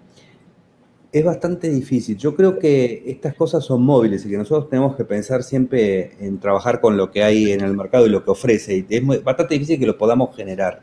es 1.12 1.24
bastante 1.24 1.68
difícil. 1.68 2.16
Yo 2.16 2.34
creo 2.34 2.58
que 2.58 3.04
estas 3.06 3.34
cosas 3.34 3.62
son 3.62 3.82
móviles 3.82 4.24
y 4.24 4.30
que 4.30 4.38
nosotros 4.38 4.70
tenemos 4.70 4.96
que 4.96 5.04
pensar 5.04 5.42
siempre 5.42 6.12
en 6.18 6.40
trabajar 6.40 6.80
con 6.80 6.96
lo 6.96 7.10
que 7.10 7.22
hay 7.22 7.52
en 7.52 7.60
el 7.60 7.76
mercado 7.76 8.06
y 8.06 8.08
lo 8.08 8.24
que 8.24 8.30
ofrece. 8.30 8.74
Y 8.74 8.86
es 8.88 9.22
bastante 9.22 9.54
difícil 9.54 9.78
que 9.78 9.86
lo 9.86 9.98
podamos 9.98 10.34
generar. 10.34 10.80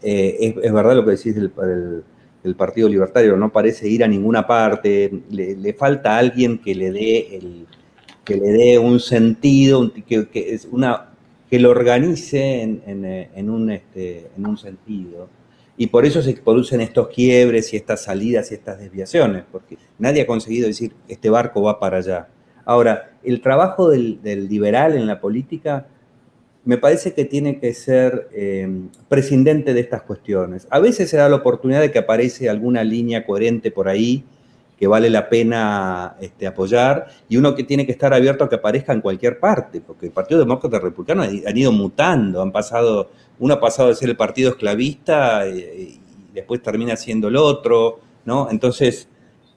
Eh, 0.00 0.54
es, 0.62 0.72
verdad 0.72 0.94
lo 0.94 1.04
que 1.04 1.10
decís 1.10 1.34
del, 1.34 2.04
Partido 2.56 2.88
Libertario, 2.88 3.36
no 3.36 3.52
parece 3.52 3.88
ir 3.88 4.04
a 4.04 4.08
ninguna 4.08 4.46
parte, 4.46 5.12
le, 5.28 5.74
falta 5.74 6.16
alguien 6.16 6.58
que 6.58 6.74
le 6.74 6.92
dé 6.92 7.36
el, 7.36 7.66
que 8.24 8.36
le 8.36 8.52
dé 8.52 8.78
un 8.78 9.00
sentido, 9.00 9.92
que, 10.06 10.28
que 10.28 10.54
es 10.54 10.66
una, 10.70 11.07
que 11.50 11.58
lo 11.58 11.70
organice 11.70 12.62
eh, 12.62 13.30
en, 13.34 13.50
un, 13.50 13.70
este, 13.70 14.30
en 14.36 14.46
un 14.46 14.58
sentido. 14.58 15.28
Y 15.76 15.86
por 15.86 16.04
eso 16.04 16.22
se 16.22 16.34
producen 16.34 16.80
estos 16.80 17.08
quiebres 17.08 17.72
y 17.72 17.76
estas 17.76 18.02
salidas 18.02 18.50
y 18.50 18.54
estas 18.54 18.80
desviaciones, 18.80 19.44
porque 19.50 19.78
nadie 19.98 20.22
ha 20.22 20.26
conseguido 20.26 20.66
decir, 20.66 20.92
este 21.06 21.30
barco 21.30 21.62
va 21.62 21.78
para 21.78 21.98
allá. 21.98 22.28
Ahora, 22.64 23.12
el 23.22 23.40
trabajo 23.40 23.88
del, 23.88 24.20
liberal 24.48 24.96
en 24.96 25.06
la 25.06 25.20
política 25.20 25.86
me 26.64 26.76
parece 26.76 27.14
que 27.14 27.24
tiene 27.24 27.60
que 27.60 27.72
ser 27.72 28.28
eh, 28.32 28.68
prescindente 29.08 29.72
de 29.72 29.80
estas 29.80 30.02
cuestiones. 30.02 30.66
A 30.70 30.80
veces 30.80 31.08
se 31.08 31.16
da 31.16 31.28
la 31.28 31.36
oportunidad 31.36 31.80
de 31.80 31.90
que 31.90 32.00
aparece 32.00 32.50
alguna 32.50 32.84
línea 32.84 33.24
coherente 33.24 33.70
por 33.70 33.88
ahí 33.88 34.24
que 34.78 34.86
vale 34.86 35.10
la 35.10 35.28
pena 35.28 36.16
este, 36.20 36.46
apoyar 36.46 37.08
y 37.28 37.36
uno 37.36 37.54
que 37.54 37.64
tiene 37.64 37.84
que 37.84 37.92
estar 37.92 38.14
abierto 38.14 38.44
a 38.44 38.48
que 38.48 38.54
aparezca 38.54 38.92
en 38.92 39.00
cualquier 39.00 39.40
parte, 39.40 39.80
porque 39.80 40.06
el 40.06 40.12
Partido 40.12 40.38
Demócrata 40.38 40.78
Republicano 40.78 41.22
han 41.22 41.56
ido 41.56 41.72
mutando, 41.72 42.40
han 42.40 42.52
pasado, 42.52 43.10
uno 43.40 43.54
ha 43.54 43.60
pasado 43.60 43.88
de 43.88 43.96
ser 43.96 44.08
el 44.08 44.16
partido 44.16 44.50
esclavista 44.50 45.46
eh, 45.46 45.96
y, 45.96 46.00
después 46.32 46.62
termina 46.62 46.94
siendo 46.94 47.26
el 47.26 47.36
otro, 47.36 47.98
¿no? 48.24 48.48
Entonces, 48.48 49.08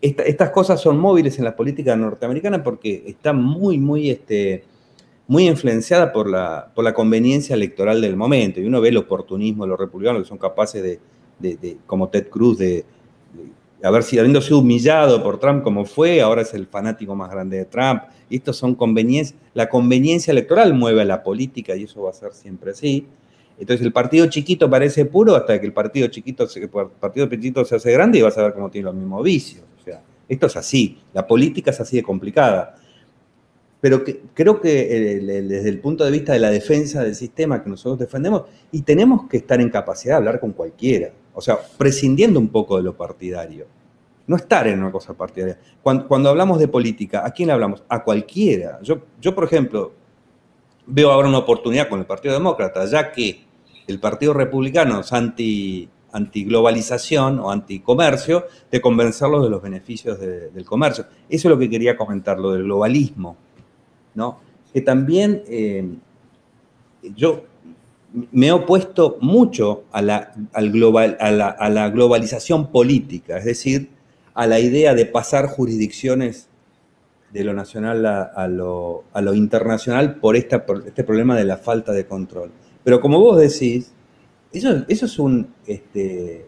estas 0.02 0.50
cosas 0.50 0.82
son 0.82 0.98
móviles 0.98 1.38
en 1.38 1.46
la 1.46 1.56
política 1.56 1.96
norteamericana 1.96 2.64
porque 2.64 3.04
están 3.06 3.40
muy, 3.40 3.78
muy, 3.78 4.10
este, 4.10 4.64
muy 5.28 5.48
influenciada 5.48 6.12
por 6.12 6.28
la, 6.28 6.72
por 6.74 6.84
la 6.84 6.96
conveniencia 6.96 7.54
electoral 7.54 8.02
del 8.02 8.16
momento. 8.16 8.60
Y 8.60 8.66
uno 8.66 8.82
ve 8.82 8.90
el 8.90 8.98
oportunismo 8.98 9.66
de 9.66 9.70
los 9.70 9.80
republicanos 9.80 10.24
que 10.24 10.28
son 10.28 10.40
capaces 10.40 10.82
de, 10.82 11.00
de 11.38 11.78
como 11.86 12.10
Ted 12.10 12.30
Cruz, 12.30 12.58
de, 12.58 12.84
a 13.84 13.90
ver 13.90 14.04
si 14.04 14.20
habiendo 14.20 14.42
sido 14.42 14.60
humillado 14.60 15.24
por 15.24 15.40
Trump 15.40 15.64
como 15.64 15.86
fue, 15.86 16.22
ahora 16.22 16.44
es 16.44 16.54
el 16.54 16.68
fanático 16.68 17.16
más 17.16 17.32
grande 17.32 17.58
de 17.58 17.66
Trump. 17.66 18.04
Estos 18.30 18.58
son 18.58 18.76
conveniencias, 18.76 19.40
la 19.54 19.70
conveniencia 19.70 20.32
electoral 20.32 20.74
mueve 20.74 21.02
a 21.02 21.06
la 21.06 21.24
política 21.24 21.76
y 21.76 21.84
eso 21.84 22.04
va 22.04 22.12
a 22.12 22.14
ser 22.14 22.34
siempre 22.34 22.72
así. 22.72 23.08
Entonces 23.60 23.86
el 23.86 23.92
partido 23.92 24.26
chiquito 24.28 24.70
parece 24.70 25.06
puro 25.06 25.36
hasta 25.36 25.60
que 25.60 25.66
el 25.66 25.74
partido 25.74 26.08
chiquito, 26.08 26.48
el 26.56 26.70
partido 27.00 27.28
chiquito 27.28 27.66
se 27.66 27.76
hace 27.76 27.92
grande 27.92 28.20
y 28.20 28.22
vas 28.22 28.38
a 28.38 28.44
ver 28.44 28.54
cómo 28.54 28.70
tiene 28.70 28.86
los 28.86 28.96
mismos 28.96 29.24
vicios. 29.24 29.64
O 29.80 29.84
sea, 29.84 30.02
esto 30.30 30.48
es 30.48 30.56
así, 30.56 31.00
la 31.14 31.26
política 31.28 31.72
es 31.72 31.80
así 31.80 31.98
de 31.98 32.04
complicada. 32.04 32.78
Pero 33.82 34.04
creo 34.36 34.62
que 34.62 35.20
desde 35.50 35.70
el 35.70 35.80
punto 35.80 36.06
de 36.06 36.12
vista 36.12 36.34
de 36.34 36.40
la 36.40 36.52
defensa 36.52 37.04
del 37.04 37.16
sistema 37.16 37.64
que 37.64 37.70
nosotros 37.70 37.98
defendemos, 37.98 38.44
y 38.72 38.84
tenemos 38.84 39.28
que 39.28 39.38
estar 39.38 39.60
en 39.60 39.72
capacidad 39.72 40.14
de 40.14 40.18
hablar 40.18 40.40
con 40.40 40.52
cualquiera. 40.52 41.12
O 41.34 41.42
sea, 41.42 41.60
prescindiendo 41.78 42.40
un 42.40 42.50
poco 42.50 42.78
de 42.78 42.84
lo 42.84 42.96
partidario. 42.96 43.66
No 44.28 44.36
estar 44.36 44.68
en 44.68 44.80
una 44.80 44.92
cosa 44.92 45.14
partidaria. 45.14 45.58
Cuando, 45.82 46.30
hablamos 46.30 46.60
de 46.60 46.68
política, 46.68 47.26
¿a 47.26 47.32
quién 47.32 47.52
hablamos? 47.52 47.84
A 47.90 48.04
cualquiera. 48.04 48.80
Yo, 48.82 49.02
yo, 49.20 49.34
por 49.34 49.44
ejemplo, 49.44 49.94
veo 50.86 51.12
ahora 51.12 51.28
una 51.28 51.40
oportunidad 51.40 51.90
con 51.90 52.00
el 52.00 52.06
Partido 52.06 52.34
Demócrata, 52.34 52.86
ya 52.86 53.12
que 53.12 53.44
el 53.88 54.00
Partido 54.00 54.34
Republicano 54.34 55.02
es 55.02 55.12
anti, 55.12 55.90
antiglobalización 56.12 57.40
o 57.40 57.52
anticomercio, 57.52 58.46
de 58.70 58.82
convencerlos 58.82 59.44
de 59.44 59.50
los 59.50 59.62
beneficios 59.62 60.20
del 60.20 60.66
comercio. 60.66 61.06
Eso 61.28 61.48
es 61.48 61.52
lo 61.52 61.58
que 61.58 61.70
quería 61.70 61.98
comentar, 61.98 62.40
lo 62.40 62.52
del 62.52 62.64
globalismo. 62.64 63.38
¿no? 64.14 64.40
Que 64.74 64.82
también 64.82 65.44
eh, 65.48 65.88
yo 67.16 67.44
me 68.14 68.48
he 68.48 68.52
opuesto 68.52 69.18
mucho 69.22 69.84
a 69.92 70.02
la, 70.02 70.34
globalización 71.90 72.68
política, 72.72 73.38
es 73.38 73.46
decir, 73.46 73.90
a 74.34 74.48
la 74.48 74.60
idea 74.60 74.94
de 74.94 75.06
pasar 75.06 75.48
jurisdicciones 75.48 76.50
de 77.32 77.44
lo 77.44 77.54
nacional 77.54 78.06
a, 78.06 78.48
lo, 78.48 79.06
internacional 79.34 80.16
por, 80.16 80.36
este 80.36 80.60
problema 81.06 81.36
de 81.36 81.46
la 81.46 81.58
falta 81.58 81.94
de 81.94 82.06
control. 82.06 82.52
Pero 82.84 83.00
como 83.00 83.20
vos 83.20 83.40
decís, 83.40 83.94
eso, 84.52 84.84
eso 84.88 85.06
es 85.06 85.20
un... 85.20 85.54
Este, 85.66 86.46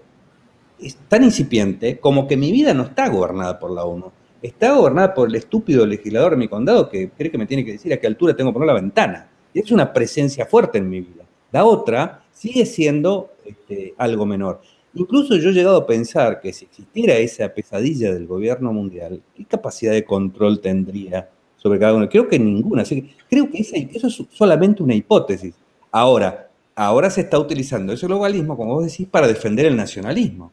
es 0.80 0.98
tan 1.08 1.24
incipiente 1.24 2.00
como 2.00 2.28
que 2.28 2.36
mi 2.36 2.52
vida 2.52 2.74
no 2.74 2.84
está 2.84 3.08
gobernada 3.08 3.58
por 3.58 3.72
la 3.72 3.86
ONU. 3.86 4.12
Está 4.42 4.74
gobernada 4.74 5.14
por 5.14 5.30
el 5.30 5.36
estúpido 5.36 5.86
legislador 5.86 6.32
de 6.32 6.38
mi 6.38 6.50
condado 6.50 6.90
que 6.90 7.10
cree 7.12 7.32
que 7.32 7.38
me 7.38 7.46
tiene 7.46 7.64
que 7.64 7.72
decir 7.74 7.94
a 7.94 7.98
qué 7.98 8.08
altura 8.08 8.36
tengo 8.36 8.50
que 8.50 8.56
poner 8.56 8.68
la 8.68 8.82
ventana. 8.82 9.30
Y 9.54 9.60
es 9.60 9.72
una 9.72 9.94
presencia 9.94 10.46
fuerte 10.46 10.80
en 10.80 10.90
mi 10.90 11.00
vida. 11.00 11.23
La 11.54 11.66
otra 11.66 12.24
sigue 12.34 12.66
siendo 12.66 13.30
este, 13.46 13.94
algo 14.00 14.26
menor. 14.26 14.60
Incluso 14.96 15.36
yo 15.36 15.52
he 15.52 15.54
llegado 15.54 15.78
a 15.78 15.86
pensar 15.86 16.42
que 16.42 16.52
si 16.52 16.66
existiera 16.66 17.14
esa 17.18 17.48
pesadilla 17.48 18.12
del 18.12 18.26
gobierno 18.26 18.74
mundial, 18.74 19.22
¿qué 19.36 19.46
capacidad 19.46 19.92
de 19.92 20.04
control 20.04 20.60
tendría 20.60 21.30
sobre 21.58 21.78
cada 21.78 21.94
uno? 21.94 22.10
Creo 22.10 22.28
que 22.28 22.40
ninguna. 22.40 22.82
Así 22.82 23.04
que 23.04 23.16
creo 23.30 23.52
que 23.52 23.60
eso 23.60 24.08
es 24.08 24.24
solamente 24.32 24.82
una 24.82 24.96
hipótesis. 24.96 25.54
Ahora, 25.92 26.50
ahora 26.74 27.12
se 27.12 27.22
está 27.22 27.38
utilizando 27.38 27.94
ese 27.94 28.08
globalismo, 28.08 28.58
como 28.58 28.74
vos 28.74 28.86
decís, 28.88 29.08
para 29.08 29.28
defender 29.28 29.68
el 29.68 29.76
nacionalismo. 29.76 30.52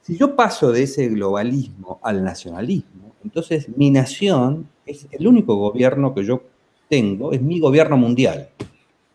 Si 0.00 0.16
yo 0.16 0.34
paso 0.34 0.72
de 0.72 0.84
ese 0.84 1.08
globalismo 1.08 2.00
al 2.02 2.24
nacionalismo, 2.24 3.14
entonces 3.22 3.68
mi 3.76 3.90
nación 3.90 4.66
es 4.86 5.06
el 5.10 5.26
único 5.26 5.56
gobierno 5.56 6.14
que 6.14 6.24
yo 6.24 6.42
tengo, 6.88 7.32
es 7.32 7.42
mi 7.42 7.60
gobierno 7.60 7.98
mundial 7.98 8.48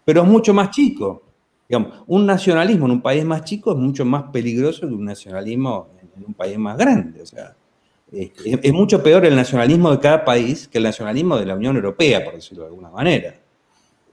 pero 0.07 0.21
es 0.21 0.27
mucho 0.29 0.53
más 0.53 0.69
chico. 0.69 1.21
Digamos, 1.67 2.01
un 2.07 2.25
nacionalismo 2.25 2.85
en 2.85 2.93
un 2.93 3.01
país 3.01 3.25
más 3.25 3.43
chico 3.43 3.73
es 3.73 3.77
mucho 3.77 4.05
más 4.05 4.31
peligroso 4.31 4.87
que 4.87 4.93
un 4.93 5.03
nacionalismo 5.03 5.89
en 6.15 6.23
un 6.25 6.33
país 6.33 6.57
más 6.57 6.77
grande. 6.77 7.21
O 7.21 7.25
sea, 7.25 7.57
es, 8.13 8.71
mucho 8.71 9.03
peor 9.03 9.25
el 9.25 9.35
nacionalismo 9.35 9.91
de 9.91 9.99
cada 9.99 10.23
país 10.23 10.69
que 10.69 10.77
el 10.77 10.85
nacionalismo 10.85 11.37
de 11.37 11.45
la 11.45 11.55
Unión 11.55 11.75
Europea, 11.75 12.23
por 12.23 12.35
decirlo 12.35 12.63
de 12.63 12.69
alguna 12.69 12.89
manera. 12.89 13.35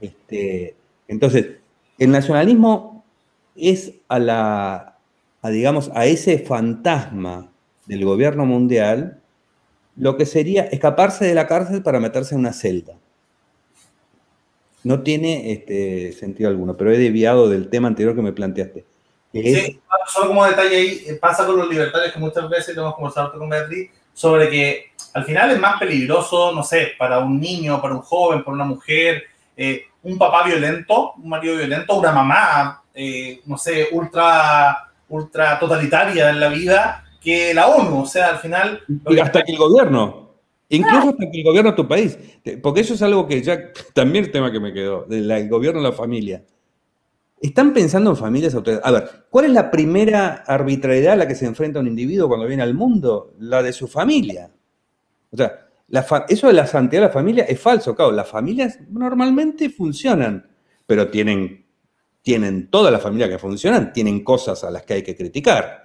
Este, 0.01 0.75
entonces, 1.07 1.59
el 1.97 2.11
nacionalismo 2.11 3.05
es 3.55 3.93
a 4.09 4.19
la, 4.19 4.99
digamos, 5.45 5.93
a 5.95 6.07
ese 6.07 6.41
fantasma 6.41 7.53
del 7.87 8.05
gobierno 8.05 8.45
mundial 8.47 9.21
lo 9.95 10.17
que 10.17 10.27
sería 10.27 10.65
escaparse 10.65 11.25
de 11.25 11.37
la 11.37 11.47
cárcel 11.47 11.85
para 11.85 12.01
meterse 12.01 12.35
en 12.35 12.41
una 12.41 12.53
celda 12.53 12.99
no 14.85 15.03
tiene 15.03 15.53
este, 15.53 16.13
sentido 16.13 16.49
alguno, 16.49 16.77
pero 16.77 16.93
he 16.93 16.99
desviado 16.99 17.49
del 17.49 17.69
tema 17.69 17.89
anterior 17.89 18.15
que 18.15 18.23
me 18.23 18.33
planteaste. 18.33 18.85
Sí, 19.33 19.81
solo 20.07 20.29
como 20.29 20.45
detalle 20.45 20.77
ahí, 20.77 21.05
eh, 21.09 21.19
pasa 21.21 21.45
con 21.45 21.57
los 21.57 21.69
libertarios 21.69 22.13
que 22.13 22.21
muchas 22.21 22.49
veces 22.49 22.77
hemos 22.77 22.95
conversado 22.95 23.33
con 23.37 23.49
Beatriz 23.49 23.91
sobre 24.13 24.49
que 24.49 24.93
al 25.13 25.25
final 25.25 25.51
es 25.51 25.59
más 25.59 25.81
peligroso, 25.81 26.53
no 26.53 26.63
sé, 26.63 26.93
para 26.97 27.19
un 27.19 27.41
niño, 27.41 27.83
para 27.83 27.95
un 27.95 28.01
joven, 28.01 28.45
para 28.45 28.55
una 28.55 28.65
mujer, 28.65 29.25
eh, 29.57 29.87
un 30.03 30.19
papá 30.19 30.45
violento, 30.45 31.15
un 31.15 31.29
marido 31.29 31.57
violento, 31.57 31.99
una 31.99 32.13
mamá, 32.13 32.83
eh, 32.95 33.41
no 33.47 33.59
sé, 33.59 33.89
ultra, 33.91 34.93
ultra 35.09 35.59
totalitaria 35.59 36.31
en 36.31 36.41
la 36.41 36.49
vida, 36.49 37.05
que 37.21 37.55
la 37.55 37.69
ONU. 37.69 38.03
O 38.03 38.07
sea, 38.07 38.31
al 38.31 38.39
final. 38.39 38.83
Y 39.09 39.19
hasta 39.19 39.43
que 39.43 39.53
el 39.53 39.59
gobierno. 39.59 40.24
Incluso 40.69 41.11
hasta 41.11 41.31
que 41.31 41.39
el 41.39 41.45
gobierno 41.45 41.71
de 41.71 41.77
tu 41.77 41.87
país, 41.87 42.19
porque 42.63 42.81
eso 42.81 42.95
es 42.95 43.03
algo 43.03 43.27
que 43.27 43.43
ya, 43.43 43.73
también 43.95 44.25
el 44.25 44.31
tema 44.31 44.51
que 44.51 44.61
me 44.61 44.73
quedó, 44.73 45.05
del 45.05 45.49
gobierno 45.49 45.81
de 45.81 45.89
la 45.89 45.95
familia. 45.95 46.45
Están 47.41 47.75
pensando 47.75 48.11
en 48.11 48.17
familias 48.17 48.55
autoridades. 48.55 48.87
A 48.87 48.91
ver, 48.91 49.27
¿cuál 49.29 49.45
es 49.47 49.51
la 49.51 49.71
primera 49.71 50.45
arbitrariedad 50.47 51.13
a 51.13 51.17
la 51.17 51.29
que 51.29 51.35
se 51.35 51.45
enfrenta 51.45 51.81
un 51.81 51.87
individuo 51.87 52.29
cuando 52.29 52.47
viene 52.47 52.63
al 52.63 52.73
mundo? 52.73 53.35
La 53.39 53.63
de 53.63 53.73
su 53.73 53.87
familia. 53.87 54.51
O 55.31 55.37
sea, 55.37 55.69
eso 56.29 56.47
de 56.47 56.53
la 56.55 56.67
santidad 56.67 57.03
de 57.03 57.09
la 57.09 57.13
familia 57.13 57.45
es 57.45 57.61
falso, 57.61 57.95
claro. 57.95 58.13
Las 58.13 58.29
familias 58.29 58.79
normalmente 58.89 59.69
funcionan, 59.69 60.49
pero 60.87 61.11
tienen, 61.11 61.67
tienen 62.23 62.71
toda 62.71 62.91
la 62.91 62.99
familia 62.99 63.29
que 63.29 63.39
funcionan, 63.39 63.93
tienen 63.93 64.25
cosas 64.25 64.65
a 64.65 64.71
las 64.71 64.85
que 64.85 64.95
hay 64.95 65.03
que 65.03 65.15
criticar. 65.15 65.84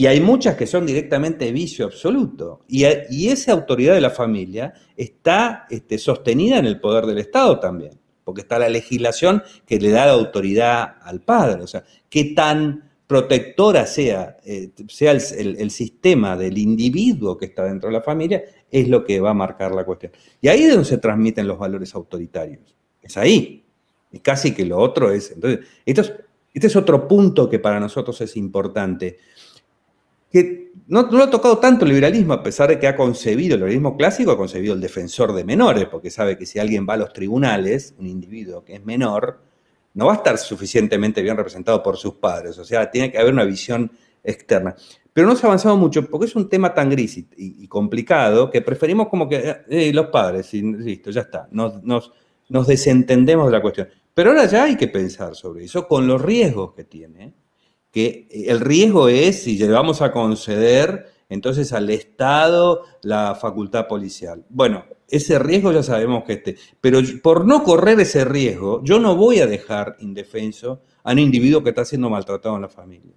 Y 0.00 0.06
hay 0.06 0.18
muchas 0.18 0.56
que 0.56 0.66
son 0.66 0.86
directamente 0.86 1.52
vicio 1.52 1.84
absoluto. 1.84 2.64
Y, 2.66 2.86
esa 3.28 3.52
autoridad 3.52 3.92
de 3.92 4.00
la 4.00 4.08
familia 4.08 4.72
está 4.96 5.66
este, 5.68 5.98
sostenida 5.98 6.56
en 6.56 6.64
el 6.64 6.80
poder 6.80 7.04
del 7.04 7.18
Estado 7.18 7.60
también, 7.60 8.00
porque 8.24 8.40
está 8.40 8.58
la 8.58 8.70
legislación 8.70 9.42
que 9.66 9.78
le 9.78 9.90
da 9.90 10.06
la 10.06 10.12
autoridad 10.12 10.96
al 11.02 11.20
padre. 11.20 11.62
O 11.62 11.66
sea, 11.66 11.84
qué 12.08 12.32
tan 12.34 12.90
protectora 13.06 13.84
sea, 13.84 14.38
eh, 14.42 14.70
sea 14.88 15.10
el, 15.12 15.70
sistema 15.70 16.34
del 16.34 16.56
individuo 16.56 17.36
que 17.36 17.44
está 17.44 17.64
dentro 17.64 17.90
de 17.90 17.96
la 17.98 18.02
familia, 18.02 18.42
es 18.70 18.88
lo 18.88 19.04
que 19.04 19.20
va 19.20 19.32
a 19.32 19.34
marcar 19.34 19.74
la 19.74 19.84
cuestión. 19.84 20.12
Y 20.40 20.48
ahí 20.48 20.62
es 20.62 20.70
donde 20.70 20.86
se 20.86 20.96
transmiten 20.96 21.46
los 21.46 21.58
valores 21.58 21.94
autoritarios. 21.94 22.74
Es 23.02 23.18
ahí. 23.18 23.66
Es 24.10 24.22
casi 24.22 24.54
que 24.54 24.64
lo 24.64 24.78
otro 24.78 25.12
es. 25.12 25.32
Entonces, 25.32 25.66
esto 25.84 26.04
este 26.52 26.66
es 26.66 26.76
otro 26.76 27.06
punto 27.06 27.48
que 27.48 27.58
para 27.58 27.78
nosotros 27.78 28.20
es 28.20 28.36
importante 28.36 29.18
que 30.30 30.70
no, 30.86 31.02
lo 31.02 31.22
ha 31.22 31.30
tocado 31.30 31.58
tanto 31.58 31.84
el 31.84 31.90
liberalismo, 31.90 32.32
a 32.32 32.42
pesar 32.42 32.68
de 32.68 32.78
que 32.78 32.88
ha 32.88 32.96
concebido, 32.96 33.54
el 33.54 33.60
liberalismo 33.60 33.96
clásico 33.96 34.32
ha 34.32 34.36
concebido 34.36 34.74
el 34.74 34.80
defensor 34.80 35.32
de 35.32 35.44
menores, 35.44 35.86
porque 35.86 36.10
sabe 36.10 36.36
que 36.36 36.46
si 36.46 36.58
alguien 36.58 36.86
va 36.88 36.94
a 36.94 36.98
los 36.98 37.12
tribunales, 37.12 37.94
un 37.98 38.06
individuo 38.06 38.64
que 38.64 38.74
es 38.74 38.84
menor, 38.84 39.40
no 39.94 40.06
va 40.06 40.12
a 40.12 40.16
estar 40.16 40.38
suficientemente 40.38 41.22
bien 41.22 41.36
representado 41.36 41.82
por 41.82 41.96
sus 41.96 42.14
padres, 42.14 42.58
o 42.58 42.64
sea, 42.64 42.90
tiene 42.90 43.10
que 43.10 43.18
haber 43.18 43.32
una 43.32 43.44
visión 43.44 43.90
externa. 44.22 44.74
Pero 45.12 45.26
no 45.26 45.34
se 45.34 45.44
ha 45.44 45.48
avanzado 45.48 45.76
mucho 45.76 46.06
porque 46.06 46.26
es 46.26 46.36
un 46.36 46.48
tema 46.48 46.72
tan 46.72 46.88
gris 46.90 47.24
y, 47.36 47.66
complicado 47.66 48.50
que 48.50 48.62
preferimos 48.62 49.08
como 49.08 49.28
que 49.28 49.36
eh, 49.36 49.56
eh, 49.68 49.92
los 49.92 50.06
padres, 50.06 50.52
y 50.54 50.62
listo, 50.62 51.10
ya 51.10 51.22
está, 51.22 51.48
nos, 51.50 51.82
nos 52.48 52.66
desentendemos 52.66 53.46
de 53.46 53.52
la 53.52 53.62
cuestión. 53.62 53.88
Pero 54.14 54.30
ahora 54.30 54.46
ya 54.46 54.64
hay 54.64 54.76
que 54.76 54.88
pensar 54.88 55.34
sobre 55.34 55.64
eso 55.64 55.86
con 55.86 56.06
los 56.06 56.20
riesgos 56.20 56.74
que 56.74 56.84
tiene 56.84 57.32
que 57.90 58.28
el 58.30 58.60
riesgo 58.60 59.08
es, 59.08 59.42
si 59.42 59.58
le 59.58 59.68
vamos 59.68 60.02
a 60.02 60.12
conceder 60.12 61.06
entonces 61.28 61.72
al 61.72 61.88
Estado 61.90 62.82
la 63.02 63.34
facultad 63.34 63.86
policial. 63.86 64.44
Bueno, 64.50 64.84
ese 65.08 65.38
riesgo 65.38 65.72
ya 65.72 65.82
sabemos 65.82 66.24
que 66.24 66.34
esté, 66.34 66.56
pero 66.80 67.00
por 67.22 67.46
no 67.46 67.62
correr 67.62 67.98
ese 68.00 68.24
riesgo, 68.24 68.82
yo 68.84 68.98
no 69.00 69.16
voy 69.16 69.40
a 69.40 69.46
dejar 69.46 69.96
indefenso 70.00 70.82
a 71.02 71.12
un 71.12 71.18
individuo 71.18 71.62
que 71.62 71.70
está 71.70 71.84
siendo 71.84 72.10
maltratado 72.10 72.56
en 72.56 72.62
la 72.62 72.68
familia. 72.68 73.14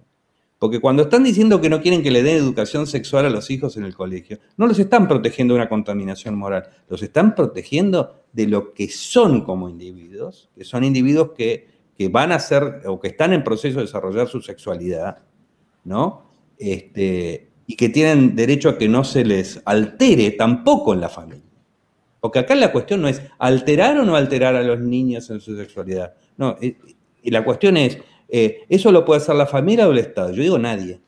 Porque 0.58 0.80
cuando 0.80 1.02
están 1.02 1.24
diciendo 1.24 1.60
que 1.60 1.68
no 1.68 1.82
quieren 1.82 2.02
que 2.02 2.10
le 2.10 2.22
den 2.22 2.36
educación 2.36 2.86
sexual 2.86 3.26
a 3.26 3.30
los 3.30 3.50
hijos 3.50 3.76
en 3.76 3.84
el 3.84 3.94
colegio, 3.94 4.38
no 4.56 4.66
los 4.66 4.78
están 4.78 5.08
protegiendo 5.08 5.54
de 5.54 5.60
una 5.60 5.68
contaminación 5.68 6.36
moral, 6.36 6.70
los 6.88 7.02
están 7.02 7.34
protegiendo 7.34 8.22
de 8.32 8.46
lo 8.46 8.72
que 8.72 8.88
son 8.88 9.44
como 9.44 9.68
individuos, 9.68 10.50
que 10.56 10.64
son 10.64 10.84
individuos 10.84 11.32
que, 11.36 11.73
van 12.10 12.32
a 12.32 12.38
ser 12.38 12.82
o 12.86 13.00
que 13.00 13.08
están 13.08 13.32
en 13.32 13.44
proceso 13.44 13.78
de 13.78 13.86
desarrollar 13.86 14.28
su 14.28 14.40
sexualidad, 14.40 15.18
¿no? 15.84 16.30
Este, 16.58 17.50
y 17.66 17.76
que 17.76 17.88
tienen 17.88 18.36
derecho 18.36 18.68
a 18.68 18.78
que 18.78 18.88
no 18.88 19.04
se 19.04 19.24
les 19.24 19.62
altere 19.64 20.32
tampoco 20.32 20.92
en 20.92 21.00
la 21.00 21.08
familia. 21.08 21.42
Porque 22.20 22.38
acá 22.38 22.54
la 22.54 22.72
cuestión 22.72 23.02
no 23.02 23.08
es 23.08 23.22
alterar 23.38 23.98
o 23.98 24.04
no 24.04 24.16
alterar 24.16 24.56
a 24.56 24.62
los 24.62 24.80
niños 24.80 25.28
en 25.30 25.40
su 25.40 25.56
sexualidad. 25.56 26.14
No, 26.36 26.56
eh, 26.60 26.76
y 27.22 27.30
la 27.30 27.44
cuestión 27.44 27.76
es, 27.76 27.98
eh, 28.28 28.64
¿Eso 28.68 28.90
lo 28.90 29.04
puede 29.04 29.20
hacer 29.20 29.36
la 29.36 29.46
familia 29.46 29.86
o 29.88 29.92
el 29.92 29.98
Estado? 29.98 30.32
Yo 30.32 30.42
digo 30.42 30.58
nadie. 30.58 31.00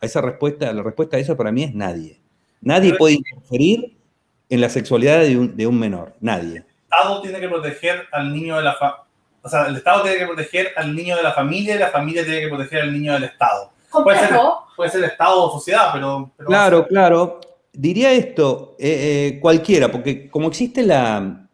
A 0.00 0.06
esa 0.06 0.20
respuesta, 0.20 0.72
la 0.72 0.82
respuesta 0.82 1.16
a 1.16 1.20
eso 1.20 1.36
para 1.36 1.52
mí 1.52 1.64
es 1.64 1.74
nadie. 1.74 2.20
Nadie 2.60 2.94
puede 2.94 3.14
interferir 3.14 3.96
en 4.48 4.60
la 4.60 4.68
sexualidad 4.68 5.20
de 5.20 5.66
un, 5.66 5.78
menor. 5.78 6.14
Nadie. 6.20 6.56
El 6.56 6.64
Estado 6.82 7.22
tiene 7.22 7.40
que 7.40 7.48
proteger 7.48 8.06
al 8.12 8.32
niño 8.32 8.56
de 8.56 8.62
la 8.62 8.74
familia. 8.74 9.04
O 9.42 9.48
sea, 9.48 9.66
el 9.66 9.76
Estado 9.76 10.02
tiene 10.02 10.18
que 10.18 10.26
proteger 10.26 10.68
al 10.76 10.94
niño 10.94 11.16
de 11.16 11.22
la 11.22 11.32
familia 11.32 11.76
y 11.76 11.78
la 11.78 11.88
familia 11.88 12.24
tiene 12.24 12.40
que 12.40 12.48
proteger 12.48 12.82
al 12.82 12.92
niño 12.92 13.12
del 13.14 13.24
Estado. 13.24 13.72
Puede 13.90 14.18
ser, 14.18 14.38
puede 14.76 14.90
ser, 14.90 15.04
Estado 15.04 15.44
o 15.44 15.52
sociedad, 15.52 15.90
pero... 15.92 16.30
claro, 16.44 16.86
claro. 16.86 17.40
Diría 17.72 18.12
esto, 18.12 18.76
eh, 18.78 19.34
eh, 19.34 19.40
cualquiera, 19.40 19.90
porque 19.90 20.28
como 20.28 20.48
existe 20.48 20.82
la, 20.82 21.48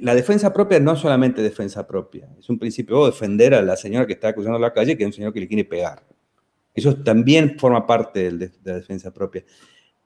la 0.00 0.14
defensa 0.14 0.52
propia 0.52 0.80
no 0.80 0.92
es 0.92 0.98
solamente 0.98 1.42
defensa 1.42 1.86
propia, 1.86 2.28
es 2.38 2.48
un 2.48 2.58
principio 2.58 3.06
defender 3.06 3.54
a 3.54 3.62
la 3.62 3.76
señora 3.76 4.06
que 4.06 4.14
está 4.14 4.34
cruzando 4.34 4.58
la 4.58 4.72
calle 4.72 4.96
que 4.96 5.04
es 5.04 5.06
un 5.06 5.12
señor 5.12 5.32
que 5.32 5.40
le 5.40 5.48
quiere 5.48 5.64
pegar. 5.64 6.02
Eso 6.74 6.96
también 6.96 7.58
forma 7.58 7.86
parte 7.86 8.30
de 8.30 8.52
la 8.64 8.74
defensa 8.74 9.12
propia. 9.12 9.44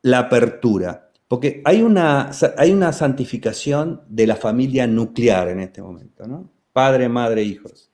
La 0.03 0.21
apertura, 0.21 1.11
porque 1.29 1.61
hay 1.65 1.83
una, 1.83 2.31
hay 2.57 2.73
una 2.73 2.93
santificación 2.93 4.03
de 4.09 4.27
la 4.27 4.37
familia 4.37 4.87
nuclear 4.87 5.49
en 5.49 5.61
este 5.61 5.83
momento, 5.83 6.27
¿no? 6.27 6.51
Padre, 6.73 7.09
madre, 7.09 7.43
hijos. 7.43 7.91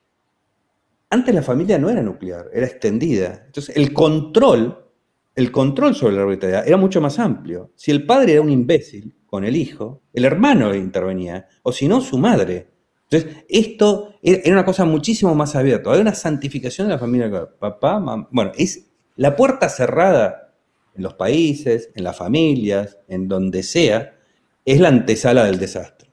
Antes 1.10 1.34
la 1.34 1.42
familia 1.42 1.78
no 1.78 1.88
era 1.88 2.02
nuclear, 2.02 2.50
era 2.52 2.66
extendida. 2.66 3.44
Entonces 3.46 3.76
el 3.76 3.92
control, 3.92 4.86
el 5.34 5.50
control 5.50 5.94
sobre 5.94 6.16
la 6.16 6.22
arbitrariedad 6.22 6.66
era 6.66 6.76
mucho 6.76 7.00
más 7.00 7.18
amplio. 7.18 7.72
Si 7.74 7.90
el 7.90 8.04
padre 8.04 8.32
era 8.32 8.42
un 8.42 8.50
imbécil, 8.50 9.14
con 9.28 9.44
el 9.44 9.56
hijo, 9.56 10.02
el 10.14 10.24
hermano 10.24 10.74
intervenía, 10.74 11.46
o 11.62 11.70
si 11.70 11.86
no, 11.86 12.00
su 12.00 12.16
madre. 12.16 12.68
Entonces, 13.10 13.44
esto 13.46 14.14
era 14.22 14.52
una 14.52 14.64
cosa 14.64 14.86
muchísimo 14.86 15.34
más 15.34 15.54
abierta. 15.54 15.92
Hay 15.92 16.00
una 16.00 16.14
santificación 16.14 16.88
de 16.88 16.94
la 16.94 16.98
familia. 16.98 17.30
Papá, 17.58 18.00
mamá. 18.00 18.26
Bueno, 18.30 18.52
es 18.56 18.86
la 19.16 19.36
puerta 19.36 19.68
cerrada 19.68 20.54
en 20.94 21.02
los 21.02 21.14
países, 21.14 21.90
en 21.94 22.04
las 22.04 22.16
familias, 22.16 22.98
en 23.06 23.28
donde 23.28 23.62
sea, 23.62 24.16
es 24.64 24.80
la 24.80 24.88
antesala 24.88 25.44
del 25.44 25.58
desastre. 25.58 26.10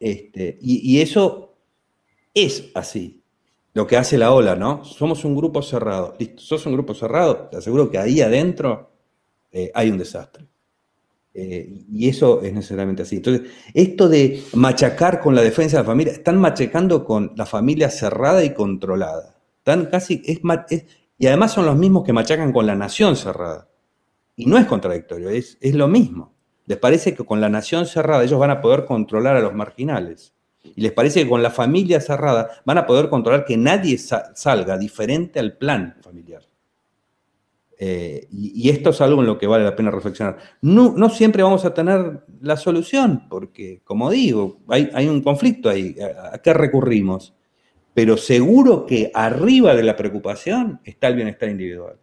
Este, 0.00 0.58
y, 0.60 1.00
eso 1.00 1.45
es 2.36 2.70
así. 2.74 3.24
Lo 3.72 3.86
que 3.86 3.96
hace 3.96 4.16
la 4.16 4.32
ola, 4.32 4.54
¿no? 4.54 4.84
Somos 4.84 5.24
un 5.24 5.34
grupo 5.34 5.62
cerrado. 5.62 6.14
Listo, 6.18 6.40
sos 6.40 6.66
un 6.66 6.74
grupo 6.74 6.94
cerrado, 6.94 7.48
te 7.50 7.56
aseguro 7.56 7.90
que 7.90 7.98
ahí 7.98 8.20
adentro 8.20 8.90
eh, 9.50 9.70
hay 9.74 9.90
un 9.90 9.98
desastre. 9.98 10.46
Eh, 11.34 11.84
y 11.90 12.08
eso 12.08 12.42
es 12.42 12.52
necesariamente 12.52 13.02
así. 13.02 13.16
Entonces, 13.16 13.50
esto 13.74 14.08
de 14.08 14.42
machacar 14.54 15.20
con 15.20 15.34
la 15.34 15.42
defensa 15.42 15.76
de 15.76 15.82
la 15.82 15.86
familia, 15.86 16.12
están 16.12 16.38
machacando 16.38 17.04
con 17.04 17.32
la 17.36 17.44
familia 17.44 17.90
cerrada 17.90 18.44
y 18.44 18.54
controlada. 18.54 19.34
Están 19.58 19.86
casi, 19.86 20.22
es, 20.24 20.40
y 21.18 21.26
además 21.26 21.52
son 21.52 21.66
los 21.66 21.76
mismos 21.76 22.04
que 22.04 22.12
machacan 22.12 22.52
con 22.52 22.66
la 22.66 22.74
nación 22.74 23.16
cerrada. 23.16 23.68
Y 24.36 24.46
no 24.46 24.58
es 24.58 24.66
contradictorio, 24.66 25.30
es, 25.30 25.58
es 25.60 25.74
lo 25.74 25.88
mismo. 25.88 26.34
Les 26.66 26.78
parece 26.78 27.14
que 27.14 27.24
con 27.24 27.40
la 27.40 27.48
nación 27.48 27.86
cerrada 27.86 28.24
ellos 28.24 28.38
van 28.38 28.50
a 28.50 28.60
poder 28.60 28.84
controlar 28.84 29.36
a 29.36 29.40
los 29.40 29.54
marginales. 29.54 30.35
Y 30.74 30.80
les 30.80 30.92
parece 30.92 31.22
que 31.22 31.28
con 31.28 31.42
la 31.42 31.50
familia 31.50 32.00
cerrada 32.00 32.62
van 32.64 32.78
a 32.78 32.86
poder 32.86 33.08
controlar 33.08 33.44
que 33.44 33.56
nadie 33.56 33.98
salga 33.98 34.76
diferente 34.78 35.38
al 35.38 35.56
plan 35.56 35.96
familiar. 36.02 36.42
Eh, 37.78 38.26
y, 38.32 38.70
esto 38.70 38.90
es 38.90 39.00
algo 39.02 39.20
en 39.20 39.26
lo 39.26 39.38
que 39.38 39.46
vale 39.46 39.64
la 39.64 39.76
pena 39.76 39.90
reflexionar. 39.90 40.38
No, 40.62 40.94
no 40.96 41.10
siempre 41.10 41.42
vamos 41.42 41.64
a 41.64 41.74
tener 41.74 42.20
la 42.40 42.56
solución, 42.56 43.28
porque, 43.28 43.82
como 43.84 44.10
digo, 44.10 44.60
hay, 44.68 44.90
hay 44.94 45.08
un 45.08 45.22
conflicto 45.22 45.68
ahí. 45.68 45.94
¿A, 46.32 46.38
qué 46.38 46.54
recurrimos? 46.54 47.34
Pero 47.92 48.16
seguro 48.16 48.86
que 48.86 49.10
arriba 49.14 49.74
de 49.74 49.82
la 49.82 49.96
preocupación 49.96 50.80
está 50.84 51.08
el 51.08 51.16
bienestar 51.16 51.50
individual. 51.50 51.96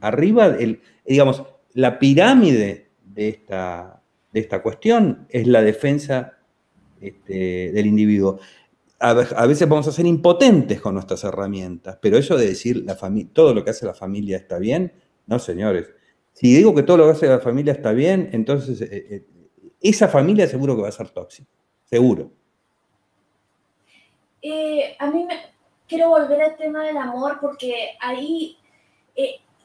Arriba, 0.00 0.46
el, 0.46 0.80
digamos, 1.06 1.44
la 1.74 1.98
pirámide 1.98 2.90
de 3.04 3.28
esta, 3.28 4.02
de 4.32 4.40
esta 4.40 4.62
cuestión 4.62 5.26
es 5.28 5.46
la 5.46 5.62
defensa 5.62 6.38
este, 7.04 7.72
del 7.72 7.86
individuo. 7.86 8.38
A, 8.98 9.10
a, 9.10 9.46
veces 9.46 9.68
vamos 9.68 9.86
a 9.88 9.92
ser 9.92 10.06
impotentes 10.06 10.80
con 10.80 10.94
nuestras 10.94 11.22
herramientas, 11.24 11.98
pero 12.00 12.16
eso 12.16 12.36
de 12.36 12.46
decir 12.46 12.84
la 12.84 12.96
todo 13.32 13.52
lo 13.52 13.64
que 13.64 13.70
hace 13.70 13.84
la 13.84 13.94
familia 13.94 14.36
está 14.36 14.58
bien, 14.58 14.92
no, 15.26 15.38
señores. 15.38 15.90
Si 16.32 16.54
digo 16.54 16.74
que 16.74 16.82
todo 16.82 16.98
lo 16.98 17.04
que 17.04 17.12
hace 17.12 17.26
la 17.26 17.40
familia 17.40 17.72
está 17.72 17.92
bien, 17.92 18.30
entonces 18.32 18.80
eh, 18.80 19.06
eh, 19.10 19.24
esa 19.80 20.08
familia 20.08 20.46
seguro 20.46 20.74
que 20.74 20.82
va 20.82 20.88
a 20.88 20.92
ser 20.92 21.10
tóxica. 21.10 21.48
Seguro. 21.84 22.32
Eh, 24.42 24.96
a 24.98 25.10
mí 25.10 25.24
me 25.24 25.34
quiero 25.86 26.08
volver 26.08 26.42
al 26.42 26.56
tema 26.56 26.84
del 26.84 26.96
amor 26.96 27.38
porque 27.40 27.96
ahí 28.00 28.58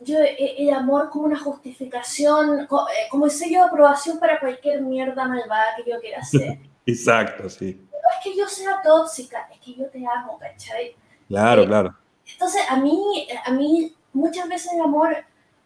yo, 0.01 0.17
el 0.19 0.69
amor 0.71 1.09
como 1.09 1.25
una 1.25 1.39
justificación, 1.39 2.67
como 3.09 3.25
el 3.25 3.31
sello 3.31 3.59
de 3.59 3.67
aprobación 3.67 4.19
para 4.19 4.39
cualquier 4.39 4.81
mierda 4.81 5.27
malvada 5.27 5.75
que 5.75 5.89
yo 5.89 5.99
quiera 5.99 6.19
hacer. 6.19 6.59
Exacto, 6.89 7.49
sí. 7.49 7.87
No 7.91 7.97
es 7.97 8.23
que 8.23 8.37
yo 8.37 8.47
sea 8.47 8.81
tóxica, 8.81 9.47
es 9.51 9.59
que 9.59 9.75
yo 9.75 9.89
te 9.89 9.99
amo, 10.05 10.37
¿cachai? 10.39 10.95
Claro, 11.27 11.65
claro. 11.65 11.95
Entonces, 12.31 12.61
a 12.69 12.77
mí, 12.77 13.27
a 13.45 13.51
mí 13.51 13.95
muchas 14.13 14.47
veces 14.47 14.73
el 14.73 14.81
amor 14.81 15.15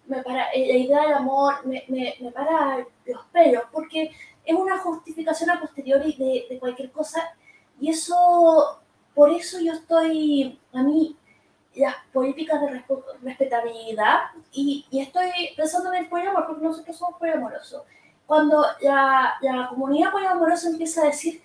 me 0.06 0.22
para, 0.22 0.52
eh, 0.52 0.68
la 0.68 0.78
idea 0.78 1.02
del 1.04 1.14
amor 1.14 1.66
me, 1.66 1.84
me, 1.88 2.16
me, 2.20 2.32
para 2.32 2.86
los 3.06 3.26
pelos, 3.32 3.64
porque 3.72 4.12
es 4.44 4.56
una 4.56 4.78
justificación 4.78 5.50
a 5.50 5.60
posteriori 5.60 6.14
de, 6.14 6.48
de, 6.50 6.60
cualquier 6.60 6.92
cosa, 6.92 7.36
y 7.80 7.90
eso, 7.90 8.82
por 9.16 9.32
eso 9.32 9.60
yo 9.62 9.74
estoy, 9.74 10.60
a 10.74 10.84
mí, 10.84 11.18
las 11.76 11.96
políticas 12.12 12.60
de 12.62 12.84
respetabilidad, 13.24 14.20
y, 14.52 14.86
y, 14.92 15.00
estoy 15.00 15.30
pensando 15.56 15.94
en 15.94 16.04
el 16.04 16.10
poliamor, 16.10 16.46
porque 16.46 16.64
nosotros 16.64 16.98
somos 16.98 17.18
poliamorosos. 17.18 17.84
Cuando 18.26 18.66
la, 18.82 19.34
la 19.42 19.68
comunidad 19.70 20.12
poliamorosa 20.12 20.70
empieza 20.70 21.04
a 21.04 21.08
decir, 21.08 21.42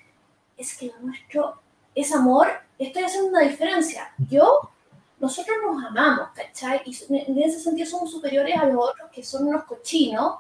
es 0.57 0.77
que 0.77 0.87
lo 0.87 1.01
nuestro 1.01 1.61
es 1.95 2.15
amor, 2.15 2.49
estoy 2.79 3.05
haciendo 3.05 3.31
una 3.31 3.41
diferencia. 3.41 4.13
Yo 4.29 4.71
nosotros 5.21 5.57
nos 5.63 5.85
amamos, 5.85 6.29
¿cachai? 6.35 6.83
Y 6.85 6.97
en 7.11 7.43
ese 7.43 7.59
sentido 7.59 7.89
somos 7.89 8.11
superiores 8.11 8.57
a 8.57 8.67
los 8.67 8.91
otros 8.91 9.11
que 9.11 9.23
son 9.23 9.49
unos 9.49 9.65
cochinos. 9.65 10.39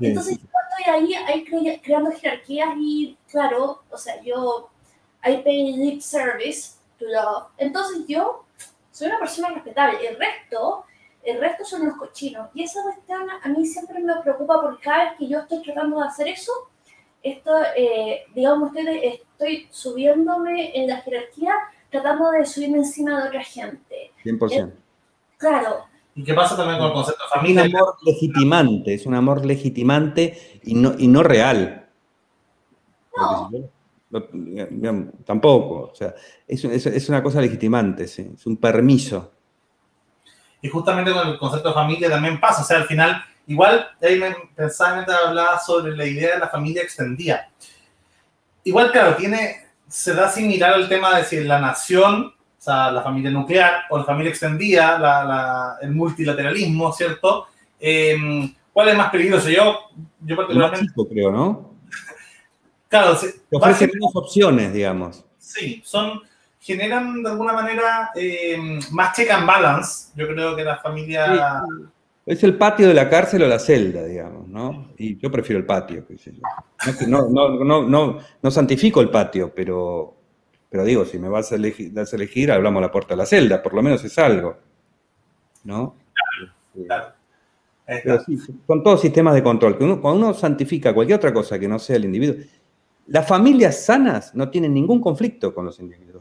Entonces 0.00 0.38
yo 0.38 0.44
estoy 0.44 0.94
ahí, 0.94 1.14
ahí 1.14 1.80
creando 1.82 2.10
jerarquías 2.12 2.70
y 2.78 3.18
claro, 3.28 3.82
o 3.90 3.98
sea, 3.98 4.22
yo, 4.22 4.70
I 5.24 5.38
pay 5.38 5.72
lip 5.76 6.00
service 6.00 6.76
to 6.98 7.06
love. 7.06 7.48
Entonces 7.58 8.06
yo 8.06 8.44
soy 8.92 9.08
una 9.08 9.18
persona 9.18 9.50
respetable. 9.50 10.06
El 10.06 10.16
resto, 10.16 10.84
el 11.22 11.40
resto 11.40 11.64
son 11.64 11.82
unos 11.82 11.96
cochinos. 11.96 12.48
Y 12.54 12.62
esa 12.62 12.82
cuestión 12.82 13.22
a 13.42 13.48
mí 13.48 13.66
siempre 13.66 14.00
me 14.00 14.14
preocupa 14.22 14.60
porque 14.60 14.82
cada 14.82 15.04
vez 15.04 15.12
que 15.18 15.28
yo 15.28 15.40
estoy 15.40 15.62
tratando 15.62 15.98
de 15.98 16.06
hacer 16.06 16.28
eso, 16.28 16.52
esto, 17.22 17.50
eh, 17.76 18.24
digamos, 18.34 18.74
estoy, 18.74 18.98
estoy 19.04 19.68
subiéndome 19.70 20.76
en 20.78 20.88
la 20.88 20.98
jerarquía 20.98 21.54
tratando 21.90 22.30
de 22.30 22.46
subirme 22.46 22.78
encima 22.78 23.20
de 23.20 23.28
otra 23.28 23.42
gente. 23.42 24.12
100%. 24.24 24.72
claro. 25.36 25.84
¿Y 26.14 26.24
qué 26.24 26.34
pasa 26.34 26.56
también 26.56 26.78
con 26.78 26.88
el 26.88 26.92
concepto 26.92 27.22
de 27.22 27.30
familia? 27.30 27.62
Es 27.64 27.68
un 27.68 27.76
amor 27.76 27.96
legitimante, 28.02 28.94
es 28.94 29.06
un 29.06 29.14
amor 29.14 29.46
legitimante 29.46 30.60
y 30.64 30.74
no, 30.74 30.94
y 30.98 31.06
no 31.06 31.22
real. 31.22 31.88
No. 33.16 33.50
tampoco, 35.24 35.90
o 35.92 35.94
sea, 35.94 36.14
es, 36.46 36.64
es, 36.64 37.08
una 37.08 37.22
cosa 37.22 37.40
legitimante, 37.40 38.08
¿sí? 38.08 38.28
es 38.34 38.46
un 38.46 38.56
permiso. 38.56 39.32
Y 40.62 40.68
justamente 40.68 41.12
con 41.12 41.28
el 41.28 41.38
concepto 41.38 41.68
de 41.68 41.74
familia 41.74 42.10
también 42.10 42.38
pasa, 42.38 42.62
o 42.62 42.64
sea, 42.64 42.78
al 42.78 42.86
final, 42.86 43.22
igual, 43.46 43.88
ahí 44.02 44.18
me 44.18 44.34
pensaba 44.54 44.94
mientras 44.94 45.18
hablaba 45.26 45.58
sobre 45.58 45.96
la 45.96 46.06
idea 46.06 46.34
de 46.34 46.40
la 46.40 46.48
familia 46.48 46.82
extendida. 46.82 47.48
Igual, 48.64 48.92
claro, 48.92 49.16
tiene, 49.16 49.56
se 49.88 50.14
da 50.14 50.28
similar 50.28 50.74
al 50.74 50.88
tema 50.88 51.16
de 51.16 51.24
si 51.24 51.42
la 51.42 51.60
nación, 51.60 52.26
o 52.26 52.62
sea, 52.62 52.90
la 52.90 53.02
familia 53.02 53.30
nuclear 53.30 53.84
o 53.88 53.98
la 53.98 54.04
familia 54.04 54.30
extendida, 54.30 55.78
el 55.80 55.92
multilateralismo, 55.92 56.92
¿cierto? 56.92 57.46
Em, 57.78 58.54
¿Cuál 58.72 58.90
es 58.90 58.96
más 58.96 59.10
peligroso? 59.10 59.48
Yo, 59.48 59.78
yo 60.20 60.36
particularmente... 60.36 60.86
Chico, 60.86 61.08
creo, 61.08 61.32
¿no? 61.32 61.70
Claro, 62.88 63.16
ofrece 63.52 63.86
menos 63.86 64.10
opciones, 64.14 64.72
digamos. 64.72 65.24
Sí, 65.38 65.80
son 65.84 66.20
generan 66.60 67.22
de 67.22 67.30
alguna 67.30 67.54
manera 67.54 68.10
em, 68.14 68.78
más 68.92 69.16
check 69.16 69.30
and 69.30 69.46
balance. 69.46 70.12
Yo 70.14 70.28
creo 70.28 70.54
que 70.54 70.62
la 70.62 70.76
familia... 70.78 71.62
Es 72.26 72.44
el 72.44 72.56
patio 72.56 72.86
de 72.86 72.94
la 72.94 73.08
cárcel 73.08 73.42
o 73.42 73.48
la 73.48 73.58
celda, 73.58 74.04
digamos, 74.04 74.46
¿no? 74.46 74.92
Y 74.98 75.16
yo 75.16 75.30
prefiero 75.32 75.58
el 75.58 75.66
patio. 75.66 76.06
No, 77.08 77.28
no, 77.28 77.64
no, 77.64 77.88
no, 77.88 78.18
no 78.42 78.50
santifico 78.50 79.00
el 79.00 79.10
patio, 79.10 79.52
pero, 79.54 80.14
pero 80.68 80.84
digo, 80.84 81.04
si 81.06 81.18
me 81.18 81.28
vas 81.28 81.50
a 81.50 81.56
elegir, 81.56 81.92
das 81.92 82.12
a 82.12 82.16
elegir, 82.16 82.52
hablamos 82.52 82.82
la 82.82 82.92
puerta 82.92 83.14
de 83.14 83.18
la 83.18 83.26
celda, 83.26 83.62
por 83.62 83.74
lo 83.74 83.82
menos 83.82 84.04
es 84.04 84.16
algo, 84.18 84.58
¿no? 85.64 85.96
Claro, 86.86 87.14
Pero 87.86 88.22
sí, 88.22 88.38
son 88.66 88.82
todos 88.84 89.00
sistemas 89.00 89.34
de 89.34 89.42
control. 89.42 89.76
Que 89.76 89.84
uno, 89.84 90.00
cuando 90.00 90.26
uno 90.26 90.34
santifica 90.34 90.94
cualquier 90.94 91.16
otra 91.16 91.32
cosa 91.32 91.58
que 91.58 91.66
no 91.66 91.78
sea 91.78 91.96
el 91.96 92.04
individuo, 92.04 92.36
las 93.06 93.26
familias 93.26 93.84
sanas 93.84 94.34
no 94.36 94.50
tienen 94.50 94.72
ningún 94.72 95.00
conflicto 95.00 95.52
con 95.52 95.64
los 95.64 95.80
individuos. 95.80 96.19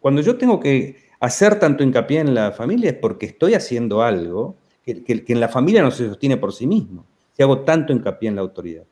Cuando 0.00 0.22
yo 0.22 0.36
tengo 0.36 0.60
que 0.60 1.10
hacer 1.20 1.58
tanto 1.58 1.84
hincapié 1.84 2.20
en 2.20 2.34
la 2.34 2.52
familia 2.52 2.90
es 2.90 2.96
porque 2.96 3.26
estoy 3.26 3.54
haciendo 3.54 4.02
algo 4.02 4.56
que, 4.84 5.04
que, 5.04 5.24
en 5.32 5.40
la 5.40 5.48
familia 5.48 5.82
no 5.82 5.90
se 5.90 6.08
sostiene 6.08 6.36
por 6.36 6.52
sí 6.52 6.66
mismo. 6.66 7.06
Si 7.32 7.42
hago 7.42 7.60
tanto 7.60 7.92
hincapié 7.92 8.28
en 8.28 8.36
la 8.36 8.42
autoridad. 8.42 8.84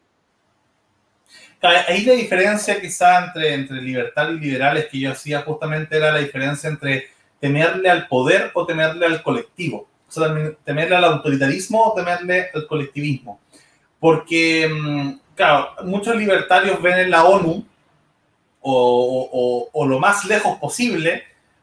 Ahí 1.61 2.05
la 2.05 2.12
diferencia 2.12 2.81
quizá 2.81 3.27
entre, 3.27 3.55
entre 3.55 3.83
libertad 3.83 4.31
y 4.31 4.39
liberales 4.39 4.87
que 4.87 5.01
yo 5.01 5.11
hacía 5.11 5.43
justamente 5.43 5.97
era 5.97 6.12
la 6.12 6.20
diferencia 6.20 6.70
entre 6.70 7.09
temerle 7.41 7.91
al 7.91 8.07
poder 8.07 8.53
o 8.55 8.65
temerle 8.65 9.07
al 9.07 9.23
colectivo. 9.23 9.89
O 10.09 10.11
sea, 10.11 10.33
temerle 10.65 10.97
al 10.97 11.05
autoritarismo 11.05 11.83
o 11.83 11.95
temerle 11.95 12.49
al 12.55 12.66
colectivismo. 12.66 13.41
Porque, 13.99 14.69
mm, 14.69 15.19
claro, 15.35 15.70
muchos 15.85 16.16
libertarios 16.16 16.81
ven 16.81 16.99
en 16.99 17.11
la 17.11 17.25
ONU 17.25 17.66
o, 18.61 19.69
o, 19.73 19.87
lo 19.87 19.99
más 19.99 20.25
lejos 20.25 20.59
posible 20.59 21.23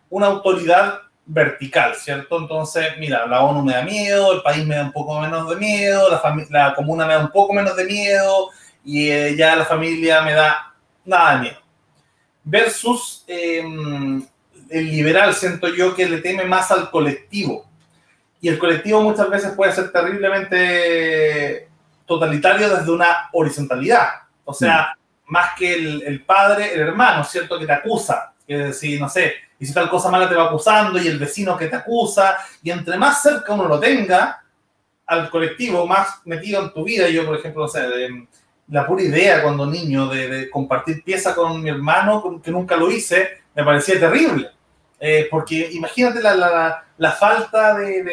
una 0.09 0.27
autoridad 0.27 0.99
vertical, 1.25 1.95
¿cierto? 1.95 2.39
Entonces, 2.39 2.85
mira, 2.99 3.25
la 3.25 3.41
ONU 3.41 3.63
me 3.63 3.73
da 3.73 3.81
miedo, 3.81 4.33
el 4.33 4.41
país 4.41 4.65
me 4.65 4.75
da 4.75 4.83
un 4.83 4.91
poco 4.91 5.19
menos 5.19 5.49
de 5.49 5.55
miedo, 5.55 6.09
la, 6.09 6.45
la 6.49 6.75
comuna 6.75 7.05
me 7.05 7.13
da 7.13 7.19
un 7.19 7.31
poco 7.31 7.53
menos 7.53 7.75
de 7.75 7.85
miedo 7.85 8.49
y 8.83 9.09
eh, 9.09 9.35
ya 9.35 9.55
la 9.55 9.65
familia 9.65 10.21
me 10.21 10.33
da 10.33 10.73
nada 11.03 11.35
de 11.35 11.41
miedo. 11.41 11.57
Versus 12.43 13.23
em, 13.27 14.25
el 14.69 14.85
liberal, 14.91 15.33
siento 15.33 15.67
yo 15.73 15.95
que 15.95 16.07
le 16.07 16.19
teme 16.19 16.45
más 16.45 16.71
al 16.71 16.91
colectivo. 16.91 17.65
Y 18.39 18.49
el 18.49 18.59
colectivo 18.59 19.01
muchas 19.01 19.27
veces 19.29 19.53
puede 19.53 19.73
ser 19.73 19.91
terriblemente 19.91 21.67
totalitario 22.05 22.69
desde 22.69 22.91
una 22.91 23.29
horizontalidad. 23.33 24.09
O 24.43 24.53
sea, 24.53 24.93
mm. 24.95 25.04
Más 25.27 25.51
que 25.57 25.73
el, 25.73 26.03
el 26.03 26.23
padre, 26.23 26.73
el 26.73 26.81
hermano, 26.81 27.23
¿cierto? 27.23 27.59
Que 27.59 27.65
te 27.65 27.73
acusa. 27.73 28.33
Que 28.47 28.57
decir, 28.57 29.01
no 29.01 29.09
sé, 29.09 29.33
y 29.59 29.65
si 29.65 29.73
tal 29.73 29.89
cosa 29.89 30.11
mala 30.11 30.27
te 30.27 30.35
va 30.35 30.45
acusando 30.45 30.99
y 30.99 31.07
el 31.07 31.17
vecino 31.17 31.57
que 31.57 31.67
te 31.67 31.77
acusa, 31.77 32.37
y 32.61 32.71
entre 32.71 32.97
más 32.97 33.21
cerca 33.21 33.53
uno 33.53 33.67
lo 33.67 33.79
tenga 33.79 34.43
al 35.05 35.29
colectivo, 35.29 35.85
más 35.85 36.21
metido 36.25 36.61
en 36.61 36.73
tu 36.73 36.83
vida, 36.83 37.07
yo 37.09 37.25
por 37.25 37.37
ejemplo, 37.37 37.63
no 37.63 37.67
sé, 37.67 37.81
la 38.69 38.87
pura 38.87 39.03
idea 39.03 39.43
cuando 39.43 39.65
niño 39.65 40.07
de, 40.07 40.49
compartir 40.49 41.03
pieza 41.03 41.35
con 41.35 41.61
mi 41.61 41.69
hermano, 41.69 42.41
que 42.43 42.51
nunca 42.51 42.75
lo 42.75 42.91
hice, 42.91 43.43
me 43.53 43.63
parecía 43.63 43.99
terrible. 43.99 44.49
Eh, 44.99 45.27
porque 45.29 45.69
imagínate 45.73 46.21
la, 46.21 46.35
la, 46.35 46.85
la 46.97 47.11
falta 47.11 47.75
de, 47.75 48.03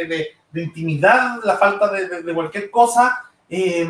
de, 0.50 0.62
intimidad, 0.62 1.38
la 1.44 1.56
falta 1.56 1.90
de, 1.90 2.34
cualquier 2.34 2.70
cosa, 2.70 3.24
eh, 3.48 3.88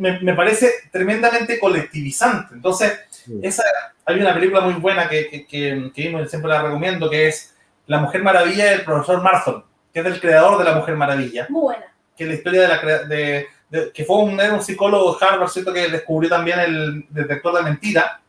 me, 0.00 0.18
me, 0.20 0.34
parece 0.34 0.70
tremendamente 0.90 1.60
colectivizante. 1.60 2.54
Entonces, 2.54 2.98
esa, 3.42 3.62
hay 4.04 4.20
una 4.20 4.34
película 4.34 4.60
muy 4.62 4.74
buena 4.74 5.08
que, 5.08 5.46
que, 5.48 5.92
que, 5.94 6.26
siempre 6.28 6.50
la 6.50 6.62
recomiendo, 6.62 7.08
que 7.08 7.28
es 7.28 7.54
La 7.86 7.98
Mujer 7.98 8.22
Maravilla 8.22 8.66
del 8.66 8.84
profesor 8.84 9.22
Marston, 9.22 9.64
que 9.92 10.00
es 10.00 10.06
el 10.06 10.20
creador 10.20 10.58
de 10.58 10.64
La 10.64 10.74
Mujer 10.74 10.96
Maravilla. 10.96 11.46
Muy 11.48 11.62
buena. 11.62 11.94
Que 12.16 12.24
es 12.24 12.30
la 12.30 12.36
historia 12.36 12.62
de 12.62 12.68
la 12.68 13.04
de, 13.04 13.92
que 13.94 14.04
fue 14.04 14.16
un, 14.16 14.40
un 14.40 14.62
psicólogo 14.62 15.16
de 15.16 15.26
Harvard, 15.26 15.48
¿cierto? 15.48 15.72
Que 15.72 15.88
descubrió 15.88 16.28
también 16.28 16.58
el 16.58 17.06
detector 17.10 17.54
de 17.54 17.62
mentira. 17.62 18.20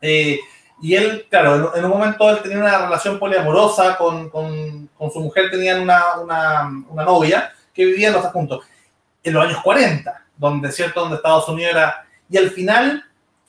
Eh, 0.00 0.40
y 0.80 0.94
él, 0.94 1.26
claro, 1.30 1.74
en, 1.74 1.84
un 1.84 1.90
momento 1.90 2.28
él 2.30 2.42
tenía 2.42 2.58
una 2.58 2.78
relación 2.78 3.18
poliamorosa 3.18 3.96
con, 3.96 4.28
con, 4.28 4.88
con 4.96 5.10
su 5.10 5.20
mujer, 5.20 5.50
tenían 5.50 5.80
una, 5.80 6.18
una, 6.20 6.70
una, 6.88 7.04
novia 7.04 7.52
que 7.72 7.86
vivían 7.86 8.12
los 8.12 8.22
dos 8.22 8.32
juntos. 8.32 8.64
En 9.26 9.34
los 9.34 9.44
años 9.44 9.60
40, 9.62 10.24
donde, 10.36 10.70
¿cierto? 10.70 11.00
Donde 11.00 11.16
Estados 11.16 11.48
Unidos 11.48 11.72
era... 11.72 12.06
Y 12.28 12.36
al 12.36 12.50
final 12.50 13.04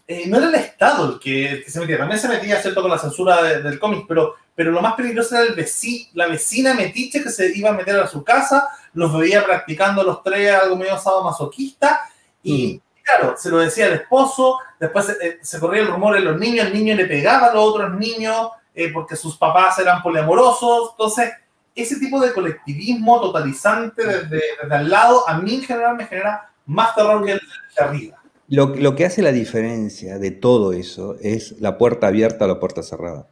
eh, 0.07 0.23
no 0.27 0.37
era 0.37 0.47
el 0.47 0.55
Estado 0.55 1.13
el 1.13 1.19
que, 1.19 1.65
se 1.67 1.79
metía, 1.81 1.97
también 1.97 2.19
se 2.19 2.29
metía, 2.29 2.61
¿cierto?, 2.61 2.81
con 2.81 2.89
la 2.89 2.97
censura 2.97 3.43
del 3.43 3.77
cómic, 3.77 4.05
pero, 4.07 4.35
pero 4.55 4.71
lo 4.71 4.81
más 4.81 4.93
peligroso 4.93 5.35
era 5.35 5.45
el 5.45 5.53
vecino, 5.53 6.07
la 6.13 6.27
vecina 6.27 6.73
metiche 6.73 7.21
que 7.21 7.29
se 7.29 7.55
iba 7.57 7.71
a 7.71 7.73
meter 7.73 7.99
a 7.99 8.07
su 8.07 8.23
casa, 8.23 8.69
los 8.93 9.17
veía 9.17 9.43
practicando 9.45 10.03
los 10.03 10.23
tres 10.23 10.55
algo 10.55 10.77
medio 10.77 10.93
masoquista, 11.23 12.09
y 12.41 12.75
mm. 12.75 13.03
claro, 13.03 13.35
se 13.37 13.49
lo 13.49 13.57
decía 13.57 13.87
el 13.87 13.93
esposo, 13.93 14.59
después 14.79 15.09
eh, 15.09 15.39
se 15.41 15.59
corría 15.59 15.81
el 15.81 15.89
rumor 15.89 16.15
en 16.15 16.23
los 16.23 16.39
niños, 16.39 16.67
el 16.67 16.73
niño 16.73 16.95
le 16.95 17.05
pegaba 17.05 17.47
a 17.47 17.53
los 17.53 17.63
otros 17.63 17.93
niños 17.95 18.51
eh, 18.73 18.89
porque 18.93 19.17
sus 19.17 19.35
papás 19.35 19.77
eran 19.79 20.01
poliamorosos, 20.01 20.91
entonces 20.91 21.33
ese 21.77 21.99
tipo 21.99 22.19
de 22.19 22.33
colectivismo 22.33 23.21
totalizante 23.21 24.05
desde, 24.05 24.41
desde 24.61 24.75
al 24.75 24.89
lado, 24.89 25.27
a 25.29 25.39
mí 25.39 25.55
en 25.55 25.61
general 25.61 25.95
me 25.95 26.05
genera 26.05 26.51
más 26.65 26.95
terror 26.95 27.23
que 27.25 27.33
el 27.33 27.39
de 27.39 27.83
arriba. 27.83 28.17
Lo, 28.49 28.95
que 28.95 29.05
hace 29.05 29.21
la 29.21 29.33
diferencia 29.33 30.19
de 30.19 30.31
todo 30.31 30.71
eso 30.71 31.17
es 31.21 31.59
la 31.59 31.77
puerta 31.77 32.07
abierta 32.07 32.45
o 32.45 32.47
la 32.47 32.59
puerta 32.59 32.81
cerrada. 32.81 33.27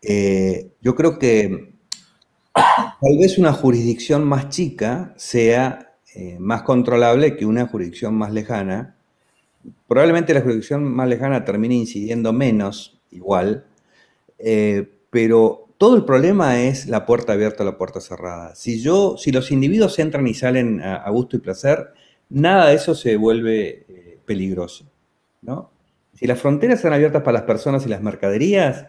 Eh, 0.00 0.70
yo 0.80 0.94
creo 0.94 1.18
que 1.18 1.74
tal 2.54 3.18
vez 3.20 3.36
una 3.36 3.52
jurisdicción 3.52 4.26
más 4.26 4.48
chica 4.48 5.12
sea 5.16 5.92
eh, 6.14 6.38
más 6.38 6.62
controlable 6.62 7.36
que 7.36 7.44
una 7.44 7.66
jurisdicción 7.66 8.14
más 8.14 8.32
lejana. 8.32 8.96
Probablemente 9.86 10.32
la 10.32 10.40
jurisdicción 10.40 10.84
más 10.84 11.06
lejana 11.06 11.44
termine 11.44 11.74
incidiendo 11.74 12.32
menos, 12.32 12.98
igual, 13.10 13.66
eh, 14.38 14.88
pero 15.10 15.67
todo 15.78 15.96
el 15.96 16.04
problema 16.04 16.60
es 16.60 16.86
la 16.86 17.06
puerta 17.06 17.32
abierta 17.32 17.62
o 17.62 17.66
la 17.66 17.78
puerta 17.78 18.00
cerrada. 18.00 18.54
Si 18.54 18.80
yo, 18.82 19.16
si 19.16 19.32
los 19.32 19.50
individuos 19.50 19.98
entran 19.98 20.26
y 20.26 20.34
salen 20.34 20.82
a 20.82 21.08
gusto 21.10 21.36
y 21.36 21.40
placer, 21.40 21.92
nada 22.28 22.68
de 22.68 22.74
eso 22.74 22.94
se 22.94 23.16
vuelve 23.16 23.86
eh, 23.88 24.18
peligroso. 24.24 24.90
¿no? 25.42 25.70
Si 26.14 26.26
las 26.26 26.40
fronteras 26.40 26.78
están 26.78 26.92
abiertas 26.92 27.22
para 27.22 27.38
las 27.38 27.46
personas 27.46 27.86
y 27.86 27.88
las 27.88 28.02
mercaderías, 28.02 28.86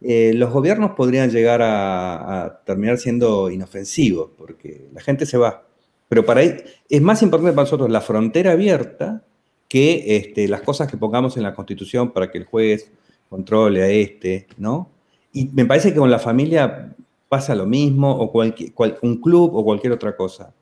eh, 0.00 0.32
los 0.34 0.50
gobiernos 0.50 0.92
podrían 0.92 1.30
llegar 1.30 1.60
a, 1.62 2.62
terminar 2.66 2.98
siendo 2.98 3.50
inofensivos, 3.50 4.30
porque 4.36 4.88
la 4.92 5.00
gente 5.00 5.26
se 5.26 5.38
va. 5.38 5.66
Pero 6.08 6.24
para 6.26 6.42
es 6.42 7.00
más 7.00 7.22
importante 7.22 7.54
para 7.54 7.64
nosotros 7.64 7.90
la 7.90 8.00
frontera 8.00 8.52
abierta 8.52 9.24
que 9.68 10.16
este, 10.16 10.48
las 10.48 10.60
cosas 10.60 10.90
que 10.90 10.96
pongamos 10.96 11.36
en 11.36 11.44
la 11.44 11.54
Constitución 11.54 12.12
para 12.12 12.30
que 12.30 12.38
el 12.38 12.44
juez 12.44 12.90
controle 13.30 13.82
a 13.82 13.88
este, 13.88 14.46
¿no? 14.58 14.90
Y 15.32 15.46
me 15.46 15.64
parece 15.64 15.92
que 15.92 15.98
con 15.98 16.10
la 16.10 16.18
familia 16.18 16.94
pasa 17.28 17.54
lo 17.54 17.64
mismo, 17.64 18.10
o 18.12 18.30
cualquier, 18.30 18.72
un 19.00 19.20
club 19.20 19.54
o 19.54 19.64
cualquier 19.64 19.94
otra 19.94 20.14
cosa. 20.14 20.52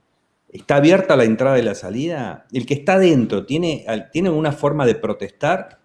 ¿Está 0.52 0.76
abierta 0.76 1.16
la 1.16 1.24
entrada 1.24 1.58
y 1.58 1.62
la 1.62 1.74
salida? 1.74 2.46
¿El 2.52 2.66
que 2.66 2.74
está 2.74 2.98
dentro 2.98 3.44
tiene, 3.44 3.84
tiene 4.12 4.28
alguna 4.28 4.52
forma 4.52 4.86
de 4.86 4.94
protestar? 4.94 5.80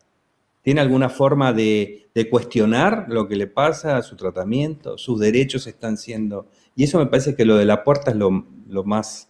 ¿Tiene 0.62 0.82
alguna 0.82 1.10
forma 1.10 1.54
de, 1.54 2.08
cuestionar 2.30 3.06
lo 3.08 3.28
que 3.28 3.36
le 3.36 3.48
pasa 3.48 3.98
a 3.98 4.02
su 4.02 4.16
tratamiento? 4.16 4.98
¿Sus 4.98 5.20
derechos 5.20 5.68
están 5.68 5.98
siendo...? 5.98 6.50
Y 6.76 6.84
eso 6.84 7.00
me 7.00 7.06
parece 7.06 7.36
que 7.36 7.46
lo 7.46 7.56
de 7.56 7.66
la 7.66 7.84
puerta 7.84 8.12
es 8.12 8.18
lo, 8.18 8.32
más... 8.84 9.30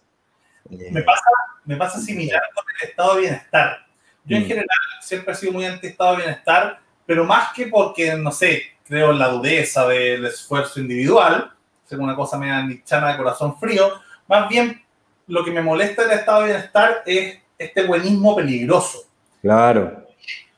Eh, 0.70 0.90
me, 0.90 1.76
pasa, 1.76 2.00
similar 2.00 2.42
con 2.54 2.64
el 2.80 2.88
estado 2.88 3.14
de 3.14 3.20
bienestar. 3.20 3.78
Yo 4.24 4.36
en 4.36 4.42
mm. 4.42 4.46
general 4.46 4.68
siempre 5.00 5.32
he 5.32 5.36
sido 5.36 5.52
muy 5.52 5.64
anti-estado 5.64 6.12
de 6.12 6.22
bienestar, 6.22 6.80
pero 7.04 7.24
más 7.24 7.52
que 7.54 7.66
porque, 7.66 8.14
no 8.14 8.30
sé, 8.30 8.62
creo 8.86 9.10
en 9.10 9.18
la 9.18 9.28
dureza 9.28 9.86
del 9.88 10.24
esfuerzo 10.26 10.80
individual, 10.80 11.52
según 11.84 12.04
una 12.04 12.16
cosa 12.16 12.38
media 12.38 12.62
nichana 12.62 13.12
de 13.12 13.18
corazón 13.18 13.58
frío, 13.58 13.92
más 14.28 14.48
bien 14.48 14.82
lo 15.26 15.44
que 15.44 15.50
me 15.50 15.62
molesta 15.62 16.02
del 16.02 16.18
estado 16.18 16.42
de 16.42 16.46
bienestar 16.46 17.02
es 17.06 17.38
este 17.58 17.86
buenismo 17.86 18.36
peligroso. 18.36 19.04
Claro. 19.40 20.06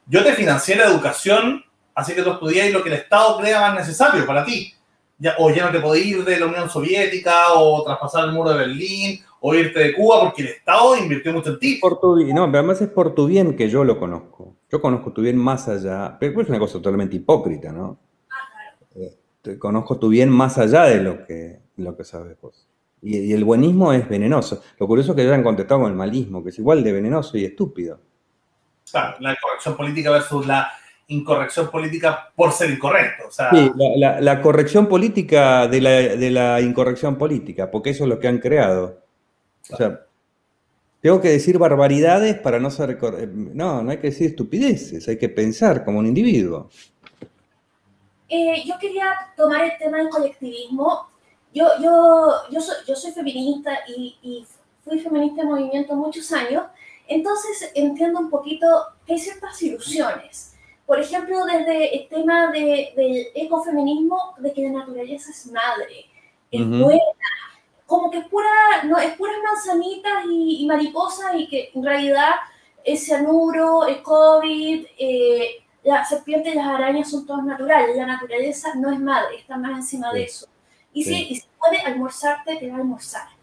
Yo 0.07 0.25
te 0.25 0.33
financié 0.33 0.77
la 0.77 0.87
educación, 0.87 1.63
así 1.95 2.15
que 2.15 2.23
tú 2.23 2.31
estudias 2.31 2.73
lo 2.73 2.83
que 2.83 2.89
el 2.89 2.97
Estado 2.97 3.39
crea 3.39 3.61
más 3.61 3.75
necesario 3.75 4.25
para 4.27 4.45
ti. 4.45 4.73
Ya, 5.19 5.35
o 5.39 5.51
ya 5.51 5.67
no 5.67 5.73
te 5.73 5.81
podés 5.81 6.07
ir 6.07 6.25
de 6.25 6.39
la 6.39 6.47
Unión 6.47 6.71
Soviética, 6.71 7.53
o 7.55 7.83
traspasar 7.85 8.25
el 8.25 8.33
muro 8.33 8.51
de 8.51 8.59
Berlín, 8.59 9.21
o 9.41 9.55
irte 9.55 9.81
de 9.81 9.95
Cuba, 9.95 10.21
porque 10.21 10.43
el 10.43 10.49
Estado 10.49 10.97
invirtió 10.97 11.33
mucho 11.33 11.51
en 11.51 11.59
ti. 11.59 11.75
Por 11.77 12.01
tu, 12.01 12.17
no, 12.17 12.47
pero 12.47 12.59
además 12.59 12.81
es 12.81 12.89
por 12.89 13.15
tu 13.15 13.27
bien 13.27 13.57
que 13.57 13.69
yo 13.69 13.85
lo 13.85 13.99
conozco. 13.99 14.57
Yo 14.71 14.81
conozco 14.81 15.13
tu 15.13 15.23
bien 15.23 15.37
más 15.37 15.69
allá, 15.69 16.17
pero 16.19 16.41
es 16.41 16.49
una 16.49 16.59
cosa 16.59 16.75
totalmente 16.75 17.17
hipócrita, 17.17 17.73
¿no? 17.73 17.99
Eh, 19.49 19.59
conozco 19.59 19.99
tu 19.99 20.09
bien 20.09 20.29
más 20.31 20.59
allá 20.59 20.85
de 20.85 21.03
lo 21.03 21.25
que, 21.25 21.59
lo 21.77 21.97
que 21.97 22.05
sabes 22.05 22.37
vos. 22.41 22.67
Y, 23.03 23.33
el 23.33 23.45
buenismo 23.45 23.93
es 23.93 24.09
venenoso. 24.09 24.63
Lo 24.79 24.87
curioso 24.87 25.13
es 25.13 25.17
que 25.17 25.23
hayan 25.23 25.43
contestado 25.43 25.83
con 25.83 25.91
el 25.91 25.97
malismo, 25.97 26.43
que 26.43 26.51
es 26.51 26.59
igual 26.59 26.83
de 26.83 26.93
venenoso 26.93 27.39
y 27.39 27.45
estúpido. 27.45 28.01
Claro, 28.91 29.17
la 29.21 29.37
corrección 29.41 29.77
política 29.77 30.11
versus 30.11 30.47
la 30.47 30.71
incorrección 31.09 31.71
política 31.71 32.31
por 32.35 32.53
ser 32.53 32.71
incorrecto. 32.71 33.25
sí, 33.31 33.73
la, 33.97 34.43
corrección 34.43 34.87
política 34.87 35.67
de 35.67 35.81
la, 35.81 35.91
de 35.91 36.31
la, 36.31 36.61
incorrección 36.61 37.17
política, 37.17 37.71
porque 37.71 37.91
eso 37.91 38.05
es 38.05 38.11
lo 38.11 38.19
que 38.19 38.29
han 38.29 38.39
creado. 38.39 39.01
O 39.71 39.77
sea, 39.77 40.01
tengo 41.01 41.21
que 41.21 41.29
decir 41.29 41.59
barbaridades 41.59 42.39
para 42.39 42.59
no 42.59 42.71
ser... 42.71 42.99
No, 43.33 43.83
no 43.83 43.91
hay 43.91 43.99
que 43.99 44.09
decir 44.09 44.29
estupideces, 44.29 45.07
hay 45.09 45.17
que 45.17 45.29
pensar 45.29 45.85
como 45.85 45.99
un 45.99 46.07
individuo. 46.07 46.71
Eh, 48.29 48.63
yo 48.67 48.79
quería 48.79 49.33
tomar 49.37 49.65
el 49.65 49.79
tema 49.79 49.99
del 49.99 50.11
colectivismo. 50.11 51.09
Yo, 51.55 51.67
yo, 51.81 52.33
yo, 52.51 52.61
soy, 52.61 52.77
yo 52.87 52.95
soy 52.95 53.13
feminista 53.13 53.73
y, 53.89 54.19
y 54.23 54.47
fui 54.83 54.99
feminista 55.01 55.43
en 55.43 55.49
movimiento 55.49 55.95
muchos 55.95 56.31
años, 56.33 56.65
entonces 57.07 57.71
entiendo 57.75 58.21
un 58.21 58.31
poquito 58.31 58.67
que 59.07 59.15
hay 59.15 59.19
ciertas 59.19 59.61
ilusiones. 59.63 60.55
Por 60.87 61.01
ejemplo, 61.01 61.45
desde 61.45 61.97
el 61.97 62.09
tema 62.09 62.51
de, 62.51 62.93
del 62.97 63.27
ecofeminismo, 63.35 64.35
de 64.39 64.53
que 64.53 64.63
la 64.63 64.81
naturaleza 64.81 65.31
es 65.31 65.47
madre, 65.47 66.07
es 66.51 66.67
buena, 66.67 67.03
como 67.85 68.11
que 68.11 68.19
es 68.19 68.27
pura, 68.29 68.49
no, 68.85 68.99
es 68.99 69.15
puras 69.17 69.37
manzanitas 69.43 70.25
y, 70.31 70.67
mariposas 70.67 71.35
y 71.35 71.47
que 71.47 71.71
en 71.75 71.85
realidad 71.85 72.37
el 72.85 72.97
cianuro, 72.97 73.87
el 73.87 74.03
COVID, 74.03 74.87
eh, 74.99 75.63
la 75.85 76.05
serpiente 76.05 76.51
y 76.51 76.55
las 76.55 76.67
arañas 76.67 77.11
son 77.11 77.27
todas 77.27 77.45
naturales. 77.45 77.97
La 77.97 78.07
naturaleza 78.07 78.75
no 78.77 78.91
es 78.93 78.99
madre, 78.99 79.37
está 79.37 79.57
más 79.57 79.79
encima 79.79 80.13
de 80.13 80.25
eso. 80.25 80.47
Y, 80.93 81.05
si, 81.05 81.35
y 81.35 81.43
puede 81.59 81.81
almorzarte, 81.81 82.57
te 82.57 82.69
va 82.69 82.77
a 82.77 82.81
almorzar. 82.81 83.29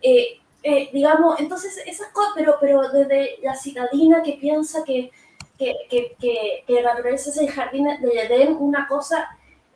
Eh, 0.00 0.38
eh, 0.62 0.90
digamos, 0.92 1.40
entonces 1.40 1.76
esas 1.84 2.06
cosas, 2.12 2.34
pero, 2.36 2.54
pero 2.60 2.88
desde 2.88 3.38
la 3.42 3.56
citadina 3.56 4.22
que 4.22 4.34
piensa 4.34 4.84
que, 4.84 5.10
que, 5.58 5.74
que, 5.90 6.62
que, 6.64 6.80
la 6.80 6.94
naturaleza 6.94 7.30
es 7.30 7.36
el 7.38 7.50
jardín 7.50 7.88
de 8.00 8.22
Edén, 8.22 8.56
una 8.60 8.86
cosa 8.86 9.28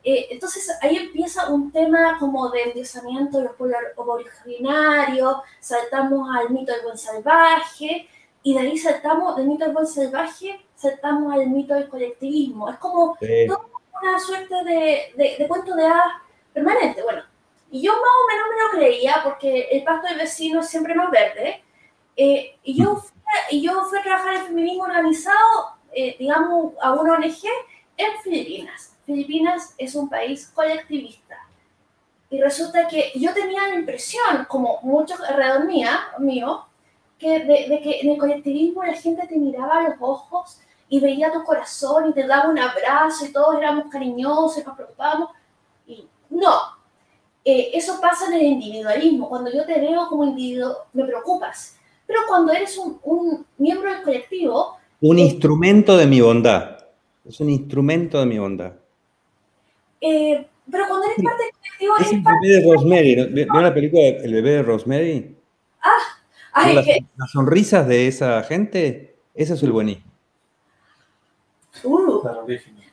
eh, 0.09 0.29
entonces 0.31 0.71
ahí 0.81 0.95
empieza 0.95 1.49
un 1.49 1.69
tema 1.69 2.17
como 2.17 2.49
de 2.49 2.63
endiosamiento 2.63 3.39
de 3.39 3.43
los 3.43 3.55
pueblos 3.55 3.77
originarios, 3.97 5.35
saltamos 5.59 6.33
al 6.33 6.49
mito 6.49 6.71
del 6.71 6.83
buen 6.83 6.97
salvaje, 6.97 8.07
y 8.41 8.53
de 8.53 8.59
ahí 8.61 8.77
saltamos 8.77 9.35
del 9.35 9.47
mito 9.47 9.65
del 9.65 9.73
buen 9.73 9.85
salvaje, 9.85 10.65
saltamos 10.77 11.33
al 11.33 11.47
mito 11.47 11.73
del 11.73 11.89
colectivismo. 11.89 12.69
Es 12.69 12.77
como 12.77 13.17
una 13.19 14.19
suerte 14.19 14.55
de, 14.63 15.35
de, 15.37 15.47
cuento 15.47 15.75
de 15.75 15.85
hadas 15.85 16.21
permanente. 16.53 17.01
Bueno, 17.03 17.23
y 17.71 17.81
yo 17.81 17.91
más 17.91 18.01
o 18.01 18.27
menos 18.27 18.47
me 18.49 18.63
lo 18.63 18.85
creía 18.85 19.21
porque 19.23 19.67
el 19.71 19.83
pacto 19.83 20.07
de 20.07 20.15
vecinos 20.15 20.65
es 20.65 20.71
siempre 20.71 20.95
más 20.95 21.11
verde. 21.11 21.63
Eh, 22.15 22.57
y, 22.63 22.81
yo 22.81 22.95
fui, 22.95 23.11
y 23.51 23.61
yo 23.61 23.83
fui 23.85 23.99
a 23.99 24.03
trabajar 24.03 24.35
en 24.35 24.45
feminismo 24.45 24.83
organizado, 24.83 25.75
eh, 25.91 26.15
digamos, 26.17 26.73
a 26.81 26.93
una 26.93 27.13
ONG 27.13 27.43
en 27.97 28.21
Filipinas. 28.23 28.95
Filipinas 29.05 29.73
es 29.77 29.95
un 29.95 30.09
país 30.09 30.47
colectivista. 30.53 31.37
Y 32.29 32.41
resulta 32.41 32.87
que 32.87 33.11
yo 33.15 33.33
tenía 33.33 33.67
la 33.67 33.75
impresión, 33.75 34.45
como 34.49 34.79
muchos 34.83 35.19
alrededor 35.21 35.65
mía, 35.65 36.09
mío, 36.19 36.65
que 37.17 37.39
de, 37.39 37.79
que 37.81 38.01
en 38.01 38.09
el 38.11 38.17
colectivismo 38.17 38.83
la 38.83 38.93
gente 38.93 39.25
te 39.27 39.37
miraba 39.37 39.79
a 39.79 39.89
los 39.89 39.95
ojos 39.99 40.59
y 40.89 40.99
veía 40.99 41.31
tu 41.31 41.43
corazón 41.43 42.09
y 42.09 42.13
te 42.13 42.25
daba 42.25 42.49
un 42.49 42.59
abrazo 42.59 43.25
y 43.25 43.31
todos 43.33 43.57
éramos 43.57 43.85
cariñosos 43.91 44.59
y 44.59 44.63
nos 44.63 44.75
preocupábamos. 44.75 45.29
Y 45.85 46.07
no, 46.29 46.77
eh, 47.43 47.71
eso 47.73 47.99
pasa 48.01 48.27
en 48.27 48.33
el 48.33 48.43
individualismo. 48.43 49.29
Cuando 49.29 49.51
yo 49.51 49.65
te 49.65 49.79
veo 49.79 50.07
como 50.07 50.23
individuo, 50.23 50.85
me 50.93 51.05
preocupas. 51.05 51.77
Pero 52.05 52.21
cuando 52.27 52.53
eres 52.53 52.77
un, 52.77 52.99
un 53.03 53.45
miembro 53.57 53.91
del 53.91 54.03
colectivo... 54.03 54.77
Un 55.01 55.19
instrumento 55.19 55.97
de 55.97 56.07
mi 56.07 56.21
bondad. 56.21 56.77
Es 57.25 57.39
un 57.41 57.49
instrumento 57.49 58.19
de 58.19 58.25
mi 58.25 58.39
bondad. 58.39 58.73
Eh, 59.99 60.47
pero 60.71 60.85
cuando 60.87 61.05
eres 61.05 61.23
parte 61.23 61.43
del 61.43 61.51
colectivo... 61.53 61.97
Es 61.99 62.13
el 62.13 62.21
bebé 62.21 62.55
de 62.55 62.73
Rosemary. 62.73 63.33
¿Vio 63.33 63.61
la 63.61 63.73
película 63.73 64.03
El 64.03 64.33
bebé 64.33 64.51
de 64.51 64.63
Rosemary? 64.63 65.37
Ah, 65.81 65.89
ay, 66.53 66.75
las, 66.75 66.87
las, 67.17 67.31
sonrisas 67.31 67.87
de 67.87 68.07
esa 68.07 68.41
gente, 68.43 69.15
ese 69.33 69.53
es 69.53 69.63
el 69.63 69.71
buenismo. 69.71 70.06
Uh, 71.83 72.21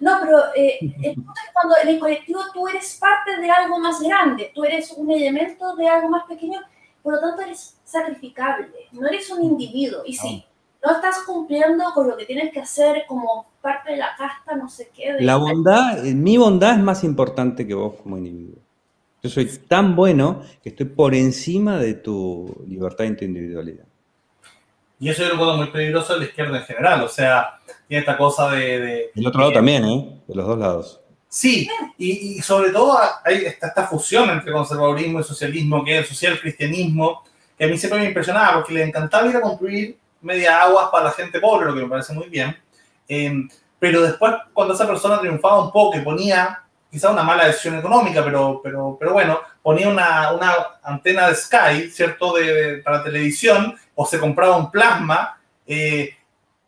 no, 0.00 0.18
pero 0.20 0.38
eh, 0.56 1.14
cuando 1.52 1.76
en 1.82 1.88
el 1.88 1.98
colectivo 1.98 2.40
tú 2.52 2.68
eres 2.68 2.96
parte 3.00 3.40
de 3.40 3.50
algo 3.50 3.78
más 3.78 4.00
grande, 4.00 4.52
tú 4.54 4.64
eres 4.64 4.92
un 4.92 5.10
elemento 5.10 5.74
de 5.76 5.88
algo 5.88 6.08
más 6.08 6.24
pequeño, 6.24 6.60
por 7.02 7.14
lo 7.14 7.20
tanto 7.20 7.42
eres 7.42 7.78
sacrificable, 7.84 8.68
no 8.92 9.06
eres 9.06 9.30
un 9.30 9.42
individuo. 9.42 10.02
Y 10.04 10.14
sí, 10.14 10.44
no 10.84 10.92
estás 10.92 11.18
cumpliendo 11.26 11.84
con 11.94 12.08
lo 12.08 12.16
que 12.16 12.26
tienes 12.26 12.52
que 12.52 12.60
hacer 12.60 13.04
como 13.06 13.46
parte 13.60 13.92
de 13.92 13.98
la 13.98 14.14
casta, 14.16 14.56
no 14.56 14.68
sé 14.68 14.90
qué. 14.94 15.16
la 15.20 15.36
bondad, 15.36 16.04
eh, 16.04 16.14
mi 16.14 16.36
bondad 16.36 16.76
es 16.76 16.82
más 16.82 17.04
importante 17.04 17.66
que 17.66 17.74
vos 17.74 17.94
como 18.02 18.18
individuo. 18.18 18.58
Yo 19.22 19.30
soy 19.30 19.46
tan 19.46 19.96
bueno 19.96 20.42
que 20.62 20.68
estoy 20.68 20.86
por 20.86 21.14
encima 21.14 21.78
de 21.78 21.94
tu 21.94 22.62
libertad 22.66 23.04
y 23.04 23.16
tu 23.16 23.24
individualidad. 23.24 23.86
Y 25.04 25.10
eso 25.10 25.22
yo 25.22 25.28
lo 25.28 25.34
encuentro 25.34 25.56
muy 25.58 25.66
peligroso 25.66 26.14
de 26.14 26.20
la 26.20 26.24
izquierda 26.24 26.56
en 26.56 26.64
general, 26.64 27.02
o 27.02 27.08
sea, 27.10 27.60
tiene 27.86 28.00
esta 28.00 28.16
cosa 28.16 28.50
de... 28.52 29.10
El 29.14 29.26
otro 29.26 29.40
lado 29.40 29.52
también, 29.52 29.84
¿eh? 29.84 30.22
De 30.26 30.34
los 30.34 30.46
dos 30.46 30.58
lados. 30.58 31.00
Sí, 31.28 31.68
y, 31.98 32.40
sobre 32.40 32.70
todo 32.70 32.98
hay 33.22 33.44
esta, 33.44 33.66
esta, 33.66 33.86
fusión 33.86 34.30
entre 34.30 34.50
conservadurismo 34.50 35.20
y 35.20 35.24
socialismo, 35.24 35.84
que 35.84 35.98
es 35.98 35.98
el 35.98 36.06
social 36.06 36.40
cristianismo, 36.40 37.22
que 37.58 37.66
a 37.66 37.68
mí 37.68 37.76
siempre 37.76 38.00
me 38.00 38.06
impresionaba 38.06 38.54
porque 38.54 38.72
le 38.72 38.82
encantaba 38.82 39.28
ir 39.28 39.36
a 39.36 39.42
construir 39.42 39.98
media 40.22 40.62
aguas 40.62 40.88
para 40.90 41.04
la 41.04 41.10
gente 41.10 41.38
pobre, 41.38 41.66
lo 41.66 41.74
que 41.74 41.82
me 41.82 41.88
parece 41.90 42.14
muy 42.14 42.30
bien. 42.30 42.56
Em, 43.06 43.46
pero 43.78 44.00
después, 44.00 44.32
cuando 44.54 44.72
esa 44.72 44.86
persona 44.86 45.20
triunfaba 45.20 45.66
un 45.66 45.70
poco 45.70 45.98
y 45.98 46.00
ponía 46.00 46.63
quizá 46.94 47.10
una 47.10 47.24
mala 47.24 47.46
decisión 47.46 47.76
económica, 47.76 48.22
pero, 48.24 48.60
pero, 48.62 48.96
pero 49.00 49.12
bueno, 49.14 49.40
ponía 49.60 49.88
una, 49.88 50.32
una 50.32 50.54
antena 50.84 51.26
de 51.26 51.34
Sky, 51.34 51.90
¿cierto?, 51.90 52.34
de, 52.34 52.82
para 52.84 53.02
televisión, 53.02 53.74
o 53.96 54.06
se 54.06 54.20
compraba 54.20 54.56
un 54.56 54.70
plasma, 54.70 55.36
eh, 55.66 56.10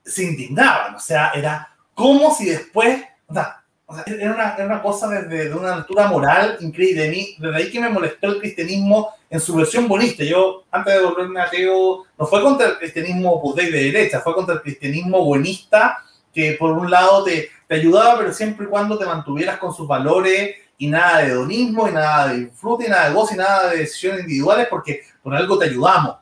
se 0.05 0.25
indignaban. 0.25 0.97
O 0.97 0.99
sea, 0.99 1.31
era 1.33 1.73
como 1.95 2.35
si 2.35 2.47
después, 2.47 3.05
era, 3.31 3.63
una, 3.87 4.55
era, 4.57 4.65
una, 4.65 4.83
cosa 4.83 5.07
desde 5.07 5.49
de 5.49 5.55
una 5.55 5.75
altura 5.75 6.09
moral 6.09 6.57
increíble. 6.59 7.05
De 7.05 7.37
desde 7.39 7.57
ahí 7.57 7.71
que 7.71 7.79
me 7.79 7.89
molestó 7.89 8.27
el 8.27 8.41
cristianismo 8.41 9.11
en 9.31 9.39
su 9.39 9.55
versión 9.55 9.87
bonista. 9.87 10.25
Yo, 10.25 10.65
antes 10.73 10.93
de 10.93 11.07
volverme 11.07 11.41
ateo, 11.41 12.03
no 12.19 12.27
fue 12.27 12.43
contra 12.43 12.67
el 12.67 12.79
cristianismo 12.79 13.41
pues, 13.41 13.71
de 13.71 13.71
derecha, 13.71 14.23
fue 14.23 14.35
contra 14.35 14.57
el 14.57 14.63
cristianismo 14.63 15.25
buenista, 15.25 16.03
que 16.35 16.57
por 16.59 16.73
un 16.73 16.91
lado 16.91 17.23
te, 17.23 17.49
te 17.67 17.75
ayudaba, 17.75 18.19
pero 18.19 18.33
siempre 18.33 18.67
y 18.67 18.69
cuando 18.69 18.99
te 18.99 19.05
mantuvieras 19.05 19.59
con 19.59 19.73
sus 19.73 19.87
valores 19.89 20.57
y 20.79 20.89
nada 20.89 21.19
de 21.19 21.29
hedonismo, 21.29 21.89
y 21.89 21.93
nada 21.93 22.29
de 22.29 22.41
disfrute, 22.41 22.87
y 22.87 22.89
nada 22.89 23.09
de 23.09 23.15
gozo, 23.15 23.35
y 23.35 23.39
nada 23.39 23.71
de 23.71 23.79
decisiones 23.79 24.21
individuales, 24.21 24.67
porque 24.69 25.03
por 25.23 25.35
algo 25.35 25.59
te 25.59 25.67
ayudamos. 25.67 26.17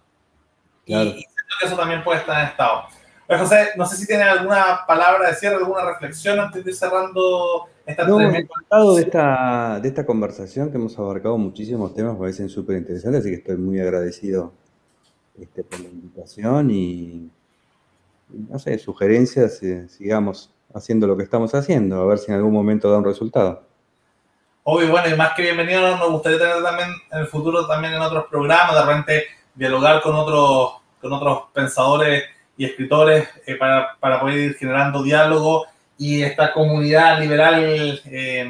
Y, 0.86 0.94
siento 0.94 1.24
que 1.60 1.66
eso 1.66 1.76
también 1.76 2.04
puede 2.04 2.20
estar 2.20 2.40
en 2.40 2.48
estado. 2.48 2.84
Pues 3.26 3.40
José, 3.40 3.70
no 3.76 3.86
sé 3.86 3.96
si 3.96 4.06
tiene 4.06 4.22
alguna 4.22 4.80
palabra 4.86 5.28
de 5.28 5.34
cierre, 5.34 5.56
alguna 5.56 5.84
reflexión 5.84 6.38
antes 6.38 6.64
de 6.64 6.70
ir 6.70 6.76
cerrando 6.76 7.68
esta 7.86 8.06
no, 8.06 8.18
de 8.94 9.02
esta, 9.02 9.78
de 9.80 9.88
esta 9.88 10.06
conversación 10.06 10.70
que 10.70 10.76
hemos 10.76 10.98
abarcado 10.98 11.36
muchísimos 11.36 11.94
temas, 11.94 12.14
me 12.14 12.20
parecen 12.20 12.48
súper 12.48 12.78
interesantes, 12.78 13.20
así 13.20 13.30
que 13.30 13.36
estoy 13.36 13.56
muy 13.56 13.78
agradecido 13.78 14.54
este, 15.38 15.64
por 15.64 15.80
la 15.80 15.88
invitación 15.88 16.70
y, 16.70 17.30
no 18.30 18.58
sé, 18.58 18.78
sugerencias, 18.78 19.62
eh, 19.62 19.86
sigamos 19.88 20.53
haciendo 20.74 21.06
lo 21.06 21.16
que 21.16 21.22
estamos 21.22 21.54
haciendo, 21.54 22.02
a 22.02 22.06
ver 22.06 22.18
si 22.18 22.30
en 22.30 22.36
algún 22.36 22.52
momento 22.52 22.90
da 22.90 22.98
un 22.98 23.04
resultado. 23.04 23.62
Obvio, 24.64 24.90
bueno, 24.90 25.08
y 25.08 25.16
más 25.16 25.34
que 25.34 25.42
bienvenido, 25.42 25.96
nos 25.96 26.10
gustaría 26.10 26.38
tener 26.38 26.62
también 26.62 26.88
en 27.12 27.18
el 27.20 27.26
futuro, 27.26 27.66
también 27.66 27.94
en 27.94 28.00
otros 28.00 28.26
programas, 28.30 28.74
de 28.74 28.82
repente 28.82 29.24
dialogar 29.54 30.00
con 30.02 30.14
otros, 30.14 30.76
con 31.00 31.12
otros 31.12 31.44
pensadores 31.52 32.24
y 32.56 32.64
escritores 32.64 33.28
eh, 33.46 33.56
para, 33.56 33.96
para, 34.00 34.20
poder 34.20 34.38
ir 34.38 34.54
generando 34.56 35.02
diálogo 35.02 35.66
y 35.98 36.22
esta 36.22 36.52
comunidad 36.52 37.20
liberal, 37.20 38.00
eh, 38.06 38.48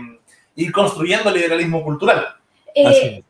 ir 0.55 0.73
construyendo 0.73 1.31
el 1.31 1.35
liberalismo 1.35 1.83
cultural. 1.83 2.27
Eh, 2.75 3.23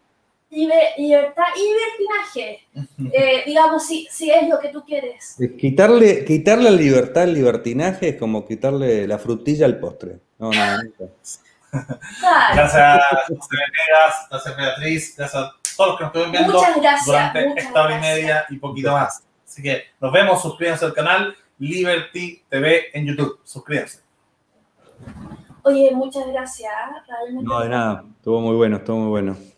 libertad 0.55 1.44
y 1.56 1.62
libertinaje, 1.72 2.66
eh, 3.12 3.43
digamos, 3.47 3.86
si, 3.86 4.06
si 4.10 4.31
es 4.31 4.48
lo 4.48 4.59
que 4.59 4.68
tú 4.68 4.85
quieres. 4.85 5.36
Quitarle, 5.59 6.24
quitarle 6.24 6.70
la 6.70 6.76
libertad 6.76 7.24
al 7.24 7.35
libertinaje 7.35 8.10
es 8.10 8.16
como 8.16 8.47
quitarle 8.47 9.06
la 9.06 9.18
frutilla 9.18 9.66
al 9.66 9.78
postre. 9.78 10.18
No, 10.39 10.51
no, 10.51 10.60
Gracias, 12.55 13.02
José 13.28 13.48
Venegas, 13.51 14.28
gracias 14.31 14.56
Beatriz, 14.56 15.16
gracias 15.16 15.43
a 15.43 15.52
todos 15.76 15.90
los 15.90 15.98
que 15.98 16.05
nos 16.05 16.09
estuvieron 16.09 16.32
viendo 16.32 16.62
durante 17.05 17.60
esta 17.60 17.82
hora 17.82 17.98
y 17.98 18.01
media 18.01 18.47
y 18.48 18.56
poquito 18.59 18.93
más. 18.93 19.24
Así 19.44 19.62
que 19.62 19.82
nos 20.01 20.12
vemos, 20.12 20.40
suscríbanse 20.40 20.85
al 20.85 20.94
canal 20.94 21.36
Liberty 21.59 22.43
TV 22.48 22.86
en 22.93 23.06
YouTube. 23.06 23.40
Suscríbanse. 23.44 24.01
Oye, 25.62 25.90
muchas 25.93 26.26
gracias. 26.28 26.72
no, 27.43 27.60
de 27.60 27.68
nada, 27.68 28.05
estuvo 28.16 28.40
muy 28.40 28.56
bueno, 28.56 28.76
estuvo 28.76 28.98
muy 28.98 29.09
bueno. 29.09 29.53